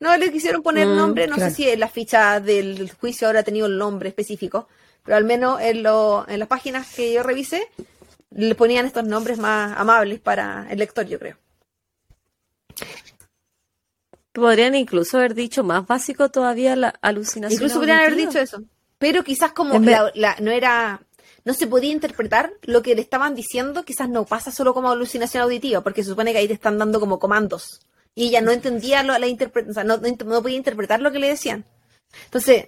no 0.00 0.16
le 0.16 0.32
quisieron 0.32 0.62
poner 0.62 0.88
Mm, 0.88 0.96
nombre, 0.96 1.28
no 1.28 1.36
claro. 1.36 1.50
sé 1.50 1.56
si 1.56 1.68
en 1.70 1.80
la 1.80 1.88
ficha 1.88 2.40
del 2.40 2.92
juicio 2.92 3.28
ahora 3.28 3.40
ha 3.40 3.44
tenido 3.44 3.66
el 3.66 3.78
nombre 3.78 4.10
específico, 4.10 4.68
pero 5.04 5.16
al 5.16 5.24
menos 5.24 5.60
en, 5.60 5.82
lo, 5.82 6.24
en 6.28 6.38
las 6.38 6.48
páginas 6.48 6.92
que 6.94 7.12
yo 7.12 7.22
revisé, 7.22 7.62
le 8.30 8.54
ponían 8.54 8.86
estos 8.86 9.04
nombres 9.04 9.38
más 9.38 9.76
amables 9.78 10.20
para 10.20 10.66
el 10.70 10.78
lector, 10.78 11.06
yo 11.06 11.18
creo. 11.18 11.36
Podrían 14.32 14.74
incluso 14.76 15.18
haber 15.18 15.34
dicho 15.34 15.64
más 15.64 15.86
básico 15.86 16.28
todavía 16.28 16.76
la 16.76 16.90
alucinación. 17.02 17.54
Incluso 17.56 17.76
podrían 17.78 17.98
haber 17.98 18.14
dicho 18.16 18.38
eso. 18.38 18.62
Pero 18.98 19.24
quizás 19.24 19.52
como 19.52 19.74
la- 19.90 20.12
la- 20.14 20.36
no 20.40 20.50
era, 20.52 21.00
no 21.44 21.52
se 21.54 21.66
podía 21.66 21.90
interpretar 21.90 22.52
lo 22.62 22.82
que 22.82 22.94
le 22.94 23.00
estaban 23.00 23.34
diciendo, 23.34 23.84
quizás 23.84 24.08
no 24.08 24.24
pasa 24.26 24.52
solo 24.52 24.72
como 24.72 24.90
alucinación 24.90 25.42
auditiva, 25.42 25.80
porque 25.80 26.04
se 26.04 26.10
supone 26.10 26.32
que 26.32 26.38
ahí 26.38 26.46
te 26.46 26.54
están 26.54 26.78
dando 26.78 27.00
como 27.00 27.18
comandos. 27.18 27.80
Y 28.14 28.28
ella 28.28 28.40
no 28.40 28.52
entendía 28.52 29.02
lo- 29.02 29.18
la 29.18 29.26
interpretación, 29.26 29.70
o 29.70 29.74
sea, 29.74 29.84
no, 29.84 29.96
no 29.96 30.06
int- 30.08 30.24
no 30.24 30.42
podía 30.42 30.56
interpretar 30.56 31.00
lo 31.00 31.10
que 31.10 31.18
le 31.18 31.28
decían. 31.28 31.64
Entonces, 32.26 32.66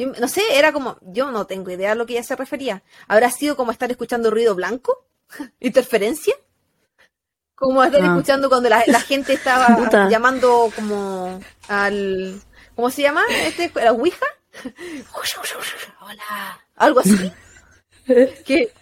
yo 0.00 0.12
no 0.20 0.28
sé, 0.28 0.42
era 0.52 0.72
como, 0.72 0.96
yo 1.02 1.30
no 1.30 1.46
tengo 1.46 1.70
idea 1.70 1.92
a 1.92 1.94
lo 1.94 2.06
que 2.06 2.14
ella 2.14 2.22
se 2.22 2.36
refería. 2.36 2.82
¿Habrá 3.08 3.30
sido 3.30 3.56
como 3.56 3.70
estar 3.72 3.90
escuchando 3.90 4.30
ruido 4.30 4.54
blanco? 4.54 5.06
¿Interferencia? 5.60 6.34
Como 7.54 7.84
estar 7.84 8.00
Ah. 8.02 8.06
escuchando 8.06 8.48
cuando 8.48 8.68
la, 8.70 8.82
la 8.86 9.00
gente 9.00 9.34
estaba 9.34 9.66
Puta. 9.76 10.08
llamando 10.08 10.72
como 10.74 11.40
al... 11.68 12.40
¿Cómo 12.74 12.90
se 12.90 13.02
llama? 13.02 13.22
Este, 13.30 13.70
¿La 13.74 13.92
Ouija? 13.92 14.24
Hola. 16.00 16.60
Algo 16.76 17.00
así. 17.00 17.32
que 18.44 18.72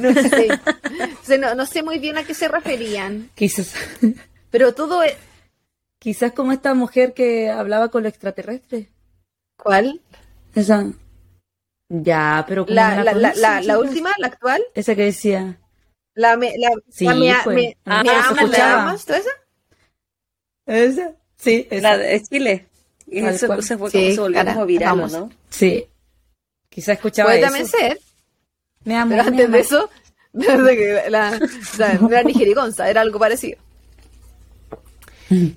no 0.00 0.12
sé. 0.14 0.48
O 1.22 1.24
sea, 1.24 1.38
no, 1.38 1.54
no 1.54 1.66
sé 1.66 1.82
muy 1.82 1.98
bien 1.98 2.18
a 2.18 2.24
qué 2.24 2.34
se 2.34 2.48
referían. 2.48 3.30
Quizás, 3.34 3.72
Pero 4.50 4.74
todo 4.74 5.02
es... 5.02 5.14
quizás 5.98 6.32
como 6.32 6.52
esta 6.52 6.74
mujer 6.74 7.14
que 7.14 7.50
hablaba 7.50 7.90
con 7.90 8.02
los 8.02 8.10
extraterrestres. 8.10 8.88
¿Cuál? 9.62 10.00
Esa. 10.54 10.86
Ya, 11.90 12.44
pero 12.46 12.66
La, 12.68 13.02
la, 13.02 13.14
la, 13.14 13.34
la, 13.34 13.60
la 13.62 13.78
última, 13.78 14.12
la 14.18 14.26
actual. 14.28 14.62
Esa 14.74 14.94
que 14.94 15.04
decía. 15.04 15.58
La 16.14 16.36
me, 16.36 16.52
la, 16.58 16.70
Sí, 16.90 17.04
la 17.06 17.14
me, 17.14 17.34
pues. 17.44 17.56
me- 17.56 17.76
Ah, 17.84 18.02
me 18.02 18.10
amas, 18.10 18.48
me 18.50 18.56
amas, 18.62 19.04
¿todo 19.04 19.16
eso? 19.16 19.30
¿Esa? 20.66 21.12
Sí, 21.36 21.66
esa. 21.70 21.96
La 21.96 21.98
de 21.98 22.22
Chile. 22.22 22.66
Y 23.06 23.20
eso 23.24 23.62
se 23.62 23.78
fue 23.78 23.90
Sí, 23.90 23.98
como 23.98 24.14
se 24.14 24.20
volvió 24.20 24.38
cara, 24.38 24.52
como 24.54 24.66
viral, 24.66 24.88
vamos. 24.90 25.12
¿no? 25.12 25.30
Sí. 25.48 25.86
Quizás 26.68 26.96
escuchaba 26.96 27.30
Puede 27.30 27.38
eso. 27.38 27.46
también 27.46 27.66
ser. 27.68 28.00
Me 28.84 28.96
amo, 28.96 29.10
Pero 29.10 29.22
antes 29.22 29.50
de 29.50 29.60
eso, 29.60 29.90
la, 30.32 31.40
era 32.10 32.22
ni 32.22 32.34
jerigonza, 32.34 32.90
era 32.90 33.00
algo 33.00 33.18
parecido. 33.18 33.58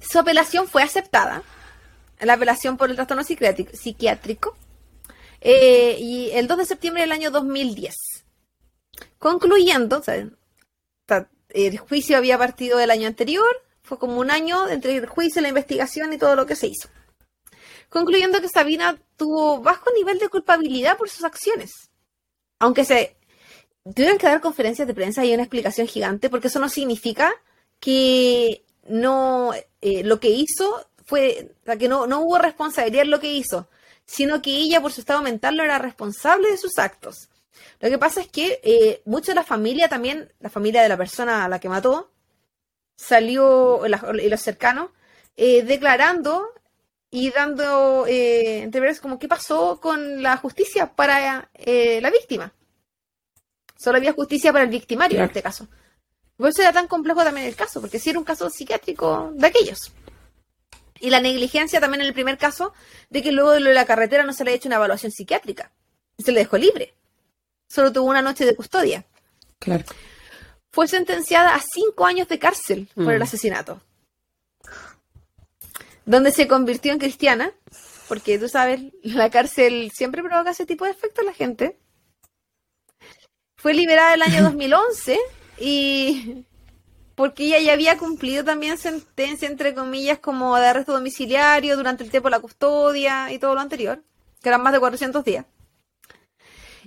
Su 0.02 0.20
apelación 0.20 0.68
fue 0.68 0.84
aceptada. 0.84 1.44
La 2.20 2.34
apelación 2.34 2.78
por 2.78 2.90
el 2.90 2.96
trastorno 2.96 3.24
psiquiátrico, 3.24 4.56
eh, 5.42 5.98
y 6.00 6.30
el 6.32 6.48
2 6.48 6.60
de 6.60 6.66
septiembre 6.66 7.02
del 7.02 7.12
año 7.12 7.32
2010. 7.32 7.96
Concluyendo, 9.18 10.00
o 10.00 10.04
sea, 10.04 10.28
el 11.50 11.78
juicio 11.80 12.18
había 12.18 12.38
partido 12.38 12.78
del 12.78 12.92
año 12.92 13.08
anterior, 13.08 13.50
fue 13.82 13.98
como 13.98 14.20
un 14.20 14.30
año 14.30 14.70
entre 14.70 14.96
el 14.96 15.08
juicio, 15.08 15.42
la 15.42 15.50
investigación 15.50 16.14
y 16.14 16.18
todo 16.18 16.36
lo 16.36 16.46
que 16.46 16.56
se 16.56 16.68
hizo. 16.68 16.90
Concluyendo 17.90 18.40
que 18.40 18.48
Sabina 18.48 19.02
tuvo 19.18 19.60
bajo 19.62 19.92
nivel 19.98 20.20
de 20.20 20.30
culpabilidad 20.30 20.98
por 20.98 21.10
sus 21.10 21.26
acciones. 21.26 21.72
Aunque 22.60 22.86
se 22.86 23.18
tuvieron 23.96 24.18
que 24.18 24.28
dar 24.28 24.40
conferencias 24.42 24.88
de 24.88 24.94
prensa 24.94 25.26
y 25.26 25.34
una 25.34 25.44
explicación 25.44 25.88
gigante, 25.88 26.30
porque 26.30 26.48
eso 26.48 26.60
no 26.60 26.70
significa 26.70 27.34
que 27.80 28.64
no 28.88 29.52
eh, 29.82 30.04
lo 30.04 30.20
que 30.20 30.30
hizo 30.30 30.88
fue, 31.06 31.52
o 31.64 31.66
sea, 31.66 31.78
que 31.78 31.88
no, 31.88 32.08
no 32.08 32.22
hubo 32.22 32.38
responsabilidad 32.38 33.04
en 33.04 33.12
lo 33.12 33.20
que 33.20 33.34
hizo, 33.34 33.68
sino 34.06 34.42
que 34.42 34.52
ella 34.52 34.82
por 34.82 34.92
su 34.92 35.02
estado 35.02 35.22
mental 35.22 35.58
no 35.58 35.64
era 35.64 35.80
responsable 35.80 36.50
de 36.50 36.58
sus 36.58 36.78
actos. 36.78 37.30
Lo 37.80 37.90
que 37.90 37.98
pasa 37.98 38.22
es 38.22 38.28
que 38.28 38.60
eh, 38.64 39.02
mucho 39.06 39.32
de 39.32 39.36
la 39.36 39.44
familia 39.44 39.90
también, 39.90 40.32
la 40.40 40.50
familia 40.50 40.84
de 40.84 40.90
la 40.90 40.98
persona 40.98 41.46
a 41.46 41.50
la 41.50 41.60
que 41.60 41.70
mató, 41.70 42.12
salió, 42.96 43.82
y 43.86 44.30
los 44.30 44.42
cercanos, 44.42 44.92
eh, 45.36 45.64
declarando 45.64 46.54
y 47.10 47.30
dando 47.32 48.06
eh, 48.08 48.62
entreveres 48.62 49.02
como 49.02 49.20
qué 49.20 49.28
pasó 49.28 49.80
con 49.82 50.22
la 50.22 50.38
justicia 50.38 50.94
para 50.96 51.50
eh, 51.54 52.00
la 52.02 52.10
víctima. 52.10 52.54
Solo 53.78 53.98
había 53.98 54.14
justicia 54.14 54.54
para 54.54 54.64
el 54.64 54.70
victimario 54.70 55.18
en 55.18 55.26
este 55.26 55.42
caso. 55.42 55.68
Por 56.42 56.50
eso 56.50 56.64
era 56.64 56.74
tan 56.74 56.88
complejo 56.88 57.24
también 57.24 57.46
el 57.46 57.56
caso, 57.56 57.80
porque 57.82 58.00
sí 58.00 58.10
era 58.10 58.18
un 58.18 58.26
caso 58.26 58.50
psiquiátrico 58.50 59.32
de 59.36 59.46
aquellos. 59.46 59.92
Y 61.00 61.12
la 61.12 61.20
negligencia 61.22 61.80
también 61.80 62.02
en 62.02 62.08
el 62.08 62.14
primer 62.16 62.40
caso, 62.40 62.74
de 63.12 63.22
que 63.22 63.32
luego 63.32 63.52
de 63.52 63.60
lo 63.60 63.70
de 63.70 63.76
la 63.76 63.86
carretera 63.86 64.24
no 64.24 64.34
se 64.34 64.44
le 64.44 64.50
ha 64.52 64.54
hecho 64.56 64.68
una 64.68 64.78
evaluación 64.78 65.12
psiquiátrica. 65.12 65.72
Se 66.18 66.32
le 66.32 66.40
dejó 66.40 66.58
libre. 66.58 66.96
Solo 67.70 67.92
tuvo 67.94 68.10
una 68.10 68.24
noche 68.24 68.44
de 68.46 68.56
custodia. 68.56 69.06
Claro. 69.60 69.84
Fue 70.72 70.88
sentenciada 70.88 71.54
a 71.54 71.62
cinco 71.62 72.08
años 72.08 72.28
de 72.28 72.40
cárcel 72.40 72.88
por 72.96 73.14
el 73.14 73.20
Mm. 73.20 73.24
asesinato. 73.24 73.82
Donde 76.06 76.32
se 76.32 76.48
convirtió 76.48 76.92
en 76.92 76.98
cristiana, 76.98 77.52
porque 78.08 78.40
tú 78.40 78.50
sabes, 78.50 78.82
la 79.04 79.30
cárcel 79.30 79.92
siempre 79.94 80.24
provoca 80.24 80.50
ese 80.50 80.66
tipo 80.66 80.86
de 80.86 80.92
efecto 80.92 81.22
en 81.22 81.28
la 81.28 81.34
gente. 81.34 81.78
Fue 83.58 83.76
liberada 83.76 84.16
el 84.16 84.24
año 84.24 84.42
2011 84.44 85.20
y 85.62 86.46
porque 87.16 87.46
ella 87.46 87.60
ya 87.60 87.74
había 87.74 87.98
cumplido 87.98 88.44
también 88.44 88.78
sentencia, 88.78 89.48
entre 89.48 89.74
comillas, 89.76 90.20
como 90.20 90.56
de 90.58 90.68
arresto 90.68 90.94
domiciliario 90.94 91.78
durante 91.78 92.04
el 92.04 92.10
tiempo 92.10 92.30
de 92.30 92.32
la 92.32 92.40
custodia 92.40 93.32
y 93.32 93.40
todo 93.40 93.54
lo 93.54 93.62
anterior, 93.62 94.02
que 94.42 94.50
eran 94.50 94.64
más 94.64 94.74
de 94.74 94.80
400 94.80 95.24
días. 95.24 95.46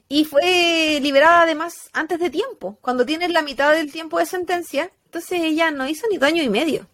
Y 0.09 0.25
fue 0.25 0.99
liberada 1.01 1.43
además 1.43 1.89
antes 1.93 2.19
de 2.19 2.31
tiempo, 2.31 2.79
cuando 2.81 3.07
tienes 3.07 3.31
la 3.31 3.43
mitad 3.43 3.73
del 3.73 3.91
tiempo 3.91 4.19
de 4.19 4.27
sentencia, 4.27 4.91
entonces 5.07 5.41
ella 5.41 5.71
no 5.71 5.89
hizo 5.89 6.07
ni 6.11 6.19
dos 6.19 6.29
años 6.29 6.45
y 6.45 6.51
medio. 6.51 6.87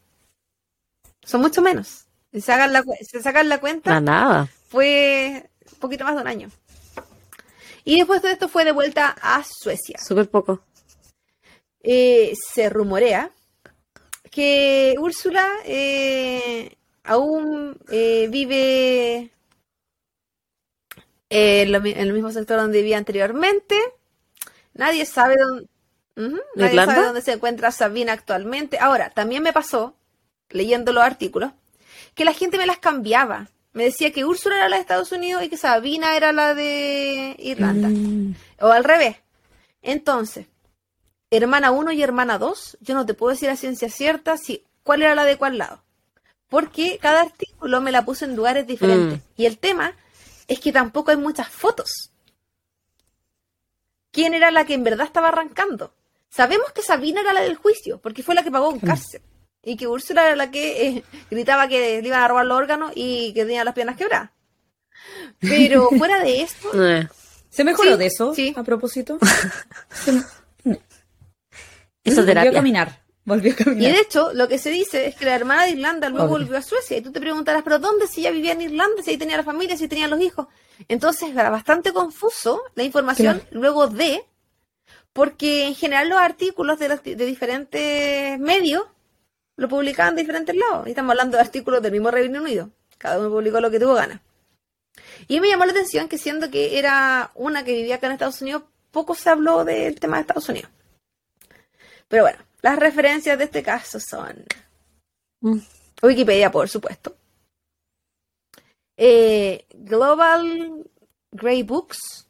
Son 1.25 1.41
mucho 1.41 1.63
menos. 1.63 2.07
Si 2.33 2.41
se, 2.41 2.53
hagan 2.53 2.73
la, 2.73 2.85
si 3.01 3.21
sacan 3.21 3.49
la 3.49 3.59
cuenta, 3.59 3.91
Para 3.91 4.01
nada. 4.01 4.49
fue 4.69 5.51
un 5.73 5.79
poquito 5.79 6.05
más 6.05 6.15
de 6.15 6.21
un 6.21 6.29
año. 6.29 6.51
Y 7.85 7.97
después 7.97 8.23
de 8.23 8.33
esto 8.33 8.49
fue 8.49 8.65
de 8.65 8.73
vuelta 8.73 9.17
a 9.21 9.43
Suecia. 9.43 9.99
Súper 9.99 10.29
poco. 10.29 10.63
Eh, 11.83 12.35
se 12.53 12.69
rumorea 12.69 13.31
que 14.31 14.95
Úrsula 14.99 15.49
eh, 15.65 16.77
aún 17.05 17.79
eh, 17.91 18.29
vive 18.31 19.31
en, 21.29 21.73
lo 21.73 21.81
mi- 21.81 21.93
en 21.93 21.99
el 22.01 22.13
mismo 22.13 22.31
sector 22.33 22.59
donde 22.61 22.79
vivía 22.79 22.99
anteriormente. 22.99 23.77
Nadie 24.75 25.05
sabe 25.07 25.37
dónde, 25.39 25.69
Ujú, 26.17 26.37
¿De 26.55 26.63
nadie 26.65 26.77
sabe 26.85 27.05
dónde 27.07 27.23
se 27.23 27.33
encuentra 27.33 27.71
Sabina 27.73 28.13
actualmente. 28.13 28.79
Ahora, 28.79 29.11
también 29.11 29.43
me 29.43 29.53
pasó, 29.53 29.95
leyendo 30.51 30.93
los 30.93 31.03
artículos, 31.05 31.53
que 32.15 32.25
la 32.25 32.33
gente 32.35 32.59
me 32.59 32.67
las 32.67 32.79
cambiaba. 32.79 33.49
me 33.73 33.85
decía 33.85 34.13
que 34.13 34.25
Úrsula 34.25 34.57
era 34.57 34.69
la 34.69 34.77
de 34.77 34.83
Estados 34.83 35.13
Unidos 35.13 35.43
y 35.45 35.49
que 35.49 35.57
Sabina 35.57 36.17
era 36.17 36.33
la 36.33 36.55
de 36.55 37.37
Irlanda. 37.39 37.89
Mm. 37.89 38.35
O 38.61 38.67
al 38.69 38.85
revés. 38.85 39.17
Entonces, 39.83 40.47
hermana 41.31 41.71
1 41.71 41.93
y 41.93 42.03
hermana 42.03 42.39
2, 42.39 42.79
yo 42.81 42.95
no 42.95 43.07
te 43.07 43.15
puedo 43.15 43.31
decir 43.33 43.49
a 43.51 43.57
ciencia 43.57 43.89
cierta 43.89 44.37
si 44.37 44.65
cuál 44.83 45.03
era 45.03 45.15
la 45.15 45.25
de 45.25 45.37
cuál 45.37 45.59
lado. 45.59 45.83
Porque 46.49 46.99
cada 47.01 47.21
artículo 47.23 47.81
me 47.81 47.93
la 47.93 48.05
puso 48.05 48.25
en 48.25 48.35
lugares 48.37 48.67
diferentes. 48.67 49.21
Y 49.37 49.47
el 49.47 49.59
tema 49.59 49.95
es 50.49 50.59
que 50.59 50.73
tampoco 50.73 51.13
hay 51.13 51.17
muchas 51.17 51.49
fotos. 51.49 52.11
¿Quién 54.11 54.35
era 54.35 54.51
la 54.51 54.65
que 54.65 54.75
en 54.75 54.83
verdad 54.83 55.07
estaba 55.07 55.29
arrancando? 55.29 55.95
Sabemos 56.29 56.73
que 56.73 56.83
Sabina 56.83 57.21
era 57.21 57.33
la 57.33 57.43
del 57.43 57.57
juicio, 57.57 58.01
porque 58.01 58.23
fue 58.25 58.35
la 58.35 58.43
que 58.43 58.51
pagó 58.51 58.73
en 58.73 58.81
cárcel. 58.81 59.23
Y 59.63 59.77
que 59.77 59.87
Úrsula 59.87 60.27
era 60.27 60.35
la 60.37 60.51
que 60.51 60.89
eh, 60.89 61.05
gritaba 61.31 61.69
que 61.69 62.01
le 62.01 62.09
iban 62.09 62.23
a 62.23 62.29
robar 62.29 62.47
los 62.47 62.57
órganos 62.59 62.93
y 62.95 63.33
que 63.35 63.45
tenía 63.45 63.63
las 63.65 63.75
piernas 63.75 63.97
quebradas. 63.97 64.31
Pero 65.39 65.89
fuera 65.99 66.19
de 66.21 66.43
esto, 66.43 66.71
Eh, 66.85 67.09
¿Se 67.51 67.63
mejoró 67.63 67.93
Sí, 67.93 67.97
de 67.99 68.07
eso? 68.07 68.35
sí. 68.35 68.55
A 68.57 68.63
propósito. 68.65 69.19
Eso 72.05 72.21
es 72.21 72.27
Volvió 72.27 72.51
a 72.51 72.53
caminar. 72.55 73.03
Volvió 73.25 73.53
a 73.53 73.55
Y 73.55 73.65
caminar. 73.65 73.93
de 73.93 74.01
hecho, 74.01 74.33
lo 74.33 74.49
que 74.49 74.59
se 74.59 74.71
dice 74.71 75.07
es 75.07 75.15
que 75.15 75.25
la 75.27 75.35
hermana 75.35 75.65
de 75.65 75.71
Irlanda 75.73 76.09
luego 76.09 76.25
Obvio. 76.27 76.39
volvió 76.39 76.57
a 76.59 76.63
Suecia. 76.63 76.97
Y 76.97 77.03
tú 77.03 77.13
te 77.13 77.21
preguntarás, 77.21 77.63
¿pero 77.63 77.79
dónde 77.79 78.07
si 78.07 78.21
ella 78.21 78.31
vivía 78.31 78.53
en 78.53 78.63
Irlanda? 78.63 79.03
Si 79.03 79.11
ahí 79.11 79.17
tenía 79.19 79.37
la 79.37 79.45
familia, 79.45 79.77
si 79.77 79.87
tenía 79.89 80.09
los 80.09 80.21
hijos. 80.21 80.47
Entonces 80.89 81.31
era 81.31 81.51
bastante 81.51 81.93
confuso 81.93 82.63
la 82.75 82.83
información 82.85 83.43
luego 83.51 83.87
de, 83.89 84.25
porque 85.13 85.67
en 85.67 85.75
general 85.75 86.09
los 86.09 86.19
artículos 86.19 86.79
de, 86.79 86.89
los- 86.89 87.03
de 87.03 87.15
diferentes 87.17 88.39
medios 88.39 88.85
lo 89.57 89.69
publicaban 89.69 90.15
de 90.17 90.23
diferentes 90.23 90.57
lados. 90.57 90.87
Y 90.87 90.91
estamos 90.91 91.11
hablando 91.11 91.37
de 91.37 91.43
artículos 91.43 91.83
del 91.83 91.93
mismo 91.93 92.11
Reino 92.11 92.41
Unido. 92.41 92.71
Cada 92.97 93.19
uno 93.19 93.29
publicó 93.31 93.61
lo 93.61 93.71
que 93.71 93.79
tuvo 93.81 93.95
ganas. 93.95 94.21
Y 95.29 95.41
me 95.41 95.49
llamó 95.49 95.67
la 95.67 95.73
atención 95.73 96.09
que 96.09 96.17
siendo 96.19 96.51
que 96.51 96.79
era 96.79 97.31
una 97.35 97.63
que 97.65 97.73
vivía 97.75 97.97
acá 97.97 98.07
en 98.07 98.15
Estados 98.15 98.41
Unidos, 98.41 98.63
poco 98.91 99.15
se 99.15 99.29
habló 99.29 99.65
del 99.65 100.01
tema 100.01 100.17
de 100.17 100.23
Estados 100.23 100.49
Unidos. 100.49 100.71
Pero 102.11 102.25
bueno, 102.25 102.39
las 102.61 102.79
referencias 102.79 103.39
de 103.39 103.45
este 103.45 103.63
caso 103.63 103.99
son 103.99 104.45
Mm. 105.43 105.59
Wikipedia, 106.03 106.51
por 106.51 106.69
supuesto. 106.69 107.17
Eh, 108.97 109.65
Global 109.75 110.85
Grey 111.33 111.63
Books. 111.63 112.27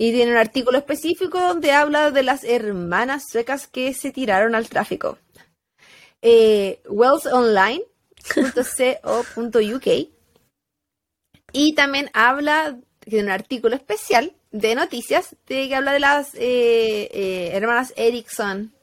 Y 0.00 0.12
tiene 0.12 0.30
un 0.32 0.38
artículo 0.38 0.78
específico 0.78 1.40
donde 1.40 1.72
habla 1.72 2.12
de 2.12 2.22
las 2.22 2.44
hermanas 2.44 3.24
suecas 3.30 3.66
que 3.66 3.92
se 3.94 4.12
tiraron 4.12 4.54
al 4.54 4.68
tráfico. 4.68 5.18
Eh, 6.22 6.80
wellsonline.co.uk. 6.88 9.86
Y 11.50 11.74
también 11.74 12.10
habla 12.12 12.78
de 13.06 13.22
un 13.22 13.30
artículo 13.30 13.74
especial 13.74 14.34
de 14.50 14.74
noticias 14.74 15.34
de 15.46 15.66
que 15.66 15.74
habla 15.74 15.94
de 15.94 16.00
las 16.00 16.34
eh, 16.34 17.08
eh, 17.10 17.52
hermanas 17.54 17.94
Erickson. 17.96 18.74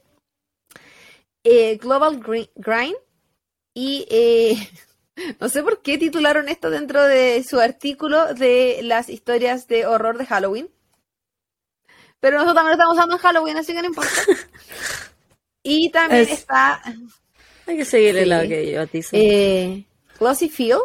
Eh, 1.48 1.76
Global 1.76 2.20
Gri- 2.20 2.50
Grind 2.56 2.96
y 3.74 4.04
eh, 4.10 4.56
no 5.40 5.48
sé 5.48 5.62
por 5.62 5.80
qué 5.82 5.96
titularon 5.96 6.48
esto 6.48 6.70
dentro 6.70 7.02
de 7.04 7.44
su 7.48 7.60
artículo 7.60 8.34
de 8.34 8.80
las 8.82 9.08
historias 9.08 9.68
de 9.68 9.86
horror 9.86 10.18
de 10.18 10.26
Halloween. 10.26 10.68
Pero 12.20 12.38
nosotros 12.38 12.54
también 12.56 12.70
lo 12.76 12.82
estamos 12.82 12.96
usando 12.96 13.14
en 13.16 13.20
Halloween, 13.22 13.56
así 13.58 13.72
que 13.74 13.80
no 13.82 13.88
importa. 13.88 14.10
Y 15.62 15.90
también 15.90 16.22
Es- 16.22 16.30
está 16.30 16.80
Hay 17.66 17.76
que 17.76 17.84
seguirle 17.84 18.22
Sí. 18.22 18.26
la 18.28 18.46
que 18.46 18.70
yo 18.70 18.80
a 18.82 18.86
ti. 18.86 19.02
sí. 19.02 19.16
eh, 19.16 19.84
Glossy 20.18 20.48
Field, 20.48 20.80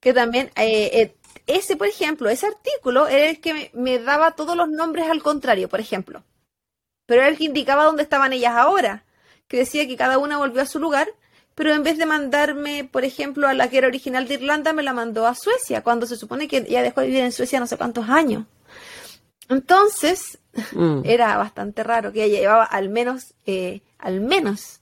que 0.00 0.12
también, 0.12 0.50
eh, 0.56 0.90
eh, 0.92 1.16
ese, 1.46 1.76
por 1.76 1.86
ejemplo, 1.86 2.28
ese 2.28 2.46
artículo 2.48 3.06
era 3.06 3.30
el 3.30 3.40
que 3.40 3.54
me, 3.54 3.70
me 3.74 3.98
daba 4.00 4.32
todos 4.32 4.56
los 4.56 4.68
nombres 4.68 5.08
al 5.08 5.22
contrario, 5.22 5.68
por 5.68 5.78
ejemplo. 5.80 6.22
Pero 7.06 7.20
era 7.22 7.30
el 7.30 7.38
que 7.38 7.44
indicaba 7.44 7.84
dónde 7.84 8.02
estaban 8.02 8.32
ellas 8.32 8.54
ahora, 8.56 9.04
que 9.50 9.58
decía 9.58 9.86
que 9.86 9.96
cada 9.96 10.16
una 10.16 10.38
volvió 10.38 10.62
a 10.62 10.66
su 10.66 10.78
lugar, 10.78 11.08
pero 11.56 11.74
en 11.74 11.82
vez 11.82 11.98
de 11.98 12.06
mandarme, 12.06 12.88
por 12.90 13.04
ejemplo, 13.04 13.48
a 13.48 13.52
la 13.52 13.68
que 13.68 13.78
era 13.78 13.88
original 13.88 14.26
de 14.28 14.34
Irlanda, 14.34 14.72
me 14.72 14.84
la 14.84 14.92
mandó 14.94 15.26
a 15.26 15.34
Suecia, 15.34 15.82
cuando 15.82 16.06
se 16.06 16.16
supone 16.16 16.46
que 16.48 16.64
ya 16.64 16.80
dejó 16.82 17.00
de 17.00 17.08
vivir 17.08 17.22
en 17.24 17.32
Suecia 17.32 17.58
no 17.60 17.66
sé 17.66 17.76
cuántos 17.76 18.08
años. 18.08 18.46
Entonces, 19.48 20.38
Mm. 20.72 21.02
era 21.04 21.36
bastante 21.36 21.82
raro 21.82 22.12
que 22.12 22.24
ella 22.24 22.40
llevaba 22.40 22.64
al 22.64 22.88
menos, 22.88 23.34
eh, 23.46 23.82
al 23.98 24.20
menos 24.20 24.80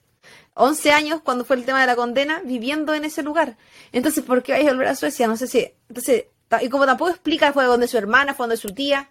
11 0.55 0.93
años 0.93 1.21
cuando 1.23 1.45
fue 1.45 1.57
el 1.57 1.65
tema 1.65 1.81
de 1.81 1.87
la 1.87 1.97
condena 1.97 2.41
viviendo 2.45 2.95
en 2.95 3.05
ese 3.05 3.23
lugar. 3.23 3.57
Entonces, 3.93 4.25
¿por 4.25 4.43
qué 4.43 4.53
vais 4.53 4.67
a 4.67 4.71
volver 4.71 4.89
a 4.89 4.95
Suecia? 4.97 5.27
No 5.27 5.37
sé 5.37 5.47
si. 5.47 5.71
Entonces, 5.89 6.25
y 6.63 6.69
como 6.69 6.87
tampoco 6.87 7.11
explica, 7.11 7.53
fue 7.53 7.65
donde 7.65 7.87
su 7.89 7.99
hermana, 7.99 8.35
fue 8.35 8.45
donde 8.45 8.57
su 8.57 8.71
tía. 8.71 9.09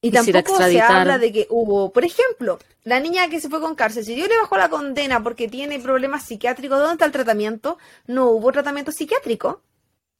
Y 0.00 0.10
tampoco 0.10 0.56
se 0.58 0.80
habla 0.80 1.18
de 1.18 1.32
que 1.32 1.46
hubo, 1.50 1.92
por 1.92 2.04
ejemplo, 2.04 2.58
la 2.84 3.00
niña 3.00 3.28
que 3.28 3.40
se 3.40 3.48
fue 3.48 3.60
con 3.60 3.74
cárcel, 3.74 4.04
si 4.04 4.14
yo 4.14 4.26
le 4.26 4.38
bajó 4.38 4.56
la 4.56 4.68
condena 4.68 5.22
porque 5.22 5.48
tiene 5.48 5.80
problemas 5.80 6.24
psiquiátricos, 6.24 6.78
¿dónde 6.78 6.92
está 6.92 7.06
el 7.06 7.12
tratamiento? 7.12 7.78
No 8.06 8.30
hubo 8.30 8.52
tratamiento 8.52 8.92
psiquiátrico, 8.92 9.62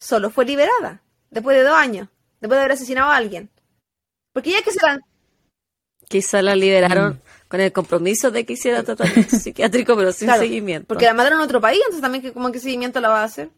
solo 0.01 0.31
fue 0.31 0.45
liberada, 0.45 1.03
después 1.31 1.57
de 1.57 1.63
dos 1.63 1.77
años, 1.77 2.09
después 2.41 2.57
de 2.57 2.63
haber 2.63 2.73
asesinado 2.73 3.11
a 3.11 3.17
alguien. 3.17 3.51
Porque 4.33 4.51
ya 4.51 4.63
que 4.63 4.73
se 4.73 4.81
la, 4.85 5.01
Quizá 6.09 6.41
la 6.41 6.55
liberaron 6.55 7.21
con 7.49 7.61
el 7.61 7.73
compromiso 7.73 8.31
de 8.31 8.45
que 8.45 8.53
hiciera 8.53 8.83
tratamiento 8.83 9.37
psiquiátrico, 9.37 9.97
pero 9.97 10.13
sin 10.13 10.29
Claro, 10.29 10.43
seguimiento. 10.43 10.87
Porque 10.87 11.05
la 11.05 11.15
mandaron 11.15 11.41
a 11.41 11.45
otro 11.45 11.61
país, 11.61 11.81
entonces 11.81 12.03
también 12.03 12.23
que 12.23 12.33
como 12.33 12.53
que 12.53 12.61
seguimiento 12.61 13.01
la 13.01 13.09
va 13.09 13.21
a 13.23 13.25
hacer. 13.25 13.51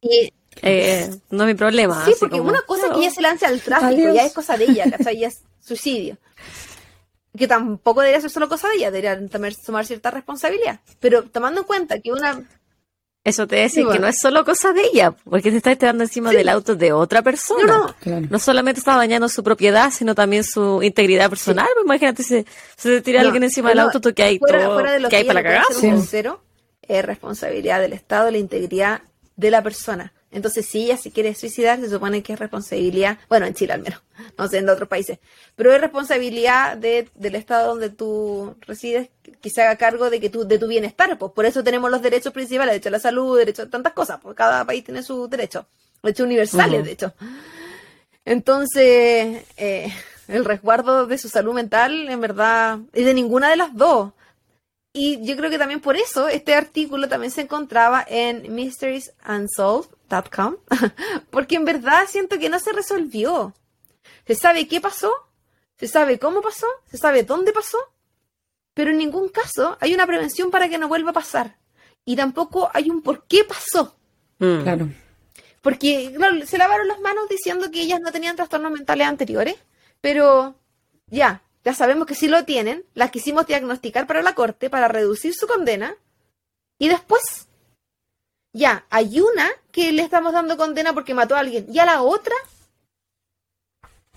Y, 0.00 0.32
Eh, 0.62 1.10
no 1.30 1.44
es 1.44 1.48
mi 1.48 1.54
problema. 1.54 2.04
sí, 2.04 2.14
porque 2.18 2.38
como, 2.38 2.50
una 2.50 2.62
cosa 2.62 2.86
es 2.86 2.92
que 2.92 2.98
ella 3.00 3.10
se 3.10 3.20
lance 3.20 3.46
al 3.46 3.60
tráfico, 3.60 3.92
Adiós. 3.92 4.14
ya 4.14 4.24
es 4.24 4.32
cosa 4.32 4.56
de 4.56 4.64
ella, 4.64 4.90
¿cachai? 4.90 5.18
Ya 5.18 5.28
es 5.28 5.42
suicidio. 5.60 6.16
Que 7.36 7.46
tampoco 7.46 8.00
debería 8.00 8.20
ser 8.20 8.30
solo 8.30 8.48
cosa 8.48 8.68
de 8.68 8.76
ella, 8.76 8.90
debería 8.90 9.28
también 9.28 9.54
tomar 9.64 9.86
cierta 9.86 10.10
responsabilidad. 10.10 10.80
Pero 10.98 11.24
tomando 11.24 11.60
en 11.60 11.66
cuenta 11.66 12.00
que 12.00 12.10
una... 12.10 12.42
Eso 13.24 13.46
te 13.46 13.68
Sí, 13.68 13.82
bueno. 13.82 13.92
que 13.92 13.98
no 13.98 14.08
es 14.08 14.18
solo 14.18 14.44
cosa 14.44 14.72
de 14.72 14.82
ella, 14.92 15.10
porque 15.10 15.50
te 15.50 15.58
está 15.58 15.76
tirando 15.76 16.02
encima 16.02 16.30
del 16.30 16.48
auto 16.48 16.74
de 16.74 16.92
otra 16.92 17.20
persona. 17.22 17.66
No, 17.66 17.86
no, 17.88 17.94
Claro. 18.00 18.26
No 18.30 18.38
solamente 18.38 18.78
está 18.78 18.96
dañando 18.96 19.28
su 19.28 19.44
propiedad, 19.44 19.90
sino 19.90 20.14
también 20.14 20.44
su 20.44 20.82
integridad 20.82 21.28
personal. 21.28 21.68
Pues 21.74 21.84
imagínate 21.84 22.22
si 22.22 22.46
se 22.76 22.88
te 22.88 23.02
tira 23.02 23.20
no, 23.20 23.26
alguien 23.26 23.44
encima 23.44 23.68
del 23.68 23.80
auto, 23.80 24.00
tú 24.00 24.14
que 24.14 24.22
hay 24.22 24.38
fuera, 24.38 24.64
todo, 24.64 24.74
fuera 24.74 24.92
de 24.92 25.00
lo 25.00 25.08
que 25.10 25.16
hay 25.16 25.24
para 25.24 25.42
cagar. 25.42 25.64
es 26.82 27.04
responsabilidad 27.04 27.80
del 27.80 27.92
Estado, 27.92 28.30
la 28.30 28.38
integridad 28.38 29.02
de 29.36 29.50
la 29.50 29.62
persona. 29.62 30.12
Entonces, 30.30 30.66
si 30.66 30.84
ella 30.84 30.96
se 30.98 31.10
quiere 31.10 31.34
suicidar, 31.34 31.80
se 31.80 31.88
supone 31.88 32.22
que 32.22 32.34
es 32.34 32.38
responsabilidad, 32.38 33.18
bueno, 33.30 33.46
en 33.46 33.54
Chile 33.54 33.72
al 33.72 33.80
menos, 33.82 34.02
no 34.38 34.46
sé, 34.48 34.58
en 34.58 34.68
otros 34.68 34.88
países, 34.88 35.18
pero 35.56 35.72
es 35.72 35.80
responsabilidad 35.80 36.76
de- 36.76 37.08
del 37.14 37.34
Estado 37.34 37.68
donde 37.68 37.88
tú 37.90 38.54
resides 38.66 39.08
que 39.40 39.50
se 39.50 39.62
haga 39.62 39.76
cargo 39.76 40.10
de 40.10 40.20
que 40.20 40.28
tú, 40.30 40.46
de 40.46 40.58
tu 40.58 40.66
bienestar, 40.66 41.16
pues 41.18 41.32
por 41.32 41.46
eso 41.46 41.64
tenemos 41.64 41.90
los 41.90 42.02
derechos 42.02 42.32
principales, 42.32 42.72
derecho 42.72 42.88
a 42.90 42.92
la 42.92 43.00
salud, 43.00 43.38
derecho 43.38 43.62
a 43.62 43.66
tantas 43.70 43.92
cosas, 43.94 44.18
pues 44.22 44.36
cada 44.36 44.64
país 44.64 44.84
tiene 44.84 45.02
sus 45.02 45.30
derechos, 45.30 45.64
derechos 46.02 46.26
universales, 46.26 46.84
de 46.84 46.92
hecho. 46.92 47.14
Entonces, 48.24 49.44
eh, 49.56 49.92
el 50.28 50.44
resguardo 50.44 51.06
de 51.06 51.18
su 51.18 51.28
salud 51.28 51.54
mental, 51.54 52.08
en 52.08 52.20
verdad, 52.20 52.78
es 52.92 53.04
de 53.06 53.14
ninguna 53.14 53.48
de 53.50 53.56
las 53.56 53.74
dos. 53.74 54.12
Y 54.92 55.24
yo 55.24 55.36
creo 55.36 55.50
que 55.50 55.58
también 55.58 55.80
por 55.80 55.96
eso 55.96 56.28
este 56.28 56.54
artículo 56.54 57.08
también 57.08 57.30
se 57.30 57.42
encontraba 57.42 58.04
en 58.08 58.52
porque 61.30 61.56
en 61.56 61.64
verdad 61.64 62.06
siento 62.08 62.38
que 62.38 62.48
no 62.48 62.58
se 62.58 62.72
resolvió. 62.72 63.54
Se 64.26 64.34
sabe 64.34 64.66
qué 64.66 64.80
pasó, 64.80 65.12
se 65.76 65.86
sabe 65.86 66.18
cómo 66.18 66.42
pasó, 66.42 66.66
se 66.90 66.98
sabe 66.98 67.22
dónde 67.22 67.52
pasó, 67.52 67.78
pero 68.74 68.90
en 68.90 68.98
ningún 68.98 69.28
caso 69.28 69.76
hay 69.80 69.94
una 69.94 70.06
prevención 70.06 70.50
para 70.50 70.68
que 70.68 70.78
no 70.78 70.88
vuelva 70.88 71.10
a 71.10 71.14
pasar. 71.14 71.56
Y 72.04 72.16
tampoco 72.16 72.70
hay 72.72 72.90
un 72.90 73.02
por 73.02 73.26
qué 73.26 73.44
pasó. 73.44 73.96
Mm. 74.38 74.62
Claro. 74.62 74.88
Porque 75.60 76.12
claro, 76.16 76.46
se 76.46 76.58
lavaron 76.58 76.88
las 76.88 77.00
manos 77.00 77.28
diciendo 77.28 77.70
que 77.70 77.82
ellas 77.82 78.00
no 78.00 78.12
tenían 78.12 78.36
trastornos 78.36 78.72
mentales 78.72 79.06
anteriores, 79.06 79.56
pero 80.00 80.54
ya, 81.08 81.42
ya 81.64 81.74
sabemos 81.74 82.06
que 82.06 82.14
sí 82.14 82.28
lo 82.28 82.44
tienen, 82.44 82.84
las 82.94 83.10
quisimos 83.10 83.46
diagnosticar 83.46 84.06
para 84.06 84.22
la 84.22 84.34
corte 84.34 84.70
para 84.70 84.88
reducir 84.88 85.34
su 85.34 85.46
condena, 85.46 85.96
y 86.78 86.88
después, 86.88 87.47
ya, 88.52 88.86
hay 88.90 89.20
una 89.20 89.48
que 89.70 89.92
le 89.92 90.02
estamos 90.02 90.32
dando 90.32 90.56
condena 90.56 90.92
porque 90.92 91.14
mató 91.14 91.36
a 91.36 91.40
alguien, 91.40 91.66
y 91.72 91.78
a 91.78 91.84
la 91.84 92.02
otra, 92.02 92.34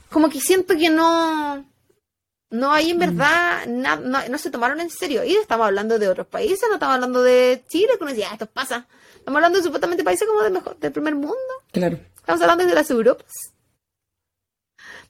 como 0.09 0.29
que 0.29 0.39
siento 0.41 0.75
que 0.75 0.89
no, 0.89 1.65
no 2.49 2.71
hay 2.71 2.91
en 2.91 2.99
verdad, 2.99 3.65
na- 3.67 3.95
no, 3.97 4.27
no 4.27 4.37
se 4.37 4.51
tomaron 4.51 4.79
en 4.81 4.89
serio, 4.89 5.23
y 5.23 5.35
estamos 5.35 5.65
hablando 5.67 5.99
de 5.99 6.09
otros 6.09 6.27
países, 6.27 6.65
no 6.67 6.75
estamos 6.75 6.95
hablando 6.95 7.21
de 7.23 7.63
Chile, 7.69 7.93
que 7.97 8.03
uno 8.03 8.11
decía, 8.11 8.27
"Ah, 8.29 8.33
esto 8.33 8.45
pasa, 8.47 8.87
estamos 9.15 9.37
hablando 9.37 9.57
de 9.59 9.63
supuestamente 9.63 10.03
países 10.03 10.27
como 10.27 10.41
de 10.41 10.49
mejor, 10.49 10.77
del 10.79 10.91
primer 10.91 11.15
mundo. 11.15 11.35
Claro. 11.71 11.97
Estamos 12.15 12.41
hablando 12.41 12.65
de 12.65 12.73
las 12.75 12.89
Europas. 12.91 13.31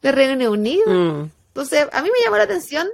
De 0.01 0.11
Reino 0.11 0.49
Unido. 0.51 0.85
Mm. 0.87 1.29
Entonces, 1.47 1.87
a 1.91 2.01
mí 2.01 2.09
me 2.11 2.23
llamó 2.23 2.37
la 2.37 2.43
atención. 2.43 2.87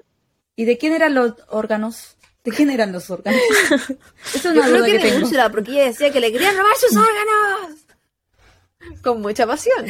¿Y 0.56 0.66
de 0.66 0.78
quién 0.80 0.94
eran 0.94 1.14
los 1.14 1.34
órganos 1.50 2.17
¿De 2.48 2.54
quién 2.54 2.70
eran 2.70 2.94
los 2.94 3.10
órganos? 3.10 3.42
Es 4.34 4.46
una 4.46 4.66
Yo 4.66 4.72
creo 4.72 4.86
que, 4.86 5.00
que 5.00 5.12
de 5.12 5.22
Úrsula, 5.22 5.52
porque 5.52 5.72
ella 5.72 5.86
decía 5.88 6.14
que 6.14 6.22
le 6.22 6.32
querían 6.32 6.56
robar 6.56 6.78
sus 6.78 6.96
órganos. 6.96 9.02
Con 9.04 9.22
mucha 9.22 9.46
pasión. 9.46 9.86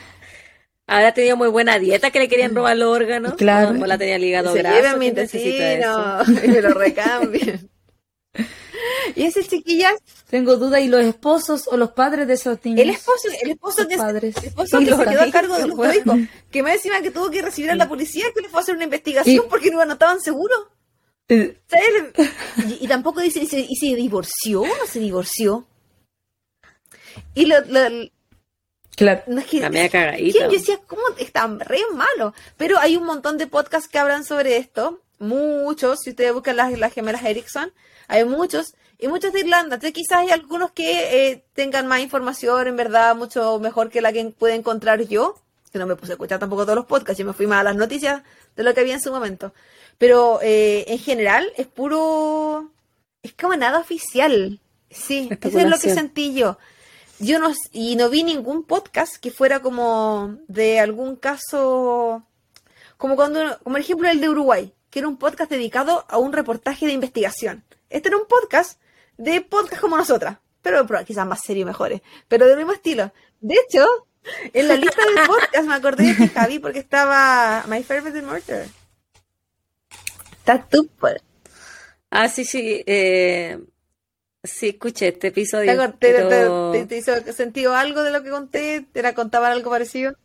Ahora 0.86 1.12
tenía 1.12 1.36
muy 1.36 1.48
buena 1.48 1.78
dieta 1.78 2.10
que 2.10 2.18
le 2.18 2.28
querían 2.28 2.54
robar 2.54 2.78
los 2.78 2.96
órganos. 2.96 3.34
Claro. 3.34 3.74
la 3.74 3.98
tenía 3.98 4.18
ligado 4.18 4.54
Se 4.54 4.60
graso. 4.60 4.96
mi 4.96 5.08
intestino 5.08 6.22
y 6.44 6.48
me 6.48 6.62
lo 6.62 6.70
recambien. 6.70 7.68
¿Y 9.14 9.24
ese 9.24 9.44
chiquillas? 9.44 9.96
Tengo 10.30 10.56
duda, 10.56 10.80
¿y 10.80 10.88
los 10.88 11.02
esposos 11.02 11.68
o 11.68 11.76
los 11.76 11.90
padres 11.90 12.26
de 12.26 12.34
esos 12.34 12.58
niños? 12.64 12.80
El 12.80 12.88
esposo, 12.88 13.28
el 13.42 13.50
esposo 13.50 13.86
que, 13.86 13.98
padres. 13.98 14.34
El 14.38 14.44
esposo 14.46 14.78
que 14.78 14.86
se 14.86 15.04
quedó 15.04 15.20
a 15.20 15.30
cargo 15.30 15.58
de 15.58 15.66
los 15.66 15.94
hijos, 15.94 16.20
que 16.50 16.62
me 16.62 16.72
decía 16.72 17.02
que 17.02 17.10
tuvo 17.10 17.30
que 17.30 17.42
recibir 17.42 17.70
a 17.70 17.74
la 17.74 17.86
policía 17.86 18.24
que 18.34 18.40
le 18.40 18.48
fue 18.48 18.60
a 18.60 18.62
hacer 18.62 18.76
una 18.76 18.84
investigación 18.84 19.44
porque 19.50 19.70
no, 19.70 19.82
estaban 19.82 20.22
seguros. 20.22 20.58
Y, 22.80 22.88
tampoco 22.88 23.20
dice, 23.20 23.40
¿y 23.40 23.76
se, 23.76 23.96
divorció 23.96 24.62
o 24.62 24.66
no 24.66 24.86
se 24.86 25.00
divorció? 25.00 25.66
Y 27.34 27.46
lo, 27.46 27.56
Claro. 28.96 29.22
No 29.26 29.40
es 29.40 29.46
que, 29.46 30.32
Yo 30.32 30.48
decía, 30.50 30.78
¿cómo 30.86 31.02
están 31.18 31.60
re 31.60 31.80
malo? 31.94 32.34
Pero 32.56 32.78
hay 32.78 32.96
un 32.96 33.04
montón 33.04 33.38
de 33.38 33.46
podcasts 33.46 33.88
que 33.88 33.98
hablan 33.98 34.24
sobre 34.24 34.58
esto. 34.58 35.00
Muchos, 35.18 36.00
si 36.00 36.10
ustedes 36.10 36.32
buscan 36.32 36.56
las, 36.56 36.78
las 36.78 36.92
gemelas 36.92 37.24
Erickson, 37.24 37.72
hay 38.08 38.24
muchos. 38.24 38.74
Y 38.98 39.08
muchos 39.08 39.32
de 39.32 39.40
Irlanda. 39.40 39.76
Entonces 39.76 39.92
quizás 39.94 40.18
hay 40.18 40.30
algunos 40.30 40.72
que 40.72 41.30
eh, 41.30 41.44
tengan 41.54 41.86
más 41.86 42.00
información, 42.00 42.68
en 42.68 42.76
verdad, 42.76 43.16
mucho 43.16 43.58
mejor 43.58 43.90
que 43.90 44.00
la 44.00 44.12
que 44.12 44.24
puede 44.26 44.54
encontrar 44.54 45.02
yo. 45.02 45.36
Que 45.72 45.78
no 45.78 45.86
me 45.86 45.96
puse 45.96 46.12
a 46.12 46.14
escuchar 46.14 46.38
tampoco 46.38 46.64
todos 46.64 46.76
los 46.76 46.86
podcasts. 46.86 47.18
Yo 47.18 47.24
me 47.24 47.32
fui 47.32 47.46
más 47.46 47.60
a 47.60 47.64
las 47.64 47.76
noticias 47.76 48.22
de 48.54 48.62
lo 48.62 48.74
que 48.74 48.80
había 48.80 48.94
en 48.94 49.00
su 49.00 49.10
momento. 49.10 49.54
Pero 49.98 50.40
eh, 50.42 50.84
en 50.88 50.98
general 50.98 51.52
es 51.56 51.66
puro... 51.66 52.70
Es 53.22 53.32
como 53.34 53.54
nada 53.54 53.78
oficial. 53.78 54.60
Sí, 54.90 55.30
eso 55.40 55.58
es 55.58 55.68
lo 55.68 55.78
que 55.78 55.94
sentí 55.94 56.34
yo 56.34 56.58
yo 57.22 57.38
no, 57.38 57.52
y 57.70 57.94
no 57.94 58.10
vi 58.10 58.24
ningún 58.24 58.64
podcast 58.64 59.16
que 59.16 59.30
fuera 59.30 59.60
como 59.60 60.38
de 60.48 60.80
algún 60.80 61.14
caso, 61.14 62.26
como 62.96 63.14
cuando, 63.14 63.58
como 63.62 63.76
el 63.76 63.84
ejemplo 63.84 64.08
el 64.08 64.20
de 64.20 64.28
Uruguay, 64.28 64.74
que 64.90 64.98
era 64.98 65.08
un 65.08 65.16
podcast 65.16 65.50
dedicado 65.50 66.04
a 66.08 66.18
un 66.18 66.32
reportaje 66.32 66.86
de 66.86 66.92
investigación. 66.92 67.62
Este 67.90 68.08
era 68.08 68.16
un 68.16 68.26
podcast 68.26 68.80
de 69.18 69.40
podcast 69.40 69.80
como 69.80 69.96
nosotras, 69.96 70.38
pero, 70.62 70.84
quizás 71.04 71.26
más 71.26 71.42
serio 71.42 71.62
y 71.62 71.66
mejores, 71.66 72.02
pero 72.26 72.46
del 72.46 72.56
mismo 72.56 72.72
estilo. 72.72 73.12
De 73.40 73.54
hecho, 73.54 73.86
en 74.52 74.66
la 74.66 74.74
lista 74.74 75.02
de 75.04 75.22
podcast 75.26 75.64
me 75.64 75.74
acordé 75.74 76.14
de 76.14 76.28
Javi 76.28 76.58
porque 76.58 76.80
estaba 76.80 77.64
My 77.68 77.84
Favorite 77.84 78.20
Murder. 78.22 78.68
Está 80.42 80.66
súper. 80.70 81.22
Ah, 82.10 82.28
sí, 82.28 82.44
sí. 82.44 82.82
Eh, 82.86 83.58
Sí, 84.44 84.70
escuché 84.70 85.08
este 85.08 85.28
episodio. 85.28 85.92
¿Te, 86.00 86.96
hizo 86.96 87.12
sentido 87.32 87.76
algo 87.76 88.02
de 88.02 88.10
lo 88.10 88.24
que 88.24 88.30
conté? 88.30 88.84
¿Te 88.92 89.00
la 89.00 89.14
contaba 89.14 89.52
algo 89.52 89.70
parecido? 89.70 90.16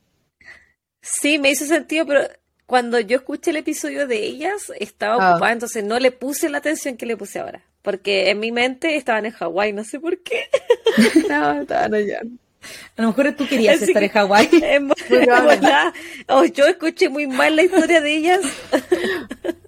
Sí, 1.02 1.38
me 1.38 1.52
hizo 1.52 1.66
sentido, 1.66 2.08
pero 2.08 2.22
cuando 2.66 3.00
yo 3.00 3.18
escuché 3.18 3.52
el 3.52 3.58
episodio 3.58 4.08
de 4.08 4.26
ellas, 4.26 4.72
estaba 4.80 5.14
ah. 5.24 5.32
ocupada, 5.32 5.54
entonces 5.54 5.84
no 5.84 6.00
le 6.00 6.12
puse 6.12 6.50
la 6.50 6.58
atención 6.58 6.98
que 6.98 7.06
le 7.06 7.16
puse 7.16 7.40
ahora. 7.40 7.64
Porque 7.84 8.32
en 8.32 8.40
mi 8.40 8.52
mente 8.52 8.96
estaban 8.96 9.28
en 9.28 9.34
Hawái, 9.34 9.72
no 9.72 9.84
sé 9.84 10.00
por 10.00 10.18
qué. 10.24 10.50
no, 11.30 11.62
estaban 11.62 11.94
allá. 11.94 12.22
A 12.98 13.02
lo 13.04 13.10
mejor 13.10 13.34
tú 13.34 13.48
querías 13.48 13.80
estar 13.84 14.04
en 14.04 14.10
Hawái. 14.10 14.50
Oh, 16.28 16.44
yo 16.44 16.66
escuché 16.66 17.08
muy 17.08 17.28
mal 17.28 17.56
la 17.56 17.64
historia 17.64 18.02
de 18.02 18.16
ellas. 18.16 18.42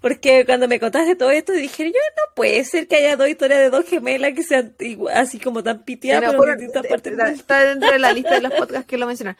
Porque 0.00 0.44
cuando 0.46 0.68
me 0.68 0.78
contaste 0.78 1.16
todo 1.16 1.30
esto, 1.30 1.52
dije, 1.52 1.84
yo 1.84 1.90
no 1.90 2.34
puede 2.34 2.62
ser 2.64 2.86
que 2.86 2.96
haya 2.96 3.16
dos 3.16 3.28
historias 3.28 3.60
de 3.60 3.70
dos 3.70 3.84
gemelas 3.84 4.32
que 4.34 4.42
sean 4.44 4.74
así 5.12 5.40
como 5.40 5.62
tan 5.62 5.82
piteadas, 5.82 6.30
pero 6.30 6.52
en 6.52 6.58
distintas 6.58 6.86
partes. 6.86 7.18
Está 7.18 7.64
dentro 7.64 7.90
de 7.90 7.98
la 7.98 8.12
lista 8.12 8.34
de 8.34 8.42
los 8.42 8.52
podcasts 8.58 8.86
que 8.86 8.96
lo 8.96 9.06
mencionan. 9.06 9.36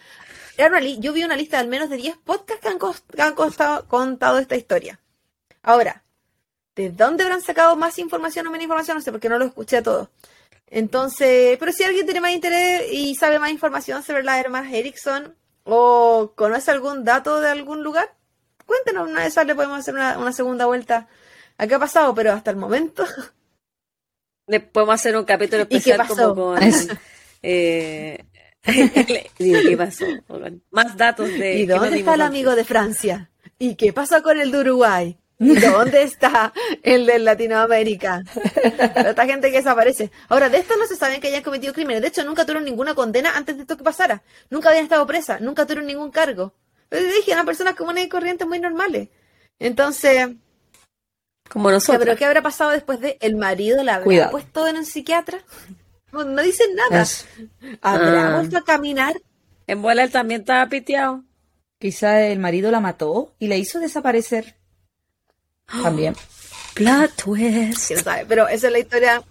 Yo 0.99 1.13
vi 1.13 1.23
una 1.23 1.37
lista 1.37 1.59
de 1.59 1.63
al 1.63 1.69
menos 1.69 1.89
de 1.89 1.97
10 1.97 2.17
podcasts 2.19 2.61
que 2.61 3.23
han, 3.23 3.35
contado 3.87 4.39
esta 4.39 4.57
historia. 4.57 4.99
Ahora, 5.63 6.03
¿de 6.75 6.91
dónde 6.91 7.23
habrán 7.23 7.43
sacado 7.43 7.77
más 7.77 7.99
información 8.01 8.47
o 8.47 8.51
menos 8.51 8.65
información? 8.65 8.97
No 8.97 9.01
sé, 9.01 9.13
porque 9.13 9.29
no 9.29 9.39
lo 9.39 9.45
escuché 9.45 9.77
a 9.77 9.83
todo. 9.85 10.11
Entonces, 10.67 11.57
pero 11.59 11.71
si 11.71 11.85
alguien 11.85 12.05
tiene 12.05 12.21
más 12.21 12.33
interés 12.33 12.93
y 12.93 13.15
sabe 13.15 13.39
más 13.39 13.53
información 13.53 14.03
sobre 14.03 14.25
las 14.25 14.41
hermanas 14.41 14.73
Erickson 14.73 15.37
o 15.63 16.33
conoce 16.35 16.73
algún 16.73 17.05
dato 17.05 17.41
de 17.41 17.49
algún 17.49 17.85
lugar, 17.85 18.13
cuéntenos, 18.69 19.09
una 19.09 19.25
vez 19.25 19.35
le 19.35 19.55
podemos 19.55 19.81
hacer 19.81 19.95
una, 19.95 20.33
segunda 20.33 20.67
vuelta 20.67 21.09
a 21.57 21.67
qué 21.67 21.75
ha 21.75 21.79
pasado, 21.79 22.15
pero 22.15 22.33
hasta 22.33 22.51
el 22.51 22.57
momento. 22.57 23.05
Le 24.47 24.61
podemos 24.61 24.95
hacer 24.95 25.17
un 25.17 25.25
capítulo 25.25 25.63
especial 25.63 26.07
como 26.07 26.35
con. 26.35 26.61
Eh, 27.41 28.25
¿Qué 28.65 29.77
pasó? 29.79 30.07
Más 30.73 30.97
datos 30.97 31.29
de. 31.29 31.61
¿Y 31.61 31.67
dónde 31.67 31.99
está 31.99 32.15
el 32.15 32.23
amigo 32.23 32.57
de 32.57 32.65
Francia? 32.65 33.31
¿Y 33.61 33.77
qué 33.77 33.93
pasó 33.93 34.21
con 34.25 34.41
el 34.41 34.51
de 34.51 34.59
Uruguay? 34.59 35.17
¿Y 35.39 35.55
dónde 35.55 36.03
está 36.03 36.53
el 36.83 37.07
de 37.07 37.21
Latinoamérica? 37.21 38.25
Esta 38.97 39.25
gente 39.25 39.53
que 39.53 39.59
desaparece. 39.59 40.11
Ahora, 40.29 40.49
de 40.49 40.59
esto 40.59 40.77
no 40.77 40.87
se 40.87 40.97
sabe 40.97 41.21
que 41.21 41.29
hayan 41.29 41.45
cometido 41.45 41.73
crímenes. 41.73 42.03
De 42.03 42.09
hecho, 42.09 42.25
nunca 42.25 42.45
tuvieron 42.45 42.65
ninguna 42.65 42.97
condena 42.97 43.37
antes 43.37 43.55
de 43.55 43.63
esto 43.63 43.77
que 43.77 43.85
pasara. 43.85 44.23
Nunca 44.51 44.71
habían 44.71 44.85
estado 44.85 45.07
presas. 45.07 45.41
Nunca 45.41 45.65
tuvieron 45.65 45.87
ningún 45.87 46.11
cargo. 46.11 46.55
Les 46.91 47.15
dije, 47.15 47.33
eran 47.33 47.47
personas 47.47 47.75
comunes 47.75 48.05
y 48.05 48.09
corrientes 48.09 48.47
muy 48.47 48.61
normales. 48.61 49.09
Entonces. 49.59 50.31
Como 51.49 51.71
nosotros. 51.71 52.05
¿Pero 52.05 52.17
qué 52.17 52.25
habrá 52.25 52.43
pasado 52.43 52.71
después 52.71 53.01
de 53.01 53.19
el 53.21 53.37
marido 53.37 53.83
la 53.83 53.97
habrá 53.97 54.31
puesto 54.31 54.67
en 54.67 54.77
un 54.77 54.85
psiquiatra? 54.85 55.39
No, 56.13 56.25
dicen 56.43 56.75
nada. 56.75 57.07
¿Habrá 57.83 58.29
ah. 58.29 58.35
vuelto 58.37 58.59
a 58.59 58.65
caminar? 58.65 59.21
En 59.67 59.83
bola 59.83 60.05
él 60.05 60.11
también 60.11 60.41
estaba 60.41 60.67
piteado. 60.67 61.25
Quizá 61.79 62.23
el 62.23 62.39
marido 62.39 62.71
la 62.71 62.81
mató 62.81 63.35
y 63.39 63.47
le 63.49 63.59
hizo 63.59 63.79
desaparecer. 63.79 64.57
También. 65.67 66.15
Plot 66.75 67.13
twist. 67.17 67.93
Pero 68.27 68.49
esa 68.49 68.67
es 68.67 68.73
la 68.73 68.79
historia. 68.79 69.23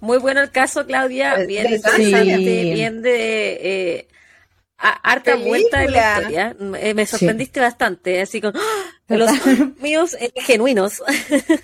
Muy 0.00 0.18
bueno 0.18 0.40
el 0.40 0.50
caso, 0.50 0.86
Claudia. 0.86 1.36
Bien, 1.46 1.80
bien 2.74 3.02
de 3.02 3.52
eh, 3.52 4.08
harta 4.82 5.36
vuelta 5.36 5.80
de 5.80 5.88
la 5.90 6.18
historia. 6.18 6.56
Eh, 6.80 6.94
me 6.94 7.06
sorprendiste 7.06 7.60
bastante, 7.60 8.20
así 8.20 8.40
con 8.40 8.52
¡ah! 8.56 8.92
los 9.08 9.30
míos 9.80 10.16
eh, 10.20 10.32
genuinos, 10.36 11.02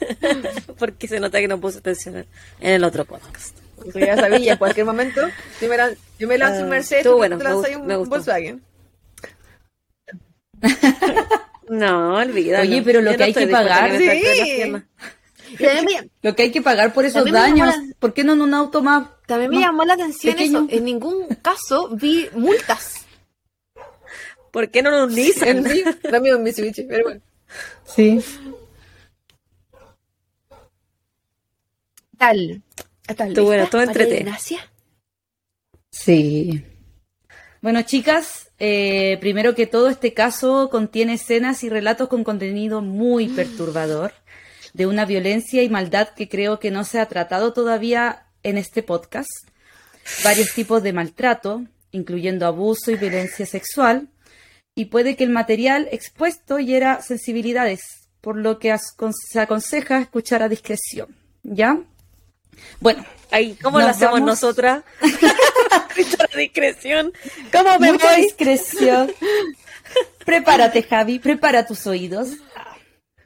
porque 0.79 1.09
se 1.09 1.21
nota 1.21 1.41
que 1.41 1.49
no 1.49 1.61
puse 1.61 1.79
atención 1.79 2.27
en 2.61 2.73
el 2.75 2.85
otro 2.85 3.05
podcast. 3.05 3.57
ya 3.95 4.17
sabía, 4.17 4.53
en 4.53 4.59
cualquier 4.59 4.87
momento, 4.87 5.23
yo 5.61 5.69
me, 5.69 5.77
yo 6.19 6.29
me 6.29 6.39
lanzo 6.39 6.61
un 6.61 6.67
ah, 6.67 6.71
Mercedes, 6.71 7.05
tú 7.05 7.17
bueno, 7.17 7.37
me, 7.37 7.97
un, 7.97 8.09
Volkswagen. 8.09 8.63
no, 11.69 12.17
olvídalo. 12.17 12.63
Oye, 12.63 12.83
pero 12.83 13.01
lo 13.01 13.17
que 13.17 13.25
hay 13.25 13.35
que 13.35 13.47
pagar... 13.47 13.97
Sí. 13.97 14.73
Lo 16.23 16.37
que 16.37 16.43
hay 16.43 16.51
que 16.51 16.63
pagar 16.63 16.93
por 16.93 17.05
esos 17.05 17.31
daños, 17.31 17.75
¿por 17.99 18.13
qué 18.13 18.25
no 18.25 18.35
en 18.35 18.43
un 18.43 18.55
auto 18.55 18.83
más? 18.83 19.09
También 19.27 19.51
me 19.51 19.61
llamó 19.61 19.85
la 19.85 19.95
atención 19.95 20.39
eso. 20.39 20.67
En 20.69 20.85
ningún 20.85 21.27
caso 21.43 21.89
vi 21.91 22.29
multas. 22.35 22.98
¿Por 24.51 24.71
qué 24.71 24.83
no 24.83 24.91
nos 24.91 25.15
dicen? 25.15 25.65
Dame 26.03 26.35
un 26.35 26.43
Mitsubishi, 26.43 26.85
pero 26.85 27.05
bueno. 27.05 27.21
Sí. 27.85 28.21
Tal. 32.17 32.63
¿Tal 33.17 33.33
Tú, 33.33 33.45
bueno, 33.45 33.69
todo 33.69 33.83
entretenido. 33.83 34.37
Sí. 35.91 36.65
Bueno, 37.61 37.83
chicas, 37.83 38.51
eh, 38.59 39.17
primero 39.21 39.55
que 39.55 39.67
todo, 39.67 39.89
este 39.89 40.15
caso 40.15 40.69
contiene 40.71 41.15
escenas 41.15 41.65
y 41.65 41.69
relatos 41.69 42.09
con 42.09 42.25
contenido 42.25 42.83
muy 42.83 43.29
perturbador, 43.29 44.13
de 44.75 44.87
una 44.87 45.05
violencia 45.05 45.63
y 45.63 45.69
maldad 45.69 46.09
que 46.11 46.29
creo 46.29 46.61
que 46.61 46.71
no 46.71 46.85
se 46.85 47.01
ha 47.01 47.07
tratado 47.07 47.53
todavía 47.53 48.27
en 48.43 48.59
este 48.59 48.83
podcast. 48.83 49.31
Varios 50.23 50.53
tipos 50.55 50.83
de 50.83 50.93
maltrato, 50.93 51.65
incluyendo 51.91 52.47
abuso 52.47 52.91
y 52.91 52.97
violencia 52.97 53.47
sexual, 53.47 54.09
y 54.79 54.85
puede 54.85 55.17
que 55.17 55.25
el 55.25 55.31
material 55.31 55.89
expuesto 55.91 56.61
hiera 56.61 57.03
sensibilidades, 57.03 58.07
por 58.21 58.37
lo 58.37 58.61
que 58.61 58.73
se 58.79 59.41
aconseja 59.41 59.99
escuchar 59.99 60.41
a 60.45 60.49
discreción. 60.49 61.17
¿Ya? 61.43 61.81
Bueno. 62.79 63.05
Ahí, 63.33 63.59
¿cómo 63.61 63.81
lo 63.81 63.89
hacemos 63.89 64.21
nosotras? 64.21 64.85
escuchar 65.99 66.31
a 66.33 66.39
discreción. 66.39 67.13
¿Cómo 67.51 67.77
me 67.81 67.91
Mucha 67.91 68.15
discreción. 68.15 69.11
Prepárate, 70.25 70.85
Javi, 70.85 71.19
prepara 71.19 71.67
tus 71.67 71.85
oídos. 71.89 72.29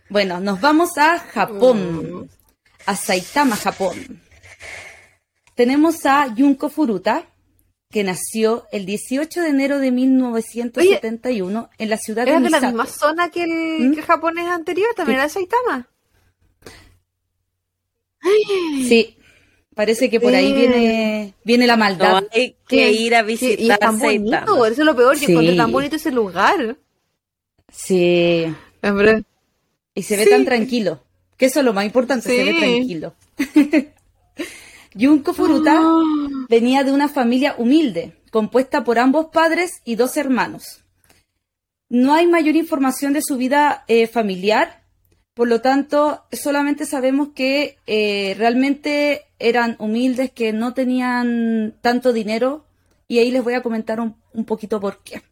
Bueno, 0.09 0.41
nos 0.41 0.59
vamos 0.59 0.97
a 0.97 1.19
Japón, 1.19 2.23
mm. 2.23 2.29
a 2.87 2.97
Saitama, 2.97 3.57
Japón. 3.57 4.23
Tenemos 5.55 6.07
a 6.07 6.35
Junko 6.35 6.71
Furuta, 6.71 7.27
que 7.93 8.03
nació 8.03 8.65
el 8.73 8.87
18 8.87 9.43
de 9.43 9.49
enero 9.49 9.79
de 9.79 9.93
1971 9.93 11.71
en 11.79 11.91
la 11.91 11.99
ciudad 11.99 12.25
de 12.25 12.31
¿Era 12.33 12.41
de 12.41 12.51
la 12.51 12.61
misma 12.61 12.87
zona 12.87 13.29
que 13.31 13.45
el, 13.45 13.91
¿Mm? 13.91 14.01
japonés 14.01 14.47
anterior? 14.49 14.89
¿También 14.97 15.19
era 15.21 15.29
Saitama? 15.29 15.87
Sí, 18.89 19.17
parece 19.75 20.09
que 20.11 20.21
por 20.21 20.35
ahí 20.35 20.53
viene, 20.53 21.35
viene 21.45 21.67
la 21.67 21.77
maldad. 21.77 22.23
No 22.23 22.29
hay 22.33 22.57
que 22.67 22.91
ir 22.93 23.15
a 23.15 23.23
visitar 23.23 23.61
y 23.61 23.71
es 23.71 23.79
tan 23.79 23.99
bonito, 23.99 24.31
Saitama. 24.31 24.69
eso 24.69 24.81
es 24.81 24.87
lo 24.87 24.97
peor, 24.97 25.19
que 25.19 25.27
Sí. 25.27 25.33
encontré 25.33 25.57
tan 25.57 25.71
bonito 25.73 25.97
ese 25.97 26.11
lugar. 26.13 26.77
Sí, 27.73 28.45
Hombre. 28.83 29.23
y 29.95 30.03
se 30.03 30.17
ve 30.17 30.25
Sí. 30.25 30.31
tan 30.31 30.45
tranquilo. 30.45 31.03
Que 31.37 31.47
eso 31.47 31.59
es 31.61 31.65
lo 31.65 31.73
más 31.73 31.85
importante, 31.85 32.29
se 32.29 32.45
ve 32.45 32.53
Sí. 32.53 32.59
tranquilo. 32.59 33.15
Junko 34.99 35.33
Furuta 35.33 35.75
Ah. 35.79 36.03
venía 36.49 36.85
de 36.85 36.93
una 36.93 37.09
familia 37.09 37.55
humilde, 37.59 38.17
compuesta 38.31 38.85
por 38.85 38.99
ambos 38.99 39.27
padres 39.33 39.81
y 39.85 39.97
dos 39.97 40.17
hermanos. 40.17 40.85
No 41.89 42.15
hay 42.15 42.27
mayor 42.27 42.57
información 42.57 43.13
de 43.13 43.23
su 43.23 43.37
vida 43.37 43.85
eh, 43.89 44.07
familiar, 44.07 44.83
por 45.35 45.49
lo 45.49 45.61
tanto, 45.61 46.25
solamente 46.33 46.85
sabemos 46.85 47.29
que 47.35 47.79
eh, 47.87 48.35
realmente 48.39 49.23
eran 49.39 49.77
humildes, 49.79 50.31
que 50.31 50.53
no 50.53 50.75
tenían 50.75 51.75
tanto 51.81 52.13
dinero, 52.13 52.67
y 53.09 53.19
ahí 53.19 53.31
les 53.31 53.43
voy 53.43 53.55
a 53.55 53.63
comentar 53.63 53.99
un, 54.01 54.17
un 54.35 54.45
poquito 54.45 54.79
por 54.81 55.03
qué. 55.03 55.23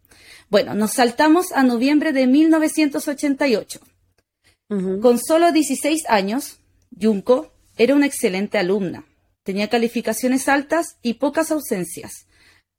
Bueno, 0.49 0.75
nos 0.75 0.93
saltamos 0.93 1.53
a 1.53 1.63
noviembre 1.63 2.13
de 2.13 2.27
1988. 2.27 3.81
Ujú. 4.71 5.01
Con 5.01 5.19
solo 5.19 5.53
16 5.53 6.05
años, 6.09 6.61
Junko 6.99 7.53
era 7.77 7.95
una 7.95 8.07
excelente 8.07 8.59
alumna. 8.59 9.05
Tenía 9.51 9.67
calificaciones 9.69 10.49
altas 10.49 10.97
y 11.03 11.15
pocas 11.15 11.51
ausencias. 11.51 12.29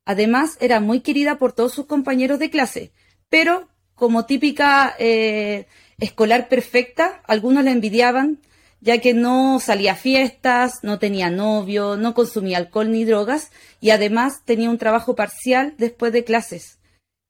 Además, 0.06 0.56
era 0.61 0.80
muy 0.80 1.02
querida 1.02 1.38
por 1.38 1.52
todos 1.52 1.73
sus 1.73 1.85
compañeros 1.85 2.39
de 2.39 2.49
clase, 2.49 2.93
pero 3.27 3.68
como 3.93 4.26
típica 4.26 4.95
eh, 4.98 5.68
escolar 5.99 6.48
perfecta, 6.48 7.23
algunos 7.27 7.65
la 7.65 7.72
envidiaban, 7.72 8.39
ya 8.80 8.99
que 8.99 9.14
no 9.14 9.60
salía 9.60 9.91
a 9.91 9.95
fiestas, 9.98 10.80
no 10.81 10.98
tenía 10.98 11.30
novio, 11.30 11.98
no 11.98 12.14
consumía 12.14 12.57
alcohol 12.57 12.89
ni 12.89 13.03
drogas 13.03 13.52
y 13.81 13.89
además 13.89 14.45
tenía 14.45 14.69
un 14.69 14.77
trabajo 14.77 15.14
parcial 15.14 15.76
después 15.77 16.14
de 16.14 16.23
clases. 16.23 16.80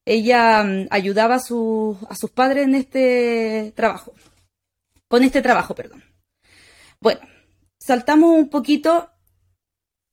Ella 0.05 0.63
mm, 0.63 0.85
ayudaba 0.91 1.35
a, 1.38 1.39
sus- 1.39 1.97
a 2.07 2.15
sus 2.15 2.30
padres 2.30 2.65
en 2.65 2.76
este 2.76 3.73
trabajo 3.76 4.13
con 5.07 5.23
este 5.23 5.41
trabajo, 5.41 5.73
perdón. 5.73 6.03
Bueno, 6.99 7.22
saltamos 7.80 8.30
un 8.38 8.47
poquito 8.49 9.09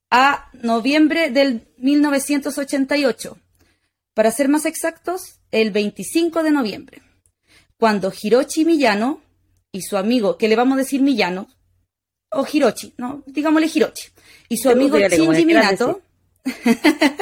a 0.09 0.49
noviembre 0.53 1.29
del 1.29 1.67
1988. 1.77 3.37
Para 4.13 4.31
ser 4.31 4.49
más 4.49 4.65
exactos, 4.65 5.39
el 5.51 5.71
25 5.71 6.43
de 6.43 6.51
noviembre, 6.51 7.01
cuando 7.77 8.11
Hiroshi 8.11 8.65
Miyano 8.65 9.21
y 9.71 9.81
su 9.83 9.97
amigo, 9.97 10.37
que 10.37 10.47
le 10.47 10.55
vamos 10.55 10.75
a 10.75 10.79
decir 10.79 11.01
Miyano, 11.01 11.47
o 12.31 12.45
Hiroshi, 12.51 12.93
no, 12.97 13.23
digámosle 13.25 13.69
Hiroshi, 13.73 14.09
y 14.49 14.57
su 14.57 14.69
amigo 14.69 14.97
Shinji 14.97 15.45
Minato, 15.45 16.01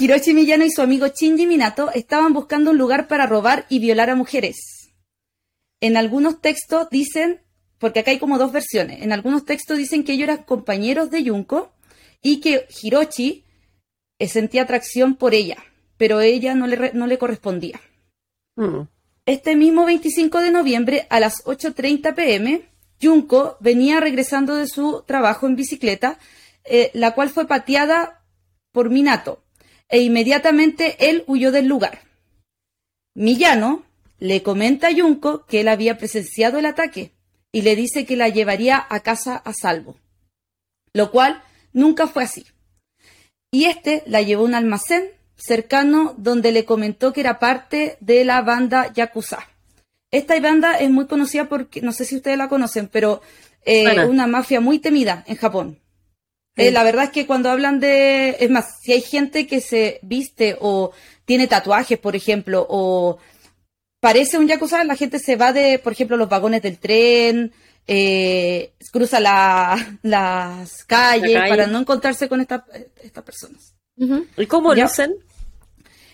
Hiroshi 0.00 0.34
Miyano 0.34 0.64
y 0.64 0.70
su 0.70 0.82
amigo 0.82 1.08
Shinji 1.08 1.46
Minato 1.46 1.90
estaban 1.92 2.32
buscando 2.32 2.70
un 2.70 2.78
lugar 2.78 3.06
para 3.08 3.26
robar 3.26 3.66
y 3.68 3.78
violar 3.78 4.10
a 4.10 4.16
mujeres. 4.16 4.90
En 5.80 5.96
algunos 5.96 6.40
textos 6.40 6.88
dicen, 6.90 7.42
porque 7.80 8.00
acá 8.00 8.10
hay 8.10 8.18
como 8.18 8.38
dos 8.38 8.52
versiones, 8.52 9.02
en 9.02 9.10
algunos 9.10 9.46
textos 9.46 9.78
dicen 9.78 10.04
que 10.04 10.12
ellos 10.12 10.24
eran 10.24 10.44
compañeros 10.44 11.10
de 11.10 11.26
Junko 11.26 11.72
y 12.22 12.40
que 12.40 12.66
Hiroshi 12.82 13.42
eh, 14.18 14.28
sentía 14.28 14.62
atracción 14.62 15.16
por 15.16 15.32
ella, 15.32 15.56
pero 15.96 16.20
ella 16.20 16.54
no 16.54 16.66
le, 16.66 16.92
no 16.92 17.06
le 17.06 17.16
correspondía. 17.16 17.80
Mm. 18.56 18.82
Este 19.24 19.56
mismo 19.56 19.86
25 19.86 20.40
de 20.40 20.50
noviembre 20.50 21.06
a 21.08 21.20
las 21.20 21.42
8.30 21.46 22.14
pm, 22.14 22.68
Junko 23.02 23.56
venía 23.60 23.98
regresando 23.98 24.56
de 24.56 24.68
su 24.68 25.02
trabajo 25.06 25.46
en 25.46 25.56
bicicleta, 25.56 26.18
eh, 26.64 26.90
la 26.92 27.14
cual 27.14 27.30
fue 27.30 27.46
pateada 27.46 28.22
por 28.72 28.90
Minato, 28.90 29.42
e 29.88 30.02
inmediatamente 30.02 30.96
él 31.08 31.24
huyó 31.26 31.50
del 31.50 31.66
lugar. 31.66 32.02
Miyano 33.14 33.84
le 34.18 34.42
comenta 34.42 34.88
a 34.88 34.94
Junko 34.94 35.46
que 35.46 35.60
él 35.62 35.68
había 35.68 35.96
presenciado 35.96 36.58
el 36.58 36.66
ataque 36.66 37.12
y 37.52 37.62
le 37.62 37.76
dice 37.76 38.06
que 38.06 38.16
la 38.16 38.28
llevaría 38.28 38.84
a 38.88 39.00
casa 39.00 39.36
a 39.36 39.52
salvo, 39.52 39.96
lo 40.92 41.10
cual 41.10 41.42
nunca 41.72 42.06
fue 42.06 42.24
así. 42.24 42.46
Y 43.52 43.64
este 43.64 44.02
la 44.06 44.22
llevó 44.22 44.42
a 44.42 44.46
un 44.46 44.54
almacén 44.54 45.10
cercano 45.36 46.14
donde 46.18 46.52
le 46.52 46.64
comentó 46.64 47.12
que 47.12 47.20
era 47.20 47.38
parte 47.38 47.96
de 48.00 48.24
la 48.24 48.42
banda 48.42 48.92
Yakuza. 48.92 49.48
Esta 50.12 50.38
banda 50.40 50.78
es 50.78 50.90
muy 50.90 51.06
conocida 51.06 51.48
porque, 51.48 51.80
no 51.80 51.92
sé 51.92 52.04
si 52.04 52.16
ustedes 52.16 52.36
la 52.36 52.48
conocen, 52.48 52.88
pero 52.88 53.22
eh, 53.64 53.84
Suena. 53.84 54.06
una 54.06 54.26
mafia 54.26 54.60
muy 54.60 54.78
temida 54.78 55.24
en 55.26 55.36
Japón. 55.36 55.78
Sí. 56.56 56.64
Eh, 56.64 56.70
la 56.72 56.82
verdad 56.82 57.04
es 57.04 57.10
que 57.10 57.26
cuando 57.26 57.48
hablan 57.50 57.78
de, 57.78 58.36
es 58.40 58.50
más, 58.50 58.80
si 58.80 58.92
hay 58.92 59.02
gente 59.02 59.46
que 59.46 59.60
se 59.60 60.00
viste 60.02 60.56
o 60.60 60.92
tiene 61.24 61.46
tatuajes, 61.46 61.98
por 61.98 62.16
ejemplo, 62.16 62.66
o 62.68 63.18
parece 64.00 64.38
un 64.38 64.48
yakuza, 64.48 64.82
la 64.84 64.96
gente 64.96 65.18
se 65.18 65.36
va 65.36 65.52
de, 65.52 65.78
por 65.78 65.92
ejemplo, 65.92 66.16
los 66.16 66.28
vagones 66.28 66.62
del 66.62 66.78
tren, 66.78 67.52
eh, 67.86 68.72
cruza 68.92 69.20
la- 69.20 69.98
las 70.02 70.84
calles 70.84 71.32
calle. 71.38 71.48
para 71.50 71.66
no 71.66 71.78
encontrarse 71.80 72.28
con 72.28 72.40
esta- 72.40 72.64
estas 73.02 73.24
personas. 73.24 73.74
¿Y 74.36 74.46
cómo 74.46 74.74
Ya. 74.74 74.84
lucen? 74.84 75.14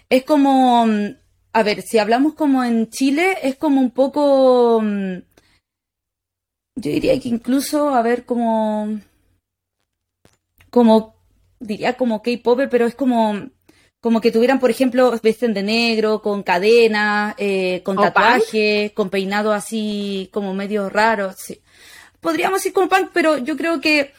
Es 0.09 0.25
como, 0.25 0.87
mm, 0.87 1.17
a 1.53 1.63
ver, 1.63 1.83
si 1.83 1.99
hablamos 1.99 2.35
como 2.35 2.63
en 2.65 2.89
Chile, 2.91 3.39
es 3.43 3.57
como 3.57 3.81
un 3.81 3.91
poco, 3.91 4.81
mm, 4.83 5.17
yo 6.79 6.91
diría 6.91 7.19
que 7.21 7.29
incluso, 7.29 7.95
a 7.95 8.03
ver, 8.03 8.25
como, 8.25 9.01
como, 10.71 11.17
diría 11.61 11.97
como 11.97 12.23
K-pop, 12.23 12.61
pero 12.71 12.87
es 12.87 12.95
como, 12.95 13.49
como 14.01 14.21
que 14.21 14.31
tuvieran, 14.31 14.61
por 14.61 14.71
ejemplo, 14.71 15.19
visten 15.23 15.55
de 15.55 15.63
negro, 15.63 16.23
con 16.23 16.43
cadena, 16.43 17.35
eh, 17.39 17.83
con 17.85 17.97
tatuaje, 17.97 18.93
con 18.95 19.11
peinado 19.11 19.53
así 19.53 20.29
como 20.33 20.55
medio 20.55 20.89
raro, 20.89 21.33
sí. 21.37 21.61
Podríamos 22.21 22.65
ir 22.67 22.73
con 22.73 22.89
punk, 22.89 23.11
pero 23.13 23.39
yo 23.39 23.57
creo 23.57 23.81
que 23.81 24.13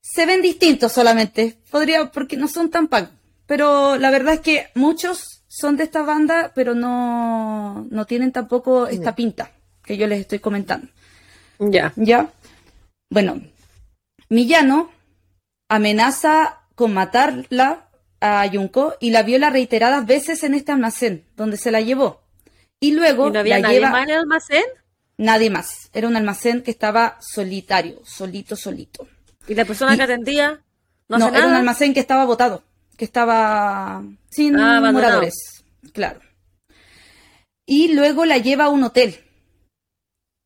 se 0.00 0.26
ven 0.26 0.42
distintos 0.42 0.92
solamente. 0.92 1.58
Podría, 1.70 2.10
porque 2.10 2.36
no 2.36 2.48
son 2.48 2.70
tan 2.70 2.88
punk. 2.88 3.08
Pero 3.46 3.96
la 3.96 4.10
verdad 4.10 4.34
es 4.34 4.40
que 4.40 4.68
muchos 4.74 5.42
son 5.48 5.76
de 5.76 5.84
esta 5.84 6.02
banda, 6.02 6.52
pero 6.54 6.74
no, 6.74 7.86
no 7.90 8.04
tienen 8.06 8.32
tampoco 8.32 8.86
esta 8.86 9.14
pinta 9.14 9.50
que 9.84 9.96
yo 9.96 10.06
les 10.06 10.20
estoy 10.20 10.38
comentando. 10.38 10.88
Ya. 11.58 11.92
¿Ya? 11.96 12.30
Bueno, 13.10 13.40
Millano 14.28 14.90
amenaza 15.68 16.60
con 16.76 16.94
matarla 16.94 17.89
a 18.20 18.48
Junko 18.52 18.94
y 19.00 19.10
la 19.10 19.22
viola 19.22 19.50
reiteradas 19.50 20.06
veces 20.06 20.42
en 20.44 20.54
este 20.54 20.72
almacén 20.72 21.24
donde 21.36 21.56
se 21.56 21.70
la 21.70 21.80
llevó. 21.80 22.22
Y 22.80 22.92
luego 22.92 23.28
¿Y 23.28 23.32
no 23.32 23.38
había 23.40 23.56
la 23.56 23.62
nadie 23.62 23.74
lleva 23.78 23.90
más 23.90 24.02
en 24.04 24.10
el 24.10 24.18
almacén? 24.18 24.64
nadie 25.18 25.50
más. 25.50 25.90
Era 25.92 26.08
un 26.08 26.16
almacén 26.16 26.62
que 26.62 26.70
estaba 26.70 27.18
solitario, 27.20 28.00
solito, 28.04 28.56
solito. 28.56 29.06
¿Y 29.48 29.54
la 29.54 29.64
persona 29.64 29.94
Y- 29.94 29.96
que 29.96 30.02
atendía 30.02 30.60
no, 31.08 31.18
No, 31.18 31.26
hace 31.26 31.36
era 31.38 31.46
un 31.46 31.54
almacén 31.54 31.92
que 31.92 32.00
estaba 32.00 32.24
botado, 32.24 32.62
que 32.96 33.04
estaba 33.04 34.02
sin 34.30 34.56
Ah, 34.58 34.80
moradores, 34.92 35.64
claro. 35.92 36.20
Y 37.66 37.92
luego 37.94 38.24
la 38.24 38.38
lleva 38.38 38.64
a 38.64 38.68
un 38.68 38.84
hotel. 38.84 39.18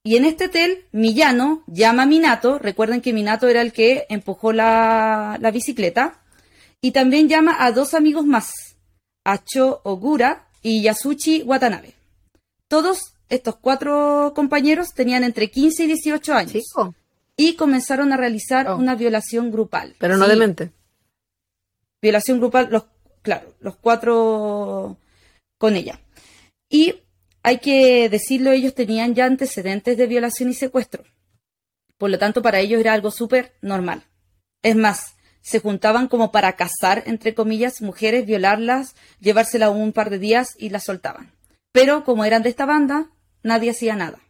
Y 0.06 0.16
en 0.16 0.24
este 0.24 0.46
hotel, 0.46 0.84
Millano 0.92 1.62
llama 1.66 2.02
a 2.02 2.06
Minato, 2.06 2.58
recuerden 2.58 3.00
que 3.00 3.12
Minato 3.14 3.48
era 3.48 3.62
el 3.62 3.72
que 3.72 4.06
empujó 4.10 4.52
la, 4.52 5.38
la 5.40 5.50
bicicleta, 5.50 6.20
y 6.84 6.90
también 6.90 7.30
llama 7.30 7.56
a 7.64 7.72
dos 7.72 7.94
amigos 7.94 8.26
más, 8.26 8.76
a 9.24 9.42
Cho 9.42 9.80
Ogura 9.84 10.48
y 10.60 10.82
Yasuchi 10.82 11.40
Watanabe. 11.42 11.94
Todos 12.68 13.14
estos 13.30 13.56
cuatro 13.56 14.32
compañeros 14.36 14.92
tenían 14.92 15.24
entre 15.24 15.50
15 15.50 15.84
y 15.84 15.86
18 15.86 16.34
años 16.34 16.52
Chico, 16.52 16.94
y 17.38 17.54
comenzaron 17.54 18.12
a 18.12 18.18
realizar 18.18 18.68
Oh. 18.68 18.76
una 18.76 18.96
violación 18.96 19.50
grupal. 19.50 19.94
pero 19.98 20.18
no 20.18 20.26
Sí, 20.26 20.30
demente. 20.32 20.72
violación 22.02 22.38
grupal, 22.38 22.68
los, 22.70 22.84
claro, 23.22 23.54
los 23.60 23.76
cuatro 23.76 24.98
con 25.56 25.76
ella. 25.76 26.00
Y 26.68 26.96
hay 27.42 27.60
que 27.60 28.10
decirlo, 28.10 28.50
ellos 28.50 28.74
tenían 28.74 29.14
ya 29.14 29.24
antecedentes 29.24 29.96
de 29.96 30.06
violación 30.06 30.50
y 30.50 30.54
secuestro. 30.54 31.02
Por 31.96 32.10
lo 32.10 32.18
tanto, 32.18 32.42
para 32.42 32.60
ellos 32.60 32.78
era 32.78 32.92
algo 32.92 33.10
súper 33.10 33.54
normal. 33.62 34.04
Es 34.62 34.76
más, 34.76 35.13
se 35.44 35.60
juntaban 35.60 36.08
como 36.08 36.32
para 36.32 36.54
cazar, 36.54 37.02
entre 37.06 37.34
comillas, 37.34 37.82
mujeres, 37.82 38.24
violarlas, 38.24 38.96
llevárselas 39.20 39.70
un 39.70 39.92
par 39.92 40.08
de 40.08 40.18
días 40.18 40.56
y 40.58 40.70
las 40.70 40.84
soltaban. 40.84 41.30
Pero 41.70 42.04
como 42.04 42.24
eran 42.24 42.42
de 42.42 42.48
esta 42.48 42.64
banda, 42.64 43.10
nadie 43.42 43.70
hacía 43.70 43.94
nada. 43.94 44.20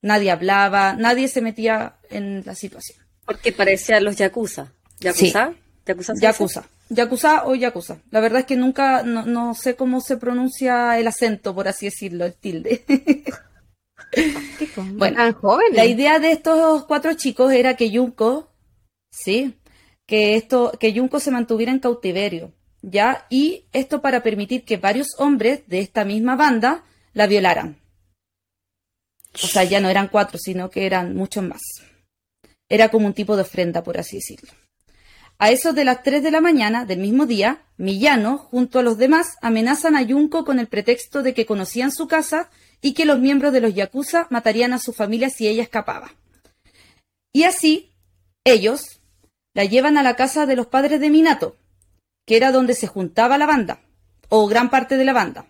Nadie 0.00 0.30
hablaba, 0.30 0.94
nadie 0.94 1.28
se 1.28 1.42
metía 1.42 1.96
en 2.08 2.42
la 2.46 2.54
situación. 2.54 2.98
Porque 3.26 3.52
parecían 3.52 4.04
los 4.04 4.16
Yakuza. 4.16 4.72
¿Yakuza? 5.00 5.50
Dice? 5.84 6.20
Yakuza. 6.20 6.64
Yakuza 6.88 7.44
o 7.46 7.54
Yakuza. 7.54 7.98
La 8.10 8.20
verdad 8.20 8.40
es 8.40 8.46
que 8.46 8.56
nunca, 8.56 9.02
no, 9.02 9.26
no 9.26 9.54
sé 9.54 9.76
cómo 9.76 10.00
se 10.00 10.16
pronuncia 10.16 10.98
el 10.98 11.06
acento, 11.08 11.54
por 11.54 11.68
así 11.68 11.86
decirlo, 11.86 12.24
el 12.24 12.34
tilde. 12.34 12.84
Bueno, 14.92 15.34
jóvenes. 15.34 15.76
La 15.76 15.84
idea 15.84 16.18
de 16.18 16.32
estos 16.32 16.86
cuatro 16.86 17.12
chicos 17.14 17.52
era 17.52 17.76
que 17.76 17.94
Junko, 17.94 18.50
sí, 19.10 19.57
que 20.08 20.36
esto, 20.36 20.72
que 20.80 20.98
Junko 20.98 21.20
se 21.20 21.30
mantuviera 21.30 21.70
en 21.70 21.80
cautiverio, 21.80 22.52
¿ya? 22.80 23.26
Y 23.28 23.66
esto 23.72 24.00
para 24.00 24.22
permitir 24.22 24.64
que 24.64 24.78
varios 24.78 25.08
hombres 25.18 25.68
de 25.68 25.80
esta 25.80 26.06
misma 26.06 26.34
banda 26.34 26.82
la 27.12 27.26
violaran. 27.26 27.78
O 29.34 29.46
sea, 29.46 29.64
ya 29.64 29.80
no 29.80 29.90
eran 29.90 30.08
cuatro, 30.08 30.38
sino 30.38 30.70
que 30.70 30.86
eran 30.86 31.14
muchos 31.14 31.44
más. 31.44 31.60
Era 32.70 32.88
como 32.88 33.06
un 33.06 33.12
tipo 33.12 33.36
de 33.36 33.42
ofrenda, 33.42 33.82
por 33.82 33.98
así 33.98 34.16
decirlo. 34.16 34.50
A 35.36 35.50
eso 35.50 35.74
de 35.74 35.84
las 35.84 36.02
3 36.02 36.22
de 36.22 36.30
la 36.30 36.40
mañana 36.40 36.86
del 36.86 37.00
mismo 37.00 37.26
día, 37.26 37.62
Millano, 37.76 38.38
junto 38.38 38.78
a 38.78 38.82
los 38.82 38.96
demás, 38.96 39.36
amenazan 39.42 39.94
a 39.94 40.06
Junko 40.06 40.44
con 40.44 40.58
el 40.58 40.68
pretexto 40.68 41.22
de 41.22 41.34
que 41.34 41.44
conocían 41.44 41.92
su 41.92 42.08
casa 42.08 42.50
y 42.80 42.94
que 42.94 43.04
los 43.04 43.20
miembros 43.20 43.52
de 43.52 43.60
los 43.60 43.74
Yakuza 43.74 44.26
matarían 44.30 44.72
a 44.72 44.78
su 44.78 44.94
familia 44.94 45.28
si 45.28 45.46
ella 45.46 45.62
escapaba. 45.62 46.14
Y 47.32 47.44
así, 47.44 47.92
ellos 48.44 48.97
la 49.58 49.64
llevan 49.64 49.98
a 49.98 50.04
la 50.04 50.14
casa 50.14 50.46
de 50.46 50.54
los 50.54 50.68
padres 50.68 51.00
de 51.00 51.10
Minato, 51.10 51.56
que 52.24 52.36
era 52.36 52.52
donde 52.52 52.74
se 52.74 52.86
juntaba 52.86 53.38
la 53.38 53.46
banda, 53.46 53.80
o 54.28 54.46
gran 54.46 54.70
parte 54.70 54.96
de 54.96 55.04
la 55.04 55.12
banda. 55.12 55.46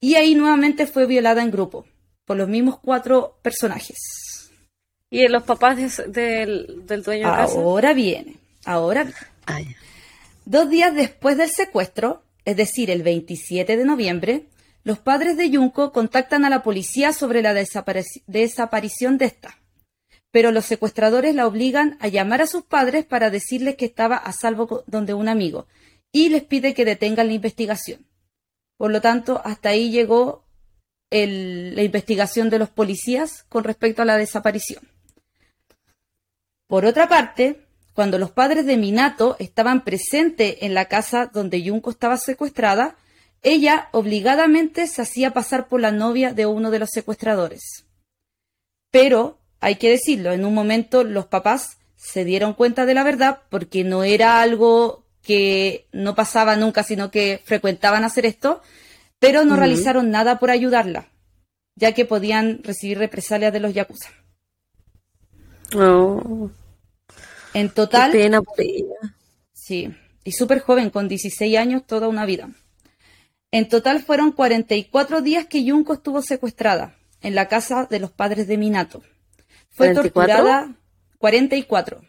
Y 0.00 0.14
ahí 0.14 0.34
nuevamente 0.34 0.86
fue 0.86 1.04
violada 1.04 1.42
en 1.42 1.50
grupo, 1.50 1.84
por 2.24 2.38
los 2.38 2.48
mismos 2.48 2.78
cuatro 2.78 3.38
personajes. 3.42 3.98
¿Y 5.10 5.28
los 5.28 5.42
papás 5.42 5.76
de- 5.76 6.06
del, 6.08 6.86
del 6.86 7.02
dueño 7.02 7.28
de 7.30 7.36
casa? 7.36 7.58
Ahora 7.58 7.92
viene, 7.92 8.36
ahora 8.64 9.04
viene. 9.04 9.18
Ah. 9.46 9.60
Dos 10.46 10.70
días 10.70 10.94
después 10.94 11.36
del 11.36 11.50
secuestro, 11.50 12.22
es 12.46 12.56
decir, 12.56 12.90
el 12.90 13.02
27 13.02 13.76
de 13.76 13.84
noviembre, 13.84 14.46
los 14.84 14.98
padres 15.00 15.36
de 15.36 15.54
Junko 15.54 15.92
contactan 15.92 16.46
a 16.46 16.48
la 16.50 16.62
policía 16.62 17.12
sobre 17.12 17.42
la 17.42 17.52
desaparición 17.52 19.18
de 19.18 19.26
esta. 19.26 19.58
Pero 20.30 20.52
los 20.52 20.64
secuestradores 20.64 21.34
la 21.34 21.46
obligan 21.46 21.96
a 22.00 22.08
llamar 22.08 22.42
a 22.42 22.46
sus 22.46 22.62
padres 22.62 23.04
para 23.04 23.30
decirles 23.30 23.76
que 23.76 23.86
estaba 23.86 24.16
a 24.16 24.32
salvo 24.32 24.84
donde 24.86 25.14
un 25.14 25.28
amigo 25.28 25.66
y 26.12 26.28
les 26.28 26.44
pide 26.44 26.74
que 26.74 26.84
detengan 26.84 27.28
la 27.28 27.34
investigación. 27.34 28.06
Por 28.76 28.90
lo 28.90 29.00
tanto, 29.00 29.40
hasta 29.44 29.70
ahí 29.70 29.90
llegó 29.90 30.44
la 31.10 31.82
investigación 31.82 32.50
de 32.50 32.58
los 32.58 32.70
policías 32.70 33.44
con 33.48 33.64
respecto 33.64 34.02
a 34.02 34.04
la 34.04 34.16
desaparición. 34.16 34.88
Por 36.68 36.84
otra 36.84 37.08
parte, 37.08 37.66
cuando 37.94 38.16
los 38.16 38.30
padres 38.30 38.64
de 38.64 38.76
Minato 38.76 39.34
estaban 39.40 39.82
presentes 39.82 40.58
en 40.60 40.72
la 40.72 40.84
casa 40.84 41.26
donde 41.26 41.68
Junko 41.68 41.90
estaba 41.90 42.16
secuestrada, 42.16 42.96
ella 43.42 43.88
obligadamente 43.90 44.86
se 44.86 45.02
hacía 45.02 45.32
pasar 45.32 45.66
por 45.66 45.80
la 45.80 45.90
novia 45.90 46.32
de 46.32 46.46
uno 46.46 46.70
de 46.70 46.78
los 46.78 46.90
secuestradores. 46.90 47.86
Pero, 48.92 49.39
hay 49.60 49.76
que 49.76 49.90
decirlo, 49.90 50.32
en 50.32 50.44
un 50.44 50.54
momento 50.54 51.04
los 51.04 51.26
papás 51.26 51.78
se 51.96 52.24
dieron 52.24 52.54
cuenta 52.54 52.86
de 52.86 52.94
la 52.94 53.04
verdad 53.04 53.40
porque 53.50 53.84
no 53.84 54.04
era 54.04 54.40
algo 54.40 55.04
que 55.22 55.86
no 55.92 56.14
pasaba 56.14 56.56
nunca, 56.56 56.82
sino 56.82 57.10
que 57.10 57.40
frecuentaban 57.44 58.04
hacer 58.04 58.24
esto, 58.24 58.62
pero 59.18 59.44
no 59.44 59.56
realizaron 59.56 60.10
nada 60.10 60.38
por 60.38 60.50
ayudarla, 60.50 61.08
ya 61.76 61.92
que 61.92 62.06
podían 62.06 62.62
recibir 62.62 62.98
represalias 62.98 63.52
de 63.52 63.60
los 63.60 63.74
yakuza. 63.74 64.08
No, 65.74 66.50
En 67.54 67.68
qué 67.68 67.74
total, 67.74 68.12
pena 68.12 68.40
por 68.40 68.60
ella. 68.60 69.14
Sí, 69.52 69.94
y 70.24 70.32
súper 70.32 70.60
joven, 70.60 70.90
con 70.90 71.06
16 71.06 71.56
años, 71.58 71.86
toda 71.86 72.08
una 72.08 72.24
vida. 72.24 72.50
En 73.52 73.68
total 73.68 74.02
fueron 74.02 74.32
44 74.32 75.20
días 75.20 75.46
que 75.46 75.68
Junko 75.68 75.94
estuvo 75.94 76.22
secuestrada 76.22 76.96
en 77.20 77.34
la 77.34 77.48
casa 77.48 77.86
de 77.88 78.00
los 78.00 78.10
padres 78.10 78.48
de 78.48 78.56
Minato. 78.56 79.02
Fue 79.70 79.92
¿44? 79.92 79.94
torturada 79.94 80.74
44. 81.20 82.00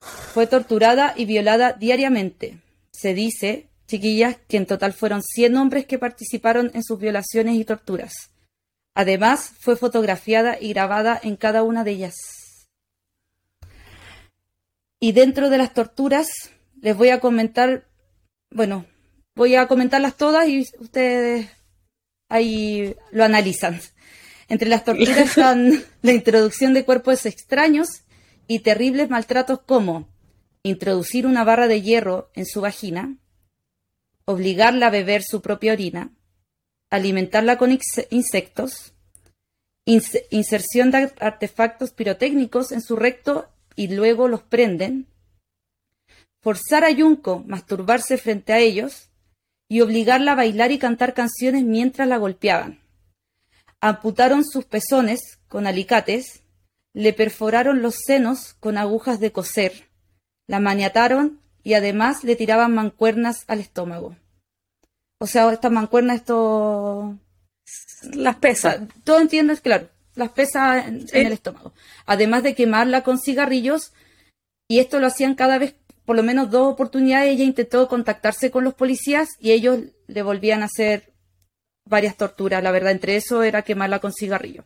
Fue 0.00 0.46
torturada 0.48 1.14
y 1.16 1.26
violada 1.26 1.72
diariamente. 1.74 2.58
Se 2.90 3.14
dice, 3.14 3.68
chiquillas, 3.86 4.36
que 4.48 4.56
en 4.56 4.66
total 4.66 4.92
fueron 4.92 5.22
100 5.22 5.56
hombres 5.56 5.86
que 5.86 5.98
participaron 5.98 6.72
en 6.74 6.82
sus 6.82 6.98
violaciones 6.98 7.54
y 7.54 7.64
torturas. 7.64 8.30
Además, 8.94 9.52
fue 9.60 9.76
fotografiada 9.76 10.58
y 10.60 10.70
grabada 10.70 11.18
en 11.22 11.36
cada 11.36 11.62
una 11.62 11.84
de 11.84 11.92
ellas. 11.92 12.14
Y 14.98 15.12
dentro 15.12 15.48
de 15.48 15.58
las 15.58 15.72
torturas, 15.72 16.28
les 16.80 16.96
voy 16.96 17.10
a 17.10 17.20
comentar, 17.20 17.86
bueno, 18.50 18.86
voy 19.36 19.54
a 19.54 19.68
comentarlas 19.68 20.16
todas 20.16 20.48
y 20.48 20.66
ustedes 20.80 21.48
ahí 22.28 22.96
lo 23.12 23.24
analizan. 23.24 23.80
Entre 24.52 24.68
las 24.68 24.84
torturas 24.84 25.16
están 25.28 25.82
la 26.02 26.12
introducción 26.12 26.74
de 26.74 26.84
cuerpos 26.84 27.24
extraños 27.24 28.02
y 28.46 28.58
terribles 28.58 29.08
maltratos 29.08 29.60
como 29.64 30.10
introducir 30.62 31.26
una 31.26 31.42
barra 31.42 31.68
de 31.68 31.80
hierro 31.80 32.30
en 32.34 32.44
su 32.44 32.60
vagina, 32.60 33.16
obligarla 34.26 34.88
a 34.88 34.90
beber 34.90 35.22
su 35.22 35.40
propia 35.40 35.72
orina, 35.72 36.10
alimentarla 36.90 37.56
con 37.56 37.70
ins- 37.70 38.06
insectos, 38.10 38.92
ins- 39.86 40.22
inserción 40.28 40.90
de 40.90 40.98
ar- 40.98 41.14
artefactos 41.18 41.92
pirotécnicos 41.92 42.72
en 42.72 42.82
su 42.82 42.96
recto 42.96 43.48
y 43.74 43.88
luego 43.88 44.28
los 44.28 44.42
prenden, 44.42 45.06
forzar 46.42 46.84
a 46.84 46.94
Junko 46.94 47.42
masturbarse 47.46 48.18
frente 48.18 48.52
a 48.52 48.58
ellos 48.58 49.08
y 49.66 49.80
obligarla 49.80 50.32
a 50.32 50.36
bailar 50.36 50.72
y 50.72 50.78
cantar 50.78 51.14
canciones 51.14 51.64
mientras 51.64 52.06
la 52.06 52.18
golpeaban. 52.18 52.81
Amputaron 53.84 54.44
sus 54.44 54.64
pezones 54.64 55.40
con 55.48 55.66
alicates, 55.66 56.44
le 56.94 57.12
perforaron 57.12 57.82
los 57.82 57.96
senos 57.96 58.54
con 58.60 58.78
agujas 58.78 59.18
de 59.18 59.32
coser, 59.32 59.88
la 60.46 60.60
maniataron 60.60 61.40
y 61.64 61.74
además 61.74 62.22
le 62.22 62.36
tiraban 62.36 62.72
mancuernas 62.74 63.44
al 63.48 63.58
estómago. 63.58 64.16
O 65.18 65.26
sea, 65.26 65.52
estas 65.52 65.72
mancuernas, 65.72 66.18
esto 66.18 67.18
Las 68.12 68.36
o 68.36 68.40
pesas. 68.40 68.76
sea, 68.76 68.88
todo 69.02 69.20
entiendes, 69.20 69.60
claro, 69.60 69.88
las 70.14 70.30
pesas 70.30 70.86
en, 70.86 71.08
Sí. 71.08 71.18
en 71.18 71.26
el 71.26 71.32
estómago. 71.32 71.72
Además 72.06 72.44
de 72.44 72.54
quemarla 72.54 73.02
con 73.02 73.18
cigarrillos, 73.18 73.92
y 74.68 74.78
esto 74.78 75.00
lo 75.00 75.08
hacían 75.08 75.34
cada 75.34 75.58
vez, 75.58 75.74
por 76.04 76.14
lo 76.14 76.22
menos 76.22 76.50
dos 76.50 76.72
oportunidades, 76.72 77.30
ella 77.32 77.44
intentó 77.44 77.88
contactarse 77.88 78.52
con 78.52 78.62
los 78.62 78.74
policías 78.74 79.28
y 79.40 79.50
ellos 79.52 79.80
le 80.06 80.22
volvían 80.22 80.62
a 80.62 80.66
hacer 80.66 81.11
varias 81.84 82.16
torturas, 82.16 82.62
la 82.62 82.70
verdad, 82.70 82.92
entre 82.92 83.16
eso 83.16 83.42
era 83.42 83.62
quemarla 83.62 83.98
con 83.98 84.12
cigarrillo. 84.12 84.64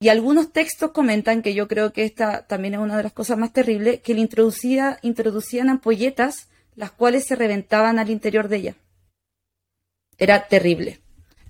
Y 0.00 0.08
algunos 0.10 0.52
textos 0.52 0.92
comentan 0.92 1.42
que 1.42 1.54
yo 1.54 1.66
creo 1.66 1.92
que 1.92 2.04
esta 2.04 2.46
también 2.46 2.74
es 2.74 2.80
una 2.80 2.96
de 2.96 3.02
las 3.02 3.12
cosas 3.12 3.36
más 3.36 3.52
terribles, 3.52 4.00
que 4.00 4.14
le 4.14 4.20
introducía, 4.20 4.98
introducían 5.02 5.68
ampolletas, 5.68 6.48
las 6.76 6.92
cuales 6.92 7.26
se 7.26 7.34
reventaban 7.34 7.98
al 7.98 8.10
interior 8.10 8.48
de 8.48 8.56
ella. 8.56 8.76
Era 10.16 10.46
terrible, 10.46 11.00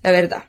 la 0.01 0.11
verdad. 0.11 0.45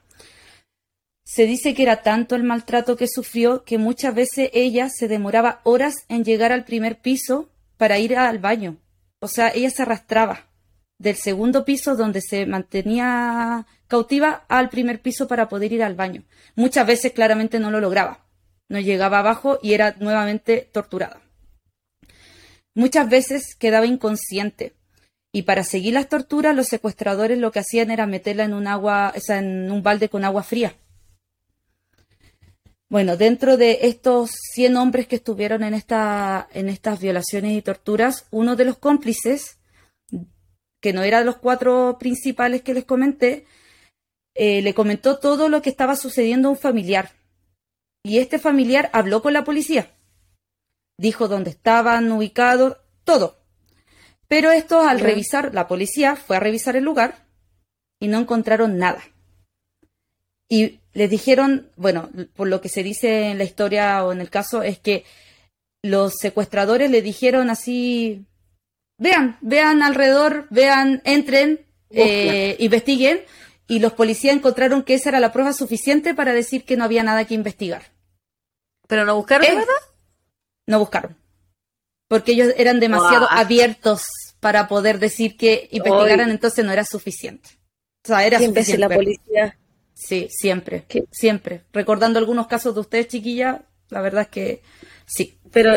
Se 1.24 1.44
dice 1.44 1.74
que 1.74 1.82
era 1.82 2.02
tanto 2.02 2.34
el 2.34 2.42
maltrato 2.42 2.96
que 2.96 3.06
sufrió 3.06 3.64
que 3.64 3.78
muchas 3.78 4.14
veces 4.14 4.50
ella 4.52 4.88
se 4.88 5.06
demoraba 5.06 5.60
horas 5.64 5.94
en 6.08 6.24
llegar 6.24 6.52
al 6.52 6.64
primer 6.64 7.00
piso 7.00 7.50
para 7.76 7.98
ir 7.98 8.16
al 8.16 8.38
baño. 8.38 8.78
O 9.20 9.28
sea, 9.28 9.50
ella 9.54 9.70
se 9.70 9.82
arrastraba 9.82 10.49
del 11.00 11.16
segundo 11.16 11.64
piso 11.64 11.96
donde 11.96 12.20
se 12.20 12.44
mantenía 12.44 13.66
cautiva 13.88 14.44
al 14.48 14.68
primer 14.68 15.00
piso 15.00 15.26
para 15.26 15.48
poder 15.48 15.72
ir 15.72 15.82
al 15.82 15.94
baño. 15.94 16.24
Muchas 16.56 16.86
veces 16.86 17.12
claramente 17.12 17.58
no 17.58 17.70
lo 17.70 17.80
lograba. 17.80 18.26
No 18.68 18.78
llegaba 18.78 19.18
abajo 19.18 19.58
y 19.62 19.72
era 19.72 19.96
nuevamente 19.98 20.68
torturada. 20.70 21.22
Muchas 22.74 23.08
veces 23.08 23.56
quedaba 23.56 23.86
inconsciente. 23.86 24.74
Y 25.32 25.42
para 25.42 25.64
seguir 25.64 25.94
las 25.94 26.08
torturas, 26.08 26.54
los 26.54 26.66
secuestradores 26.66 27.38
lo 27.38 27.50
que 27.50 27.60
hacían 27.60 27.90
era 27.90 28.06
meterla 28.06 28.44
en 28.44 28.52
un 28.52 28.66
agua, 28.66 29.14
o 29.16 29.20
sea, 29.20 29.38
en 29.38 29.70
un 29.70 29.82
balde 29.82 30.10
con 30.10 30.24
agua 30.24 30.42
fría. 30.42 30.74
Bueno, 32.90 33.16
dentro 33.16 33.56
de 33.56 33.78
estos 33.82 34.32
100 34.52 34.76
hombres 34.76 35.06
que 35.06 35.16
estuvieron 35.16 35.62
en, 35.62 35.72
esta, 35.72 36.46
en 36.52 36.68
estas 36.68 37.00
violaciones 37.00 37.56
y 37.56 37.62
torturas, 37.62 38.26
uno 38.30 38.54
de 38.54 38.66
los 38.66 38.76
cómplices, 38.76 39.59
que 40.80 40.92
no 40.92 41.02
era 41.02 41.20
de 41.20 41.24
los 41.24 41.36
cuatro 41.36 41.96
principales 41.98 42.62
que 42.62 42.74
les 42.74 42.84
comenté, 42.84 43.46
eh, 44.34 44.62
le 44.62 44.74
comentó 44.74 45.18
todo 45.18 45.48
lo 45.48 45.62
que 45.62 45.70
estaba 45.70 45.96
sucediendo 45.96 46.48
a 46.48 46.52
un 46.52 46.56
familiar. 46.56 47.12
Y 48.02 48.18
este 48.18 48.38
familiar 48.38 48.90
habló 48.92 49.22
con 49.22 49.32
la 49.32 49.44
policía. 49.44 49.90
Dijo 50.98 51.28
dónde 51.28 51.50
estaban 51.50 52.10
ubicados, 52.10 52.78
todo. 53.04 53.38
Pero 54.28 54.52
estos, 54.52 54.86
al 54.86 55.00
revisar, 55.00 55.54
la 55.54 55.66
policía 55.66 56.16
fue 56.16 56.36
a 56.36 56.40
revisar 56.40 56.76
el 56.76 56.84
lugar 56.84 57.26
y 57.98 58.08
no 58.08 58.18
encontraron 58.18 58.78
nada. 58.78 59.02
Y 60.48 60.80
les 60.92 61.10
dijeron, 61.10 61.70
bueno, 61.76 62.10
por 62.34 62.48
lo 62.48 62.60
que 62.60 62.68
se 62.68 62.82
dice 62.82 63.30
en 63.30 63.38
la 63.38 63.44
historia 63.44 64.04
o 64.04 64.12
en 64.12 64.20
el 64.20 64.30
caso, 64.30 64.62
es 64.62 64.78
que 64.78 65.04
los 65.82 66.14
secuestradores 66.14 66.90
le 66.90 67.02
dijeron 67.02 67.50
así, 67.50 68.24
vean, 69.00 69.38
vean 69.40 69.82
alrededor, 69.82 70.46
vean, 70.50 71.02
entren, 71.04 71.66
eh, 71.90 72.54
investiguen. 72.60 73.24
y 73.66 73.78
los 73.78 73.92
policías 73.92 74.36
encontraron 74.36 74.82
que 74.82 74.94
esa 74.94 75.08
era 75.10 75.20
la 75.20 75.32
prueba 75.32 75.52
suficiente 75.52 76.12
para 76.14 76.32
decir 76.32 76.64
que 76.64 76.76
no 76.76 76.84
había 76.84 77.02
nada 77.02 77.24
que 77.24 77.34
investigar. 77.34 77.82
¿Pero 78.88 79.04
no 79.04 79.14
buscaron, 79.16 79.46
Eh, 79.46 79.50
de 79.50 79.56
verdad? 79.56 79.72
No 80.66 80.78
buscaron. 80.80 81.16
Porque 82.08 82.32
ellos 82.32 82.52
eran 82.56 82.80
demasiado 82.80 83.28
abiertos 83.30 84.02
para 84.40 84.66
poder 84.66 84.98
decir 84.98 85.36
que 85.36 85.68
investigaran, 85.70 86.30
entonces 86.30 86.64
no 86.64 86.72
era 86.72 86.84
suficiente. 86.84 87.48
O 88.04 88.08
sea, 88.08 88.26
era 88.26 88.42
imbécil 88.42 88.74
suficiente. 88.74 88.80
la 88.80 88.94
policía. 88.94 89.58
Sí, 89.94 90.26
siempre. 90.30 90.84
¿Qué? 90.88 91.04
Siempre. 91.12 91.62
Recordando 91.72 92.18
algunos 92.18 92.48
casos 92.48 92.74
de 92.74 92.80
ustedes, 92.80 93.06
chiquilla, 93.08 93.62
la 93.90 94.00
verdad 94.00 94.22
es 94.22 94.28
que 94.28 94.62
sí. 95.06 95.38
Pero, 95.52 95.76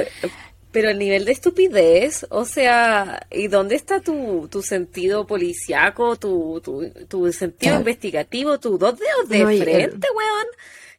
pero 0.73 0.89
el 0.89 0.99
nivel 0.99 1.23
de 1.23 1.31
estupidez, 1.31 2.25
o 2.29 2.43
sea, 2.43 3.25
¿y 3.31 3.47
dónde 3.47 3.75
está 3.75 4.01
tu, 4.01 4.49
tu 4.51 4.61
sentido 4.61 5.25
policiaco, 5.25 6.17
tu, 6.17 6.59
tu, 6.61 6.89
tu 7.07 7.31
sentido 7.31 7.69
Claro. 7.69 7.79
investigativo, 7.79 8.59
tus 8.59 8.77
dos 8.77 8.99
dedos 8.99 9.29
de 9.29 9.39
No, 9.39 9.51
y 9.51 9.57
el- 9.59 9.63
frente, 9.63 10.07
weón? 10.13 10.47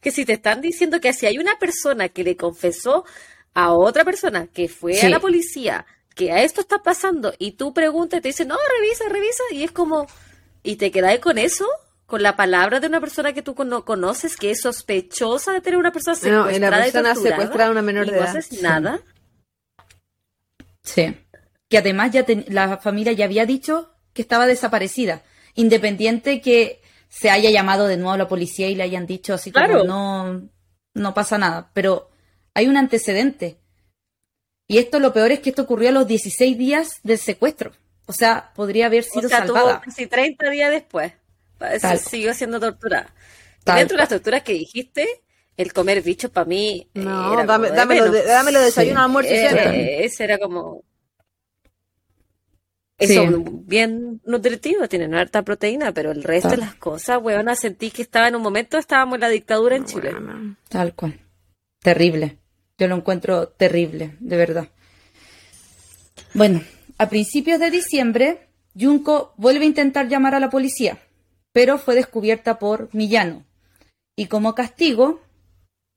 Que 0.01 0.11
si 0.11 0.25
te 0.25 0.35
están 0.35 0.61
diciendo 0.63 1.01
que 1.01 1.13
si 1.13 1.27
hay 1.27 1.39
una 1.39 1.59
persona 1.59 2.09
que 2.09 2.25
le 2.25 2.37
confesó 2.37 3.05
a 3.53 3.73
otra 3.73 4.05
persona 4.05 4.47
que 4.47 4.69
fue 4.69 4.95
Sí. 4.95 5.07
a 5.07 5.11
la 5.11 5.21
policía, 5.21 5.87
que 6.15 6.31
a 6.33 6.43
esto 6.43 6.61
está 6.61 6.79
pasando, 6.83 7.35
y 7.39 7.53
tú 7.53 7.75
preguntas 7.75 8.19
y 8.19 8.23
te 8.23 8.29
dicen, 8.29 8.49
no, 8.49 8.57
revisa, 8.81 9.05
revisa, 9.09 9.43
y 9.51 9.65
es 9.65 9.73
como, 9.73 10.07
¿y 10.63 10.77
te 10.77 10.91
quedáis 10.91 11.21
con 11.21 11.37
eso? 11.39 11.67
Con 12.07 12.23
la 12.23 12.37
palabra 12.37 12.79
de 12.81 12.87
una 12.87 13.01
persona 13.01 13.33
que 13.33 13.43
tú 13.43 13.55
cono- 13.55 13.85
conoces 13.85 14.37
que 14.37 14.51
es 14.53 14.61
sospechosa 14.61 15.53
de 15.53 15.61
tener 15.63 15.79
una 15.79 15.91
persona 15.91 16.15
No, 16.17 16.21
secuestrada 16.21 16.57
y 16.57 16.61
la 16.61 16.71
persona 17.03 17.15
secuestrada 17.17 17.69
a 17.69 17.73
una 17.73 17.83
menor 17.83 18.07
y 18.07 18.11
de 18.11 18.17
no 18.17 18.23
edad. 18.23 18.37
haces 18.37 18.63
nada. 18.63 18.99
Sí. 18.99 19.03
Que 21.69 21.79
además 21.79 22.13
ya 22.13 22.25
ten- 22.25 22.45
la 22.49 22.79
familia 22.79 23.13
ya 23.13 23.25
había 23.25 23.47
dicho 23.47 23.95
que 24.13 24.23
estaba 24.23 24.47
desaparecida. 24.47 25.23
Independiente 25.55 26.41
que 26.41 26.83
se 27.09 27.31
haya 27.31 27.51
llamado 27.51 27.87
de 27.87 27.97
nuevo 27.97 28.13
a 28.13 28.19
la 28.19 28.29
policía 28.29 28.69
y 28.69 28.75
le 28.75 28.83
hayan 28.83 29.07
dicho 29.07 29.35
así 29.35 29.51
como 29.53 29.65
Claro. 29.67 29.85
no, 29.85 30.49
no 30.95 31.15
pasa 31.15 31.39
nada. 31.39 31.71
Pero 31.75 32.11
hay 32.55 32.67
un 32.69 32.77
antecedente. 32.77 33.59
Y 34.69 34.79
esto 34.79 34.99
lo 34.99 35.13
peor 35.13 35.33
es 35.33 35.41
que 35.41 35.51
esto 35.51 35.63
ocurrió 35.63 35.91
a 35.91 35.93
los 35.93 36.07
16 36.07 36.57
días 36.59 37.01
del 37.03 37.19
secuestro. 37.19 37.73
O 38.07 38.13
sea, 38.13 38.53
podría 38.55 38.87
haber 38.87 39.05
sido 39.05 39.27
o 39.27 39.29
sea, 39.29 39.39
salvada. 39.39 39.81
casi 39.81 40.07
30 40.07 40.51
días 40.51 40.71
después. 40.71 41.13
Tal. 41.59 41.99
Siguió 41.99 42.35
siendo 42.35 42.61
torturada. 42.61 43.15
Dentro 43.65 43.97
de 43.97 44.03
las 44.03 44.09
torturas 44.11 44.43
que 44.43 44.53
dijiste, 44.53 45.23
el 45.57 45.73
comer 45.73 46.03
bichos 46.03 46.31
para 46.31 46.47
mí. 46.47 46.89
eh, 46.95 47.01
No, 47.01 47.33
era 47.35 47.45
dame, 47.47 47.71
dámelo, 47.71 48.11
de, 48.11 48.23
dámelo 48.25 48.61
desayuno, 48.61 48.99
Sí. 49.01 49.05
almuerzo 49.05 49.33
y 49.33 49.37
Eh, 49.37 49.49
cena. 49.49 49.75
ese 49.77 50.25
era 50.25 50.39
como. 50.39 50.83
Sí. 52.99 53.15
Son 53.17 53.67
bien 53.67 54.21
nutritivos, 54.25 54.89
tienen 54.89 55.15
harta 55.15 55.43
proteína, 55.43 55.93
pero 55.93 56.13
el 56.13 56.23
resto 56.23 56.51
de 56.51 56.59
las 56.59 56.75
cosas, 56.77 57.21
weona, 57.21 57.57
sentí 57.57 57.91
que 57.91 58.03
estaba 58.03 58.29
en 58.29 58.37
un 58.37 58.43
momento, 58.43 58.79
estábamos 58.79 59.17
en 59.17 59.21
la 59.23 59.29
dictadura 59.29 59.77
en 59.77 59.85
Chile. 59.85 60.13
Tal 60.69 60.95
cual. 60.95 61.21
Terrible. 61.81 62.39
Yo 62.79 62.87
lo 62.89 62.95
encuentro 62.97 63.49
terrible, 63.49 64.17
de 64.21 64.37
verdad. 64.37 64.69
Bueno, 66.35 66.63
a 66.99 67.09
principios 67.09 67.59
de 67.61 67.71
diciembre, 67.71 68.49
Junko 68.79 69.35
vuelve 69.37 69.65
a 69.65 69.69
intentar 69.69 70.09
llamar 70.09 70.35
a 70.37 70.41
la 70.41 70.51
policía, 70.51 70.99
pero 71.53 71.79
fue 71.79 71.95
descubierta 71.97 72.59
por 72.59 72.89
Millano. 72.95 73.45
Y 74.17 74.27
como 74.27 74.55
castigo, 74.55 75.21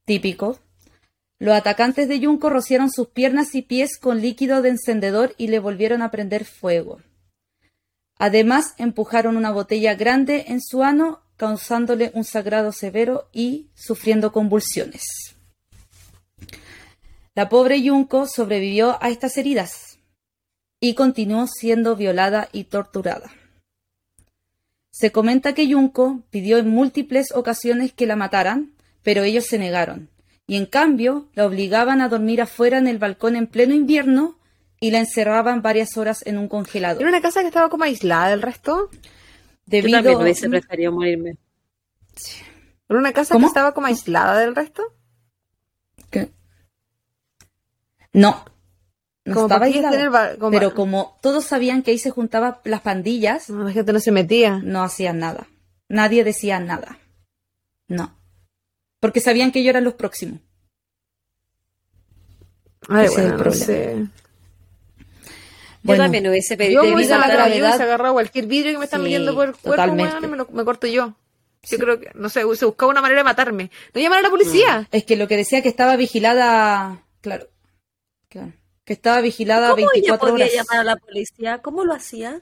típico, 0.08 0.58
los 1.38 1.54
atacantes 1.54 2.08
de 2.08 2.18
Junko 2.18 2.48
rociaron 2.50 2.90
sus 2.90 3.08
piernas 3.08 3.54
y 3.54 3.62
pies 3.62 3.98
con 3.98 4.20
líquido 4.20 4.62
de 4.62 4.70
encendedor 4.70 5.34
y 5.36 5.48
le 5.48 5.60
volvieron 5.60 6.02
a 6.02 6.10
prender 6.10 6.44
fuego. 6.44 6.98
Además, 8.18 8.74
empujaron 8.78 9.36
una 9.36 9.52
botella 9.52 9.94
grande 9.94 10.46
en 10.48 10.60
su 10.60 10.82
ano, 10.82 11.20
causándole 11.36 12.10
un 12.14 12.24
sagrado 12.24 12.72
severo 12.72 13.28
y 13.32 13.68
sufriendo 13.74 14.32
convulsiones. 14.32 15.04
La 17.36 17.48
pobre 17.48 17.86
Junko 17.86 18.26
sobrevivió 18.26 19.00
a 19.00 19.10
estas 19.10 19.36
heridas 19.36 19.98
y 20.80 20.94
continuó 20.94 21.46
siendo 21.46 21.94
violada 21.94 22.48
y 22.50 22.64
torturada. 22.64 23.30
Se 24.90 25.12
comenta 25.12 25.52
que 25.52 25.72
Junko 25.72 26.22
pidió 26.30 26.58
en 26.58 26.68
múltiples 26.70 27.30
ocasiones 27.32 27.92
que 27.92 28.06
la 28.06 28.16
mataran, 28.16 28.72
pero 29.08 29.22
ellos 29.22 29.46
se 29.46 29.58
negaron, 29.58 30.10
y 30.46 30.56
en 30.56 30.66
cambio 30.66 31.28
la 31.32 31.46
obligaban 31.46 32.02
a 32.02 32.10
dormir 32.10 32.42
afuera 32.42 32.76
en 32.76 32.86
el 32.88 32.98
balcón 32.98 33.36
en 33.36 33.46
pleno 33.46 33.72
invierno 33.74 34.38
y 34.80 34.90
la 34.90 34.98
encerraban 34.98 35.62
varias 35.62 35.96
horas 35.96 36.22
en 36.26 36.36
un 36.36 36.46
congelador. 36.46 37.00
Era 37.00 37.08
una 37.10 37.22
casa 37.22 37.40
que 37.40 37.46
estaba 37.46 37.70
como 37.70 37.84
aislada 37.84 38.28
del 38.28 38.42
resto. 38.42 38.90
Yo 38.92 38.98
Debido 39.64 39.96
también 39.96 40.18
hubiese 40.20 40.46
preferido 40.50 40.92
morirme. 40.92 41.38
Era 42.86 42.98
una 42.98 43.12
casa 43.14 43.32
¿Cómo? 43.32 43.46
que 43.46 43.48
estaba 43.48 43.72
como 43.72 43.86
aislada 43.86 44.38
del 44.40 44.54
resto. 44.54 44.82
¿Qué? 46.10 46.28
No, 48.12 48.44
no 49.24 49.34
Como 49.34 49.46
estaba 49.46 49.64
aislada. 49.64 49.90
tener 49.90 50.10
ba- 50.10 50.36
como- 50.36 50.50
Pero 50.50 50.74
como 50.74 51.18
todos 51.22 51.46
sabían 51.46 51.82
que 51.82 51.92
ahí 51.92 51.98
se 51.98 52.10
juntaban 52.10 52.58
las 52.64 52.82
pandillas, 52.82 53.48
No, 53.48 53.64
la 53.64 53.72
gente 53.72 53.94
no 53.94 54.00
se 54.00 54.12
metía. 54.12 54.60
no 54.62 54.82
hacían 54.82 55.18
nada. 55.18 55.46
Nadie 55.88 56.24
decía 56.24 56.60
nada. 56.60 56.98
No. 57.88 58.17
Porque 59.00 59.20
sabían 59.20 59.52
que 59.52 59.60
ellos 59.60 59.70
eran 59.70 59.84
los 59.84 59.94
próximos. 59.94 60.40
Ay, 62.88 63.06
Ese 63.06 63.14
es 63.14 63.18
el 63.18 63.24
bueno, 63.24 63.36
no 63.36 63.42
problema. 63.42 63.64
sé. 63.66 63.96
Yo 63.98 64.08
Bueno, 65.82 66.04
también 66.04 66.26
hubiese 66.28 66.54
Yo 66.54 66.58
pedido. 66.58 66.82
debido 66.82 66.96
hubiese 66.96 67.14
a 67.14 67.18
la 67.18 67.24
agarrado, 67.26 67.48
yo 67.48 67.54
gravedad- 67.54 67.68
hubiese 67.70 67.82
agarrado 67.84 68.12
cualquier 68.14 68.46
vidrio 68.46 68.72
que 68.72 68.78
me 68.78 68.84
están 68.84 69.00
Sí, 69.00 69.04
metiendo 69.04 69.34
por 69.34 69.48
el 69.48 69.56
cuerpo, 69.56 69.94
me, 69.94 70.36
lo- 70.36 70.48
me 70.50 70.64
corto 70.64 70.86
yo. 70.86 71.14
Yo 71.62 71.78
creo 71.78 72.00
que, 72.00 72.10
no 72.14 72.28
sé, 72.28 72.42
se 72.56 72.64
buscaba 72.64 72.90
una 72.90 73.00
manera 73.00 73.20
de 73.20 73.24
matarme. 73.24 73.70
No 73.94 74.00
llamar 74.00 74.20
a 74.20 74.22
la 74.22 74.30
policía. 74.30 74.88
Es 74.92 75.04
que 75.04 75.16
lo 75.16 75.28
que 75.28 75.36
decía 75.36 75.60
que 75.62 75.68
estaba 75.68 75.96
vigilada, 75.96 77.04
claro, 77.20 77.48
claro, 78.28 78.52
que 78.84 78.92
estaba 78.92 79.20
vigilada 79.20 79.70
¿Cómo 79.70 79.78
ella 79.80 79.88
24 79.92 80.30
podía 80.30 80.44
horas. 80.46 80.54
llamar 80.56 80.80
a 80.80 80.84
la 80.84 80.96
policía? 80.96 81.58
¿Cómo 81.58 81.84
lo 81.84 81.94
hacía? 81.94 82.40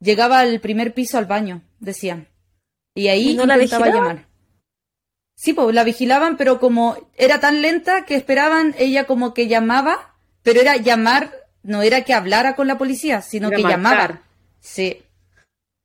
Llegaba 0.00 0.40
al 0.40 0.60
primer 0.60 0.94
piso 0.94 1.18
al 1.18 1.26
baño, 1.26 1.62
decían. 1.78 2.28
Y 2.94 3.08
ahí 3.08 3.30
¿Y 3.30 3.34
no 3.34 3.46
la 3.46 3.54
intentaba 3.54 3.86
vigilaban? 3.86 4.16
llamar. 4.16 4.29
Sí, 5.40 5.54
pues 5.54 5.74
la 5.74 5.84
vigilaban, 5.84 6.36
pero 6.36 6.60
como 6.60 6.98
era 7.16 7.40
tan 7.40 7.62
lenta 7.62 8.04
que 8.04 8.14
esperaban, 8.14 8.74
ella 8.78 9.06
como 9.06 9.32
que 9.32 9.48
llamaba, 9.48 10.14
pero 10.42 10.60
era 10.60 10.76
llamar, 10.76 11.32
no 11.62 11.80
era 11.80 12.02
que 12.04 12.12
hablara 12.12 12.54
con 12.56 12.66
la 12.66 12.76
policía, 12.76 13.22
sino 13.22 13.48
Era 13.48 13.56
que 13.56 13.62
marcar. 13.62 13.78
llamaba. 13.78 14.22
Sí. 14.60 15.00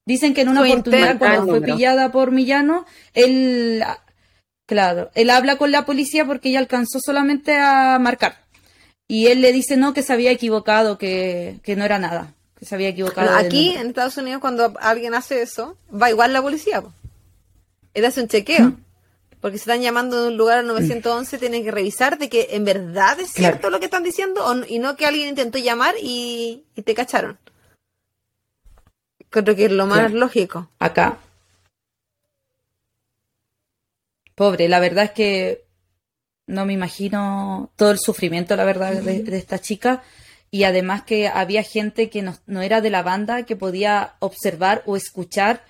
Dicen 0.06 0.34
que 0.34 0.42
en 0.42 0.50
una 0.50 0.60
Fue 0.60 0.72
oportunidad 0.72 1.18
cuando 1.18 1.46
fue 1.46 1.62
pillada 1.62 2.12
por 2.12 2.32
Millano, 2.32 2.86
él, 3.14 3.82
claro, 4.68 5.10
él 5.16 5.30
habla 5.30 5.56
con 5.56 5.72
la 5.72 5.86
policía 5.86 6.26
porque 6.26 6.50
ella 6.50 6.60
alcanzó 6.60 7.00
solamente 7.00 7.56
a 7.58 7.98
marcar. 7.98 8.44
Y 9.08 9.28
él 9.28 9.40
le 9.40 9.54
dice 9.54 9.78
no, 9.78 9.94
que 9.94 10.02
se 10.04 10.12
había 10.12 10.32
equivocado, 10.32 10.98
que, 10.98 11.62
que 11.64 11.78
no 11.78 11.86
era 11.86 11.98
nada, 11.98 12.34
que 12.60 12.66
se 12.66 12.76
había 12.76 12.90
equivocado. 12.90 13.34
Aquí 13.38 13.70
en 13.70 13.88
Estados 13.88 14.18
Unidos 14.18 14.42
cuando 14.42 14.74
alguien 14.82 15.14
hace 15.14 15.42
eso, 15.42 15.78
va 15.90 16.10
igual 16.10 16.34
la 16.34 16.42
policía. 16.42 16.82
po. 16.82 16.92
Él 17.94 18.04
hace 18.04 18.20
un 18.22 18.28
chequeo. 18.28 18.66
¿Mm? 18.66 18.85
Porque 19.46 19.60
si 19.60 19.70
están 19.70 19.84
llamando 19.84 20.24
de 20.24 20.30
un 20.30 20.38
lugar 20.38 20.58
al 20.58 20.66
911, 20.66 21.38
tienen 21.38 21.64
que 21.64 21.70
revisar 21.70 22.18
de 22.18 22.30
que 22.30 22.48
en 22.54 22.66
verdad 22.66 23.20
es 23.20 23.32
Claro. 23.32 23.54
cierto 23.54 23.70
lo 23.70 23.78
que 23.78 23.86
están 23.86 24.02
diciendo 24.02 24.44
o 24.44 24.66
y 24.66 24.80
no 24.80 24.96
que 24.96 25.06
alguien 25.06 25.28
intentó 25.28 25.60
llamar 25.60 25.94
y, 26.02 26.64
y 26.74 26.82
te 26.82 26.96
cacharon. 26.96 27.38
Creo 29.30 29.56
que 29.56 29.66
es 29.66 29.72
lo 29.72 29.86
más 29.86 30.00
Claro. 30.00 30.16
lógico. 30.18 30.70
acá. 30.80 31.20
Pobre, 34.34 34.68
la 34.68 34.80
verdad 34.80 35.04
es 35.04 35.12
que 35.12 35.66
no 36.48 36.66
me 36.66 36.74
imagino 36.74 37.70
todo 37.76 37.92
el 37.92 38.00
sufrimiento, 38.00 38.56
la 38.56 38.66
verdad, 38.66 38.94
de, 38.94 39.22
de 39.22 39.38
esta 39.38 39.60
chica. 39.60 40.02
Y 40.50 40.64
además 40.64 41.04
que 41.04 41.28
había 41.28 41.62
gente 41.62 42.10
que 42.10 42.24
no, 42.24 42.36
no 42.48 42.64
era 42.64 42.82
de 42.82 42.90
la 42.90 43.04
banda 43.04 43.44
que 43.44 43.56
podía 43.56 44.16
observar 44.22 44.82
o 44.88 44.96
escuchar 44.98 45.64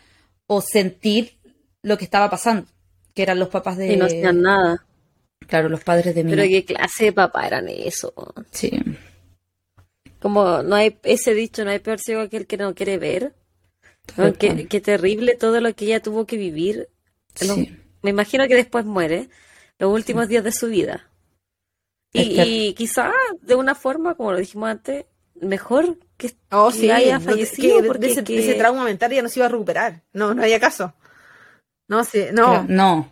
o 0.48 0.62
sentir 0.62 1.38
lo 1.82 1.98
que 1.98 2.06
estaba 2.06 2.30
pasando, 2.30 2.68
que 3.16 3.24
eran 3.24 3.40
los 3.40 3.50
papás 3.50 3.78
de... 3.78 3.94
Y 3.94 3.98
no 3.98 4.06
hacían 4.06 4.42
nada. 4.42 4.86
Claro, 5.48 5.70
los 5.70 5.84
padres 5.84 6.14
de 6.14 6.24
Pero 6.24 6.36
Mina. 6.44 6.48
qué 6.48 6.66
clase 6.66 7.06
de 7.06 7.14
papá 7.14 7.48
eran 7.48 7.68
eso. 7.70 8.14
Sí, 8.52 8.72
Como 10.20 10.64
no 10.64 10.76
hay 10.76 10.98
ese 11.04 11.34
dicho, 11.34 11.64
no 11.66 11.72
hay 11.72 11.80
peor 11.80 12.00
ciego 12.00 12.30
que 12.30 12.38
el 12.38 12.48
que 12.48 12.58
no 12.58 12.74
quiere 12.74 12.98
ver. 12.98 13.34
Qué, 14.40 14.68
qué 14.68 14.82
terrible 14.82 15.36
todo 15.36 15.60
lo 15.62 15.74
que 15.76 15.86
ella 15.86 16.02
tuvo 16.02 16.26
que 16.26 16.38
vivir. 16.38 16.90
Sí. 17.36 17.76
Me 18.02 18.12
imagino 18.12 18.48
que 18.48 18.56
después 18.56 18.86
muere 18.86 19.30
los 19.80 19.92
últimos 19.92 20.28
días 20.28 20.44
de 20.44 20.52
su 20.52 20.68
vida. 20.68 21.10
Y, 22.14 22.20
Es 22.22 22.28
que- 22.30 22.46
y 22.48 22.74
quizá 22.74 23.12
de 23.42 23.56
una 23.56 23.76
forma, 23.76 24.16
como 24.16 24.32
lo 24.32 24.38
dijimos 24.40 24.70
antes, 24.70 25.06
mejor 25.42 25.98
que, 26.18 26.34
Oh, 26.52 26.70
que 26.72 26.78
sí, 26.80 26.92
haya 26.92 27.20
no- 27.20 27.26
fallecido. 27.26 27.82
que 27.82 27.88
porque 27.88 28.06
de 28.08 28.12
ese, 28.14 28.24
que- 28.24 28.34
de 28.34 28.40
ese 28.40 28.54
trauma 28.56 28.84
mental 28.86 29.12
ya 29.12 29.22
no 29.22 29.30
se 29.30 29.40
iba 29.40 29.48
a 29.48 29.50
recuperar. 29.50 30.04
No, 30.14 30.34
no 30.34 30.44
había 30.44 30.60
caso. 30.60 30.94
No, 31.88 32.04
sí, 32.04 32.26
no. 32.34 32.46
Claro, 32.50 32.66
no. 32.68 33.12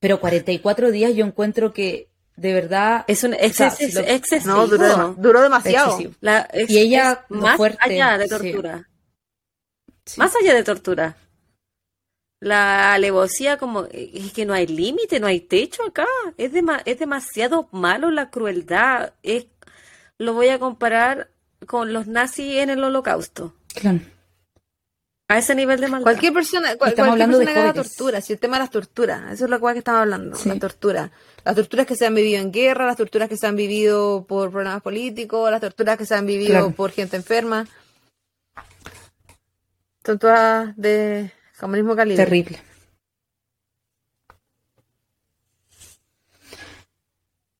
Pero 0.00 0.20
44 0.20 0.90
días 0.90 1.14
yo 1.14 1.24
encuentro 1.24 1.72
que 1.72 2.08
de 2.36 2.52
verdad 2.52 3.04
es 3.06 3.22
un 3.24 3.34
es, 3.34 3.52
O 3.52 3.54
sea, 3.54 3.66
es- 3.68 3.74
si 3.76 3.92
lo- 3.92 4.00
es 4.00 4.10
excesivo. 4.10 4.54
No, 4.54 4.66
duró, 4.66 5.14
duró 5.18 5.40
demasiado. 5.42 5.90
excesivo. 5.92 6.14
La- 6.20 6.40
es- 6.52 6.68
Y 6.70 6.78
ella, 6.78 7.24
es 7.28 7.36
más 7.36 7.56
fuerte, 7.56 7.78
allá 7.80 8.18
de 8.18 8.28
tortura. 8.28 8.88
Sí. 10.04 10.20
Más 10.20 10.32
allá 10.36 10.54
de 10.54 10.62
tortura. 10.64 11.16
la 12.40 12.92
alevosía 12.92 13.56
como 13.56 13.86
es 13.90 14.32
que 14.34 14.44
no 14.44 14.52
hay 14.52 14.66
límite, 14.66 15.18
no 15.18 15.26
hay 15.26 15.40
techo 15.40 15.82
acá. 15.82 16.06
Es, 16.36 16.52
es 16.84 16.98
demasiado 16.98 17.68
malo 17.72 18.10
la 18.10 18.28
crueldad. 18.28 19.14
Es, 19.22 19.46
lo 20.18 20.34
voy 20.34 20.48
a 20.48 20.58
comparar 20.58 21.30
con 21.66 21.94
los 21.94 22.06
nazis 22.06 22.56
en 22.56 22.68
el 22.68 22.84
holocausto. 22.84 23.54
Claro. 23.74 24.00
A 25.26 25.38
ese 25.38 25.54
nivel 25.54 25.80
de 25.80 25.88
maldad. 25.88 26.04
Cualquier 26.04 26.34
persona, 26.34 26.76
cualquier 26.76 27.08
hablando 27.08 27.38
persona 27.38 27.50
de 27.50 27.54
que 27.54 27.68
haga 27.68 27.82
tortura, 27.82 28.20
si 28.20 28.34
el 28.34 28.38
tema 28.38 28.56
de 28.56 28.64
las 28.64 28.70
torturas, 28.70 29.32
eso 29.32 29.44
es 29.46 29.50
lo 29.50 29.58
que 29.58 29.78
estamos 29.78 30.02
hablando, 30.02 30.38
la 30.44 30.58
tortura. 30.58 31.10
Las 31.44 31.54
torturas 31.54 31.86
que 31.86 31.96
se 31.96 32.04
han 32.04 32.14
vivido 32.14 32.42
en 32.42 32.52
guerra, 32.52 32.86
las 32.86 32.98
torturas 32.98 33.28
que 33.30 33.38
se 33.38 33.46
han 33.46 33.56
vivido 33.56 34.26
por 34.26 34.50
problemas 34.50 34.82
políticos, 34.82 35.50
las 35.50 35.62
torturas 35.62 35.96
que 35.96 36.04
se 36.04 36.14
han 36.14 36.26
vivido 36.26 36.72
por 36.72 36.90
gente 36.90 37.16
enferma. 37.16 37.66
Son 40.04 40.18
todas 40.18 40.76
de 40.76 41.30
como 41.58 41.74
mismo 41.74 41.96
calibre. 41.96 42.22
Terrible. 42.22 42.60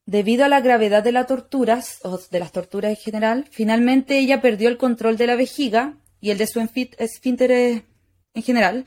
Debido 0.04 0.44
a 0.44 0.48
la 0.48 0.60
gravedad 0.60 1.02
de 1.02 1.12
las 1.12 1.26
torturas, 1.26 2.00
o 2.02 2.20
de 2.30 2.38
las 2.38 2.52
torturas 2.52 2.90
en 2.90 2.96
general, 2.96 3.48
finalmente 3.50 4.18
ella 4.18 4.42
perdió 4.42 4.68
el 4.68 4.76
control 4.76 5.16
de 5.16 5.26
la 5.26 5.34
vejiga 5.34 5.96
y 6.24 6.30
el 6.30 6.38
de 6.38 6.46
su 6.46 6.58
esfínter 6.58 7.50
en 7.50 8.42
general, 8.42 8.86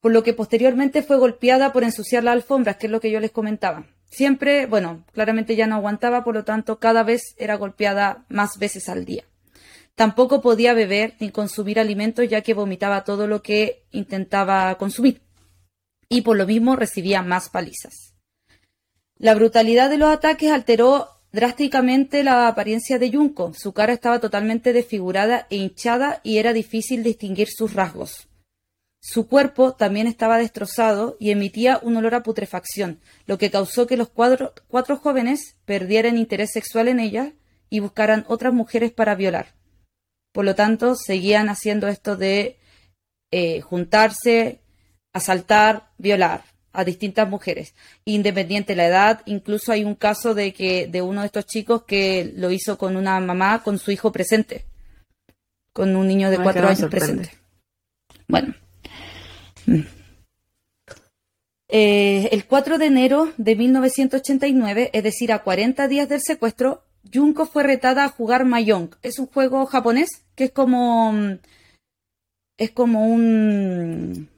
por 0.00 0.12
lo 0.12 0.22
que 0.22 0.34
posteriormente 0.34 1.02
fue 1.02 1.18
golpeada 1.18 1.72
por 1.72 1.82
ensuciar 1.82 2.22
las 2.22 2.34
alfombras, 2.34 2.76
que 2.76 2.86
es 2.86 2.92
lo 2.92 3.00
que 3.00 3.10
yo 3.10 3.18
les 3.18 3.32
comentaba. 3.32 3.86
Siempre, 4.08 4.66
bueno, 4.66 5.04
claramente 5.12 5.56
ya 5.56 5.66
no 5.66 5.74
aguantaba, 5.74 6.22
por 6.22 6.36
lo 6.36 6.44
tanto, 6.44 6.78
cada 6.78 7.02
vez 7.02 7.34
era 7.38 7.56
golpeada 7.56 8.24
más 8.28 8.58
veces 8.60 8.88
al 8.88 9.04
día. 9.04 9.24
Tampoco 9.96 10.40
podía 10.40 10.74
beber 10.74 11.14
ni 11.18 11.30
consumir 11.30 11.80
alimentos 11.80 12.28
ya 12.28 12.42
que 12.42 12.54
vomitaba 12.54 13.02
todo 13.02 13.26
lo 13.26 13.42
que 13.42 13.82
intentaba 13.90 14.72
consumir. 14.76 15.22
Y 16.08 16.20
por 16.20 16.36
lo 16.36 16.46
mismo 16.46 16.76
recibía 16.76 17.20
más 17.20 17.48
palizas. 17.48 18.14
La 19.18 19.34
brutalidad 19.34 19.90
de 19.90 19.98
los 19.98 20.10
ataques 20.10 20.52
alteró 20.52 21.08
drásticamente 21.36 22.24
la 22.24 22.48
apariencia 22.48 22.98
de 22.98 23.12
Junko. 23.12 23.52
Su 23.54 23.74
cara 23.74 23.92
estaba 23.92 24.20
totalmente 24.20 24.72
desfigurada 24.72 25.46
e 25.50 25.56
hinchada 25.56 26.20
y 26.24 26.38
era 26.38 26.54
difícil 26.54 27.02
distinguir 27.02 27.48
sus 27.50 27.74
rasgos. 27.74 28.26
Su 29.02 29.28
cuerpo 29.28 29.74
también 29.74 30.06
estaba 30.06 30.38
destrozado 30.38 31.18
y 31.20 31.30
emitía 31.30 31.78
un 31.82 31.94
olor 31.98 32.14
a 32.14 32.22
putrefacción, 32.22 33.00
lo 33.26 33.36
que 33.36 33.50
causó 33.50 33.86
que 33.86 33.98
los 33.98 34.08
cuatro 34.08 34.96
jóvenes 34.96 35.56
perdieran 35.66 36.16
interés 36.16 36.52
sexual 36.52 36.88
en 36.88 37.00
ella 37.00 37.34
y 37.68 37.80
buscaran 37.80 38.24
otras 38.28 38.54
mujeres 38.54 38.92
para 38.92 39.14
violar. 39.14 39.54
Por 40.32 40.46
lo 40.46 40.54
tanto, 40.54 40.96
seguían 40.96 41.50
haciendo 41.50 41.86
esto 41.86 42.16
de 42.16 42.56
eh, 43.30 43.60
juntarse, 43.60 44.62
asaltar, 45.12 45.90
violar 45.98 46.55
a 46.76 46.84
distintas 46.84 47.28
mujeres, 47.28 47.74
independiente 48.04 48.72
de 48.72 48.76
la 48.76 48.86
edad. 48.86 49.22
Incluso 49.26 49.72
hay 49.72 49.84
un 49.84 49.94
caso 49.94 50.34
de 50.34 50.52
que 50.52 50.86
de 50.86 51.02
uno 51.02 51.22
de 51.22 51.26
estos 51.26 51.46
chicos 51.46 51.84
que 51.84 52.32
lo 52.36 52.50
hizo 52.50 52.78
con 52.78 52.96
una 52.96 53.18
mamá 53.20 53.62
con 53.62 53.78
su 53.78 53.90
hijo 53.90 54.12
presente, 54.12 54.64
con 55.72 55.96
un 55.96 56.06
niño 56.06 56.30
de 56.30 56.38
cuatro 56.38 56.68
años 56.68 56.90
presente. 56.90 57.30
Bueno. 58.28 58.54
Mm. 59.66 59.80
Eh, 61.68 62.28
el 62.30 62.46
4 62.46 62.78
de 62.78 62.86
enero 62.86 63.32
de 63.38 63.56
1989, 63.56 64.90
es 64.92 65.02
decir, 65.02 65.32
a 65.32 65.42
40 65.42 65.88
días 65.88 66.08
del 66.08 66.20
secuestro, 66.20 66.84
Junko 67.12 67.46
fue 67.46 67.64
retada 67.64 68.04
a 68.04 68.08
jugar 68.08 68.44
Mahjong. 68.44 68.90
Es 69.02 69.18
un 69.18 69.26
juego 69.26 69.66
japonés 69.66 70.22
que 70.34 70.44
es 70.44 70.52
como. 70.52 71.12
Mm, 71.12 71.38
es 72.58 72.70
como 72.70 73.06
un 73.06 74.28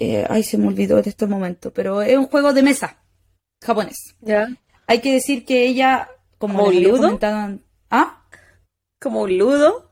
eh, 0.00 0.26
ay, 0.30 0.42
se 0.42 0.56
me 0.56 0.66
olvidó 0.66 1.02
de 1.02 1.10
estos 1.10 1.28
momentos, 1.28 1.72
pero 1.74 2.00
es 2.00 2.16
un 2.16 2.26
juego 2.26 2.54
de 2.54 2.62
mesa 2.62 2.96
japonés. 3.62 4.16
Ya. 4.22 4.48
Hay 4.86 5.00
que 5.00 5.12
decir 5.12 5.44
que 5.44 5.66
ella, 5.66 6.08
como, 6.38 6.64
un 6.64 6.82
ludo, 6.82 7.18
¿ah? 7.90 8.24
Como 8.98 9.20
un 9.20 9.36
ludo, 9.36 9.90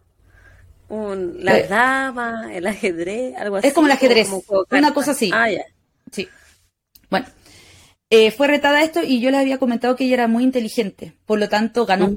un, 0.89 1.44
la 1.44 1.59
eh, 1.59 1.68
dama, 1.68 2.48
el 2.55 2.66
ajedrez, 2.66 3.36
algo 3.36 3.56
así. 3.56 3.68
Es 3.68 3.74
como 3.74 3.86
el 3.86 3.93
ajedrez, 3.93 4.30
una 4.70 4.94
cosa 4.94 5.10
así. 5.10 5.30
Ah, 5.32 5.51
ya. 5.51 5.64
Sí. 6.10 6.26
Bueno, 7.10 7.26
eh, 8.09 8.30
fue 8.30 8.48
retada 8.48 8.82
esto 8.82 9.02
y 9.02 9.20
yo 9.20 9.30
les 9.30 9.40
había 9.40 9.59
comentado 9.59 9.94
que 9.94 10.05
ella 10.05 10.14
era 10.14 10.26
muy 10.26 10.43
inteligente, 10.43 11.18
por 11.26 11.39
lo 11.39 11.51
tanto 11.51 11.85
ganó 11.85 12.14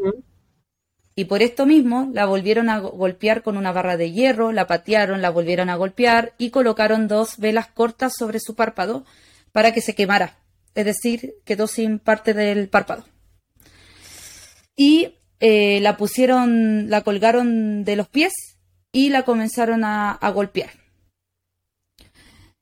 y 1.16 1.26
por 1.26 1.42
esto 1.42 1.66
mismo 1.66 2.10
la 2.14 2.26
volvieron 2.26 2.70
a 2.70 2.80
golpear 2.80 3.44
con 3.44 3.58
una 3.58 3.72
barra 3.72 3.98
de 3.98 4.12
hierro, 4.12 4.52
la 4.52 4.68
patearon, 4.68 5.22
la 5.22 5.30
volvieron 5.30 5.70
a 5.70 5.76
golpear 5.76 6.34
y 6.38 6.52
colocaron 6.52 7.08
dos 7.08 7.38
velas 7.38 7.68
cortas 7.68 8.14
sobre 8.18 8.40
su 8.40 8.56
párpado 8.56 9.06
para 9.52 9.74
que 9.74 9.82
se 9.82 9.94
quemara, 9.94 10.38
es 10.74 10.86
decir, 10.86 11.36
quedó 11.44 11.68
sin 11.68 12.00
parte 12.00 12.34
del 12.34 12.70
párpado. 12.70 13.06
Y 14.76 15.16
eh, 15.42 15.80
la 15.82 15.98
pusieron, 15.98 16.90
la 16.90 17.02
colgaron 17.02 17.84
de 17.84 17.98
los 17.98 18.08
pies 18.08 18.34
y 18.94 19.10
la 19.10 19.24
comenzaron 19.24 19.84
a, 19.84 20.12
a 20.12 20.30
golpear. 20.30 20.70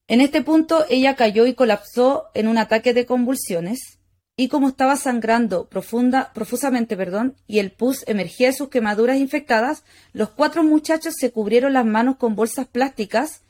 En 0.07 0.21
este 0.21 0.41
punto 0.41 0.85
ella 0.89 1.15
cayó 1.15 1.45
y 1.45 1.53
colapsó 1.53 2.31
en 2.34 2.47
un 2.47 2.57
ataque 2.57 2.95
de 2.95 3.05
convulsiones 3.05 3.98
y 4.40 4.48
como 4.48 4.70
estaba 4.70 4.95
sangrando 4.95 5.68
profunda, 5.68 6.32
profusamente 6.34 6.95
perdón, 6.95 7.36
y 7.45 7.60
el 7.60 7.74
pus 7.74 8.06
emergía 8.07 8.48
de 8.48 8.53
sus 8.53 8.70
quemaduras 8.70 9.18
infectadas, 9.18 9.84
los 10.14 10.30
cuatro 10.30 10.64
muchachos 10.64 11.16
se 11.20 11.34
cubrieron 11.34 11.74
las 11.74 11.86
manos 11.86 12.16
con 12.16 12.38
bolsas 12.38 12.66
plásticas 12.66 13.41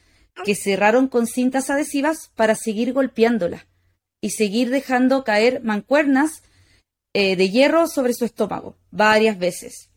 que 0.44 0.56
cerraron 0.56 1.08
con 1.08 1.28
cintas 1.28 1.70
adhesivas 1.70 2.32
para 2.36 2.56
seguir 2.56 2.92
golpeándola 2.92 3.68
y 4.20 4.32
seguir 4.32 4.72
dejando 4.72 5.24
caer 5.24 5.62
mancuernas 5.64 6.42
eh, 7.14 7.36
de 7.36 7.52
hierro 7.52 7.86
sobre 7.86 8.16
su 8.16 8.26
estómago 8.26 8.76
varias 8.90 9.38
veces. 9.38 9.92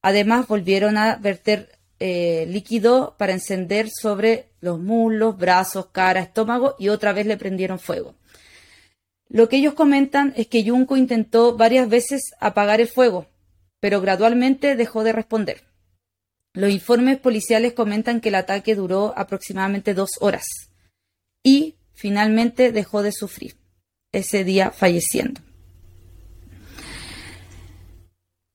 Además, 0.00 0.48
volvieron 0.48 0.96
a 0.96 1.16
verter 1.16 1.78
eh, 2.00 2.46
líquido 2.48 3.16
para 3.18 3.34
encender 3.34 3.90
sobre 3.90 4.48
los 4.62 4.80
muslos, 4.80 5.36
brazos, 5.36 5.88
cara, 5.92 6.20
estómago 6.20 6.74
y 6.78 6.88
otra 6.88 7.12
vez 7.12 7.26
le 7.26 7.36
prendieron 7.36 7.78
fuego. 7.78 8.14
Lo 9.28 9.48
que 9.48 9.56
ellos 9.56 9.74
comentan 9.74 10.32
es 10.36 10.46
que 10.46 10.66
Junko 10.68 10.96
intentó 10.96 11.56
varias 11.56 11.88
veces 11.88 12.32
apagar 12.40 12.80
el 12.80 12.88
fuego, 12.88 13.26
pero 13.78 14.00
gradualmente 14.00 14.74
dejó 14.74 15.04
de 15.04 15.12
responder. 15.12 15.64
Los 16.54 16.70
informes 16.70 17.18
policiales 17.18 17.74
comentan 17.74 18.20
que 18.20 18.30
el 18.30 18.36
ataque 18.36 18.74
duró 18.74 19.12
aproximadamente 19.16 19.92
dos 19.92 20.10
horas 20.20 20.46
y 21.42 21.76
finalmente 21.92 22.72
dejó 22.72 23.02
de 23.02 23.12
sufrir, 23.12 23.56
ese 24.12 24.44
día 24.44 24.70
falleciendo. 24.70 25.42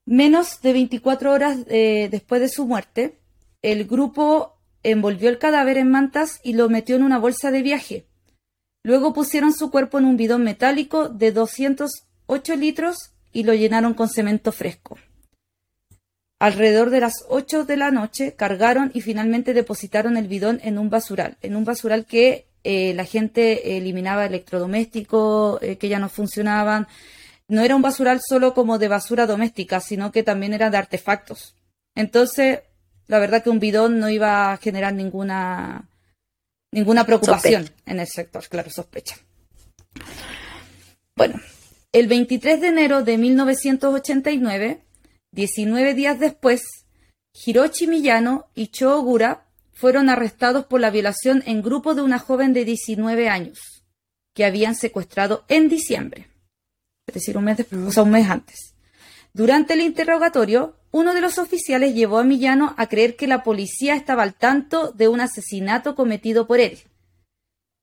Menos 0.05 0.59
de 0.61 0.73
24 0.73 1.31
horas 1.31 1.59
eh, 1.67 2.09
después 2.11 2.41
de 2.41 2.49
su 2.49 2.65
muerte, 2.65 3.19
el 3.61 3.85
grupo 3.85 4.59
envolvió 4.81 5.29
el 5.29 5.37
cadáver 5.37 5.77
en 5.77 5.91
mantas 5.91 6.41
y 6.43 6.53
lo 6.53 6.67
metió 6.67 6.95
en 6.95 7.03
una 7.03 7.19
bolsa 7.19 7.51
de 7.51 7.61
viaje 7.61 8.05
Luego 8.83 9.13
pusieron 9.13 9.53
su 9.53 9.71
cuerpo 9.71 9.97
en 9.97 10.05
un 10.05 10.17
bidón 10.17 10.43
metálico 10.43 11.07
de 11.07 11.31
208 11.31 12.55
litros 12.57 13.13
y 13.31 13.43
lo 13.43 13.53
llenaron 13.53 13.93
con 13.93 14.09
cemento 14.09 14.51
fresco. 14.51 14.97
Alrededor 16.37 16.89
de 16.89 16.99
las 16.99 17.23
8 17.29 17.63
de 17.63 17.77
la 17.77 17.89
noche 17.89 18.33
cargaron 18.35 18.91
y 18.93 18.99
finalmente 18.99 19.53
depositaron 19.53 20.17
el 20.17 20.27
bidón 20.27 20.59
en 20.63 20.77
un 20.77 20.89
basural, 20.89 21.37
en 21.41 21.55
un 21.55 21.63
basural 21.63 22.05
que 22.05 22.47
eh, 22.65 22.93
la 22.93 23.05
gente 23.05 23.77
eliminaba 23.77 24.25
electrodomésticos 24.25 25.61
eh, 25.61 25.77
que 25.77 25.87
ya 25.87 25.99
no 25.99 26.09
funcionaban. 26.09 26.87
No 27.47 27.61
era 27.61 27.77
un 27.77 27.81
basural 27.81 28.19
solo 28.21 28.53
como 28.53 28.77
de 28.77 28.89
basura 28.89 29.25
doméstica, 29.25 29.79
sino 29.79 30.11
que 30.11 30.23
también 30.23 30.53
era 30.53 30.69
de 30.69 30.77
artefactos. 30.77 31.55
Entonces, 31.95 32.59
la 33.07 33.19
verdad 33.19 33.43
que 33.43 33.49
un 33.49 33.59
bidón 33.59 33.99
no 33.99 34.09
iba 34.09 34.51
a 34.51 34.57
generar 34.57 34.93
ninguna 34.93 35.87
ninguna 36.73 37.05
preocupación 37.05 37.69
en 37.85 37.99
el 37.99 38.07
sector, 38.07 38.47
claro, 38.49 38.69
sospecha. 38.69 39.15
Bueno, 41.15 41.39
el 41.91 42.07
23 42.07 42.59
de 42.59 42.67
enero 42.67 43.03
de 43.03 43.17
1989, 43.17 44.81
19 45.31 45.93
días 45.93 46.19
después, 46.19 46.63
Hiroshi 47.45 47.87
Miyano 47.87 48.47
y 48.55 48.67
Cho 48.67 48.97
Ogura 48.97 49.45
fueron 49.71 50.09
arrestados 50.09 50.65
por 50.65 50.81
la 50.81 50.89
violación 50.89 51.43
en 51.45 51.61
grupo 51.61 51.95
de 51.95 52.01
una 52.01 52.19
joven 52.19 52.53
de 52.53 52.65
19 52.65 53.29
años 53.29 53.83
que 54.33 54.45
habían 54.45 54.75
secuestrado 54.75 55.45
en 55.47 55.69
diciembre, 55.69 56.27
es 57.07 57.13
decir, 57.13 57.37
un 57.37 57.43
mes 57.43 57.57
después, 57.57 57.81
o 57.81 57.91
sea, 57.91 58.03
un 58.03 58.11
mes 58.11 58.29
antes. 58.29 58.73
Durante 59.33 59.73
el 59.73 59.81
interrogatorio, 59.81 60.75
uno 60.93 61.15
de 61.15 61.21
los 61.21 61.39
oficiales 61.39 61.95
llevó 61.95 62.19
a 62.19 62.23
Millano 62.23 62.75
a 62.77 62.87
creer 62.87 63.15
que 63.15 63.25
la 63.25 63.41
policía 63.41 63.95
estaba 63.95 64.21
al 64.21 64.35
tanto 64.35 64.91
de 64.91 65.07
un 65.07 65.21
asesinato 65.21 65.95
cometido 65.95 66.45
por 66.45 66.59
él. 66.59 66.77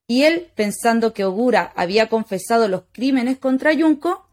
Y 0.07 0.23
él, 0.23 0.47
pensando 0.55 1.13
que 1.13 1.25
Ogura 1.25 1.73
había 1.75 2.07
confesado 2.07 2.69
los 2.69 2.83
crímenes 2.93 3.37
contra 3.37 3.73
Yunko, 3.73 4.25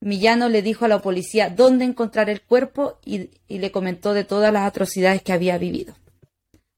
Millano 0.00 0.48
le 0.48 0.62
dijo 0.62 0.84
a 0.84 0.88
la 0.88 1.00
policía 1.00 1.48
dónde 1.48 1.84
encontrar 1.84 2.28
el 2.28 2.42
cuerpo 2.42 2.98
y, 3.04 3.30
le 3.48 3.70
comentó 3.70 4.14
de 4.14 4.24
todas 4.24 4.52
las 4.52 4.66
atrocidades 4.66 5.22
que 5.22 5.32
había 5.32 5.56
vivido. 5.56 5.94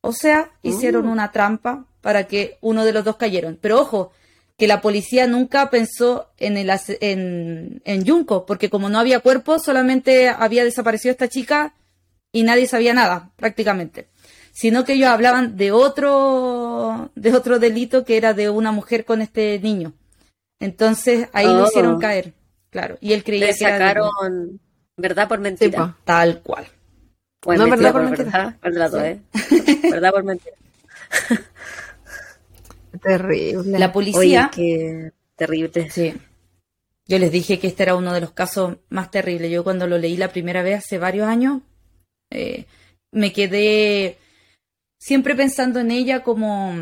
O 0.03 0.13
sea, 0.13 0.51
hicieron 0.63 1.09
uh. 1.09 1.13
una 1.13 1.33
trampa 1.33 1.87
para 2.03 2.27
que 2.27 2.59
uno 2.61 2.85
de 2.85 2.93
los 2.93 3.03
dos 3.03 3.17
cayeron. 3.17 3.59
Pero 3.59 3.81
ojo, 3.81 4.13
que 4.57 4.69
la 4.69 4.81
policía 4.81 5.27
nunca 5.27 5.71
pensó 5.71 6.31
en, 6.39 6.57
el, 6.57 6.71
en, 7.01 7.83
en 7.85 8.07
Junco, 8.07 8.47
porque 8.47 8.71
como 8.71 8.89
no 8.89 8.99
había 8.99 9.21
cuerpo, 9.21 9.59
solamente 9.59 10.29
había 10.29 10.65
desaparecido 10.65 11.13
esta 11.13 11.29
chica 11.29 11.75
y 12.33 12.45
nadie 12.45 12.67
sabía 12.67 12.95
nada, 12.95 13.31
prácticamente. 13.37 14.09
Sino 14.53 14.85
que 14.85 14.93
ellos 14.93 15.09
hablaban 15.09 15.57
de 15.57 15.73
otro, 15.73 17.11
de 17.17 17.33
otro 17.35 17.59
delito 17.59 18.05
que 18.05 18.17
era 18.17 18.35
de 18.35 18.51
una 18.51 18.71
mujer 18.71 19.05
con 19.05 19.21
este 19.21 19.59
niño. 19.59 19.93
Entonces 20.61 21.29
ahí 21.33 21.47
lo 21.47 21.67
hicieron 21.67 21.97
oh. 21.97 21.99
caer, 21.99 22.35
claro. 22.71 22.97
Y 23.01 23.13
él 23.13 23.25
creía 23.25 23.49
que 23.49 23.55
sacaron 23.55 24.61
verdad 24.97 25.29
por 25.29 25.41
mentira. 25.41 25.97
tal 26.05 26.41
cual. 26.43 26.67
no, 27.45 27.69
verdad 27.69 27.93
por, 27.93 28.03
mentira. 28.05 28.57
Verdad, 28.63 29.07
¿eh? 29.07 29.21
verdad 29.91 30.13
por 30.13 30.23
mentira. 30.23 30.57
Terrible. 33.03 33.79
La 33.79 33.93
policía. 33.93 34.51
qué 34.55 35.13
terrible. 35.37 35.91
Sí. 35.91 36.15
Yo 37.07 37.19
les 37.19 37.31
dije 37.31 37.59
que 37.59 37.67
este 37.67 37.83
era 37.83 37.97
uno 37.97 38.13
de 38.13 38.21
los 38.21 38.31
casos 38.31 38.79
más 38.89 39.11
terribles. 39.11 39.51
Yo 39.51 39.65
cuando 39.65 39.87
lo 39.87 39.99
leí 39.99 40.17
la 40.17 40.33
primera 40.33 40.63
vez 40.63 40.79
hace 40.79 40.99
varios 40.99 41.27
años, 41.29 41.61
eh, 42.31 42.67
me 43.13 43.33
quedé 43.33 44.19
siempre 44.99 45.35
pensando 45.35 45.81
en 45.81 45.91
ella 45.91 46.23
como 46.23 46.75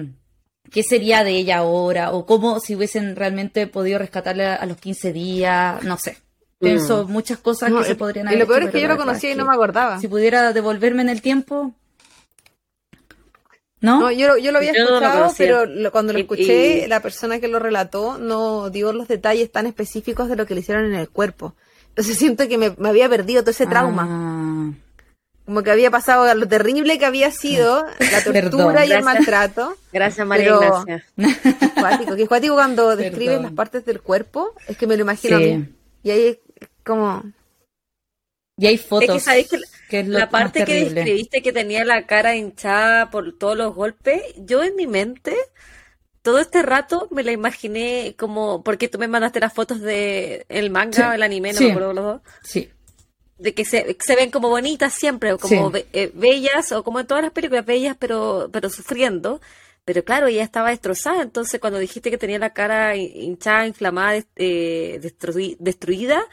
qué 0.70 0.82
sería 0.82 1.24
de 1.24 1.32
ella 1.32 1.58
ahora 1.58 2.12
o 2.12 2.24
cómo 2.24 2.60
si 2.60 2.76
hubiesen 2.76 3.16
realmente 3.16 3.66
podido 3.66 3.98
rescatarla 3.98 4.54
a 4.54 4.66
los 4.66 4.76
15 4.76 5.12
días, 5.12 5.82
no 5.82 5.98
sé. 5.98 6.18
Pienso 6.58 7.04
mm. 7.04 7.10
muchas 7.10 7.38
cosas 7.38 7.72
que 7.72 7.84
se 7.84 7.96
podrían 7.96 8.28
haber 8.28 8.38
Y 8.38 8.40
lo 8.40 8.46
peor 8.46 8.62
es 8.62 8.70
que 8.70 8.80
yo 8.80 8.86
lo 8.86 8.96
conocía 8.96 9.32
y 9.32 9.34
no 9.34 9.44
me 9.44 9.52
acordaba. 9.52 9.98
Si 9.98 10.06
pudiera 10.06 10.52
devolverme 10.52 11.02
en 11.02 11.08
el 11.08 11.20
tiempo, 11.20 11.74
¿No? 13.82 14.12
yo, 14.12 14.38
yo, 14.38 14.52
lo 14.52 14.58
había 14.58 14.70
escuchado, 14.70 15.32
pero 15.36 15.66
cuando 15.90 16.12
lo 16.12 16.20
escuché, 16.20 16.86
la 16.86 17.00
persona 17.00 17.40
que 17.40 17.48
lo 17.48 17.58
relató 17.58 18.16
no 18.16 18.70
dio 18.70 18.92
los 18.92 19.08
detalles 19.08 19.50
tan 19.50 19.66
específicos 19.66 20.28
de 20.28 20.36
lo 20.36 20.46
que 20.46 20.54
le 20.54 20.60
hicieron 20.60 20.84
en 20.84 20.94
el 20.94 21.08
cuerpo. 21.08 21.54
Entonces 21.88 22.16
siento 22.18 22.48
que 22.48 22.58
me, 22.58 22.88
había 22.88 23.08
perdido 23.08 23.42
todo 23.42 23.50
ese 23.50 23.66
trauma. 23.66 24.06
Ah. 24.08 24.72
Como 25.44 25.64
que 25.64 25.72
había 25.72 25.90
pasado 25.90 26.32
lo 26.36 26.46
terrible 26.46 26.98
que 27.00 27.04
había 27.04 27.32
sido 27.32 27.84
la 28.12 28.22
tortura 28.22 28.86
y 28.86 28.92
el 28.92 29.02
maltrato. 29.02 29.76
Gracias, 29.92 30.24
María 30.26 30.54
Ignacia. 30.54 31.04
Cuático, 31.80 32.14
que 32.14 32.22
es 32.22 32.28
cuático 32.28 32.54
cuando 32.54 32.94
describes 32.94 33.42
las 33.42 33.52
partes 33.52 33.84
del 33.84 34.00
cuerpo, 34.00 34.54
es 34.68 34.76
que 34.76 34.86
me 34.86 34.96
lo 34.96 35.02
imagino 35.02 35.36
a 35.36 35.40
mí. 35.40 35.68
Y 36.04 36.10
ahí 36.10 36.26
es 36.26 36.38
como... 36.84 37.24
Y 38.56 38.66
hay 38.66 38.78
fotos. 38.78 39.26
Es 39.26 39.48
que, 39.48 39.58
que 39.92 40.04
la 40.04 40.30
parte 40.30 40.64
que 40.64 40.88
describiste 40.88 41.42
que 41.42 41.52
tenía 41.52 41.84
la 41.84 42.06
cara 42.06 42.34
hinchada 42.34 43.10
por 43.10 43.36
todos 43.36 43.58
los 43.58 43.74
golpes, 43.74 44.22
yo 44.38 44.62
en 44.62 44.74
mi 44.74 44.86
mente 44.86 45.36
todo 46.22 46.38
este 46.38 46.62
rato 46.62 47.08
me 47.10 47.22
la 47.22 47.32
imaginé 47.32 48.14
como 48.18 48.62
porque 48.64 48.88
tú 48.88 48.98
me 48.98 49.06
mandaste 49.06 49.40
las 49.40 49.52
fotos 49.52 49.82
de 49.82 50.46
el 50.48 50.70
manga 50.70 51.10
o 51.10 51.12
el 51.12 51.22
anime, 51.22 51.52
no 51.52 51.60
me 51.60 51.70
acuerdo 51.72 51.92
los 51.92 52.04
dos. 52.04 52.20
Sí. 52.42 52.70
De 53.36 53.52
que 53.52 53.66
se, 53.66 53.98
se 54.00 54.16
ven 54.16 54.30
como 54.30 54.48
bonitas 54.48 54.94
siempre, 54.94 55.36
como 55.36 55.70
eh, 55.74 56.10
bellas, 56.14 56.72
o 56.72 56.82
como 56.82 57.00
en 57.00 57.06
todas 57.06 57.22
las 57.22 57.32
películas, 57.32 57.66
bellas 57.66 57.96
pero, 57.98 58.48
pero 58.50 58.70
sufriendo. 58.70 59.42
Pero 59.84 60.04
claro, 60.04 60.28
ella 60.28 60.44
estaba 60.44 60.70
destrozada, 60.70 61.22
entonces 61.22 61.60
cuando 61.60 61.80
dijiste 61.80 62.10
que 62.10 62.16
tenía 62.16 62.38
la 62.38 62.54
cara 62.54 62.96
hinchada, 62.96 63.66
inflamada, 63.66 64.24
eh, 64.36 65.00
destruida, 65.58 66.24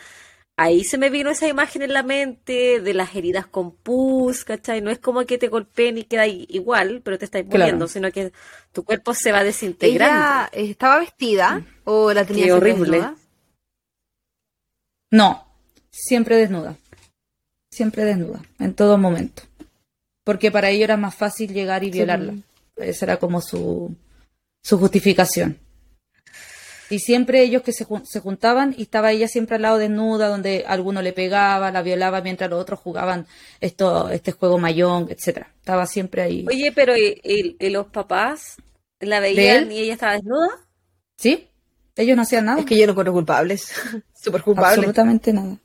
ahí 0.59 0.83
se 0.83 0.97
me 0.97 1.09
vino 1.09 1.29
esa 1.29 1.47
imagen 1.47 1.83
en 1.83 1.93
la 1.93 2.03
mente 2.03 2.81
de 2.81 2.93
las 2.93 3.15
heridas 3.15 3.47
con 3.47 3.71
pus, 3.71 4.43
¿cachai? 4.43 4.81
No 4.81 4.91
es 4.91 4.99
como 4.99 5.25
que 5.25 5.37
te 5.37 5.47
golpeen 5.47 5.97
y 5.97 6.03
queda 6.03 6.27
igual, 6.27 7.01
pero 7.01 7.17
te 7.17 7.25
estás 7.25 7.45
muriendo, 7.45 7.87
sino 7.87 8.11
que 8.11 8.33
tu 8.73 8.83
cuerpo 8.83 9.13
se 9.13 9.31
va 9.31 9.45
desintegrando. 9.45 10.49
¿Ella 10.51 10.71
estaba 10.71 10.99
vestida 10.99 11.65
o 11.85 12.11
la 12.11 12.25
tenía 12.25 12.53
horrible. 12.53 12.97
Desnuda? 12.97 13.15
No, 15.11 15.47
siempre 15.89 16.35
desnuda. 16.35 16.75
Siempre 17.71 18.03
desnuda, 18.03 18.41
en 18.59 18.73
todo 18.73 18.97
momento. 18.97 19.43
Porque 20.25 20.51
para 20.51 20.69
ello 20.69 20.83
era 20.83 20.97
más 20.97 21.15
fácil 21.15 21.53
llegar 21.53 21.85
y 21.85 21.89
violarla. 21.89 22.33
Esa 22.75 23.05
era 23.05 23.17
como 23.17 23.39
su, 23.39 23.95
su 24.61 24.77
justificación. 24.77 25.57
Y 26.89 26.99
siempre 26.99 27.43
ellos 27.43 27.61
que 27.61 27.71
se, 27.71 27.85
se, 28.03 28.19
juntaban 28.19 28.73
y 28.75 28.83
estaba 28.83 29.11
ella 29.11 29.27
siempre 29.27 29.57
al 29.57 29.61
lado 29.61 29.77
desnuda, 29.77 30.27
donde 30.27 30.65
alguno 30.67 31.01
le 31.01 31.13
pegaba, 31.13 31.71
la 31.71 31.83
violaba, 31.83 32.21
mientras 32.21 32.49
los 32.49 32.59
otros 32.59 32.79
jugaban 32.79 33.27
esto, 33.61 34.09
este 34.09 34.31
juego 34.31 34.57
mayón, 34.57 35.07
etcétera. 35.09 35.53
Estaba 35.59 35.85
siempre 35.85 36.23
ahí. 36.23 36.45
Oye, 36.47 36.71
pero 36.71 36.95
¿y, 36.97 37.57
los 37.69 37.87
papás 37.87 38.57
la 38.99 39.19
veían 39.19 39.71
y 39.71 39.79
ella 39.79 39.93
estaba 39.93 40.13
desnuda? 40.13 40.49
Sí, 41.15 41.47
ellos 41.95 42.15
no 42.15 42.23
hacían 42.23 42.45
nada. 42.45 42.59
Es 42.59 42.65
que 42.65 42.77
yo 42.77 42.85
no 42.87 42.91
encuentro 42.93 43.13
culpables. 43.13 43.71
Súper 44.15 44.41
culpables. 44.41 44.79
Absolutamente 44.79 45.31
nada. 45.31 45.57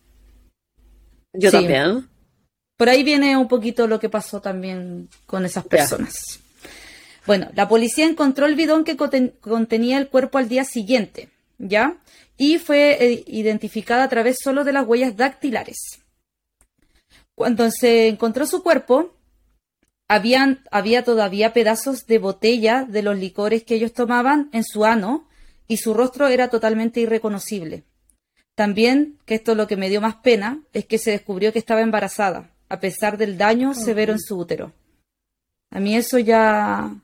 Yo 1.32 1.50
también. 1.50 2.08
Por 2.76 2.88
ahí 2.88 3.02
viene 3.02 3.36
un 3.36 3.48
poquito 3.48 3.86
lo 3.86 3.98
que 3.98 4.08
pasó 4.08 4.40
también 4.40 5.08
con 5.26 5.44
esas 5.44 5.64
personas. 5.64 6.40
Bueno, 7.26 7.50
la 7.54 7.68
policía 7.68 8.06
encontró 8.06 8.46
el 8.46 8.54
bidón 8.54 8.84
que 8.84 8.96
contenía 8.96 9.98
el 9.98 10.08
cuerpo 10.08 10.38
al 10.38 10.48
día 10.48 10.64
siguiente, 10.64 11.30
¿ya? 11.58 11.96
Y 12.36 12.58
fue 12.58 13.02
eh, 13.02 13.24
identificada 13.26 14.04
a 14.04 14.08
través 14.08 14.38
solo 14.42 14.64
de 14.64 14.72
las 14.72 14.86
huellas 14.86 15.16
dactilares. 15.16 16.02
Cuando 17.34 17.70
se 17.70 18.08
encontró 18.08 18.46
su 18.46 18.62
cuerpo, 18.62 19.14
habían, 20.06 20.64
había 20.70 21.02
todavía 21.02 21.52
pedazos 21.52 22.06
de 22.06 22.18
botella 22.18 22.84
de 22.84 23.02
los 23.02 23.18
licores 23.18 23.64
que 23.64 23.76
ellos 23.76 23.92
tomaban 23.92 24.50
en 24.52 24.64
su 24.64 24.84
ano 24.84 25.26
y 25.66 25.78
su 25.78 25.94
rostro 25.94 26.28
era 26.28 26.48
totalmente 26.48 27.00
irreconocible. 27.00 27.84
También, 28.54 29.18
que 29.24 29.36
esto 29.36 29.52
es 29.52 29.56
lo 29.56 29.66
que 29.66 29.76
me 29.76 29.88
dio 29.88 30.00
más 30.00 30.16
pena, 30.16 30.62
es 30.72 30.84
que 30.84 30.98
se 30.98 31.10
descubrió 31.10 31.52
que 31.52 31.58
estaba 31.58 31.80
embarazada, 31.80 32.50
a 32.68 32.78
pesar 32.78 33.16
del 33.16 33.38
daño 33.38 33.74
severo 33.74 34.12
en 34.12 34.20
su 34.20 34.38
útero. 34.38 34.72
A 35.70 35.80
mí 35.80 35.96
eso 35.96 36.18
ya 36.18 36.94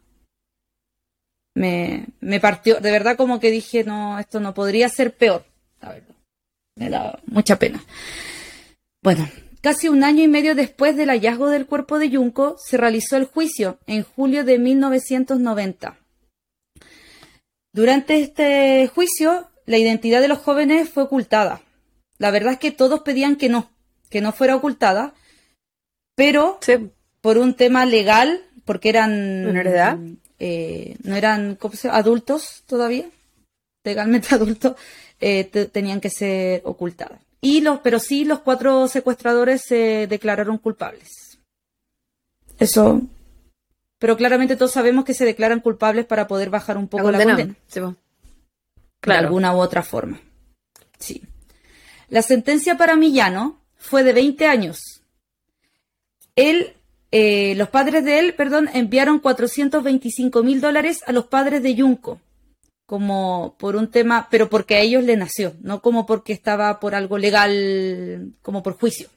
me, 1.54 2.06
me 2.20 2.40
partió, 2.40 2.80
de 2.80 2.90
verdad 2.90 3.16
como 3.16 3.40
que 3.40 3.50
dije, 3.50 3.84
no, 3.84 4.18
esto 4.18 4.40
no 4.40 4.54
podría 4.54 4.88
ser 4.88 5.14
peor. 5.14 5.44
La 5.80 5.92
verdad. 5.92 6.14
Me 6.76 6.88
da 6.88 7.18
mucha 7.26 7.58
pena. 7.58 7.82
Bueno, 9.02 9.28
casi 9.60 9.88
un 9.88 10.04
año 10.04 10.22
y 10.22 10.28
medio 10.28 10.54
después 10.54 10.96
del 10.96 11.10
hallazgo 11.10 11.48
del 11.48 11.66
cuerpo 11.66 11.98
de 11.98 12.10
Junco, 12.14 12.56
se 12.58 12.76
realizó 12.76 13.16
el 13.16 13.24
juicio 13.24 13.78
en 13.86 14.02
julio 14.02 14.44
de 14.44 14.58
1990. 14.58 15.98
Durante 17.72 18.20
este 18.20 18.88
juicio, 18.88 19.48
la 19.66 19.78
identidad 19.78 20.20
de 20.20 20.28
los 20.28 20.38
jóvenes 20.38 20.88
fue 20.88 21.04
ocultada. 21.04 21.62
La 22.18 22.30
verdad 22.30 22.54
es 22.54 22.58
que 22.58 22.72
todos 22.72 23.00
pedían 23.00 23.36
que 23.36 23.48
no, 23.48 23.70
que 24.10 24.20
no 24.20 24.32
fuera 24.32 24.56
ocultada, 24.56 25.14
pero 26.14 26.58
por 27.20 27.38
un 27.38 27.54
tema 27.54 27.86
legal, 27.86 28.42
porque 28.64 28.88
eran 28.88 29.56
edad? 29.56 29.98
Eh, 30.42 30.96
no 31.02 31.16
eran 31.16 31.58
adultos 31.90 32.64
todavía, 32.66 33.06
legalmente 33.84 34.28
adultos, 34.34 34.74
eh, 35.20 35.44
tenían 35.44 36.00
que 36.00 36.08
ser 36.08 36.62
ocultadas. 36.64 37.20
Y 37.42 37.60
los, 37.60 37.80
pero 37.80 37.98
sí 37.98 38.24
los 38.24 38.40
cuatro 38.40 38.88
secuestradores 38.88 39.62
se 39.62 40.06
declararon 40.06 40.58
culpables. 40.58 41.38
Eso. 42.58 43.02
Pero 43.98 44.16
claramente 44.16 44.56
todos 44.56 44.72
sabemos 44.72 45.04
que 45.04 45.14
se 45.14 45.26
declaran 45.26 45.60
culpables 45.60 46.06
para 46.06 46.26
poder 46.26 46.48
bajar 46.48 46.78
un 46.78 46.88
poco 46.88 47.10
la, 47.10 47.22
condena. 47.22 47.54
claro. 49.00 49.20
De 49.20 49.26
alguna 49.26 49.54
u 49.54 49.58
otra 49.58 49.82
forma. 49.82 50.20
Sí. 50.98 51.22
La 52.08 52.22
sentencia 52.22 52.78
para 52.78 52.96
Millano 52.96 53.60
fue 53.76 54.04
de 54.04 54.14
20 54.14 54.46
años. 54.46 55.02
Él 56.34 56.74
eh, 57.12 57.54
los 57.56 57.68
padres 57.68 58.04
de 58.04 58.18
él, 58.18 58.34
perdón, 58.34 58.68
enviaron 58.72 59.18
425 59.18 60.42
mil 60.42 60.60
dólares 60.60 61.02
a 61.06 61.12
los 61.12 61.26
padres 61.26 61.62
de 61.62 61.76
Junco, 61.76 62.20
como 62.86 63.56
por 63.58 63.76
un 63.76 63.90
tema, 63.90 64.28
pero 64.30 64.48
porque 64.48 64.76
a 64.76 64.80
ellos 64.80 65.04
le 65.04 65.16
nació, 65.16 65.54
no 65.60 65.82
como 65.82 66.06
porque 66.06 66.32
estaba 66.32 66.78
por 66.80 66.94
algo 66.94 67.18
legal, 67.18 68.32
como 68.42 68.62
por 68.62 68.78
juicio. 68.78 69.08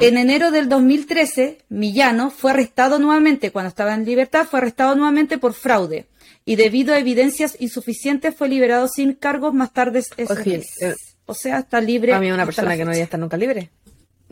En 0.00 0.18
enero 0.18 0.50
del 0.50 0.68
2013, 0.68 1.64
Millano 1.70 2.30
fue 2.30 2.50
arrestado 2.50 2.98
nuevamente, 2.98 3.50
cuando 3.50 3.70
estaba 3.70 3.94
en 3.94 4.04
libertad, 4.04 4.44
fue 4.44 4.58
arrestado 4.60 4.94
nuevamente 4.94 5.38
por 5.38 5.54
fraude 5.54 6.06
y 6.44 6.56
debido 6.56 6.92
a 6.92 6.98
evidencias 6.98 7.56
insuficientes 7.60 8.34
fue 8.34 8.48
liberado 8.48 8.88
sin 8.88 9.14
cargos 9.14 9.54
más 9.54 9.72
tarde 9.72 10.00
ese 10.00 10.64
eh, 10.80 10.94
O 11.26 11.34
sea, 11.34 11.60
está 11.60 11.80
libre. 11.80 12.12
A 12.12 12.20
mí 12.20 12.30
una 12.30 12.44
persona 12.44 12.76
que 12.76 12.84
no 12.84 12.90
debía 12.90 13.04
estar 13.04 13.20
nunca 13.20 13.36
libre. 13.36 13.70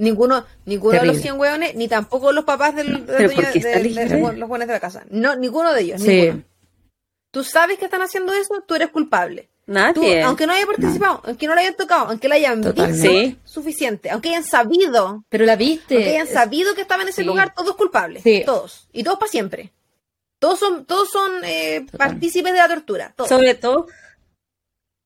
Ninguno, 0.00 0.44
ninguno 0.64 0.98
de 0.98 1.06
los 1.06 1.18
100 1.18 1.38
hueones, 1.38 1.74
ni 1.74 1.86
tampoco 1.86 2.32
los 2.32 2.44
papás 2.44 2.74
del, 2.74 3.06
de, 3.06 4.34
los 4.36 4.48
buenos 4.48 4.66
de 4.66 4.74
la 4.74 4.80
casa. 4.80 5.04
No, 5.10 5.36
ninguno 5.36 5.72
de 5.72 5.82
ellos. 5.82 6.02
Sí. 6.02 6.32
Tú 7.30 7.44
sabes 7.44 7.78
que 7.78 7.84
están 7.84 8.02
haciendo 8.02 8.32
eso, 8.32 8.64
tú 8.66 8.74
eres 8.74 8.88
culpable. 8.88 9.48
Nadie. 9.66 10.22
aunque 10.22 10.48
no 10.48 10.52
haya 10.52 10.66
participado, 10.66 11.22
aunque 11.24 11.46
no 11.46 11.54
lo 11.54 11.60
hayan 11.60 11.76
tocado, 11.76 12.08
aunque 12.08 12.28
la 12.28 12.34
hayan 12.34 12.60
visto, 12.60 13.38
suficiente. 13.44 14.10
Aunque 14.10 14.30
hayan 14.30 14.42
sabido. 14.42 15.24
Pero 15.28 15.44
la 15.44 15.54
viste. 15.54 15.94
Aunque 15.94 16.10
hayan 16.10 16.26
sabido 16.26 16.74
que 16.74 16.80
estaba 16.80 17.02
en 17.02 17.10
ese 17.10 17.22
lugar, 17.22 17.54
todos 17.54 17.76
culpables. 17.76 18.24
Todos. 18.44 18.88
Y 18.92 19.04
todos 19.04 19.18
para 19.18 19.30
siempre. 19.30 19.72
Todos 20.40 20.58
son, 20.58 20.86
todos 20.86 21.10
son 21.10 21.30
eh, 21.44 21.86
partícipes 21.96 22.52
de 22.52 22.58
la 22.58 22.68
tortura. 22.68 23.14
Sobre 23.28 23.54
todo, 23.54 23.86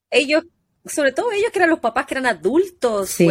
ellos, 0.08 0.44
sobre 0.86 1.12
todo 1.12 1.32
ellos 1.32 1.50
que 1.50 1.58
eran 1.58 1.70
los 1.70 1.80
papás 1.80 2.06
que 2.06 2.14
eran 2.14 2.26
adultos, 2.26 3.10
sí. 3.10 3.26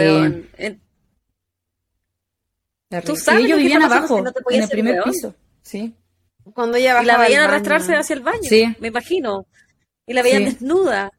Tú 3.02 3.16
sabes 3.16 3.46
ellos 3.46 3.58
vivían 3.58 3.84
abajo, 3.84 4.24
en 4.50 4.62
el 4.62 4.70
primer 4.70 5.04
piso. 5.04 5.36
Sí. 5.62 5.96
Cuando 6.54 6.78
ella 6.78 7.02
y 7.02 7.06
la 7.06 7.18
veían 7.18 7.44
arrastrarse 7.44 7.96
hacia 7.96 8.16
el 8.16 8.20
baño, 8.20 8.44
sí. 8.44 8.76
me 8.80 8.90
imagino. 8.90 9.46
Y 10.06 10.14
la 10.14 10.22
veían 10.22 10.46
desnuda. 10.46 11.12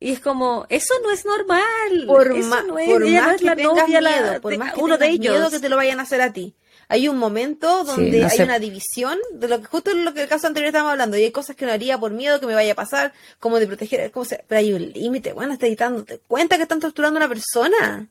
Y 0.00 0.10
es 0.10 0.20
como, 0.20 0.66
eso 0.68 0.92
no 1.02 1.10
es 1.10 1.24
normal. 1.24 2.04
Por, 2.06 2.36
eso 2.36 2.62
no 2.64 2.78
es, 2.78 2.90
por 2.90 3.08
más 3.08 3.36
que 3.38 3.44
la 3.44 3.54
novia, 3.54 3.86
miedo, 3.86 4.40
por 4.40 4.58
más 4.58 4.74
que 4.74 4.80
uno 4.80 4.98
de 4.98 5.08
ellos. 5.08 5.34
miedo 5.34 5.50
que 5.50 5.60
te 5.60 5.68
lo 5.68 5.76
vayan 5.76 6.00
a 6.00 6.02
hacer 6.02 6.20
a 6.20 6.32
ti. 6.32 6.54
Hay 6.88 7.08
un 7.08 7.16
momento 7.16 7.84
donde 7.84 8.24
hay 8.24 8.40
una 8.42 8.58
división 8.58 9.18
de 9.32 9.48
lo 9.48 9.60
que 9.60 9.66
justo 9.66 9.90
en 9.90 10.04
lo 10.04 10.12
que 10.12 10.24
el 10.24 10.28
caso 10.28 10.46
anterior 10.46 10.68
estábamos 10.68 10.92
hablando. 10.92 11.16
Y 11.16 11.22
hay 11.22 11.30
cosas 11.30 11.56
que 11.56 11.64
no 11.64 11.72
haría 11.72 11.98
por 11.98 12.12
miedo 12.12 12.40
que 12.40 12.46
me 12.46 12.54
vaya 12.54 12.72
a 12.72 12.76
pasar, 12.76 13.12
como 13.38 13.58
de 13.58 13.66
proteger, 13.66 14.10
como 14.10 14.24
sea, 14.24 14.44
pero 14.46 14.58
hay 14.58 14.72
un 14.74 14.92
límite. 14.92 15.32
Bueno, 15.32 15.54
estás 15.54 15.74
dándote 15.76 16.18
cuenta 16.26 16.56
que 16.56 16.64
están 16.64 16.80
torturando 16.80 17.18
a 17.18 17.24
una 17.24 17.28
persona. 17.28 18.10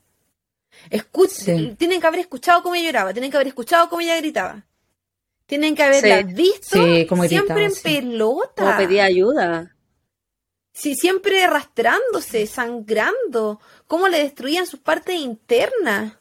Escucha, 0.90 1.54
tienen 1.78 2.02
que 2.02 2.08
haber 2.08 2.22
escuchado 2.22 2.64
cómo 2.64 2.76
ella 2.76 2.86
lloraba, 2.86 3.14
tienen 3.14 3.32
que 3.32 3.38
haber 3.38 3.48
escuchado 3.48 3.90
cómo 3.90 4.02
ella 4.02 4.18
gritaba. 4.18 4.66
Tienen 5.46 5.76
que 5.76 5.84
haberla 5.84 6.22
visto 6.24 6.80
siempre 7.28 7.66
en 7.66 7.74
pelota. 7.84 8.64
Como 8.64 8.78
pedía 8.78 9.06
ayuda. 9.06 9.76
Sí, 10.74 10.96
siempre 10.96 11.44
arrastrándose, 11.44 12.48
sangrando. 12.48 13.60
Cómo 13.86 14.08
le 14.08 14.20
destruían 14.20 14.66
sus 14.66 14.80
partes 14.80 15.16
internas. 15.16 16.14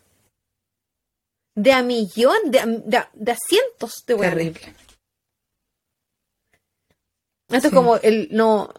De 1.55 1.73
a 1.73 1.83
millón, 1.83 2.51
de, 2.51 2.83
de, 2.85 3.33
a 3.33 3.37
cientos 3.37 4.05
de 4.07 4.17
Terrible. 4.17 4.75
Esto 7.49 7.69
es 7.69 7.75
como 7.75 7.97
el 7.97 8.29
no. 8.31 8.73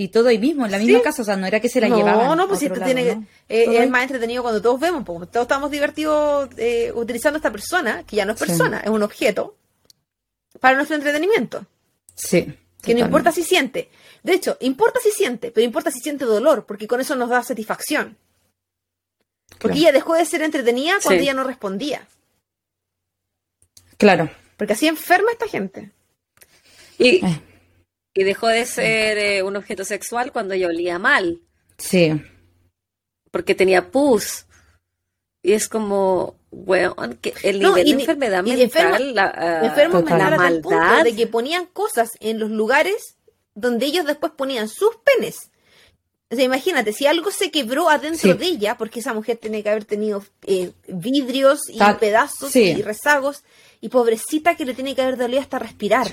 Y 0.00 0.08
todo 0.08 0.28
ahí 0.28 0.38
mismo, 0.38 0.64
en 0.64 0.72
la 0.72 0.78
misma 0.78 1.02
casa, 1.02 1.20
o 1.20 1.24
sea, 1.26 1.36
no 1.36 1.46
era 1.46 1.60
que 1.60 1.68
se 1.68 1.78
la 1.78 1.90
no, 1.90 1.98
llevaban. 1.98 2.26
No, 2.28 2.34
no, 2.34 2.48
pues 2.48 2.62
esto 2.62 2.80
tiene 2.82 3.04
que. 3.04 3.10
Eh, 3.50 3.82
es 3.82 3.90
más 3.90 4.04
entretenido 4.04 4.42
cuando 4.42 4.62
todos 4.62 4.80
vemos, 4.80 5.04
porque 5.04 5.30
todos 5.30 5.44
estamos 5.44 5.70
divertidos 5.70 6.48
eh, 6.56 6.90
utilizando 6.94 7.36
a 7.36 7.40
esta 7.40 7.52
persona, 7.52 8.02
que 8.06 8.16
ya 8.16 8.24
no 8.24 8.32
es 8.32 8.38
persona, 8.38 8.80
es 8.80 8.88
un 8.88 9.02
objeto, 9.02 9.58
para 10.58 10.74
nuestro 10.76 10.96
entretenimiento. 10.96 11.66
Sí. 12.14 12.50
Que 12.80 12.94
no 12.94 13.00
importa 13.00 13.30
si 13.30 13.42
siente. 13.42 13.90
De 14.22 14.32
hecho, 14.32 14.56
importa 14.60 15.00
si 15.02 15.10
siente, 15.10 15.50
pero 15.50 15.66
importa 15.66 15.90
si 15.90 16.00
siente 16.00 16.24
dolor, 16.24 16.64
porque 16.64 16.88
con 16.88 17.02
eso 17.02 17.14
nos 17.14 17.28
da 17.28 17.42
satisfacción. 17.42 18.16
Porque 19.58 19.80
ella 19.80 19.92
dejó 19.92 20.14
de 20.14 20.24
ser 20.24 20.40
entretenida 20.40 20.94
cuando 21.02 21.22
ella 21.22 21.34
no 21.34 21.44
respondía. 21.44 22.08
Claro. 23.98 24.30
Porque 24.56 24.72
así 24.72 24.88
enferma 24.88 25.30
esta 25.30 25.46
gente. 25.46 25.90
Y, 26.96 27.22
eh. 27.22 27.42
Y 28.14 28.24
dejó 28.24 28.48
de 28.48 28.66
ser 28.66 29.18
eh, 29.18 29.42
un 29.42 29.56
objeto 29.56 29.84
sexual 29.84 30.32
cuando 30.32 30.54
ella 30.54 30.66
olía 30.66 30.98
mal. 30.98 31.40
Sí. 31.78 32.12
Porque 33.30 33.54
tenía 33.54 33.90
pus. 33.90 34.46
Y 35.42 35.52
es 35.52 35.68
como, 35.68 36.36
bueno, 36.50 36.94
que 37.20 37.32
el 37.42 37.60
nivel 37.60 37.84
de 37.84 37.90
enfermedad 37.92 38.42
mental, 38.42 39.14
la, 39.14 39.62
la 39.62 40.36
maldad. 40.36 41.04
de 41.04 41.16
que 41.16 41.26
ponían 41.26 41.66
cosas 41.66 42.10
en 42.20 42.38
los 42.38 42.50
lugares 42.50 43.16
donde 43.54 43.86
ellos 43.86 44.06
después 44.06 44.32
ponían 44.36 44.68
sus 44.68 44.96
penes. 44.96 45.50
O 46.32 46.36
sea, 46.36 46.44
imagínate, 46.44 46.92
si 46.92 47.06
algo 47.06 47.30
se 47.32 47.50
quebró 47.50 47.88
adentro 47.88 48.34
de 48.34 48.46
ella, 48.46 48.76
porque 48.76 49.00
esa 49.00 49.12
mujer 49.14 49.38
tiene 49.38 49.62
que 49.64 49.70
haber 49.70 49.84
tenido 49.84 50.24
eh, 50.46 50.70
vidrios 50.86 51.62
y 51.68 51.80
pedazos 51.98 52.54
y 52.54 52.82
rezagos, 52.82 53.42
y 53.80 53.88
pobrecita 53.88 54.56
que 54.56 54.64
le 54.64 54.74
tiene 54.74 54.94
que 54.94 55.02
haber 55.02 55.16
dolido 55.16 55.40
hasta 55.40 55.58
respirar. 55.58 56.12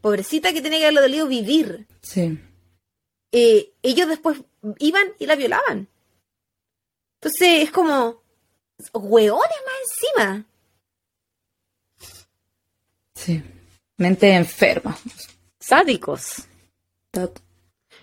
Pobrecita 0.00 0.52
que 0.52 0.60
tiene 0.60 0.78
que 0.78 0.84
haberle 0.84 1.02
dolido 1.02 1.26
vivir. 1.26 1.86
Sí. 2.02 2.38
Eh, 3.32 3.72
ellos 3.82 4.08
después 4.08 4.38
iban 4.78 5.06
y 5.18 5.26
la 5.26 5.36
violaban. 5.36 5.88
Entonces 7.20 7.64
es 7.64 7.70
como, 7.70 8.22
hueones 8.94 9.56
más 9.66 9.74
encima. 9.84 10.46
Sí. 13.14 13.42
Mente 13.98 14.32
enferma. 14.32 14.98
Sádicos. 15.58 16.46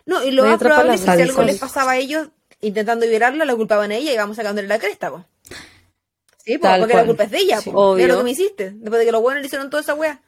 No, 0.05 0.23
y 0.23 0.31
lo 0.31 0.45
más 0.45 0.59
probable 0.59 0.93
es 0.93 1.01
que 1.01 1.15
si 1.15 1.21
algo 1.23 1.43
les 1.43 1.57
pasaba 1.57 1.93
a 1.93 1.97
ellos 1.97 2.29
intentando 2.61 3.07
violarla, 3.07 3.45
la 3.45 3.55
culpaban 3.55 3.91
a 3.91 3.95
ella 3.95 4.13
y 4.13 4.17
vamos 4.17 4.37
sacándole 4.37 4.67
la 4.67 4.79
cresta, 4.79 5.09
po. 5.09 5.25
Sí, 6.45 6.57
porque 6.59 6.93
la 6.93 7.05
culpa 7.05 7.23
es 7.23 7.31
de 7.31 7.39
ella, 7.39 7.61
po. 7.61 7.97
lo 7.97 8.17
que 8.17 8.23
me 8.23 8.31
hiciste. 8.31 8.71
Después 8.71 8.99
de 8.99 9.05
que 9.05 9.11
los 9.11 9.21
buenos 9.21 9.41
le 9.41 9.47
hicieron 9.47 9.69
toda 9.69 9.81
esa 9.81 9.95
wea. 9.95 10.21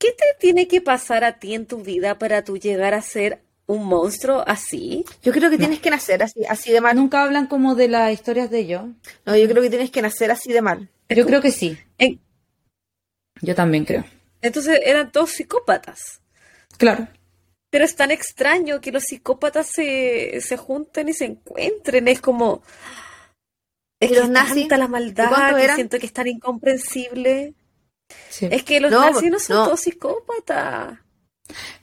¿Qué 0.00 0.12
te 0.12 0.24
tiene 0.38 0.66
que 0.66 0.80
pasar 0.80 1.24
a 1.24 1.38
ti 1.38 1.54
en 1.54 1.66
tu 1.66 1.82
vida 1.82 2.18
para 2.18 2.42
tú 2.42 2.56
llegar 2.56 2.94
a 2.94 3.02
ser 3.02 3.42
un 3.66 3.84
monstruo 3.84 4.42
así? 4.46 5.04
Yo 5.22 5.30
creo 5.30 5.50
que 5.50 5.58
tienes 5.58 5.80
que 5.80 5.90
nacer 5.90 6.22
así, 6.22 6.42
así 6.48 6.72
de 6.72 6.80
mal. 6.80 6.96
Nunca 6.96 7.22
hablan 7.22 7.46
como 7.46 7.74
de 7.74 7.88
las 7.88 8.10
historias 8.10 8.50
de 8.50 8.60
ellos. 8.60 8.84
No, 9.26 9.36
yo 9.36 9.46
creo 9.46 9.62
que 9.62 9.68
tienes 9.68 9.90
que 9.90 10.00
nacer 10.00 10.30
así 10.30 10.54
de 10.54 10.62
mal. 10.62 10.88
Yo 11.10 11.26
creo 11.26 11.42
que 11.42 11.50
sí. 11.50 11.78
Yo 13.42 13.54
también 13.54 13.84
creo. 13.84 14.06
Entonces 14.40 14.80
eran 14.82 15.12
todos 15.12 15.32
psicópatas. 15.32 16.22
Claro. 16.78 17.06
Pero 17.68 17.84
es 17.84 17.94
tan 17.94 18.10
extraño 18.10 18.80
que 18.80 18.92
los 18.92 19.04
psicópatas 19.04 19.66
se, 19.66 20.40
se 20.40 20.56
junten 20.56 21.10
y 21.10 21.12
se 21.12 21.26
encuentren. 21.26 22.08
Es 22.08 22.22
como. 22.22 22.62
Es 24.00 24.10
que 24.12 24.18
los 24.18 24.30
nazis, 24.30 24.62
tanta 24.62 24.78
la 24.78 24.88
maldad 24.88 25.56
que 25.56 25.74
siento 25.74 25.98
que 25.98 26.06
es 26.06 26.12
tan 26.14 26.26
incomprensible. 26.26 27.54
Es 28.40 28.62
que 28.62 28.80
los 28.80 28.90
nazis 28.90 29.30
no 29.30 29.38
son 29.38 29.64
todos 29.66 29.80
psicópatas. 29.80 30.98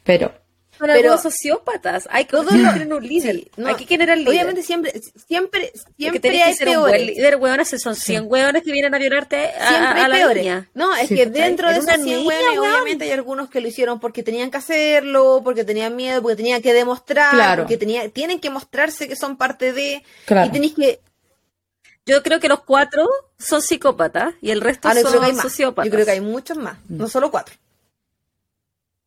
Pero 0.04 0.34
son 0.78 0.88
pero, 0.88 1.18
sociópatas. 1.18 2.08
Hay 2.12 2.26
que 2.26 2.38
tener 2.74 2.94
un 2.94 3.08
líder. 3.08 3.50
hay 3.66 3.76
que 3.76 3.86
generar 3.86 4.18
líder. 4.18 4.30
Obviamente 4.30 4.64
siempre, 4.64 4.94
siempre, 5.28 5.72
siempre 5.98 6.44
hay 6.44 6.54
ser 6.54 6.68
peores. 6.68 6.78
Un 6.78 7.06
buen 7.06 7.16
líder, 7.16 7.36
hueones, 7.38 7.76
son 7.82 7.96
100 7.96 8.26
hueones 8.28 8.64
que 8.64 8.72
vienen 8.72 8.94
a 8.94 9.00
violarte 9.00 9.48
a, 9.48 9.68
siempre 9.68 10.02
a 10.02 10.08
la 10.08 10.16
peores. 10.16 10.44
Niña. 10.44 10.70
No, 10.74 10.96
es 10.96 11.10
que 11.10 11.26
dentro 11.26 11.70
de 11.70 11.80
esos 11.80 11.96
100 11.96 12.26
hueones, 12.26 12.60
obviamente 12.60 13.06
hay 13.06 13.12
algunos 13.12 13.50
que 13.50 13.62
lo 13.62 13.68
hicieron 13.68 14.00
porque 14.00 14.24
tenían 14.24 14.52
que 14.52 14.58
hacerlo, 14.58 15.42
porque 15.44 15.64
tenían 15.64 15.96
miedo, 15.96 16.22
porque 16.22 16.36
tenían 16.36 16.62
que 16.62 16.74
demostrar, 16.74 17.34
claro. 17.34 17.64
porque 17.64 17.78
tenía, 17.78 18.08
tienen 18.10 18.40
que 18.40 18.50
mostrarse 18.50 19.08
que 19.08 19.16
son 19.16 19.38
parte 19.38 19.74
de, 19.74 20.04
claro. 20.26 20.48
y 20.48 20.52
tenéis 20.52 20.74
que 20.76 21.00
yo 22.08 22.24
creo 22.24 22.40
que 22.40 22.48
los 22.48 22.62
cuatro 22.62 23.08
son 23.38 23.62
psicópatas 23.62 24.34
y 24.42 24.52
el 24.52 24.62
resto 24.62 24.88
ah, 24.88 24.94
no, 24.94 25.02
son 25.02 25.36
sociópatas. 25.36 25.86
Yo 25.86 25.92
creo 25.92 26.06
que 26.06 26.12
hay 26.12 26.22
muchos 26.22 26.58
más, 26.58 26.78
no 26.88 27.08
solo 27.08 27.30
cuatro. 27.30 27.56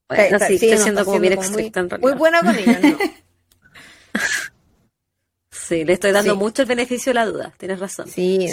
Bueno, 0.09 0.39
sí, 0.40 0.55
estoy 0.55 0.78
siendo 0.78 1.05
como 1.05 1.18
bien 1.18 1.35
estricta 1.35 1.81
en 1.81 1.90
realidad. 1.90 2.10
Muy 2.10 2.18
buena 2.18 2.40
con 2.40 2.56
ellos, 2.56 2.77
¿no? 2.82 2.98
sí, 5.51 5.85
le 5.85 5.94
estoy 5.94 6.12
dando 6.12 6.36
mucho 6.36 6.62
el 6.62 6.68
beneficio 6.68 7.10
de 7.10 7.14
la 7.14 7.27
duda, 7.27 7.52
tienes 7.56 7.81
razón. 7.81 8.09
Sí, 8.09 8.48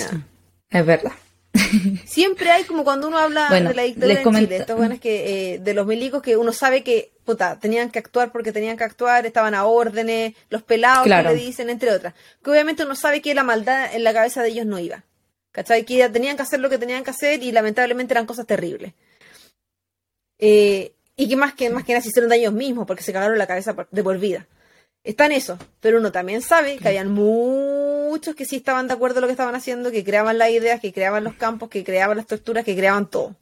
es 0.70 0.86
verdad. 0.86 1.12
Siempre 2.06 2.52
hay 2.52 2.64
como 2.64 2.84
cuando 2.84 3.08
uno 3.08 3.18
habla 3.18 3.50
de 3.50 3.74
la 3.74 3.84
dictadura 3.84 4.22
en 4.22 4.36
Chile, 4.36 4.58
esto 4.58 4.76
bueno 4.76 4.96
es 4.96 5.02
que 5.02 5.54
eh, 5.54 5.60
de 5.60 5.74
los 5.74 5.88
milicos 5.88 6.22
que 6.22 6.38
uno 6.38 6.54
sabe 6.54 6.84
que 6.84 7.12
puta, 7.28 7.60
tenían 7.60 7.92
que 7.92 8.00
actuar 8.00 8.32
porque 8.32 8.54
tenían 8.54 8.78
que 8.78 8.86
actuar, 8.86 9.26
estaban 9.26 9.54
a 9.54 9.66
órdenes, 9.66 10.34
los 10.50 10.64
pelados 10.64 11.04
que 11.04 11.10
le 11.10 11.36
dicen, 11.36 11.70
entre 11.70 11.92
otras. 11.92 12.14
Que 12.42 12.52
obviamente 12.52 12.86
uno 12.86 12.96
sabe 12.96 13.22
que 13.22 13.36
la 13.36 13.44
maldad 13.44 13.94
en 13.94 14.06
la 14.06 14.14
cabeza 14.14 14.42
de 14.42 14.50
ellos 14.50 14.66
no 14.66 14.80
iba. 14.80 15.04
¿Cachai? 15.52 15.84
Que 15.84 16.08
tenían 16.10 16.38
que 16.38 16.44
hacer 16.44 16.62
lo 16.62 16.70
que 16.70 16.78
tenían 16.78 17.04
que 17.04 17.10
hacer 17.10 17.44
y 17.44 17.52
lamentablemente 17.52 18.14
eran 18.14 18.26
cosas 18.26 18.46
terribles. 18.46 18.94
Eh, 20.40 20.94
y 21.18 21.28
que 21.28 21.36
más 21.36 21.54
que 21.54 21.70
más 21.70 21.84
que 21.84 21.94
nada 21.94 22.02
se 22.02 22.10
hicieron 22.10 22.30
daño 22.30 22.44
ellos 22.44 22.54
mismos 22.54 22.88
porque 22.88 23.04
se 23.04 23.12
cagaron 23.12 23.38
la 23.38 23.48
cabeza 23.48 23.76
de 23.92 24.04
por 24.04 24.18
vida. 24.20 24.48
Está 25.04 25.26
en 25.26 25.34
eso, 25.34 25.58
pero 25.82 26.00
uno 26.00 26.14
también 26.14 26.42
sabe 26.42 26.78
que 26.78 26.88
habían 26.88 27.12
muchos 28.08 28.36
que 28.36 28.46
sí 28.46 28.58
estaban 28.58 28.88
de 28.88 28.94
acuerdo 28.94 29.16
con 29.16 29.22
lo 29.22 29.28
que 29.28 29.34
estaban 29.34 29.56
haciendo, 29.56 29.92
que 29.92 30.04
creaban 30.04 30.38
las 30.38 30.50
ideas, 30.50 30.80
que 30.80 30.94
creaban 30.94 31.24
los 31.24 31.36
campos, 31.36 31.70
que 31.70 31.84
creaban 31.84 32.18
las 32.18 32.28
torturas, 32.28 32.64
que 32.64 32.76
creaban 32.76 33.10
todo. 33.10 33.36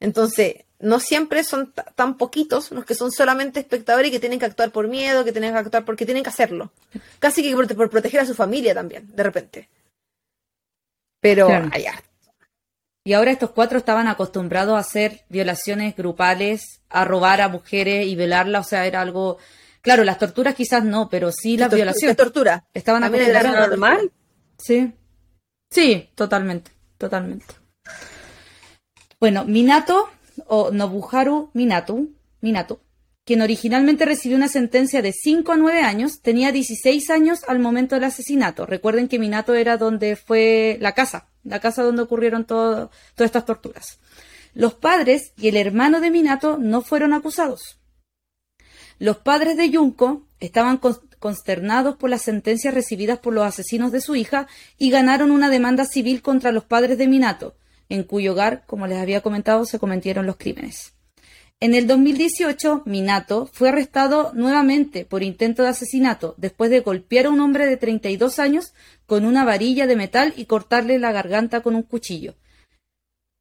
Entonces, 0.00 0.64
no 0.80 1.00
siempre 1.00 1.42
son 1.42 1.72
tan 1.94 2.16
poquitos 2.16 2.70
los 2.70 2.84
que 2.84 2.94
son 2.94 3.10
solamente 3.10 3.60
espectadores 3.60 4.08
y 4.08 4.12
que 4.12 4.20
tienen 4.20 4.38
que 4.38 4.44
actuar 4.44 4.70
por 4.70 4.86
miedo, 4.86 5.24
que 5.24 5.32
tienen 5.32 5.52
que 5.52 5.58
actuar 5.58 5.84
porque 5.84 6.04
tienen 6.04 6.22
que 6.22 6.30
hacerlo. 6.30 6.72
Casi 7.18 7.42
que 7.42 7.54
por, 7.54 7.90
proteger 7.90 8.20
a 8.20 8.26
su 8.26 8.34
familia 8.34 8.74
también, 8.74 9.08
de 9.14 9.22
repente. 9.22 9.68
Pero 11.20 11.48
allá. 11.48 12.00
Y 13.04 13.14
ahora 13.14 13.30
estos 13.30 13.50
cuatro 13.50 13.78
estaban 13.78 14.06
acostumbrados 14.06 14.76
a 14.76 14.80
hacer 14.80 15.24
violaciones 15.28 15.96
grupales, 15.96 16.80
a 16.90 17.04
robar 17.04 17.40
a 17.40 17.48
mujeres 17.48 18.06
y 18.06 18.14
violarlas, 18.14 18.66
o 18.66 18.68
sea, 18.68 18.86
era 18.86 19.00
algo... 19.00 19.38
Claro, 19.80 20.04
las 20.04 20.18
torturas 20.18 20.54
quizás 20.54 20.84
no, 20.84 21.08
pero 21.08 21.30
sí 21.32 21.56
las 21.56 21.72
violaciones. 21.72 22.16
tortura? 22.16 22.64
Estaban 22.74 23.04
acostumbrados. 23.04 23.68
normal? 23.70 24.12
Sí. 24.58 24.92
Sí, 25.70 26.08
totalmente, 26.14 26.72
totalmente. 26.96 27.54
Bueno, 29.20 29.44
Minato, 29.44 30.08
o 30.46 30.70
Nobuharu 30.70 31.50
Minato, 31.54 32.06
Minato, 32.40 32.80
quien 33.24 33.42
originalmente 33.42 34.04
recibió 34.04 34.36
una 34.36 34.48
sentencia 34.48 35.02
de 35.02 35.12
5 35.12 35.52
a 35.52 35.56
9 35.56 35.82
años, 35.82 36.22
tenía 36.22 36.52
16 36.52 37.10
años 37.10 37.40
al 37.46 37.58
momento 37.58 37.94
del 37.94 38.04
asesinato. 38.04 38.64
Recuerden 38.64 39.08
que 39.08 39.18
Minato 39.18 39.54
era 39.54 39.76
donde 39.76 40.16
fue 40.16 40.78
la 40.80 40.92
casa 40.92 41.28
la 41.48 41.60
casa 41.60 41.82
donde 41.82 42.02
ocurrieron 42.02 42.44
todas 42.44 42.90
estas 43.16 43.44
torturas. 43.44 43.98
Los 44.54 44.74
padres 44.74 45.32
y 45.36 45.48
el 45.48 45.56
hermano 45.56 46.00
de 46.00 46.10
Minato 46.10 46.58
no 46.58 46.82
fueron 46.82 47.12
acusados. 47.12 47.77
Los 48.98 49.18
padres 49.18 49.56
de 49.56 49.72
Junko 49.72 50.22
estaban 50.40 50.80
consternados 51.18 51.96
por 51.96 52.10
las 52.10 52.22
sentencias 52.22 52.74
recibidas 52.74 53.18
por 53.18 53.32
los 53.32 53.44
asesinos 53.44 53.92
de 53.92 54.00
su 54.00 54.16
hija 54.16 54.48
y 54.76 54.90
ganaron 54.90 55.30
una 55.30 55.50
demanda 55.50 55.84
civil 55.84 56.22
contra 56.22 56.52
los 56.52 56.64
padres 56.64 56.98
de 56.98 57.06
Minato, 57.06 57.54
en 57.88 58.02
cuyo 58.02 58.32
hogar, 58.32 58.64
como 58.66 58.86
les 58.86 58.98
había 58.98 59.20
comentado, 59.20 59.64
se 59.64 59.78
cometieron 59.78 60.26
los 60.26 60.36
crímenes. 60.36 60.94
En 61.60 61.74
el 61.74 61.88
2018, 61.88 62.82
Minato 62.86 63.50
fue 63.52 63.70
arrestado 63.70 64.32
nuevamente 64.32 65.04
por 65.04 65.24
intento 65.24 65.64
de 65.64 65.70
asesinato 65.70 66.34
después 66.36 66.70
de 66.70 66.80
golpear 66.80 67.26
a 67.26 67.30
un 67.30 67.40
hombre 67.40 67.66
de 67.66 67.76
32 67.76 68.38
años 68.38 68.74
con 69.06 69.24
una 69.24 69.44
varilla 69.44 69.88
de 69.88 69.96
metal 69.96 70.32
y 70.36 70.44
cortarle 70.44 71.00
la 71.00 71.10
garganta 71.10 71.60
con 71.60 71.74
un 71.74 71.82
cuchillo. 71.82 72.36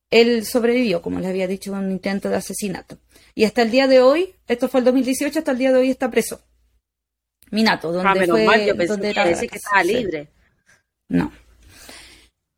Él 0.09 0.45
sobrevivió, 0.45 1.01
como 1.01 1.19
les 1.19 1.29
había 1.29 1.47
dicho, 1.47 1.75
a 1.75 1.79
un 1.79 1.91
intento 1.91 2.29
de 2.29 2.37
asesinato. 2.37 2.97
Y 3.35 3.43
hasta 3.45 3.61
el 3.61 3.71
día 3.71 3.87
de 3.87 4.01
hoy, 4.01 4.33
esto 4.47 4.69
fue 4.69 4.79
el 4.79 4.85
2018, 4.85 5.39
hasta 5.39 5.51
el 5.51 5.57
día 5.57 5.71
de 5.71 5.79
hoy 5.79 5.89
está 5.89 6.09
preso. 6.09 6.41
Minato, 7.51 7.91
donde 7.91 8.09
Ah, 8.09 8.13
menos 8.15 8.37
fue, 8.37 8.45
mal, 8.45 8.65
yo 8.65 8.75
pensé 8.75 8.93
donde 8.93 9.13
que 9.13 9.19
era 9.19 9.39
que 9.39 9.45
estaba 9.45 9.83
libre. 9.83 10.27
No. 11.09 11.31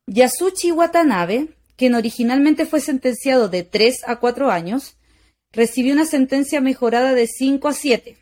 Yasuchi 0.06 0.72
Watanabe, 0.72 1.48
quien 1.76 1.94
originalmente 1.94 2.66
fue 2.66 2.80
sentenciado 2.80 3.48
de 3.48 3.62
3 3.62 4.02
a 4.06 4.16
4 4.16 4.50
años, 4.50 4.96
recibió 5.52 5.92
una 5.92 6.06
sentencia 6.06 6.60
mejorada 6.60 7.14
de 7.14 7.26
5 7.26 7.68
a 7.68 7.72
7. 7.72 8.16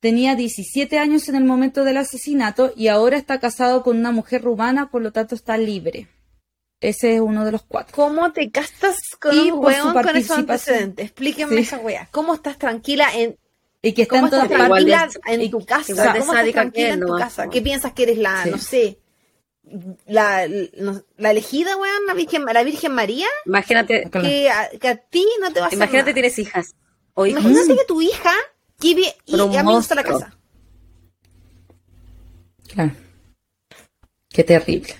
Tenía 0.00 0.34
17 0.34 0.98
años 0.98 1.28
en 1.28 1.36
el 1.36 1.44
momento 1.44 1.84
del 1.84 1.98
asesinato 1.98 2.72
y 2.74 2.88
ahora 2.88 3.16
está 3.16 3.38
casado 3.38 3.82
con 3.82 3.98
una 3.98 4.10
mujer 4.10 4.42
rumana, 4.42 4.90
por 4.90 5.02
lo 5.02 5.12
tanto 5.12 5.34
está 5.34 5.56
libre. 5.56 6.08
Ese 6.82 7.14
es 7.14 7.20
uno 7.20 7.44
de 7.44 7.52
los 7.52 7.62
cuatro. 7.62 7.94
¿Cómo 7.94 8.32
te 8.32 8.50
castas 8.50 8.96
con 9.20 9.34
Y 9.34 9.50
un 9.52 9.64
weón 9.64 9.92
con 9.94 10.16
esos 10.16 10.36
antecedentes? 10.38 11.06
Explíquenme 11.06 11.56
Sí. 11.56 11.62
esa 11.62 11.78
wea. 11.78 12.08
¿Cómo 12.10 12.34
estás 12.34 12.58
tranquila 12.58 13.08
en, 13.14 13.38
Y 13.82 13.92
que 13.92 14.02
está 14.02 14.16
cómo 14.16 14.26
en 14.26 14.30
todas 14.30 14.48
partes. 14.48 15.16
en 15.26 15.50
tu 15.50 15.64
casa? 15.64 15.92
igual 15.92 16.12
de 16.12 16.18
¿Cómo 16.20 16.32
estás 16.32 16.44
que 16.44 16.52
tranquila 16.52 16.86
él 16.88 16.94
en 16.94 17.00
tu 17.00 17.06
nomás, 17.06 17.22
casa? 17.22 17.48
¿Qué 17.48 17.62
piensas 17.62 17.92
que 17.92 18.02
eres 18.02 18.18
la, 18.18 18.42
Sí. 18.44 18.50
no 18.50 18.58
sé, 18.58 18.98
la, 20.06 20.46
la, 20.48 21.02
la 21.16 21.30
elegida, 21.30 21.76
weón, 21.76 22.06
la 22.08 22.14
Virgen, 22.14 22.44
la 22.44 22.62
Virgen 22.64 22.92
María? 22.92 23.26
Imagínate. 23.46 24.10
Que 24.10 24.50
a, 24.50 24.68
que 24.70 24.88
a 24.88 24.96
ti 24.96 25.24
no 25.40 25.52
te 25.52 25.60
va 25.60 25.66
a 25.66 25.68
hacer 25.68 25.76
imagínate 25.78 26.10
nada. 26.10 26.14
tienes 26.14 26.38
hijas 26.40 26.74
o 27.14 27.26
hijos. 27.26 27.40
Imagínate 27.42 27.76
que 27.76 27.84
tu 27.86 28.02
hija 28.02 28.32
vive 28.80 29.14
y 29.24 29.38
administra 29.56 29.94
la 29.94 30.02
casa. 30.04 30.36
Claro. 32.74 32.90
Qué 34.30 34.42
terrible. 34.44 34.94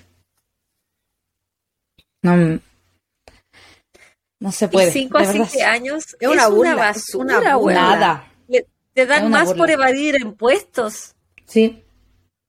No, 2.23 2.59
no 4.39 4.51
se 4.51 4.67
puede. 4.67 4.89
y 4.89 4.91
5 4.91 5.17
a 5.17 5.21
de 5.21 5.27
verdad. 5.27 5.47
7 5.51 5.63
años 5.65 6.15
Es 6.19 6.27
una 6.27 6.47
burla, 6.47 6.75
basura, 6.75 7.39
una 7.39 7.55
burla. 7.55 8.27
Le- 8.47 8.67
Te 8.93 9.05
dan 9.05 9.19
Es 9.23 9.27
una 9.27 9.37
más 9.39 9.47
burla. 9.49 9.61
por 9.61 9.69
evadir 9.71 10.15
impuestos. 10.21 11.15
Sí, 11.45 11.83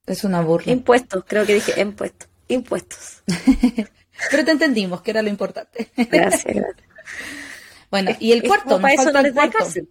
es 0.07 0.25
una 0.25 0.41
burla. 0.41 0.73
Impuestos, 0.73 1.25
creo 1.27 1.45
que 1.47 1.55
dije 1.55 1.81
impuestos. 1.81 2.29
Impuestos. 2.49 3.23
Pero 4.31 4.45
te 4.45 4.51
entendimos, 4.53 5.03
que 5.03 5.11
era 5.11 5.23
lo 5.23 5.29
importante. 5.29 5.91
Gracias, 5.97 6.45
gracias. 6.55 6.89
Bueno, 7.91 8.11
y 8.19 8.33
el 8.33 8.43
Es 8.43 8.49
cuarto, 8.49 8.71
nos 8.71 8.81
para 8.81 8.95
eso 8.95 9.03
falta 9.05 9.23
no 9.23 9.29
el 9.29 9.35
cuarto. 9.35 9.59
cárcel. 9.59 9.89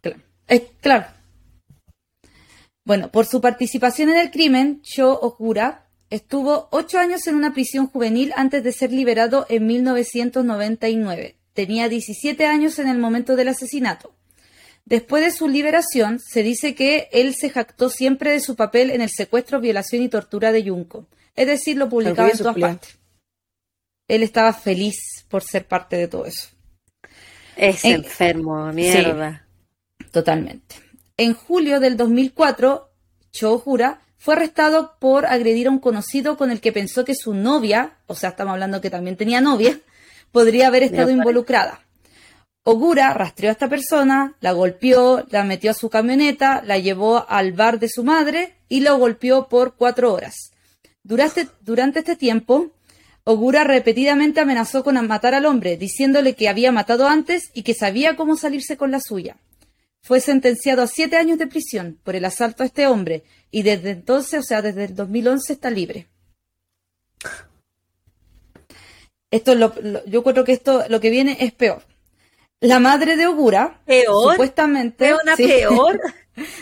Claro. 0.00 0.20
Eh, 0.48 0.70
claro. 0.80 1.06
Bueno, 2.86 3.10
por 3.10 3.24
su 3.26 3.40
participación 3.40 4.10
en 4.10 4.18
el 4.18 4.30
crimen, 4.30 4.80
Sho 4.82 5.12
Okura 5.12 5.83
estuvo 6.14 6.68
ocho 6.70 6.98
años 6.98 7.26
en 7.26 7.34
una 7.34 7.52
prisión 7.52 7.88
juvenil 7.88 8.32
antes 8.36 8.62
de 8.62 8.72
ser 8.72 8.92
liberado 8.92 9.46
en 9.48 9.66
1999. 9.66 11.36
Tenía 11.52 11.88
17 11.88 12.46
años 12.46 12.78
en 12.78 12.88
el 12.88 12.98
momento 12.98 13.34
del 13.34 13.48
asesinato. 13.48 14.14
Después 14.84 15.24
de 15.24 15.32
su 15.32 15.48
liberación, 15.48 16.20
se 16.20 16.44
dice 16.44 16.74
que 16.76 17.08
él 17.10 17.34
se 17.34 17.50
jactó 17.50 17.90
siempre 17.90 18.30
de 18.30 18.40
su 18.40 18.54
papel 18.54 18.90
en 18.90 19.00
el 19.00 19.10
secuestro, 19.10 19.60
violación 19.60 20.02
y 20.02 20.08
tortura 20.08 20.52
de 20.52 20.68
Junko. 20.68 21.08
Es 21.34 21.48
decir, 21.48 21.76
lo 21.76 21.88
publicaba 21.88 22.30
en 22.30 22.38
todas 22.38 22.58
partes. 22.58 22.98
Él 24.06 24.22
estaba 24.22 24.52
feliz 24.52 25.24
por 25.28 25.42
ser 25.42 25.66
parte 25.66 25.96
de 25.96 26.06
todo 26.06 26.26
eso. 26.26 26.48
Es 27.56 27.84
enfermo, 27.84 28.72
mierda. 28.72 29.48
Totalmente. 30.12 30.76
En 31.16 31.34
julio 31.34 31.80
del 31.80 31.96
2004, 31.96 32.88
Cho 33.32 33.58
Jura 33.58 34.02
fue 34.24 34.32
arrestado 34.32 34.96
por 35.00 35.26
agredir 35.26 35.66
a 35.66 35.70
un 35.70 35.78
conocido 35.78 36.38
con 36.38 36.50
el 36.50 36.62
que 36.62 36.72
pensó 36.72 37.04
que 37.04 37.14
su 37.14 37.34
novia, 37.34 37.98
o 38.06 38.14
sea, 38.14 38.30
estamos 38.30 38.52
hablando 38.52 38.80
que 38.80 38.88
también 38.88 39.18
tenía 39.18 39.42
novia, 39.42 39.78
podría 40.32 40.68
haber 40.68 40.82
estado 40.82 41.10
involucrada. 41.10 41.82
Ogura 42.62 43.12
rastreó 43.12 43.50
a 43.50 43.52
esta 43.52 43.68
persona, 43.68 44.34
la 44.40 44.52
golpeó, 44.52 45.26
la 45.28 45.44
metió 45.44 45.72
a 45.72 45.74
su 45.74 45.90
camioneta, 45.90 46.62
la 46.64 46.78
llevó 46.78 47.26
al 47.28 47.52
bar 47.52 47.78
de 47.78 47.90
su 47.90 48.02
madre 48.02 48.54
y 48.66 48.80
lo 48.80 48.96
golpeó 48.96 49.46
por 49.46 49.74
cuatro 49.74 50.14
horas. 50.14 50.52
Durante, 51.02 51.46
durante 51.60 51.98
este 51.98 52.16
tiempo, 52.16 52.70
Ogura 53.24 53.62
repetidamente 53.64 54.40
amenazó 54.40 54.84
con 54.84 55.06
matar 55.06 55.34
al 55.34 55.44
hombre, 55.44 55.76
diciéndole 55.76 56.34
que 56.34 56.48
había 56.48 56.72
matado 56.72 57.08
antes 57.08 57.50
y 57.52 57.62
que 57.62 57.74
sabía 57.74 58.16
cómo 58.16 58.36
salirse 58.36 58.78
con 58.78 58.90
la 58.90 59.00
suya. 59.00 59.36
Fue 60.04 60.20
sentenciado 60.20 60.82
a 60.82 60.86
siete 60.86 61.16
años 61.16 61.38
de 61.38 61.46
prisión 61.46 61.98
por 62.04 62.14
el 62.14 62.26
asalto 62.26 62.62
a 62.62 62.66
este 62.66 62.86
hombre 62.86 63.24
y 63.58 63.62
desde 63.62 63.90
entonces, 63.90 64.40
o 64.40 64.42
sea, 64.42 64.62
desde 64.62 64.84
el 64.86 64.94
2011 64.96 65.52
está 65.52 65.70
libre. 65.70 66.08
Esto 69.30 69.52
es 69.52 69.58
lo, 69.58 69.72
lo- 69.82 70.04
yo 70.06 70.22
creo 70.22 70.44
que 70.44 70.52
esto 70.52 70.84
lo 70.88 71.00
que 71.00 71.10
viene 71.10 71.36
es 71.40 71.52
peor. 71.52 71.82
La 72.60 72.78
madre 72.80 73.16
de 73.16 73.26
Ogura, 73.26 73.80
¿Peor? 73.84 74.32
supuestamente, 74.32 75.08
¿Es 75.10 75.16
una 75.22 75.36
sí. 75.36 75.44
peor? 75.46 76.00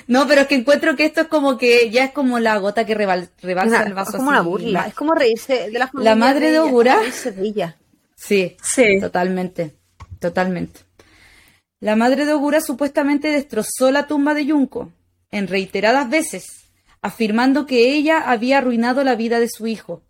No, 0.06 0.28
pero 0.28 0.42
es 0.42 0.48
que 0.48 0.54
encuentro 0.54 0.96
que 0.96 1.06
esto 1.06 1.22
es 1.22 1.28
como 1.28 1.56
que 1.56 1.88
ya 1.88 2.04
es 2.04 2.12
como 2.12 2.38
la 2.38 2.58
gota 2.58 2.84
que 2.84 2.94
rebal- 2.94 3.30
rebalsa 3.40 3.76
Una- 3.78 3.86
el 3.86 3.94
vaso. 3.94 4.10
es 4.10 4.16
como 4.16 4.28
una 4.28 4.40
así. 4.40 4.48
burla. 4.48 4.86
Es 4.88 4.92
como 4.94 5.14
reírse 5.14 5.70
de 5.70 5.78
la 5.78 5.86
familia. 5.88 6.14
madre 6.14 6.40
de 6.50 6.50
ella, 6.58 6.64
Ogura. 6.64 7.00
de 7.00 7.42
ella. 7.48 7.78
Sí, 8.14 8.54
Sí. 8.62 9.00
totalmente, 9.00 9.74
totalmente. 10.20 10.80
La 11.80 11.96
madre 11.96 12.26
de 12.26 12.34
Ogura 12.34 12.60
supuestamente 12.60 13.28
destrozó 13.28 13.90
la 13.90 14.06
tumba 14.06 14.34
de 14.34 14.44
Junko 14.50 14.92
en 15.30 15.46
reiteradas 15.48 16.10
veces, 16.10 16.61
afirmando 17.02 17.66
que 17.66 17.92
ella 17.92 18.30
había 18.30 18.58
arruinado 18.58 19.04
la 19.04 19.16
vida 19.16 19.40
de 19.40 19.48
su 19.48 19.66
hijo. 19.66 20.02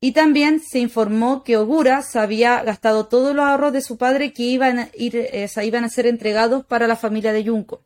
Y 0.00 0.12
también 0.12 0.60
se 0.60 0.80
informó 0.80 1.44
que 1.44 1.56
Ogura 1.56 2.02
se 2.02 2.18
había 2.18 2.64
gastado 2.64 3.06
todos 3.06 3.36
los 3.36 3.44
ahorros 3.44 3.72
de 3.72 3.82
su 3.82 3.98
padre 3.98 4.32
que 4.32 4.42
iban 4.42 4.78
a, 4.80 4.88
ir, 4.94 5.14
eh, 5.14 5.48
iban 5.62 5.84
a 5.84 5.88
ser 5.88 6.06
entregados 6.06 6.64
para 6.64 6.88
la 6.88 6.96
familia 6.96 7.32
de 7.32 7.46
Junko. 7.46 7.84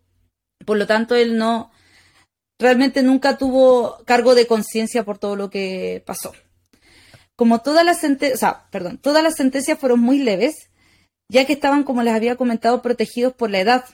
Por 0.64 0.78
lo 0.78 0.86
tanto, 0.86 1.14
él 1.14 1.36
no 1.36 1.70
realmente 2.58 3.02
nunca 3.02 3.36
tuvo 3.36 3.98
cargo 4.06 4.34
de 4.34 4.46
conciencia 4.46 5.04
por 5.04 5.18
todo 5.18 5.36
lo 5.36 5.50
que 5.50 6.02
pasó. 6.06 6.32
Como 7.34 7.60
todas 7.60 7.84
las 7.84 8.00
sentencias, 8.00 8.38
o 8.38 8.40
sea, 8.40 8.66
perdón, 8.70 8.96
todas 8.96 9.22
las 9.22 9.34
sentencias 9.34 9.78
fueron 9.78 10.00
muy 10.00 10.18
leves, 10.18 10.70
ya 11.28 11.44
que 11.44 11.52
estaban, 11.52 11.84
como 11.84 12.02
les 12.02 12.14
había 12.14 12.36
comentado, 12.36 12.80
protegidos 12.80 13.34
por 13.34 13.50
la 13.50 13.60
edad. 13.60 13.84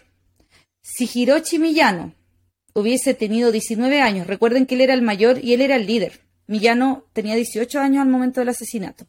Si 0.80 1.10
Hiroshi 1.12 1.58
Miyano 1.58 2.14
hubiese 2.74 3.14
tenido 3.14 3.52
19 3.52 4.00
años, 4.00 4.26
recuerden 4.26 4.66
que 4.66 4.74
él 4.76 4.80
era 4.82 4.94
el 4.94 5.02
mayor 5.02 5.38
y 5.44 5.52
él 5.54 5.60
era 5.60 5.76
el 5.76 5.86
líder. 5.86 6.20
Miyano 6.46 7.04
tenía 7.12 7.34
18 7.34 7.80
años 7.80 8.02
al 8.02 8.08
momento 8.08 8.40
del 8.40 8.48
asesinato. 8.50 9.06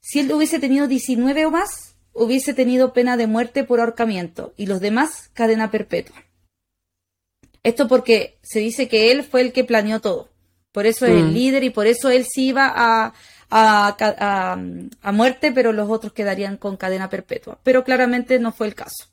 Si 0.00 0.20
él 0.20 0.32
hubiese 0.32 0.58
tenido 0.58 0.86
19 0.86 1.46
o 1.46 1.50
más, 1.50 1.96
hubiese 2.12 2.54
tenido 2.54 2.92
pena 2.92 3.16
de 3.16 3.26
muerte 3.26 3.64
por 3.64 3.80
ahorcamiento 3.80 4.54
y 4.56 4.66
los 4.66 4.80
demás 4.80 5.30
cadena 5.34 5.70
perpetua. 5.70 6.16
Esto 7.62 7.88
porque 7.88 8.38
se 8.42 8.60
dice 8.60 8.88
que 8.88 9.10
él 9.10 9.24
fue 9.24 9.40
el 9.40 9.52
que 9.52 9.64
planeó 9.64 10.00
todo. 10.00 10.30
Por 10.72 10.86
eso 10.86 11.06
es 11.06 11.12
el 11.12 11.30
Mm. 11.30 11.32
líder 11.32 11.64
y 11.64 11.70
por 11.70 11.86
eso 11.86 12.10
él 12.10 12.24
sí 12.30 12.48
iba 12.48 12.70
a, 12.74 13.12
a, 13.50 13.96
ca- 13.98 14.14
a- 14.18 14.58
a 15.02 15.12
muerte, 15.12 15.50
pero 15.52 15.72
los 15.72 15.88
otros 15.90 16.12
quedarían 16.12 16.56
con 16.58 16.76
cadena 16.76 17.08
perpetua. 17.10 17.58
Pero 17.62 17.82
claramente 17.82 18.38
no 18.38 18.52
fue 18.52 18.66
el 18.68 18.74
caso. 18.74 19.06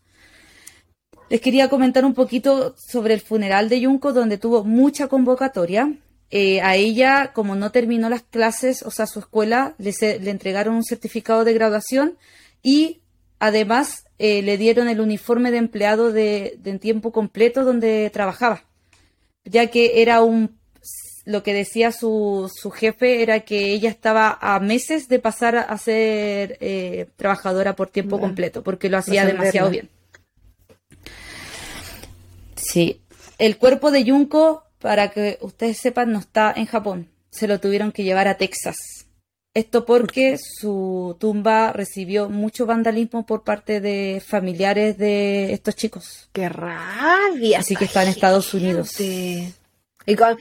Les 1.33 1.41
quería 1.41 1.67
comentar 1.67 2.05
un 2.05 2.13
poquito 2.13 2.75
sobre 2.77 3.15
el 3.15 3.19
funeral 3.19 3.67
de 3.67 3.83
Junko, 3.83 4.13
donde 4.13 4.37
tuvo 4.37 4.63
mucha 4.63 5.07
convocatoria. 5.07 5.91
Eh, 6.29 6.61
a 6.61 6.75
ella, 6.75 7.31
como 7.33 7.55
no 7.55 7.71
terminó 7.71 8.07
las 8.07 8.21
clases, 8.21 8.83
o 8.83 8.91
sea, 8.91 9.07
su 9.07 9.17
escuela, 9.17 9.73
le, 9.79 9.93
se- 9.93 10.19
le 10.19 10.29
entregaron 10.29 10.75
un 10.75 10.83
certificado 10.83 11.43
de 11.43 11.53
graduación 11.55 12.19
y 12.61 12.99
además 13.39 14.05
eh, 14.19 14.43
le 14.43 14.59
dieron 14.59 14.87
el 14.89 15.01
uniforme 15.01 15.49
de 15.49 15.57
empleado 15.57 16.11
de, 16.11 16.59
tiempo 16.79 17.11
completo 17.11 17.63
donde 17.63 18.11
trabajaba, 18.13 18.65
ya 19.43 19.65
que 19.71 20.03
era 20.03 20.21
un, 20.21 20.55
lo 21.25 21.41
que 21.41 21.55
decía 21.55 21.91
su, 21.91 22.51
su 22.55 22.69
jefe 22.69 23.23
era 23.23 23.39
que 23.39 23.73
ella 23.73 23.89
estaba 23.89 24.37
a 24.39 24.59
meses 24.59 25.07
de 25.07 25.17
pasar 25.17 25.55
a 25.57 25.75
ser 25.79 26.59
eh, 26.61 27.07
trabajadora 27.15 27.75
por 27.75 27.89
tiempo 27.89 28.19
completo, 28.19 28.61
porque 28.61 28.87
lo 28.87 28.99
hacía 28.99 29.25
demasiado 29.25 29.71
bien. 29.71 29.89
Sí, 32.63 33.01
el 33.37 33.57
cuerpo 33.57 33.91
de 33.91 34.09
Junko, 34.09 34.63
para 34.79 35.11
que 35.11 35.37
ustedes 35.41 35.77
sepan, 35.77 36.11
no 36.11 36.19
está 36.19 36.53
en 36.55 36.65
Japón. 36.65 37.09
Se 37.29 37.47
lo 37.47 37.59
tuvieron 37.59 37.91
que 37.91 38.03
llevar 38.03 38.27
a 38.27 38.37
Texas. 38.37 38.77
Esto 39.53 39.85
porque 39.85 40.39
su 40.39 41.15
tumba 41.19 41.73
recibió 41.73 42.27
mucho 42.29 42.65
vandalismo 42.65 43.25
por 43.25 43.43
parte 43.43 43.81
de 43.81 44.21
familiares 44.25 44.97
de 44.97 45.53
estos 45.53 45.75
chicos. 45.75 46.29
¡Qué 46.31 46.49
rabia! 46.49 47.59
Así 47.59 47.75
que 47.75 47.85
está 47.85 48.01
en 48.03 48.09
Estados 48.09 48.51
Unidos. 48.53 48.99
Y, 48.99 49.53
con, 50.17 50.37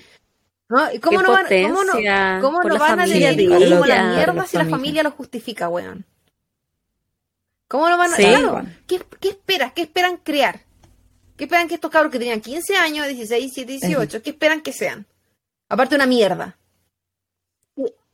¿no? 0.69 0.93
¿Y 0.93 0.99
cómo 0.99 1.23
no 1.23 1.31
van, 1.31 1.45
cómo 1.47 1.85
no, 1.85 1.93
cómo 2.41 2.63
no 2.63 2.79
van 2.79 3.01
a 3.01 3.07
para 3.07 3.69
como 3.69 3.87
la 3.87 4.15
mierda 4.15 4.47
si 4.47 4.57
la 4.57 4.65
familia. 4.65 4.71
familia 4.71 5.03
lo 5.03 5.11
justifica, 5.11 5.69
weón? 5.69 6.07
¿Cómo 7.69 7.89
no 7.91 7.99
van 7.99 8.15
a...? 8.15 8.17
Sí. 8.17 8.23
Claro, 8.23 8.63
¿qué, 8.87 9.03
¿Qué 9.21 9.29
esperas? 9.29 9.73
¿Qué 9.73 9.83
esperan 9.83 10.17
crear? 10.17 10.61
¿Qué 11.37 11.45
esperan 11.45 11.69
que 11.69 11.75
estos 11.75 11.91
cabros 11.91 12.13
que 12.13 12.19
tenían 12.19 12.41
15 12.41 12.77
años, 12.77 13.07
16, 13.09 13.41
17, 13.55 13.73
18, 13.87 14.23
qué 14.23 14.31
esperan 14.31 14.61
que 14.61 14.73
sean? 14.73 15.07
Aparte 15.69 15.95
una 15.97 16.07
mierda. 16.07 16.59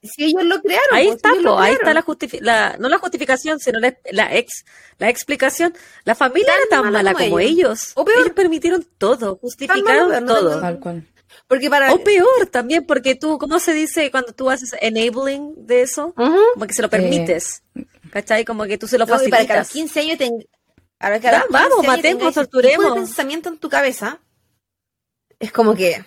Si 0.00 0.24
ellos 0.24 0.44
lo 0.44 0.60
crearon, 0.60 0.86
Ahí 0.92 1.06
pues, 1.06 1.16
está, 1.16 1.30
po, 1.30 1.34
ahí 1.34 1.42
crearon. 1.42 1.74
está 1.74 1.94
la 1.94 2.02
justificación, 2.02 2.80
no 2.80 2.88
la 2.88 2.98
justificación, 2.98 3.58
sino 3.58 3.80
la, 3.80 3.96
la 4.12 4.36
ex, 4.36 4.64
la 4.98 5.08
explicación. 5.08 5.74
La 6.04 6.14
familia 6.14 6.46
Tan 6.52 6.56
era 6.56 6.68
tan 6.70 6.84
mala 6.84 6.98
mala 6.98 7.12
como 7.14 7.24
como 7.24 7.40
ellos. 7.40 7.58
ellos. 7.58 7.92
O 7.96 8.04
peor. 8.04 8.20
Ellos 8.20 8.32
permitieron 8.32 8.86
todo, 8.96 9.36
justificaron 9.36 10.24
no 10.24 10.34
todo. 10.34 10.62
Porque 11.48 11.68
para... 11.68 11.92
O 11.92 12.04
peor 12.04 12.46
también, 12.50 12.86
porque 12.86 13.16
tú, 13.16 13.38
¿cómo 13.38 13.58
se 13.58 13.72
dice 13.72 14.10
cuando 14.12 14.32
tú 14.32 14.50
haces 14.50 14.74
enabling 14.80 15.66
de 15.66 15.82
eso? 15.82 16.14
Como 16.14 16.66
que 16.66 16.74
se 16.74 16.82
lo 16.82 16.88
permites. 16.88 17.64
¿Cachai? 18.12 18.44
Como 18.44 18.64
que 18.64 18.78
tú 18.78 18.86
se 18.86 18.98
lo 18.98 19.06
No, 19.06 19.20
y 19.22 19.28
para 19.28 19.46
que 19.46 19.52
a 19.52 19.58
los 19.58 19.68
facilitas. 19.68 19.70
15 19.70 20.00
años 20.00 20.18
ten... 20.18 20.32
para 20.98 21.20
que 21.20 21.28
a 21.28 21.32
Ya, 21.32 21.38
los 21.38 21.46
15 21.48 21.62
vamos, 21.62 21.86
matemos, 21.86 22.34
torturemos. 22.34 22.84
tipo 22.84 22.94
de 22.94 23.00
pensamiento 23.00 23.48
en 23.48 23.58
tu 23.58 23.68
cabeza 23.68 24.18
es 25.38 25.52
como 25.52 25.74
que 25.74 26.04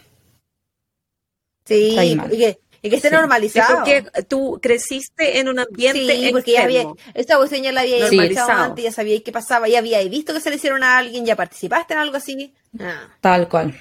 sí 1.66 1.98
y 2.00 2.18
que, 2.38 2.60
y 2.82 2.90
que 2.90 2.96
esté 2.96 3.10
Sí. 3.10 3.14
Es 3.16 3.20
normalizado 3.22 3.76
porque 3.78 4.04
tú 4.28 4.60
creciste 4.62 5.40
en 5.40 5.48
un 5.48 5.60
ambiente 5.60 6.00
sí 6.16 6.30
porque 6.32 6.52
ya 6.54 6.64
había 6.64 6.86
esta 7.14 7.38
cuestión 7.38 7.62
ya 7.64 7.72
la 7.72 7.82
había 7.82 8.00
Normalizado. 8.00 8.52
antes 8.64 8.84
ya 8.84 8.92
sabía 8.92 9.22
qué 9.24 9.32
pasaba 9.32 9.68
ya 9.70 9.80
había 9.80 10.04
visto 10.10 10.34
que 10.34 10.42
se 10.42 10.50
le 10.50 10.56
hicieron 10.58 10.84
a 10.84 10.98
alguien 10.98 11.26
ya 11.26 11.36
participaste 11.36 11.94
en 11.94 12.00
algo 12.00 12.18
así 12.18 12.54
Ah. 12.80 13.08
Tal 13.22 13.48
cual. 13.50 13.80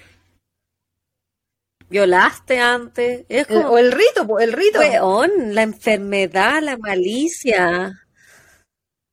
Violaste 1.89 2.59
antes. 2.61 3.25
Es 3.29 3.49
El- 3.49 3.57
como, 3.63 3.71
o 3.71 3.79
el 3.79 3.91
rito 3.93 4.39
el 4.39 4.53
rito 4.53 4.79
weón, 4.79 5.55
la 5.55 5.63
enfermedad, 5.63 6.63
la 6.63 6.77
malicia. 6.77 7.93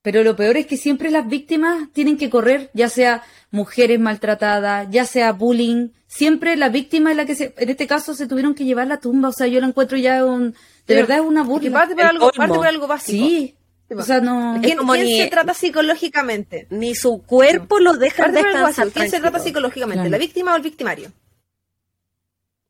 Pero 0.08 0.24
lo 0.24 0.38
peor 0.38 0.56
es 0.56 0.66
que 0.68 0.78
siempre 0.78 1.12
las 1.12 1.28
víctimas 1.28 1.90
tienen 1.92 2.18
que 2.18 2.30
correr, 2.30 2.70
ya 2.74 2.88
sea 2.88 3.24
mujeres 3.52 4.00
maltratadas, 4.00 4.88
ya 4.90 5.06
sea 5.06 5.34
bullying. 5.34 5.90
Siempre 6.08 6.56
la 6.56 6.70
víctima 6.70 7.12
es 7.12 7.18
la 7.18 7.26
que 7.26 7.36
se, 7.36 7.54
en 7.58 7.70
este 7.70 7.88
caso 7.88 8.14
se 8.14 8.26
tuvieron 8.26 8.56
que 8.56 8.64
llevar 8.64 8.88
la 8.88 9.02
tumba. 9.02 9.28
O 9.28 9.34
sea, 9.34 9.48
yo 9.48 9.60
la 9.60 9.68
encuentro 9.68 9.98
ya 9.98 10.24
un, 10.24 10.52
de 10.52 10.56
Pero- 10.86 11.02
verdad 11.02 11.18
es 11.18 11.24
una 11.26 11.42
que 11.42 11.48
burla. 11.50 11.72
parte 11.74 11.94
por 11.96 12.06
algo 12.06 12.32
parte 12.32 12.56
por 12.56 12.68
algo 12.68 12.88
básico 12.88 13.28
Sí. 13.28 13.56
O 13.98 14.02
sea, 14.02 14.22
no. 14.22 14.60
¿Quién, 14.64 14.78
como 14.78 14.94
quién 14.94 15.08
ni- 15.08 15.18
se 15.18 15.28
trata 15.28 15.54
psicológicamente? 15.54 16.68
Ni 16.70 16.96
su 16.96 17.22
cuerpo 17.24 17.78
lo 17.80 17.92
deja 17.98 18.24
Parte 18.24 18.40
por 18.40 18.48
algo 18.48 18.68
descansar. 18.68 18.94
¿Quién 18.94 19.10
se 19.12 19.20
trata 19.20 19.40
psicológicamente? 19.40 20.04
Claro. 20.04 20.10
¿La 20.12 20.18
víctima 20.20 20.54
o 20.54 20.56
el 20.56 20.62
victimario? 20.62 21.12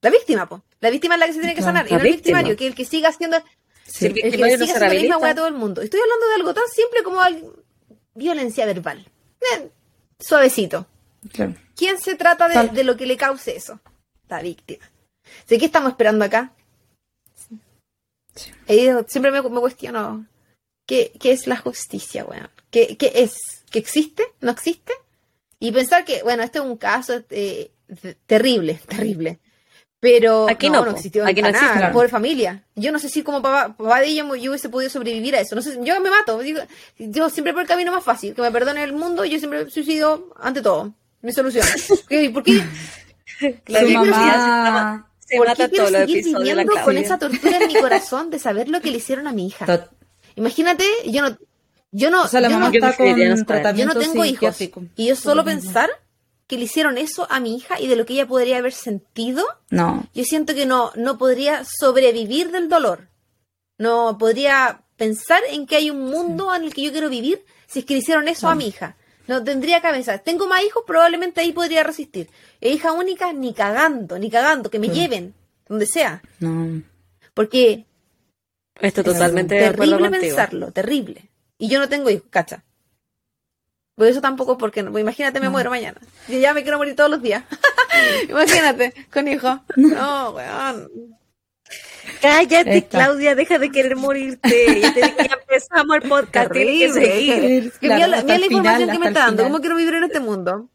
La 0.01 0.09
víctima, 0.09 0.47
po. 0.47 0.63
La 0.79 0.89
víctima 0.89 1.15
es 1.15 1.19
la 1.19 1.25
que 1.27 1.33
se 1.33 1.39
tiene 1.39 1.53
que 1.55 1.61
Claro, 1.61 1.77
sanar. 1.77 1.87
Y 1.87 1.93
no 1.93 1.99
el 1.99 2.13
victimario, 2.13 2.55
que 2.55 2.67
el 2.67 2.73
que 2.75 2.85
siga 2.85 3.09
haciendo 3.09 3.37
Sí. 3.87 4.07
El 4.07 4.17
El 4.17 4.31
que 4.31 4.37
no 4.37 4.65
sigue 4.65 4.79
la 4.79 4.89
misma 4.89 5.17
hueá 5.17 5.31
a 5.31 5.35
todo 5.35 5.47
el 5.47 5.53
mundo. 5.53 5.81
Estoy 5.81 5.99
hablando 5.99 6.27
de 6.27 6.35
algo 6.35 6.53
tan 6.53 6.67
simple 6.73 7.03
como 7.03 7.21
violencia 8.13 8.65
verbal. 8.65 9.05
Eh, 9.41 9.69
suavecito. 10.19 10.85
Claro. 11.31 11.55
¿Quién 11.75 11.99
se 11.99 12.15
trata 12.15 12.47
de, 12.47 12.83
lo 12.83 12.97
que 12.97 13.05
le 13.05 13.17
cause 13.17 13.55
eso? 13.55 13.79
La 14.27 14.41
víctima. 14.41 14.85
¿De 15.47 15.57
qué 15.57 15.65
estamos 15.65 15.91
esperando 15.91 16.25
acá? 16.25 16.51
Sí. 18.35 18.51
Eh, 18.67 18.93
siempre 19.07 19.31
me, 19.31 19.41
me 19.41 19.59
cuestiono. 19.59 20.25
¿qué, 20.87 21.11
¿Qué 21.19 21.31
es 21.31 21.45
la 21.45 21.57
justicia, 21.57 22.25
weón? 22.25 22.49
¿Qué, 22.71 22.97
¿Qué 22.97 23.11
es? 23.15 23.63
¿Que 23.69 23.77
existe? 23.79 24.23
¿No 24.41 24.51
existe? 24.51 24.93
Y 25.59 25.71
pensar 25.71 26.05
que, 26.05 26.23
bueno, 26.23 26.43
este 26.43 26.59
es 26.59 26.65
un 26.65 26.77
caso 26.77 27.21
eh, 27.29 27.71
terrible, 28.25 28.79
terrible. 28.87 29.39
Pero 29.99 30.47
Aquí 30.47 30.69
no, 30.69 30.79
no, 30.79 30.85
no 30.85 30.91
po. 30.91 30.97
existió 30.97 31.25
Aquí 31.25 31.41
no 31.41 31.47
existe, 31.47 31.73
claro. 31.77 31.93
pobre 31.93 32.07
familia. 32.09 32.63
Yo 32.75 32.91
no 32.91 32.99
sé 32.99 33.09
si 33.09 33.23
como 33.23 33.41
papá, 33.41 33.75
papá 33.75 33.99
de 34.01 34.07
ella 34.07 34.23
yo 34.39 34.51
hubiese 34.51 34.69
podido 34.69 34.91
sobrevivir 34.91 35.35
a 35.35 35.39
eso. 35.41 35.55
No 35.55 35.61
sé, 35.63 35.77
yo 35.81 35.99
me 36.01 36.09
mato. 36.11 36.37
Digo, 36.39 36.59
yo 36.99 37.29
siempre 37.29 37.51
por 37.53 37.63
el 37.63 37.67
camino 37.67 37.91
más 37.91 38.03
fácil, 38.03 38.35
que 38.35 38.41
me 38.43 38.51
perdone 38.51 38.83
el 38.83 38.93
mundo, 38.93 39.25
yo 39.25 39.39
siempre 39.39 39.69
suicido 39.71 40.33
ante 40.39 40.61
todo. 40.61 40.93
Mi 41.21 41.31
solución. 41.33 41.65
¿Qué- 42.09 42.29
¿Por 42.29 42.43
qué? 42.43 42.61
La 43.67 43.81
Su 43.81 43.87
mamá. 43.89 45.09
Se 45.19 45.37
¿Por 45.37 45.47
mata 45.47 45.65
qué 45.65 45.69
quiero 45.71 45.85
todos 45.87 45.91
los 45.99 46.01
seguir 46.09 46.25
la 46.31 46.39
viviendo 46.39 46.73
con 46.85 46.97
esa 46.97 47.17
tortura 47.19 47.57
en 47.57 47.67
mi 47.67 47.75
corazón 47.75 48.29
de 48.29 48.39
saber 48.39 48.69
lo 48.69 48.79
que 48.81 48.91
le 48.91 48.97
hicieron 48.97 49.27
a 49.27 49.33
mi 49.33 49.47
hija? 49.47 49.65
Tot- 49.65 49.89
Imagínate, 50.35 50.85
yo 51.07 51.21
no, 51.23 51.37
yo 51.91 52.11
no, 52.11 52.23
O 52.23 52.27
sea, 52.27 52.39
la 52.39 52.47
yo 52.49 52.53
mamá 52.53 52.69
no, 52.69 52.73
está 52.75 52.95
con 52.95 53.75
yo 53.75 53.89
tengo 53.99 54.23
hijos. 54.25 54.61
Y 54.95 55.07
yo 55.07 55.15
solo 55.15 55.43
pensar 55.43 55.89
que 56.47 56.57
le 56.57 56.63
hicieron 56.63 56.97
eso 56.97 57.27
a 57.29 57.39
mi 57.39 57.55
hija 57.55 57.79
y 57.79 57.87
de 57.87 57.95
lo 57.95 58.05
que 58.05 58.13
ella 58.13 58.27
podría 58.27 58.57
haber 58.57 58.71
sentido, 58.73 59.45
No. 59.69 60.07
yo 60.13 60.23
siento 60.23 60.55
que 60.55 60.65
no, 60.65 60.91
no 60.95 61.17
podría 61.17 61.63
sobrevivir 61.65 62.51
del 62.51 62.69
dolor. 62.69 63.09
No 63.77 64.17
podría 64.17 64.81
pensar 64.95 65.41
en 65.49 65.67
que 65.67 65.75
hay 65.75 65.89
un 65.89 66.05
mundo 66.05 66.53
en 66.55 66.63
el 66.63 66.73
que 66.73 66.81
yo 66.83 66.91
quiero 66.91 67.09
vivir 67.09 67.43
si 67.67 67.79
es 67.79 67.85
que 67.85 67.93
le 67.93 67.99
hicieron 67.99 68.27
eso 68.27 68.47
a 68.49 68.55
mi 68.55 68.67
hija. 68.67 68.95
No 69.27 69.43
tendría 69.43 69.81
cabeza. 69.81 70.17
Tengo 70.19 70.47
más 70.47 70.63
hijos, 70.63 70.83
probablemente 70.87 71.41
ahí 71.41 71.51
podría 71.51 71.83
resistir. 71.83 72.29
E 72.61 72.69
hija 72.71 72.93
única, 72.93 73.33
ni 73.33 73.53
cagando, 73.53 74.17
ni 74.17 74.29
cagando, 74.31 74.69
que 74.69 74.79
me 74.79 74.87
lleven, 74.87 75.35
donde 75.67 75.85
sea. 75.85 76.21
No. 76.39 76.81
Porque 77.33 77.85
Estoy 78.79 79.01
Es 79.01 79.05
totalmente 79.13 79.55
de 79.55 79.65
acuerdo 79.65 79.97
terrible 79.97 80.19
pensarlo, 80.19 80.71
terrible. 80.71 81.29
Y 81.57 81.67
yo 81.67 81.79
no 81.79 81.89
tengo 81.89 82.09
hijos, 82.09 82.27
cacha. 82.29 82.63
Por 83.97 84.05
eso 84.07 84.21
tampoco, 84.21 84.57
porque 84.59 84.83
no, 84.83 84.91
pues 84.91 85.01
imagínate, 85.01 85.39
me 85.39 85.49
muero 85.49 85.71
mañana. 85.71 85.99
Yo 86.27 86.37
ya 86.37 86.53
me 86.53 86.61
quiero 86.61 86.77
morir 86.77 86.95
todos 86.95 87.09
los 87.09 87.19
días. 87.21 87.43
imagínate, 88.29 88.93
con 89.11 89.27
hijos. 89.27 89.59
No, 89.75 90.29
weón. 90.31 90.87
Cállate, 92.21 92.77
Esta. 92.77 92.89
Claudia, 92.99 93.33
deja 93.35 93.57
de 93.57 93.71
querer 93.71 93.95
morirte. 93.95 94.81
Ya, 94.81 94.93
te- 94.93 95.01
ya 95.01 95.37
empezamos 95.41 95.95
el 96.01 96.07
podcast, 96.07 96.51
tienes 96.51 96.93
que 96.93 97.01
seguir. 97.05 97.71
Que 97.73 97.87
Claro, 97.87 97.95
mira 97.95 98.07
la, 98.07 98.21
mira 98.23 98.37
la 98.37 98.45
información 98.45 98.79
final, 98.81 98.91
que 98.95 98.99
me 98.99 99.07
está 99.07 99.19
dando. 99.21 99.43
¿Cómo 99.43 99.59
quiero 99.59 99.75
vivir 99.75 99.95
en 99.95 100.03
este 100.03 100.19
mundo? 100.19 100.69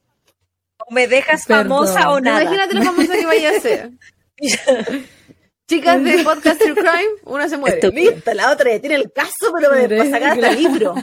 O 0.78 0.92
me 0.92 1.06
dejas 1.06 1.46
Perdón. 1.46 1.68
famosa 1.68 2.10
o 2.10 2.20
nada. 2.20 2.42
Imagínate 2.42 2.74
lo 2.74 2.82
famosa 2.82 3.14
que 3.14 3.26
vaya 3.26 3.50
a 3.50 3.60
ser. 3.60 3.90
Chicas 5.68 6.02
de 6.02 6.24
Podcast 6.24 6.60
True 6.60 6.74
Crime, 6.74 7.08
una 7.24 7.48
se 7.48 7.56
muere. 7.56 7.80
Listo, 7.92 8.34
la 8.34 8.50
otra 8.50 8.72
ya 8.72 8.80
tiene 8.80 8.96
el 8.96 9.12
caso, 9.12 9.52
pero 9.56 9.70
para 9.70 9.82
Mire, 9.82 10.10
sacar 10.10 10.32
hasta 10.32 10.50
libro. 10.52 10.94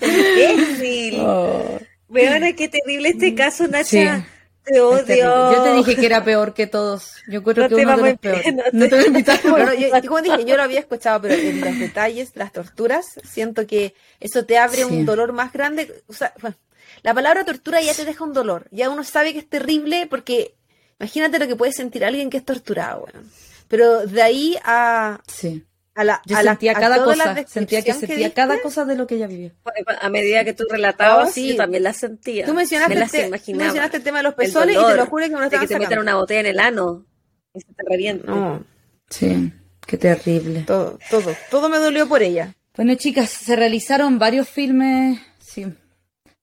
Imbécil. 0.00 1.20
Oh, 1.20 1.78
Weona, 2.08 2.52
qué 2.54 2.68
terrible 2.68 3.08
este 3.10 3.34
caso, 3.34 3.66
Nacha. 3.68 4.18
Sí. 4.18 4.24
Te 4.64 4.80
odio. 4.80 5.52
Yo 5.52 5.62
te 5.62 5.74
dije 5.74 5.96
que 5.96 6.06
era 6.06 6.24
peor 6.24 6.54
que 6.54 6.66
todos. 6.66 7.16
Yo 7.28 7.42
creo 7.42 7.68
No 7.68 7.68
que 7.68 7.74
te 7.76 7.82
uno 7.82 7.96
de 7.96 7.96
vamos 7.96 8.04
a 8.06 8.10
los 8.12 8.18
peores. 8.18 8.46
invitar, 8.46 8.72
no 8.72 8.80
No 8.80 8.88
te 8.88 8.94
voy 8.96 9.04
a 9.04 9.08
invitar. 9.08 9.40
Bueno, 9.46 9.74
yo, 9.74 9.88
como 10.08 10.22
dije, 10.22 10.44
yo 10.46 10.56
lo 10.56 10.62
había 10.62 10.80
escuchado, 10.80 11.20
pero 11.22 11.34
en 11.34 11.60
los 11.60 11.78
detalles, 11.78 12.30
las 12.34 12.50
torturas, 12.52 13.04
siento 13.30 13.66
que 13.66 13.94
eso 14.20 14.46
te 14.46 14.56
abre 14.56 14.78
Sí. 14.78 14.84
un 14.84 15.04
dolor 15.04 15.32
más 15.34 15.52
grande. 15.52 16.02
O 16.06 16.14
sea, 16.14 16.32
bueno, 16.40 16.56
la 17.02 17.12
palabra 17.12 17.44
tortura 17.44 17.82
ya 17.82 17.92
te 17.92 18.06
deja 18.06 18.24
un 18.24 18.32
dolor. 18.32 18.66
Ya 18.70 18.88
uno 18.88 19.04
sabe 19.04 19.34
que 19.34 19.40
es 19.40 19.48
terrible 19.50 20.06
porque 20.08 20.54
imagínate 20.98 21.38
lo 21.38 21.46
que 21.46 21.56
puede 21.56 21.72
sentir 21.72 22.02
alguien 22.02 22.30
que 22.30 22.38
es 22.38 22.44
torturado, 22.46 23.04
weón. 23.12 23.30
Pero 23.68 24.06
de 24.06 24.22
ahí 24.22 24.56
a, 24.64 25.20
Sí. 25.26 25.62
A 25.94 26.04
la. 26.04 26.22
Yo 26.26 26.36
a 26.36 26.42
la- 26.42 26.52
sentía 26.52 26.72
a 26.72 26.74
cada 26.80 27.04
cosa. 27.04 27.44
Sentía 27.46 27.82
que 27.82 27.92
sentía 27.92 28.16
diste, 28.16 28.32
cada 28.32 28.60
cosa 28.60 28.84
de 28.84 28.96
lo 28.96 29.06
que 29.06 29.14
ella 29.16 29.26
vivió. 29.26 29.52
A 30.00 30.08
medida 30.08 30.44
que 30.44 30.52
tú 30.52 30.64
relatabas, 30.68 31.28
Oh, 31.28 31.32
sí. 31.32 31.50
yo 31.50 31.56
también 31.56 31.82
las 31.82 31.96
sentía. 31.98 32.46
Tú 32.46 32.54
mencionaste, 32.54 32.94
me 32.94 33.00
las 33.00 33.12
el 33.14 33.20
te- 33.20 33.22
tú 33.22 33.28
imaginaba. 33.28 33.64
mencionaste 33.64 33.96
el 33.98 34.02
tema 34.02 34.18
de 34.18 34.22
los 34.24 34.34
pezones 34.34 34.76
y 34.76 34.84
te 34.84 34.96
lo 34.96 35.06
juro 35.06 35.24
que 35.26 35.30
me 35.34 35.40
lo 35.40 35.48
de 35.50 35.58
que 35.58 35.66
te 35.66 35.78
metan 35.78 35.98
una 36.00 36.16
botella 36.16 36.40
en 36.40 36.46
el 36.46 36.60
ano 36.60 37.06
y 37.54 37.60
se 37.60 37.66
te 37.72 37.82
reviente. 37.88 38.26
No, 38.26 38.64
Sí. 39.10 39.52
Qué 39.86 39.98
terrible. 39.98 40.62
todo, 40.62 40.98
todo, 41.10 41.36
todo 41.50 41.68
me 41.68 41.76
dolió 41.78 42.08
por 42.08 42.22
ella. 42.22 42.54
Bueno, 42.74 42.94
chicas, 42.94 43.28
se 43.30 43.54
realizaron 43.54 44.18
varios 44.18 44.48
filmes, 44.48 45.20
sí, 45.38 45.66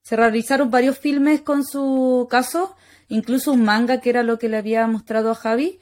se 0.03 0.15
realizaron 0.15 0.69
varios 0.69 0.99
filmes 0.99 1.41
con 1.41 1.65
su 1.65 2.27
caso, 2.29 2.75
incluso 3.09 3.51
un 3.51 3.63
manga 3.63 3.99
que 3.99 4.11
era 4.11 4.21
lo 4.23 4.37
que 4.37 4.47
le 4.47 4.57
había 4.57 4.85
mostrado 4.85 5.31
a 5.31 5.35
Javi, 5.35 5.79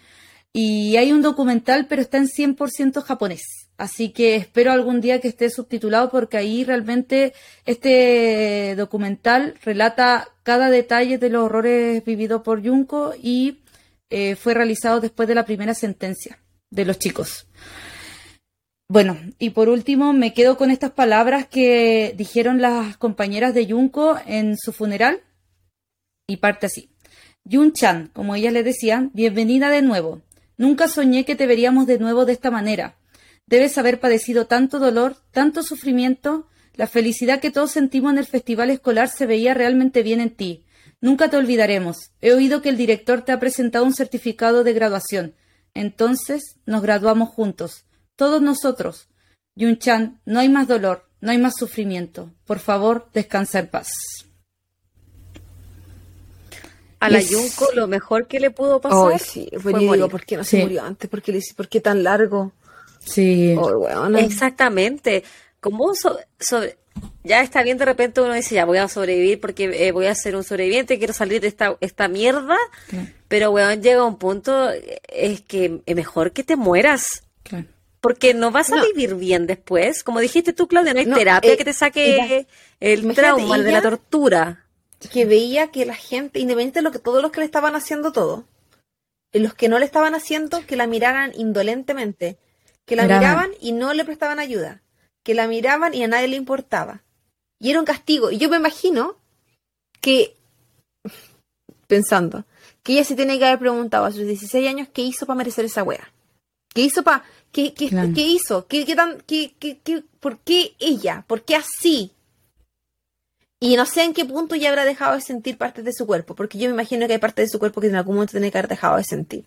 y 0.53 0.95
hay 0.95 1.11
un 1.11 1.21
documental, 1.21 1.85
pero 1.87 2.01
está 2.01 2.17
en 2.17 2.27
100% 2.29 3.01
japonés. 3.03 3.58
Así 3.79 4.09
que 4.09 4.35
espero 4.35 4.73
algún 4.73 4.99
día 4.99 5.21
que 5.21 5.29
esté 5.29 5.49
subtitulado 5.49 6.09
porque 6.11 6.35
ahí 6.35 6.65
realmente 6.65 7.31
este 7.65 8.75
documental 8.75 9.55
relata 9.63 10.27
cada 10.43 10.69
detalle 10.69 11.17
de 11.17 11.29
los 11.29 11.45
horrores 11.45 12.03
vividos 12.03 12.41
por 12.41 12.61
Junko 12.61 13.13
y 13.17 13.61
eh, 14.09 14.35
fue 14.35 14.53
realizado 14.53 14.99
después 14.99 15.29
de 15.29 15.35
la 15.35 15.45
primera 15.45 15.73
sentencia 15.73 16.39
de 16.69 16.83
los 16.83 16.99
chicos. 16.99 17.47
Bueno, 18.89 19.17
y 19.39 19.51
por 19.51 19.69
último 19.69 20.11
me 20.11 20.33
quedo 20.33 20.57
con 20.57 20.71
estas 20.71 20.91
palabras 20.91 21.47
que 21.47 22.13
dijeron 22.17 22.61
las 22.61 22.97
compañeras 22.97 23.53
de 23.53 23.65
Junko 23.65 24.19
en 24.25 24.57
su 24.57 24.73
funeral 24.73 25.21
y 26.27 26.35
parte 26.35 26.65
así. 26.65 26.89
Yun-chan, 27.45 28.09
como 28.11 28.35
ellas 28.35 28.51
le 28.51 28.63
decían, 28.63 29.09
bienvenida 29.13 29.69
de 29.69 29.83
nuevo. 29.83 30.21
Nunca 30.57 30.89
soñé 30.89 31.23
que 31.23 31.37
te 31.37 31.47
veríamos 31.47 31.87
de 31.87 31.97
nuevo 31.97 32.25
de 32.25 32.33
esta 32.33 32.51
manera. 32.51 32.98
Debes 33.49 33.79
haber 33.79 33.99
padecido 33.99 34.45
tanto 34.45 34.77
dolor, 34.77 35.15
tanto 35.31 35.63
sufrimiento. 35.63 36.47
La 36.75 36.85
felicidad 36.85 37.39
que 37.41 37.49
todos 37.49 37.71
sentimos 37.71 38.11
en 38.13 38.19
el 38.19 38.27
festival 38.27 38.69
escolar 38.69 39.09
se 39.09 39.25
veía 39.25 39.55
realmente 39.55 40.03
bien 40.03 40.21
en 40.21 40.29
ti. 40.29 40.65
Nunca 41.01 41.31
te 41.31 41.37
olvidaremos. 41.37 42.11
He 42.21 42.31
oído 42.31 42.61
que 42.61 42.69
el 42.69 42.77
director 42.77 43.23
te 43.23 43.31
ha 43.31 43.39
presentado 43.39 43.85
un 43.85 43.95
certificado 43.95 44.63
de 44.63 44.73
graduación. 44.73 45.33
Entonces 45.73 46.57
nos 46.67 46.83
graduamos 46.83 47.29
juntos. 47.29 47.85
Todos 48.15 48.39
nosotros. 48.39 49.07
Yun-chan, 49.55 50.21
no 50.25 50.39
hay 50.39 50.49
más 50.49 50.67
dolor, 50.67 51.09
no 51.19 51.31
hay 51.31 51.39
más 51.39 51.55
sufrimiento. 51.57 52.31
Por 52.45 52.59
favor, 52.59 53.09
descansa 53.13 53.57
en 53.59 53.67
paz. 53.67 53.89
A 56.99 57.09
la 57.09 57.19
Yes. 57.19 57.33
Junko 57.33 57.73
lo 57.75 57.87
mejor 57.87 58.27
que 58.27 58.39
le 58.39 58.51
pudo 58.51 58.79
pasar 58.81 59.13
Ay, 59.13 59.19
sí, 59.19 59.47
fue 59.53 59.71
pues 59.71 59.79
digo, 59.79 59.91
morir. 59.95 60.07
¿por 60.11 60.25
qué 60.25 60.37
no 60.37 60.43
se 60.43 60.57
Sí. 60.57 60.61
murió 60.63 60.83
antes? 60.83 61.09
¿Por 61.09 61.21
qué, 61.21 61.31
le 61.31 61.37
hice- 61.39 61.53
por 61.55 61.67
qué 61.69 61.79
tan 61.81 62.03
largo? 62.03 62.51
Sí. 62.99 63.55
Oh. 63.57 64.07
Exactamente. 64.17 65.23
Como 65.59 65.93
so- 65.95 66.19
sobre, 66.39 66.77
ya 67.23 67.41
está 67.41 67.63
bien 67.63 67.77
de 67.77 67.85
repente 67.85 68.21
uno 68.21 68.33
dice, 68.33 68.55
ya 68.55 68.65
voy 68.65 68.77
a 68.77 68.87
sobrevivir 68.87 69.39
porque 69.41 69.87
eh, 69.87 69.91
voy 69.91 70.05
a 70.07 70.15
ser 70.15 70.35
un 70.35 70.43
sobreviviente, 70.43 70.97
quiero 70.97 71.13
salir 71.13 71.41
de 71.41 71.47
esta, 71.47 71.75
esta 71.81 72.07
mierda, 72.07 72.57
Claro, 72.87 73.07
pero 73.27 73.51
weón, 73.51 73.81
llega 73.81 74.03
un 74.03 74.17
punto, 74.17 74.69
eh, 74.71 75.01
es 75.09 75.41
que 75.41 75.81
es 75.85 75.95
mejor 75.95 76.31
que 76.31 76.43
te 76.43 76.55
mueras, 76.55 77.23
claro. 77.43 77.65
porque 78.01 78.33
no 78.33 78.51
vas 78.51 78.71
a 78.71 78.77
No. 78.77 78.83
vivir 78.85 79.15
bien 79.15 79.47
después. 79.47 80.03
Como 80.03 80.19
dijiste 80.21 80.53
tú, 80.53 80.67
Claudia, 80.67 80.93
no 80.93 80.99
hay 81.01 81.05
No, 81.05 81.17
terapia 81.17 81.53
eh, 81.53 81.57
que 81.57 81.65
te 81.65 81.73
saque 81.73 82.15
ella- 82.15 82.47
el 82.79 83.13
trauma 83.13 83.57
de 83.57 83.71
la 83.71 83.81
tortura. 83.81 84.65
que 85.11 85.25
veía 85.25 85.67
que 85.71 85.85
la 85.85 85.95
gente, 85.95 86.39
independientemente 86.39 86.79
de 86.79 86.83
lo 86.83 86.91
que 86.91 86.99
todos 86.99 87.21
los 87.21 87.31
que 87.31 87.39
le 87.41 87.45
estaban 87.45 87.75
haciendo 87.75 88.11
todo, 88.13 88.45
y 89.33 89.39
los 89.39 89.53
que 89.53 89.67
no 89.69 89.77
le 89.79 89.85
estaban 89.85 90.15
haciendo, 90.15 90.65
que 90.65 90.75
la 90.77 90.87
miraran 90.87 91.31
indolentemente, 91.35 92.37
que 92.89 92.95
la 92.97 93.03
Miraban. 93.03 93.21
miraban 93.21 93.51
y 93.61 93.71
no 93.71 93.93
le 93.93 94.03
prestaban 94.03 94.39
ayuda, 94.39 94.81
que 95.23 95.33
la 95.33 95.47
miraban 95.47 95.93
y 95.93 96.03
a 96.03 96.07
nadie 96.07 96.27
le 96.27 96.35
importaba. 96.35 97.03
Y 97.61 97.69
era 97.69 97.79
un 97.79 97.85
castigo. 97.85 98.31
Y 98.31 98.37
yo 98.37 98.49
me 98.49 98.57
imagino 98.57 99.15
que, 100.01 100.35
pensando, 101.87 102.45
que 102.83 102.93
ella 102.93 103.03
se 103.03 103.15
tiene 103.15 103.37
que 103.37 103.45
haber 103.45 103.59
preguntado 103.59 104.05
a 104.05 104.11
sus 104.11 104.25
16 104.25 104.67
años 104.67 104.87
qué 104.93 105.01
hizo 105.03 105.25
para 105.25 105.37
merecer 105.37 105.65
esa 105.65 105.83
wea. 105.83 106.11
¿Qué 106.73 106.81
hizo 106.81 107.03
para... 107.03 107.23
¿Qué, 107.51 107.73
qué, 107.73 107.89
Claro. 107.89 108.09
qué 108.13 108.21
hizo? 108.27 108.67
¿Qué, 108.67 108.85
qué 108.85 108.95
tan, 108.95 109.21
qué, 109.21 109.53
qué- 109.59 109.79
qué- 109.83 110.03
¿Por 110.19 110.39
qué 110.39 110.75
ella? 110.79 111.23
¿Por 111.27 111.43
qué 111.43 111.55
así? 111.55 112.11
Y 113.59 113.75
no 113.75 113.85
sé 113.85 114.03
en 114.03 114.13
qué 114.13 114.23
punto 114.23 114.55
ya 114.55 114.69
habrá 114.69 114.85
dejado 114.85 115.15
de 115.15 115.21
sentir 115.21 115.57
partes 115.57 115.83
de 115.83 115.93
su 115.93 116.05
cuerpo, 116.05 116.35
porque 116.35 116.57
yo 116.57 116.67
me 116.69 116.73
imagino 116.75 117.07
que 117.07 117.13
hay 117.13 117.19
partes 117.19 117.47
de 117.47 117.49
su 117.51 117.59
cuerpo 117.59 117.81
que 117.81 117.87
en 117.87 117.95
algún 117.95 118.15
momento 118.15 118.31
tiene 118.31 118.51
que 118.51 118.57
haber 118.57 118.69
dejado 118.69 118.97
de 118.97 119.03
sentir. 119.03 119.45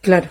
Claro, 0.00 0.30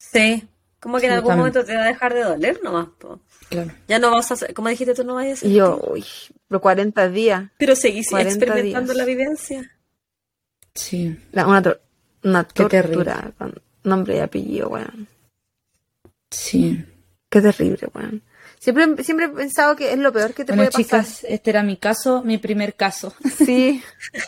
Sí. 0.00 0.48
Como 0.80 0.98
que 0.98 1.06
en 1.06 1.12
algún 1.12 1.28
también. 1.28 1.38
momento 1.52 1.64
te 1.64 1.76
va 1.76 1.84
a 1.84 1.88
dejar 1.88 2.14
de 2.14 2.22
doler 2.24 2.60
nomás. 2.62 2.88
po. 2.98 3.20
claro. 3.50 3.70
Ya 3.86 3.98
no 3.98 4.10
vas 4.10 4.30
a 4.30 4.34
hacer, 4.34 4.54
como 4.54 4.70
dijiste 4.70 4.94
tú, 4.94 5.04
no 5.04 5.14
vayas 5.14 5.42
a 5.42 5.46
Y 5.46 5.54
yo, 5.54 5.78
uy, 5.92 6.04
pero 6.48 6.60
40 6.60 7.08
días, 7.10 7.50
Pero 7.58 7.76
seguís 7.76 8.08
40 8.08 8.32
experimentando 8.46 8.92
días. 8.94 8.96
la 8.96 9.04
vivencia. 9.04 9.76
Sí. 10.74 11.16
la- 11.32 11.46
una, 11.46 11.76
una 12.24 12.44
Qué 12.44 12.64
tortura 12.64 13.32
con 13.36 13.54
nombre 13.84 14.16
y 14.16 14.20
apellido, 14.20 14.68
weón. 14.70 15.06
Sí. 16.30 16.82
Qué 17.28 17.40
terrible, 17.42 17.88
weón. 17.94 18.22
Siempre, 18.58 19.04
siempre 19.04 19.26
he 19.26 19.30
pensado 19.30 19.76
que 19.76 19.92
es 19.92 19.98
lo 19.98 20.12
peor 20.12 20.32
que 20.34 20.44
te 20.44 20.52
Bueno, 20.54 20.70
puede 20.70 20.84
pasar. 20.84 21.04
chicas, 21.04 21.24
este 21.28 21.50
era 21.50 21.62
mi 21.62 21.76
caso, 21.76 22.22
mi 22.22 22.38
primer 22.38 22.74
caso. 22.74 23.12
Sí. 23.36 23.82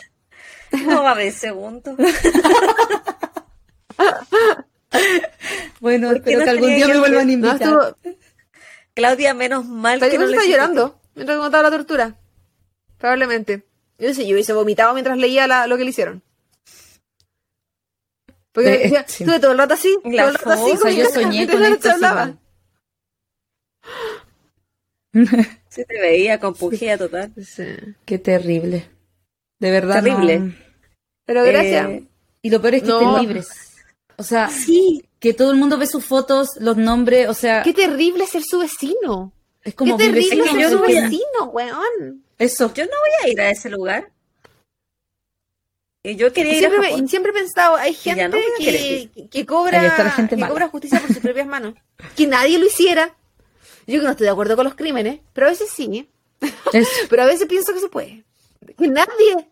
No 0.87 1.03
va 1.03 1.09
a 1.09 1.11
haber 1.11 1.31
segundo. 1.31 1.95
Bueno, 5.79 6.09
¿Por 6.09 6.23
qué 6.23 6.31
espero 6.33 6.39
no 6.39 6.43
que 6.45 6.49
algún 6.51 6.75
día 6.75 6.85
que 6.87 6.93
me 6.93 6.99
vuelvan 6.99 7.21
a 7.21 7.25
No, 7.25 7.31
invitar. 7.31 7.61
estuvo, 7.61 7.97
Claudia, 8.93 9.33
menos 9.33 9.65
mal 9.65 9.99
que 9.99 10.17
no 10.17 10.25
está 10.29 10.45
llorando 10.45 10.99
mientras 11.15 11.37
contaba 11.39 11.63
la 11.63 11.71
tortura. 11.75 12.15
Probablemente. 12.97 13.63
Yo 13.97 14.07
no 14.09 14.13
sé, 14.13 14.25
yo 14.27 14.33
hubiese 14.33 14.53
vomitado 14.53 14.93
mientras 14.93 15.17
leía 15.17 15.47
la- 15.47 15.67
lo 15.67 15.77
que 15.77 15.83
le 15.83 15.89
hicieron. 15.89 16.21
Porque 18.53 18.73
Eh, 18.75 18.77
decía, 18.83 19.05
sí. 19.07 19.25
todo 19.25 19.51
el 19.51 19.57
rato 19.57 19.73
así, 19.73 19.97
La 20.05 20.23
todo 20.23 20.27
el 20.31 20.35
rato 20.35 20.49
así, 20.51 20.95
yo 20.97 21.05
soñé 21.09 21.47
con 21.51 21.63
esto. 21.63 21.89
sí, 21.89 21.93
hablaba. 21.95 22.37
Sí, 25.69 25.83
te 25.87 25.99
veía 26.01 26.39
con 26.39 26.53
pujía 26.53 26.97
total. 26.97 27.31
Sí. 27.43 27.65
Qué 28.05 28.19
terrible. 28.19 28.89
De 29.59 29.71
verdad. 29.71 30.03
Terrible. 30.03 30.39
no. 30.39 30.53
Pero 31.25 31.43
gracias. 31.43 31.89
Eh, 31.89 32.03
Y 32.41 32.49
lo 32.49 32.61
peor 32.61 32.75
es 32.75 32.81
que 32.83 32.89
No. 32.89 32.99
estén 33.01 33.21
libres. 33.27 33.49
O 34.17 34.23
sea, 34.23 34.49
sí, 34.49 35.03
que 35.19 35.33
todo 35.33 35.51
el 35.51 35.57
mundo 35.57 35.77
ve 35.77 35.87
sus 35.87 36.05
fotos, 36.05 36.49
los 36.59 36.77
nombres, 36.77 37.27
o 37.29 37.33
sea, 37.33 37.63
Qué 37.63 37.73
terrible 37.73 38.27
ser 38.27 38.43
su 38.43 38.59
vecino. 38.59 39.31
es 39.63 39.73
como 39.75 39.97
Qué 39.97 40.05
terrible 40.05 40.45
ser 40.45 40.59
yo 40.59 40.69
su 40.69 40.75
no 40.75 40.81
voy 40.83 40.95
a- 40.97 41.01
vecino, 41.03 41.43
weón. 41.51 42.23
Eso. 42.37 42.73
yo 42.73 42.83
no 42.85 42.91
voy 42.91 43.09
a 43.23 43.29
ir 43.31 43.41
a 43.41 43.49
ese 43.49 43.69
lugar. 43.69 44.11
Y 46.05 46.15
yo 46.17 46.33
quería 46.33 46.51
ir 46.57 46.57
a 46.65 46.69
Siempre, 46.69 46.79
me- 46.79 46.89
Japón. 46.91 47.07
siempre 47.07 47.31
he 47.31 47.35
pensado, 47.35 47.75
hay 47.77 47.93
gente 47.93 48.27
no 48.27 48.35
que, 48.57 49.09
que 49.31 49.45
cobra, 49.45 49.79
gente 50.11 50.35
que 50.35 50.45
cobra 50.47 50.67
justicia 50.67 50.99
por 50.99 51.07
sus 51.07 51.19
propias 51.19 51.47
manos. 51.47 51.75
Que 52.17 52.27
nadie 52.27 52.59
lo 52.59 52.65
hiciera. 52.65 53.15
Yo 53.87 53.99
que 53.99 54.05
no 54.05 54.11
estoy 54.11 54.25
de 54.25 54.31
acuerdo 54.31 54.55
con 54.57 54.65
los 54.65 54.75
crímenes, 54.75 55.21
pero 55.33 55.47
a 55.47 55.49
veces 55.51 55.69
sí. 55.73 56.09
Pero 57.09 57.23
a 57.23 57.25
veces 57.25 57.47
pienso 57.47 57.73
que 57.73 57.79
se 57.79 57.87
puede. 57.87 58.25
Que 58.77 58.87
nadie. 58.89 59.47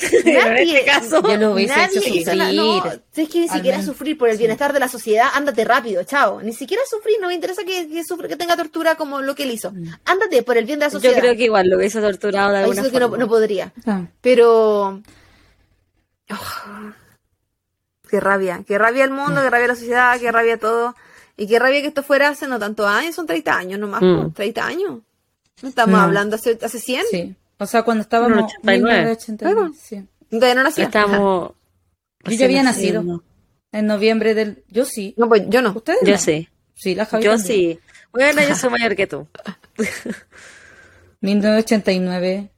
Pero 0.00 0.28
en 0.30 0.34
Nadie, 0.54 0.78
este 0.78 0.90
caso, 0.90 1.22
Yo 1.22 1.36
lo 1.36 1.52
hubiese 1.52 1.74
nadie 1.76 1.84
hecho 1.98 2.00
sufrir. 2.00 2.26
no, 2.54 2.84
es 2.86 3.28
que 3.28 3.40
ni 3.40 3.48
siquiera 3.48 3.76
menos, 3.78 3.84
sufrir 3.84 4.16
por 4.16 4.28
el 4.30 4.36
sí. 4.36 4.38
bienestar 4.38 4.72
de 4.72 4.80
la 4.80 4.88
sociedad, 4.88 5.26
ándate 5.34 5.64
rápido, 5.64 6.02
chao. 6.04 6.40
Ni 6.40 6.54
siquiera 6.54 6.82
sufrir, 6.88 7.16
no 7.20 7.28
me 7.28 7.34
interesa 7.34 7.62
que, 7.64 7.86
que 7.88 8.02
sufra, 8.02 8.26
que 8.26 8.36
tenga 8.36 8.56
tortura 8.56 8.94
como 8.94 9.20
lo 9.20 9.34
que 9.34 9.42
él 9.42 9.50
hizo. 9.50 9.72
Ándate 10.06 10.42
por 10.42 10.56
el 10.56 10.64
bien 10.64 10.78
de 10.78 10.86
la 10.86 10.90
yo 10.90 10.98
sociedad. 10.98 11.18
creo 11.20 11.36
que 11.36 11.44
igual 11.44 11.68
lo 11.68 11.76
hubiese 11.76 12.00
torturado 12.00 12.52
de 12.52 12.58
alguna 12.60 12.80
siento 12.80 12.90
que 12.98 13.00
no, 13.00 13.16
no 13.16 13.28
podría. 13.28 13.72
Ah, 13.86 14.06
Pero. 14.22 15.02
Oh, 16.30 16.92
qué 18.08 18.20
rabia. 18.20 18.64
Qué 18.66 18.78
rabia 18.78 19.04
el 19.04 19.10
mundo, 19.10 19.42
qué 19.42 19.50
rabia 19.50 19.68
la 19.68 19.74
sociedad, 19.74 20.18
qué 20.20 20.32
rabia 20.32 20.56
todo. 20.58 20.94
Y 21.36 21.46
qué 21.46 21.58
rabia 21.58 21.80
que 21.82 21.88
esto 21.88 22.02
fuera 22.02 22.28
hace 22.28 22.46
no 22.46 22.58
tantos 22.58 22.86
años, 22.86 23.14
son 23.14 23.26
30 23.26 23.56
años 23.56 23.78
nomás. 23.80 24.02
Mm. 24.02 24.22
po, 24.24 24.30
30 24.34 24.66
años. 24.66 25.00
No 25.62 25.68
estamos 25.68 25.96
No. 25.98 26.00
hablando 26.02 26.36
hace, 26.36 26.58
hace 26.62 26.78
100. 26.80 27.04
sí. 27.10 27.36
O 27.62 27.66
sea, 27.66 27.82
cuando 27.82 28.02
estábamos 28.02 28.52
En 28.62 28.68
el 28.70 29.10
89. 29.12 29.16
1989, 29.16 29.70
sí. 29.80 30.08
Todavía 30.30 30.54
no 30.54 30.62
nací. 30.64 30.82
Estamos. 30.82 31.52
Yo 32.24 32.32
ya 32.32 32.44
había 32.46 32.62
nacido. 32.62 33.22
En 33.70 33.86
noviembre 33.86 34.34
del. 34.34 34.64
Yo 34.68 34.84
sí. 34.84 35.14
No, 35.16 35.28
pues 35.28 35.42
yo 35.48 35.62
no. 35.62 35.72
¿Ustedes? 35.72 36.00
Yo 36.04 36.12
no? 36.12 36.18
sí. 36.18 36.48
Sí, 36.74 36.94
la 36.94 37.06
Javi 37.06 37.24
Yo 37.24 37.32
también. 37.36 37.46
sí. 37.56 37.78
Bueno, 38.12 38.42
yo 38.42 38.54
soy 38.54 38.70
mayor 38.76 38.96
que 38.96 39.06
tú. 39.06 39.28
1989. 41.20 42.50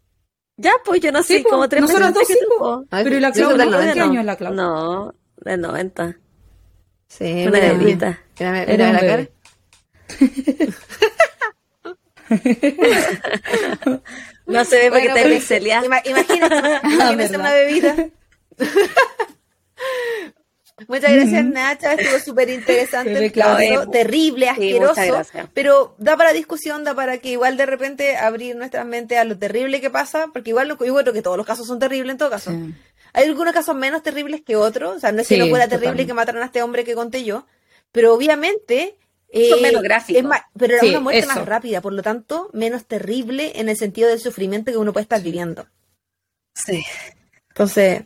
Ya, 0.57 0.73
pues 0.85 1.01
yo 1.01 1.11
nací 1.13 1.37
Sí, 1.39 1.43
po, 1.43 1.51
como 1.51 1.69
tres 1.69 1.83
meses 1.83 1.99
nosotros 1.99 2.15
dos 2.15 2.23
antes 2.23 2.37
que 2.37 2.45
tú, 2.45 2.51
po. 2.59 2.65
po. 2.65 2.87
Ay, 2.91 3.05
Pero 3.05 3.17
¿y 3.17 3.21
la 3.21 3.31
del 3.31 3.59
¿De 3.59 3.67
90. 3.67 3.93
qué 3.93 4.01
año 4.01 4.21
es 4.21 4.27
la 4.27 4.37
Claudia? 4.37 4.63
No, 4.63 5.15
del 5.37 5.61
90. 5.61 6.17
Sí, 7.09 7.45
Una 7.47 7.59
bebita. 7.61 8.21
Era 8.39 8.93
la 8.93 9.01
cara. 9.01 9.29
No 14.47 14.65
se 14.65 14.77
ve 14.77 14.91
porque 14.91 15.09
Bueno, 15.09 15.17
está 15.17 15.23
pero- 15.29 15.35
pixeleada. 15.37 15.87
Ima- 15.87 16.03
Imagínate, 16.05 16.55
imagínate 16.95 17.37
una 17.37 17.53
bebida. 17.55 17.97
Muchas 20.89 21.13
gracias, 21.13 21.45
Nacha. 21.45 21.93
Estuvo 21.95 22.19
súper 22.19 22.49
interesante 22.51 23.13
el 23.13 23.33
caso. 23.33 23.89
Terrible, 23.91 24.49
asqueroso. 24.49 25.01
pero 25.55 25.95
da 25.99 26.17
para 26.17 26.33
discusión, 26.33 26.83
da 26.85 26.95
para 26.95 27.19
que 27.19 27.31
igual 27.31 27.57
de 27.57 27.65
repente 27.65 28.17
abrir 28.17 28.57
nuestra 28.57 28.85
mente 28.85 29.17
a 29.17 29.25
lo 29.25 29.39
terrible 29.39 29.81
que 29.81 29.89
pasa. 29.91 30.27
Porque 30.33 30.51
igual 30.51 30.69
lo- 30.69 30.85
yo 30.85 30.95
creo 30.97 31.13
que 31.13 31.23
todos 31.23 31.37
los 31.37 31.47
casos 31.47 31.67
son 31.67 31.79
terribles 31.79 32.13
en 32.13 32.19
todo 32.19 32.31
caso. 32.31 32.51
Sí. 32.51 32.75
Hay 33.13 33.29
algunos 33.29 33.55
casos 33.55 33.77
menos 33.77 34.03
terribles 34.03 34.43
que 34.43 34.57
otros. 34.57 34.97
O 34.97 35.01
sea, 35.01 35.13
no 35.13 35.21
es 35.23 35.29
que 35.29 35.37
Sí, 35.37 35.41
no 35.41 35.47
fuera 35.47 35.67
terrible 35.69 35.87
totalmente. 35.87 36.07
que 36.09 36.15
mataran 36.15 36.43
a 36.43 36.47
este 36.47 36.63
hombre 36.63 36.85
que 36.85 36.95
conté 36.95 37.23
yo. 37.25 37.47
Pero 37.93 38.13
obviamente. 38.13 38.97
Eh, 39.37 39.49
Son 39.51 39.61
menos 39.63 39.83
gráficos. 39.83 40.21
es 40.23 40.25
más- 40.29 40.43
pero 40.57 40.75
era 40.75 40.83
Sí, 40.83 40.91
una 40.91 41.01
muerte 41.01 41.21
eso. 41.21 41.29
más 41.29 41.45
rápida, 41.47 41.81
por 41.81 41.93
lo 41.93 42.03
tanto, 42.03 42.51
menos 42.53 42.87
terrible 42.87 43.53
en 43.59 43.69
el 43.69 43.77
sentido 43.77 44.09
del 44.09 44.21
sufrimiento 44.21 44.71
que 44.71 44.79
uno 44.79 44.93
puede 44.93 45.03
estar 45.03 45.21
viviendo. 45.21 45.67
Sí. 46.55 46.85
Entonces, 47.49 48.05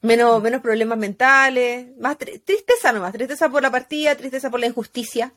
menos, 0.00 0.42
menos 0.42 0.62
problemas 0.62 0.96
mentales, 0.98 1.88
más 1.98 2.16
tri- 2.18 2.42
tristeza 2.42 2.92
nomás, 2.92 3.12
tristeza 3.12 3.48
por 3.50 3.62
la 3.62 3.70
partida, 3.70 4.14
tristeza 4.16 4.50
por 4.50 4.60
la 4.60 4.66
injusticia. 4.66 5.32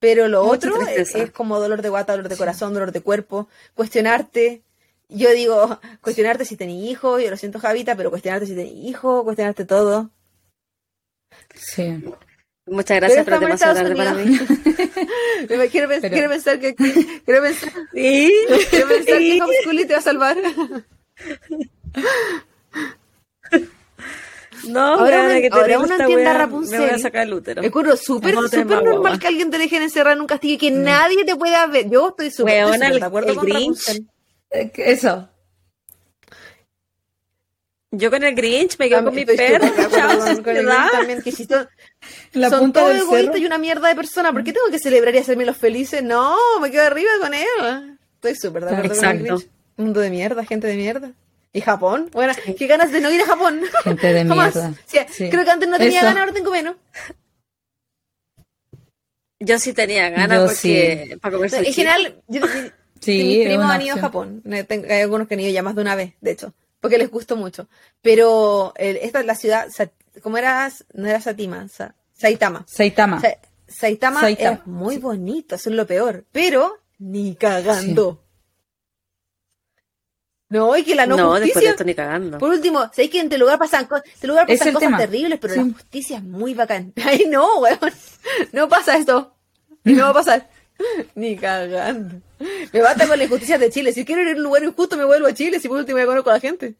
Pero 0.00 0.28
lo 0.28 0.44
Mucha 0.44 0.56
otro 0.68 0.80
es, 0.82 0.94
tristeza. 0.94 1.18
es 1.24 1.30
como 1.30 1.58
dolor 1.60 1.80
de 1.82 1.88
guata, 1.88 2.12
dolor 2.12 2.28
de 2.28 2.36
corazón, 2.36 2.74
dolor 2.74 2.92
de 2.92 3.00
cuerpo, 3.00 3.48
cuestionarte. 3.74 4.62
Yo 5.08 5.30
digo, 5.30 5.78
cuestionarte 6.02 6.44
si 6.44 6.56
tenés 6.56 6.82
hijos, 6.84 7.22
yo 7.22 7.30
lo 7.30 7.36
siento 7.36 7.60
Javita, 7.60 7.94
pero 7.96 8.10
cuestionarte 8.10 8.46
si 8.46 8.54
tenés 8.56 8.72
hijos, 8.74 9.22
cuestionarte 9.24 9.64
todo. 9.64 10.10
Sí. 11.54 12.02
Muchas 12.66 12.96
gracias, 12.98 13.24
pero, 13.24 13.38
Pero 13.40 13.52
en 13.52 13.58
tarde 13.58 13.94
para 13.96 14.12
mí. 14.14 14.38
Quiero, 15.70 15.88
pens- 15.88 16.00
Pero- 16.00 16.12
quiero 16.14 16.28
pensar 16.30 16.58
que 16.60 16.74
quiero 16.74 17.42
pensar, 17.42 17.72
Sí. 17.94 18.32
quiero 18.70 18.88
pensar 18.88 19.18
que 19.18 19.40
Homeschooling 19.42 19.86
te 19.86 19.92
va 19.94 19.98
a 19.98 20.02
salvar. 20.02 20.36
No, 24.66 24.80
Ahora 24.94 25.24
una- 25.26 25.34
que 25.40 25.48
te 25.50 25.54
ahora 25.54 25.66
digo 25.68 25.80
uno 25.80 25.92
esta 25.92 26.04
entiende 26.04 26.26
a 26.26 26.30
wea, 26.32 26.38
Rapunzel. 26.38 26.78
Me 26.80 26.86
voy 26.86 26.94
a 26.94 26.98
sacar 26.98 27.22
el 27.26 27.34
útero. 27.34 27.62
Es 27.62 27.70
curro, 27.70 27.96
súper 27.96 28.34
te 28.50 28.64
normal 28.64 29.18
que 29.18 29.26
alguien 29.28 29.50
te 29.50 29.58
dejen 29.58 29.82
encerrar 29.82 30.14
en 30.14 30.22
un 30.22 30.26
castillo 30.26 30.54
y 30.54 30.58
que 30.58 30.70
nadie 30.70 31.24
te 31.24 31.36
pueda 31.36 31.66
ver. 31.66 31.88
Yo 31.88 32.08
estoy 32.08 32.30
súper 32.30 32.66
de 33.00 33.04
acuerdo 33.04 33.28
el 33.30 33.36
con 33.36 33.44
Grinch. 33.46 33.60
Rapunzel. 33.86 34.06
Eh, 34.50 34.72
Eso. 34.76 35.28
Yo 37.98 38.10
con 38.10 38.22
el 38.24 38.34
Grinch 38.34 38.78
me 38.78 38.88
quedo 38.88 39.04
con 39.04 39.14
mi 39.14 39.24
perro. 39.24 39.66
chao, 39.90 40.18
con- 40.18 40.42
con 40.42 40.56
el 40.56 40.64
¿verdad? 40.66 40.78
Grinch 40.80 40.92
también, 40.92 41.22
que 41.22 41.32
si 41.32 41.44
son, 41.44 41.68
La 42.32 42.50
son 42.50 42.60
punta 42.60 42.80
todos 42.80 42.92
del 42.92 43.02
egoístas 43.02 43.26
cerro. 43.34 43.38
y 43.42 43.46
una 43.46 43.58
mierda 43.58 43.88
de 43.88 43.94
persona. 43.94 44.32
¿Por 44.32 44.44
qué 44.44 44.52
tengo 44.52 44.66
que 44.70 44.78
celebrar 44.78 45.14
y 45.14 45.18
hacerme 45.18 45.44
los 45.46 45.56
felices? 45.56 46.02
No, 46.02 46.36
me 46.60 46.70
quedo 46.70 46.82
arriba 46.84 47.10
con 47.20 47.32
él. 47.34 47.98
Estoy 48.16 48.34
súper 48.34 48.64
de 48.64 48.70
acuerdo 48.76 48.94
con 48.94 49.04
el 49.04 49.10
Exacto. 49.16 49.36
Grinch. 49.36 49.50
Mundo 49.76 50.00
de 50.00 50.10
mierda, 50.10 50.44
gente 50.44 50.66
de 50.66 50.76
mierda. 50.76 51.12
¿Y 51.52 51.60
Japón? 51.62 52.10
Bueno, 52.12 52.34
qué 52.58 52.66
ganas 52.66 52.92
de 52.92 53.00
no 53.00 53.10
ir 53.10 53.20
a 53.22 53.26
Japón. 53.26 53.62
Gente 53.84 54.12
de 54.12 54.24
Jamás. 54.26 54.54
mierda. 54.54 54.74
Sí, 54.86 54.98
Sí. 55.10 55.30
Creo 55.30 55.44
que 55.44 55.50
antes 55.50 55.68
no 55.68 55.78
tenía 55.78 55.98
Eso. 56.00 56.06
ganas, 56.06 56.20
ahora 56.20 56.32
tengo 56.32 56.50
menos. 56.50 56.76
Yo 59.38 59.58
sí 59.58 59.72
tenía 59.72 60.08
ganas 60.10 60.38
Yo 60.38 60.46
porque 60.46 61.18
para 61.20 61.34
comer 61.36 61.54
En 61.54 61.72
general, 61.72 62.22
yo, 62.26 62.40
Sí, 63.00 63.22
mis 63.38 63.46
primos 63.46 63.70
han 63.70 63.82
ido 63.82 63.96
a. 63.96 64.00
Japón. 64.00 64.42
Tengo- 64.66 64.86
Hay 64.88 65.02
algunos 65.02 65.28
que 65.28 65.34
han 65.34 65.40
ido 65.40 65.50
ya 65.52 65.62
más 65.62 65.74
de 65.76 65.82
una 65.82 65.94
vez, 65.94 66.14
de 66.20 66.30
hecho, 66.30 66.54
porque 66.80 66.98
les 66.98 67.10
gustó 67.10 67.36
mucho. 67.36 67.68
Pero 68.02 68.72
eh, 68.76 69.00
esta 69.02 69.20
es 69.20 69.26
la 69.26 69.34
ciudad, 69.34 69.68
¿cómo 70.22 70.38
era? 70.38 70.70
No 70.94 71.06
era 71.08 71.20
Satima, 71.20 71.68
Sa- 71.68 71.94
Saitama. 72.12 72.64
Saitama. 72.68 73.20
Sa- 73.20 73.36
Saitama, 73.68 74.20
Saitama, 74.20 74.56
es 74.60 74.66
muy 74.66 74.98
bonito, 74.98 75.56
eso 75.56 75.70
es 75.70 75.76
lo 75.76 75.86
peor, 75.86 76.24
pero 76.32 76.78
ni 76.98 77.34
cagando. 77.34 78.22
No, 80.48 80.76
y 80.76 80.84
que 80.84 80.94
la 80.94 81.06
no, 81.06 81.16
No, 81.16 81.32
después 81.34 81.42
de 81.46 81.50
justicia. 81.50 81.70
esto 81.72 81.84
ni 81.84 81.94
cagando. 81.94 82.38
Por 82.38 82.50
último, 82.50 82.82
¿sabéis 82.92 83.10
que 83.10 83.18
en 83.18 83.24
este 83.24 83.38
lugar 83.38 83.58
pasan, 83.58 83.88
este 84.04 84.28
lugar 84.28 84.46
pasan 84.46 84.72
cosas 84.72 84.86
tema. 84.88 84.98
terribles, 84.98 85.40
pero 85.40 85.54
Sí. 85.54 85.58
la 85.60 85.72
justicia 85.74 86.18
es 86.18 86.22
muy 86.22 86.54
bacán? 86.54 86.92
Ay, 87.04 87.24
no, 87.28 87.58
weón. 87.58 87.78
No 88.52 88.68
pasa 88.68 88.96
esto. 88.96 89.34
No 89.82 90.04
va 90.04 90.10
a 90.10 90.14
pasar. 90.14 90.48
Ni 91.14 91.36
cagando. 91.36 92.20
Me 92.72 92.80
basta 92.80 93.06
con 93.06 93.18
la 93.18 93.24
injusticia 93.24 93.58
de 93.58 93.70
Chile. 93.70 93.92
Si 93.92 94.04
quiero 94.04 94.22
ir 94.22 94.28
a 94.28 94.32
un 94.32 94.42
lugar 94.42 94.62
injusto, 94.64 94.96
me 94.96 95.04
vuelvo 95.04 95.26
a 95.26 95.34
Chile. 95.34 95.58
Si 95.60 95.68
por 95.68 95.78
último 95.78 95.98
ya 95.98 96.06
conozco 96.06 96.30
a 96.30 96.34
la 96.34 96.40
gente. 96.40 96.74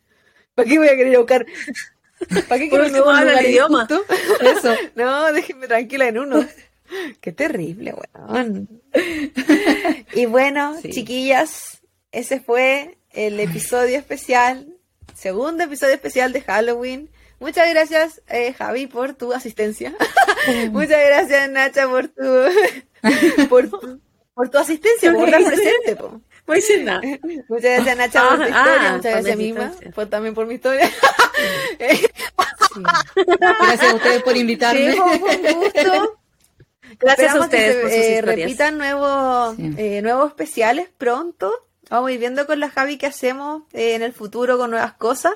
¿Para 0.55 0.69
qué 0.69 0.79
voy 0.79 0.89
a 0.89 0.97
querer 0.97 1.09
ir 1.09 1.17
a 1.17 1.19
buscar? 1.21 1.47
¿Para 2.49 2.61
qué 2.61 2.69
quiero 2.69 2.85
un 2.87 2.91
último 2.91 3.05
nuevo 3.05 3.11
habla 3.11 3.33
el 3.33 3.37
lugar 3.39 3.51
idioma. 3.51 3.87
injusto? 3.91 4.05
Eso. 4.41 4.75
No, 4.95 5.33
déjenme 5.33 5.67
tranquila 5.69 6.09
en 6.09 6.19
uno. 6.19 6.47
Qué 7.21 7.33
terrible, 7.33 7.95
weón. 7.95 8.69
Y 10.15 10.27
bueno, 10.27 10.77
Sí. 10.83 10.91
chiquillas, 10.91 11.81
ese 12.13 12.41
fue 12.41 12.97
el 13.11 13.41
episodio 13.41 13.99
especial, 13.99 14.69
segundo 15.15 15.65
episodio 15.65 15.95
especial 15.95 16.33
de 16.33 16.43
Halloween. 16.43 17.11
Muchas 17.41 17.69
gracias, 17.69 18.23
eh, 18.29 18.53
Javi, 18.55 18.87
por 18.87 19.13
tu 19.15 19.33
asistencia. 19.33 19.95
Muchas 20.71 21.05
gracias, 21.07 21.51
Nacha, 21.51 21.89
por 21.89 22.09
tu, 22.09 22.23
por, 23.49 23.69
tu- 23.69 24.01
por 24.35 24.49
tu 24.49 24.59
asistencia, 24.59 25.13
por 25.13 25.29
estar 25.29 25.45
presente. 25.45 25.97
po. 25.97 26.21
Hice 26.55 26.83
nada. 26.85 27.01
Muchas 27.49 27.63
gracias, 27.85 27.97
Nacha, 27.97 28.29
por 28.29 28.37
tu 28.39 28.43
Ah, 28.43 28.47
historia. 28.49 28.89
ah, 28.91 28.97
Muchas 28.97 29.13
gracias, 29.13 29.37
mi 29.37 29.45
Mima, 29.53 29.73
por, 29.95 30.07
también 30.07 30.35
por 30.35 30.47
mi 30.47 30.55
historia. 30.55 30.91
Gracias 33.61 33.93
a 33.93 33.95
ustedes 33.95 34.23
por 34.23 34.37
invitarme. 34.37 34.93
Sí, 34.93 34.99
un 34.99 35.19
gusto. 35.61 36.19
Gracias 36.99 37.35
a 37.35 37.39
Esperamos 37.39 37.49
que 37.49 37.57
ustedes 37.57 37.75
se, 37.75 37.81
por 37.83 37.91
sus 37.91 37.99
eh, 37.99 38.23
repitan 38.23 38.79
nuevos, 38.79 39.57
Sí. 39.57 39.75
eh, 39.77 40.03
nuevos 40.03 40.29
especiales 40.29 40.89
pronto. 40.97 41.53
Vamos 41.91 42.09
a 42.11 42.13
ir 42.13 42.19
viendo 42.21 42.47
con 42.47 42.61
la 42.61 42.71
Javi 42.71 42.97
qué 42.99 43.07
hacemos 43.07 43.63
eh, 43.73 43.95
en 43.95 44.03
el 44.03 44.13
futuro 44.13 44.57
con 44.59 44.71
nuevas 44.71 44.93
cosas. 44.95 45.35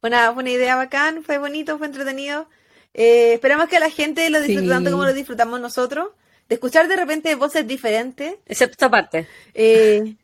Buena, 0.00 0.30
buena 0.30 0.50
idea 0.50 0.76
bacán, 0.76 1.22
fue 1.24 1.38
bonito, 1.38 1.76
fue 1.78 1.86
entretenido. 1.86 2.48
Eh, 2.94 3.34
esperamos 3.34 3.68
que 3.68 3.80
la 3.80 3.90
gente 3.90 4.28
lo 4.30 4.38
disfrute 4.40 4.62
Sí. 4.62 4.68
tanto 4.68 4.90
como 4.90 5.04
lo 5.04 5.12
disfrutamos 5.12 5.60
nosotros. 5.60 6.08
De 6.50 6.56
escuchar 6.56 6.88
de 6.88 6.96
repente 6.96 7.32
voces 7.36 7.64
diferentes. 7.64 8.34
Excepto 8.44 8.72
esta 8.72 8.90
parte. 8.90 9.28
Eh, 9.54 10.16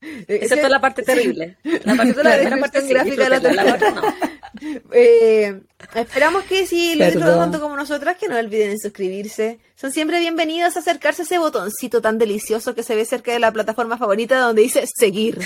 Excepto 0.28 0.68
la 0.68 0.80
parte 0.80 1.02
terrible. 1.02 1.56
La 1.64 1.96
parte, 1.96 2.10
Excepto 2.10 2.22
la 2.22 2.30
la 2.30 2.36
primera 2.36 2.56
parte 2.58 2.80
sí, 2.82 2.86
descripción 2.86 3.16
gráfica 3.16 3.40
de 3.40 3.54
la 3.54 3.64
la 3.64 3.78
parte 3.78 3.90
no. 3.92 4.36
Eh, 4.92 5.60
esperamos 5.96 6.44
que 6.44 6.66
si 6.66 6.94
lo 6.94 7.04
disfrutan 7.04 7.38
tanto 7.38 7.60
como 7.60 7.76
nosotras, 7.76 8.16
que 8.16 8.28
no 8.28 8.38
olviden 8.38 8.70
en 8.70 8.78
suscribirse. 8.78 9.58
Son 9.74 9.90
siempre 9.92 10.20
bienvenidos 10.20 10.76
a 10.76 10.78
acercarse 10.78 11.22
a 11.22 11.24
ese 11.24 11.38
botoncito 11.38 12.00
tan 12.00 12.16
delicioso 12.16 12.74
que 12.74 12.82
se 12.84 12.94
ve 12.94 13.04
cerca 13.04 13.32
de 13.32 13.40
la 13.40 13.52
plataforma 13.52 13.98
favorita 13.98 14.38
donde 14.38 14.62
dice 14.62 14.84
seguir. 14.98 15.40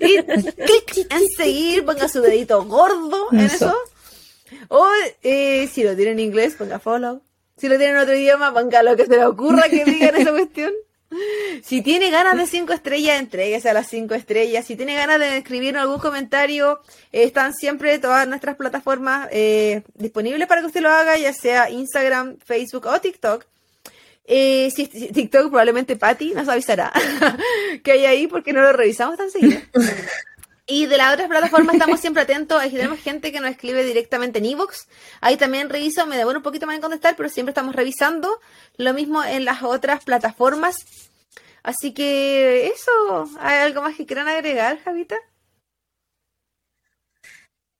Y 0.00 0.18
clic 0.24 1.06
en 1.10 1.26
seguir, 1.38 1.84
ponga 1.84 2.08
su 2.08 2.20
dedito 2.20 2.62
gordo 2.64 3.28
en 3.32 3.40
Eso. 3.40 3.54
eso. 3.54 3.76
O 4.68 4.88
eh, 5.22 5.66
si 5.72 5.84
lo 5.84 5.96
tiene 5.96 6.10
en 6.10 6.20
inglés, 6.20 6.56
ponga 6.58 6.78
follow. 6.80 7.22
Si 7.56 7.68
lo 7.68 7.76
tiene 7.78 7.92
en 7.92 7.98
otro 7.98 8.14
idioma, 8.14 8.52
ponga 8.52 8.82
lo 8.82 8.96
que 8.96 9.06
se 9.06 9.16
le 9.16 9.24
ocurra 9.24 9.68
que 9.68 9.84
diga 9.84 10.08
en 10.08 10.16
esa 10.16 10.30
cuestión. 10.32 10.72
Si 11.62 11.82
tiene 11.82 12.10
ganas 12.10 12.36
de 12.36 12.46
cinco 12.46 12.72
estrellas, 12.72 13.20
entréguese 13.20 13.70
a 13.70 13.72
las 13.72 13.88
cinco 13.88 14.14
estrellas. 14.14 14.66
Si 14.66 14.76
tiene 14.76 14.94
ganas 14.94 15.20
de 15.20 15.38
escribir 15.38 15.76
algún 15.76 15.98
comentario, 15.98 16.80
eh, 17.12 17.22
están 17.24 17.54
siempre 17.54 17.98
todas 17.98 18.26
nuestras 18.26 18.56
plataformas 18.56 19.28
eh, 19.30 19.82
disponibles 19.94 20.48
para 20.48 20.60
que 20.60 20.66
usted 20.66 20.80
lo 20.80 20.90
haga, 20.90 21.16
ya 21.16 21.32
sea 21.32 21.70
Instagram, 21.70 22.38
Facebook 22.44 22.86
o 22.86 23.00
TikTok. 23.00 23.46
Eh, 24.26 24.70
si, 24.74 24.86
si 24.86 25.12
TikTok, 25.12 25.48
probablemente 25.48 25.96
Patty 25.96 26.32
nos 26.32 26.48
avisará 26.48 26.90
que 27.84 27.92
hay 27.92 28.06
ahí 28.06 28.26
porque 28.26 28.52
no 28.52 28.62
lo 28.62 28.72
revisamos 28.72 29.16
tan 29.16 29.30
seguido. 29.30 29.60
Y 30.66 30.86
de 30.86 30.96
las 30.96 31.12
otras 31.12 31.28
plataformas 31.28 31.74
estamos 31.74 32.00
siempre 32.00 32.22
atentos. 32.22 32.62
Tenemos 32.62 32.98
gente 32.98 33.32
que 33.32 33.40
nos 33.40 33.50
escribe 33.50 33.84
directamente 33.84 34.38
en 34.38 34.46
Evox. 34.46 34.88
Ahí 35.20 35.36
también 35.36 35.68
reviso, 35.68 36.06
me 36.06 36.16
demoro 36.16 36.38
un 36.38 36.42
poquito 36.42 36.66
más 36.66 36.76
en 36.76 36.80
contestar, 36.80 37.16
pero 37.16 37.28
siempre 37.28 37.50
estamos 37.50 37.74
revisando. 37.74 38.40
Lo 38.78 38.94
mismo 38.94 39.22
en 39.22 39.44
las 39.44 39.62
otras 39.62 40.04
plataformas. 40.04 40.86
Así 41.62 41.92
que 41.92 42.66
eso, 42.66 43.28
¿hay 43.40 43.58
algo 43.58 43.82
más 43.82 43.96
que 43.96 44.06
quieran 44.06 44.28
agregar, 44.28 44.78
Javita? 44.82 45.16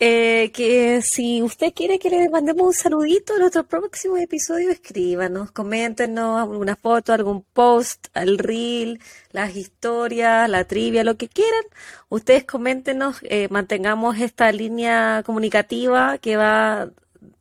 Eh, 0.07 0.51
que 0.53 1.01
si 1.01 1.41
usted 1.41 1.73
quiere 1.73 1.99
que 1.99 2.11
le 2.11 2.29
mandemos 2.29 2.67
un 2.67 2.73
saludito 2.75 3.33
en 3.33 3.39
nuestro 3.41 3.67
próximo 3.67 4.19
episodio, 4.19 4.71
escríbanos, 4.71 5.51
coméntenos 5.51 6.43
alguna 6.43 6.77
foto, 6.77 7.15
algún 7.15 7.41
post, 7.43 8.09
el 8.13 8.37
reel, 8.37 9.01
las 9.33 9.57
historias, 9.57 10.47
la 10.51 10.65
trivia, 10.67 11.05
lo 11.05 11.17
que 11.17 11.29
quieran. 11.29 11.65
Ustedes 12.11 12.45
coméntenos, 12.45 13.17
eh, 13.23 13.49
mantengamos 13.51 14.19
esta 14.19 14.53
línea 14.53 15.23
comunicativa 15.25 16.19
que 16.19 16.37
va 16.37 16.91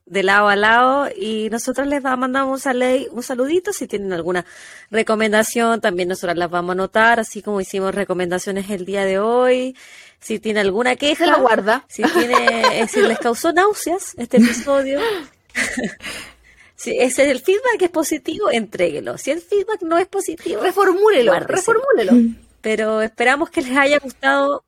de 0.06 0.24
lado 0.24 0.48
a 0.48 0.56
lado 0.56 1.10
y 1.16 1.50
nosotros 1.50 1.88
les 1.88 2.02
mandamos 2.04 2.68
a 2.68 2.74
ley 2.74 3.08
un 3.12 3.24
saludito 3.24 3.74
si 3.74 3.88
tienen 3.88 4.14
alguna 4.14 4.46
recomendación 4.92 5.82
también 5.82 6.10
nosotros 6.10 6.38
las 6.38 6.50
vamos 6.50 6.70
a 6.70 6.74
anotar 6.74 7.20
así 7.20 7.42
como 7.42 7.62
hicimos 7.62 7.96
recomendaciones 7.96 8.70
el 8.70 8.86
día 8.86 9.06
de 9.06 9.18
hoy 9.20 9.76
si 10.24 10.40
tiene 10.40 10.62
alguna 10.62 10.96
queja 10.96 11.26
la 11.26 11.38
guarda. 11.38 11.86
si 11.90 12.02
tiene 12.04 12.88
si 12.88 13.02
les 13.02 13.20
causó 13.20 13.52
náuseas 13.54 14.14
este 14.18 14.38
episodio 14.38 15.00
si 16.76 16.98
ese 16.98 17.24
es 17.24 17.30
el 17.30 17.40
feedback 17.40 17.82
es 17.82 17.90
positivo 17.90 18.50
entréguelo 18.52 19.18
si 19.18 19.32
el 19.32 19.42
feedback 19.42 19.82
no 19.82 19.98
es 19.98 20.08
positivo 20.08 20.62
Reformúlelo, 20.62 21.32
Guárdeselo. 21.32 21.56
reformúlelo. 21.58 22.36
pero 22.62 23.02
esperamos 23.02 23.50
que 23.50 23.62
les 23.62 23.78
haya 23.78 24.00
gustado 24.00 24.64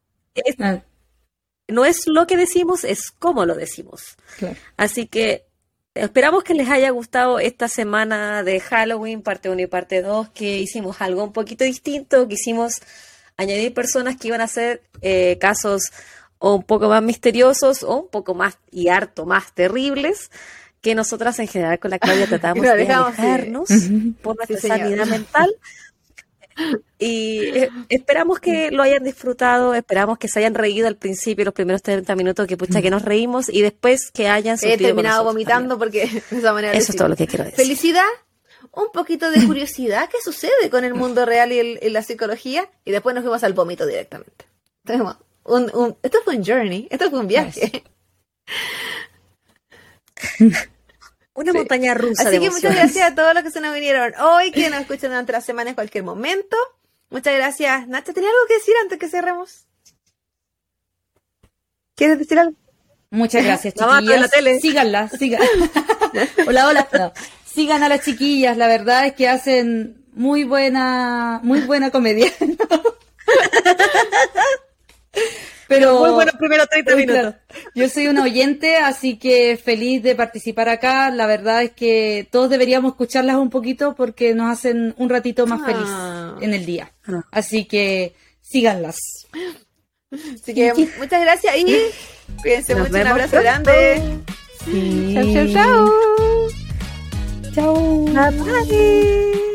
no 1.68 1.86
es 1.86 2.06
lo 2.07 2.27
que 2.27 2.38
decimos 2.38 2.84
es 2.84 3.11
cómo 3.11 3.45
lo 3.45 3.56
decimos 3.56 4.18
claro. 4.38 4.56
Así 4.77 5.07
que 5.07 5.45
esperamos 5.95 6.44
que 6.44 6.53
les 6.53 6.69
haya 6.69 6.90
gustado 6.90 7.40
esta 7.40 7.69
semana 7.69 8.44
de 8.44 8.60
Halloween, 8.60 9.22
parte 9.22 9.49
1 9.49 9.61
y 9.61 9.68
parte 9.68 10.02
2, 10.02 10.30
que 10.30 10.60
hicimos 10.60 11.02
algo 11.02 11.23
un 11.23 11.32
poquito 11.32 11.64
distinto, 11.64 12.27
quisimos 12.27 12.82
añadir 13.38 13.74
personas 13.74 14.18
que 14.18 14.30
iban 14.30 14.41
a 14.41 14.45
hacer 14.45 14.84
eh, 15.02 15.38
casos 15.40 15.91
o 16.40 16.56
un 16.56 16.64
poco 16.64 16.90
más 16.90 17.02
misteriosos 17.03 17.84
o 17.84 17.98
un 17.98 18.07
poco 18.10 18.34
más 18.34 18.57
y 18.72 18.90
harto 18.90 19.26
más 19.26 19.53
terribles 19.53 20.32
que 20.82 20.94
nosotras 20.95 21.40
en 21.40 21.48
general 21.48 21.80
con 21.80 21.91
la 21.91 21.99
Claudia 21.99 22.28
tratamos 22.30 22.64
de 22.64 22.86
sí. 22.86 22.91
alejarnos 22.91 23.70
por 24.22 24.36
nuestra 24.36 24.60
Sí, 24.60 24.68
sanidad 24.68 25.07
mental. 25.07 25.56
Y 26.98 27.40
eh, 27.40 27.70
esperamos 27.90 28.40
que 28.40 28.72
lo 28.72 28.82
hayan 28.82 29.03
disfrutado, 29.03 29.74
esperamos 29.74 30.18
que 30.18 30.30
se 30.30 30.40
hayan 30.40 30.56
reído 30.56 30.88
al 30.88 30.95
principio, 30.95 31.44
los 31.44 31.53
primeros 31.53 31.82
30 31.82 32.16
minutos, 32.16 32.48
que 32.48 32.56
pucha 32.56 32.82
que 32.82 32.90
nos 32.90 33.02
reímos 33.02 33.49
y 33.49 33.62
después 33.62 34.10
que 34.12 34.30
hayan 34.30 34.57
He 34.62 34.78
terminado 34.78 35.26
vomitando 35.26 35.78
porque 35.78 36.06
de 36.32 36.38
esa 36.38 36.53
manera. 36.53 36.74
Eso 36.74 36.94
es 36.94 36.98
todo 36.98 37.10
lo 37.10 37.18
que 37.18 37.28
quiero 37.28 37.44
decir. 37.44 37.57
Felicidad, 37.57 38.07
un 38.76 38.91
poquito 38.93 39.31
de 39.31 39.45
curiosidad, 39.45 40.10
¿qué 40.10 40.18
sucede 40.23 40.69
con 40.69 40.84
el 40.84 40.93
mundo 40.93 41.26
real 41.26 41.52
y, 41.52 41.60
el- 41.60 41.80
y 41.81 41.89
la 41.89 42.03
psicología? 42.03 42.69
Y 42.84 42.91
después 42.91 43.15
nos 43.15 43.23
fuimos 43.23 43.43
al 43.43 43.53
vómito 43.53 43.85
directamente. 43.85 44.45
Tenemos 44.84 45.18
un- 45.43 45.73
un- 45.76 45.97
esto 46.03 46.19
fue 46.23 46.35
un 46.38 46.45
journey, 46.45 46.88
esto 46.91 47.10
fue 47.10 47.19
un 47.19 47.27
viaje. 47.27 47.84
Una 51.34 51.52
Sí. 51.52 51.57
montaña 51.57 51.93
rusa 51.93 52.23
Así 52.23 52.31
de 52.31 52.39
que 52.39 52.49
muchas 52.49 52.73
gracias 52.73 53.11
a 53.11 53.15
todos 53.15 53.34
los 53.34 53.43
que 53.43 53.52
se 53.52 53.60
nos 53.60 53.73
vinieron 53.73 54.14
hoy, 54.22 54.52
que 54.52 54.69
nos 54.69 54.80
escuchan 54.80 55.10
durante 55.10 55.34
la 55.34 55.41
semana 55.41 55.72
en 55.72 55.76
cualquier 55.76 56.06
momento. 56.06 56.56
Muchas 57.10 57.35
gracias. 57.35 57.85
Nacha, 57.89 58.14
¿tenía 58.14 58.30
algo 58.30 58.47
que 58.47 58.53
decir 58.53 58.73
antes 58.81 58.97
que 58.97 59.10
cerremos? 59.10 59.65
¿Quieres 61.95 62.19
decir 62.19 62.39
algo? 62.39 62.56
Muchas 63.10 63.43
gracias, 63.43 63.73
chiquillas. 63.77 64.22
la 64.22 64.27
tele. 64.30 64.60
Síganla, 64.61 65.10
sigan. 65.10 65.41
hola, 66.47 66.68
hola. 66.69 66.88
No. 66.93 67.11
Sigan 67.56 67.84
a 67.84 67.90
las 67.90 68.03
chiquillas, 68.03 68.57
la 68.57 68.68
verdad 68.68 69.06
es 69.06 69.14
que 69.14 69.30
hacen 69.30 70.03
muy 70.14 70.44
buena, 70.44 71.40
muy 71.41 71.61
buena 71.61 71.90
comedia. 71.90 72.30
Pero 75.68 75.99
Muy 75.99 76.11
buenos 76.11 76.36
primeros 76.36 76.69
30 76.69 76.94
Uy, 76.95 77.07
minutos. 77.07 77.34
Yo 77.73 77.90
soy 77.90 78.06
una 78.07 78.22
oyente, 78.23 78.77
así 78.77 79.18
que 79.18 79.57
feliz 79.57 80.03
de 80.03 80.14
participar 80.14 80.69
acá. 80.69 81.10
La 81.10 81.26
verdad 81.26 81.64
es 81.64 81.72
que 81.72 82.27
todos 82.32 82.52
deberíamos 82.52 82.91
escucharlas 82.91 83.38
un 83.38 83.49
poquito 83.49 83.95
porque 83.95 84.36
nos 84.36 84.52
hacen 84.52 84.94
un 84.98 85.10
ratito 85.10 85.48
más 85.48 85.65
feliz 85.65 85.88
Ah. 85.90 86.38
en 86.41 86.53
el 86.53 86.68
día. 86.68 86.91
Ah. 87.07 87.23
Así 87.32 87.65
que 87.65 88.14
síganlas. 88.41 88.98
Así 90.11 90.53
que 90.53 90.72
muchas 90.99 91.22
gracias 91.22 91.57
y 91.57 91.77
cuídense 92.41 92.76
Nos 92.76 92.90
mucho. 92.90 93.02
Un 93.02 93.07
abrazo 93.07 93.32
pronto. 93.32 93.44
grande. 93.44 94.02
Sí. 94.65 95.11
Chau, 95.15 95.48
chau, 95.53 95.91
Ciao. 97.56 98.03
Bye 98.14 98.32
bye. 98.32 99.55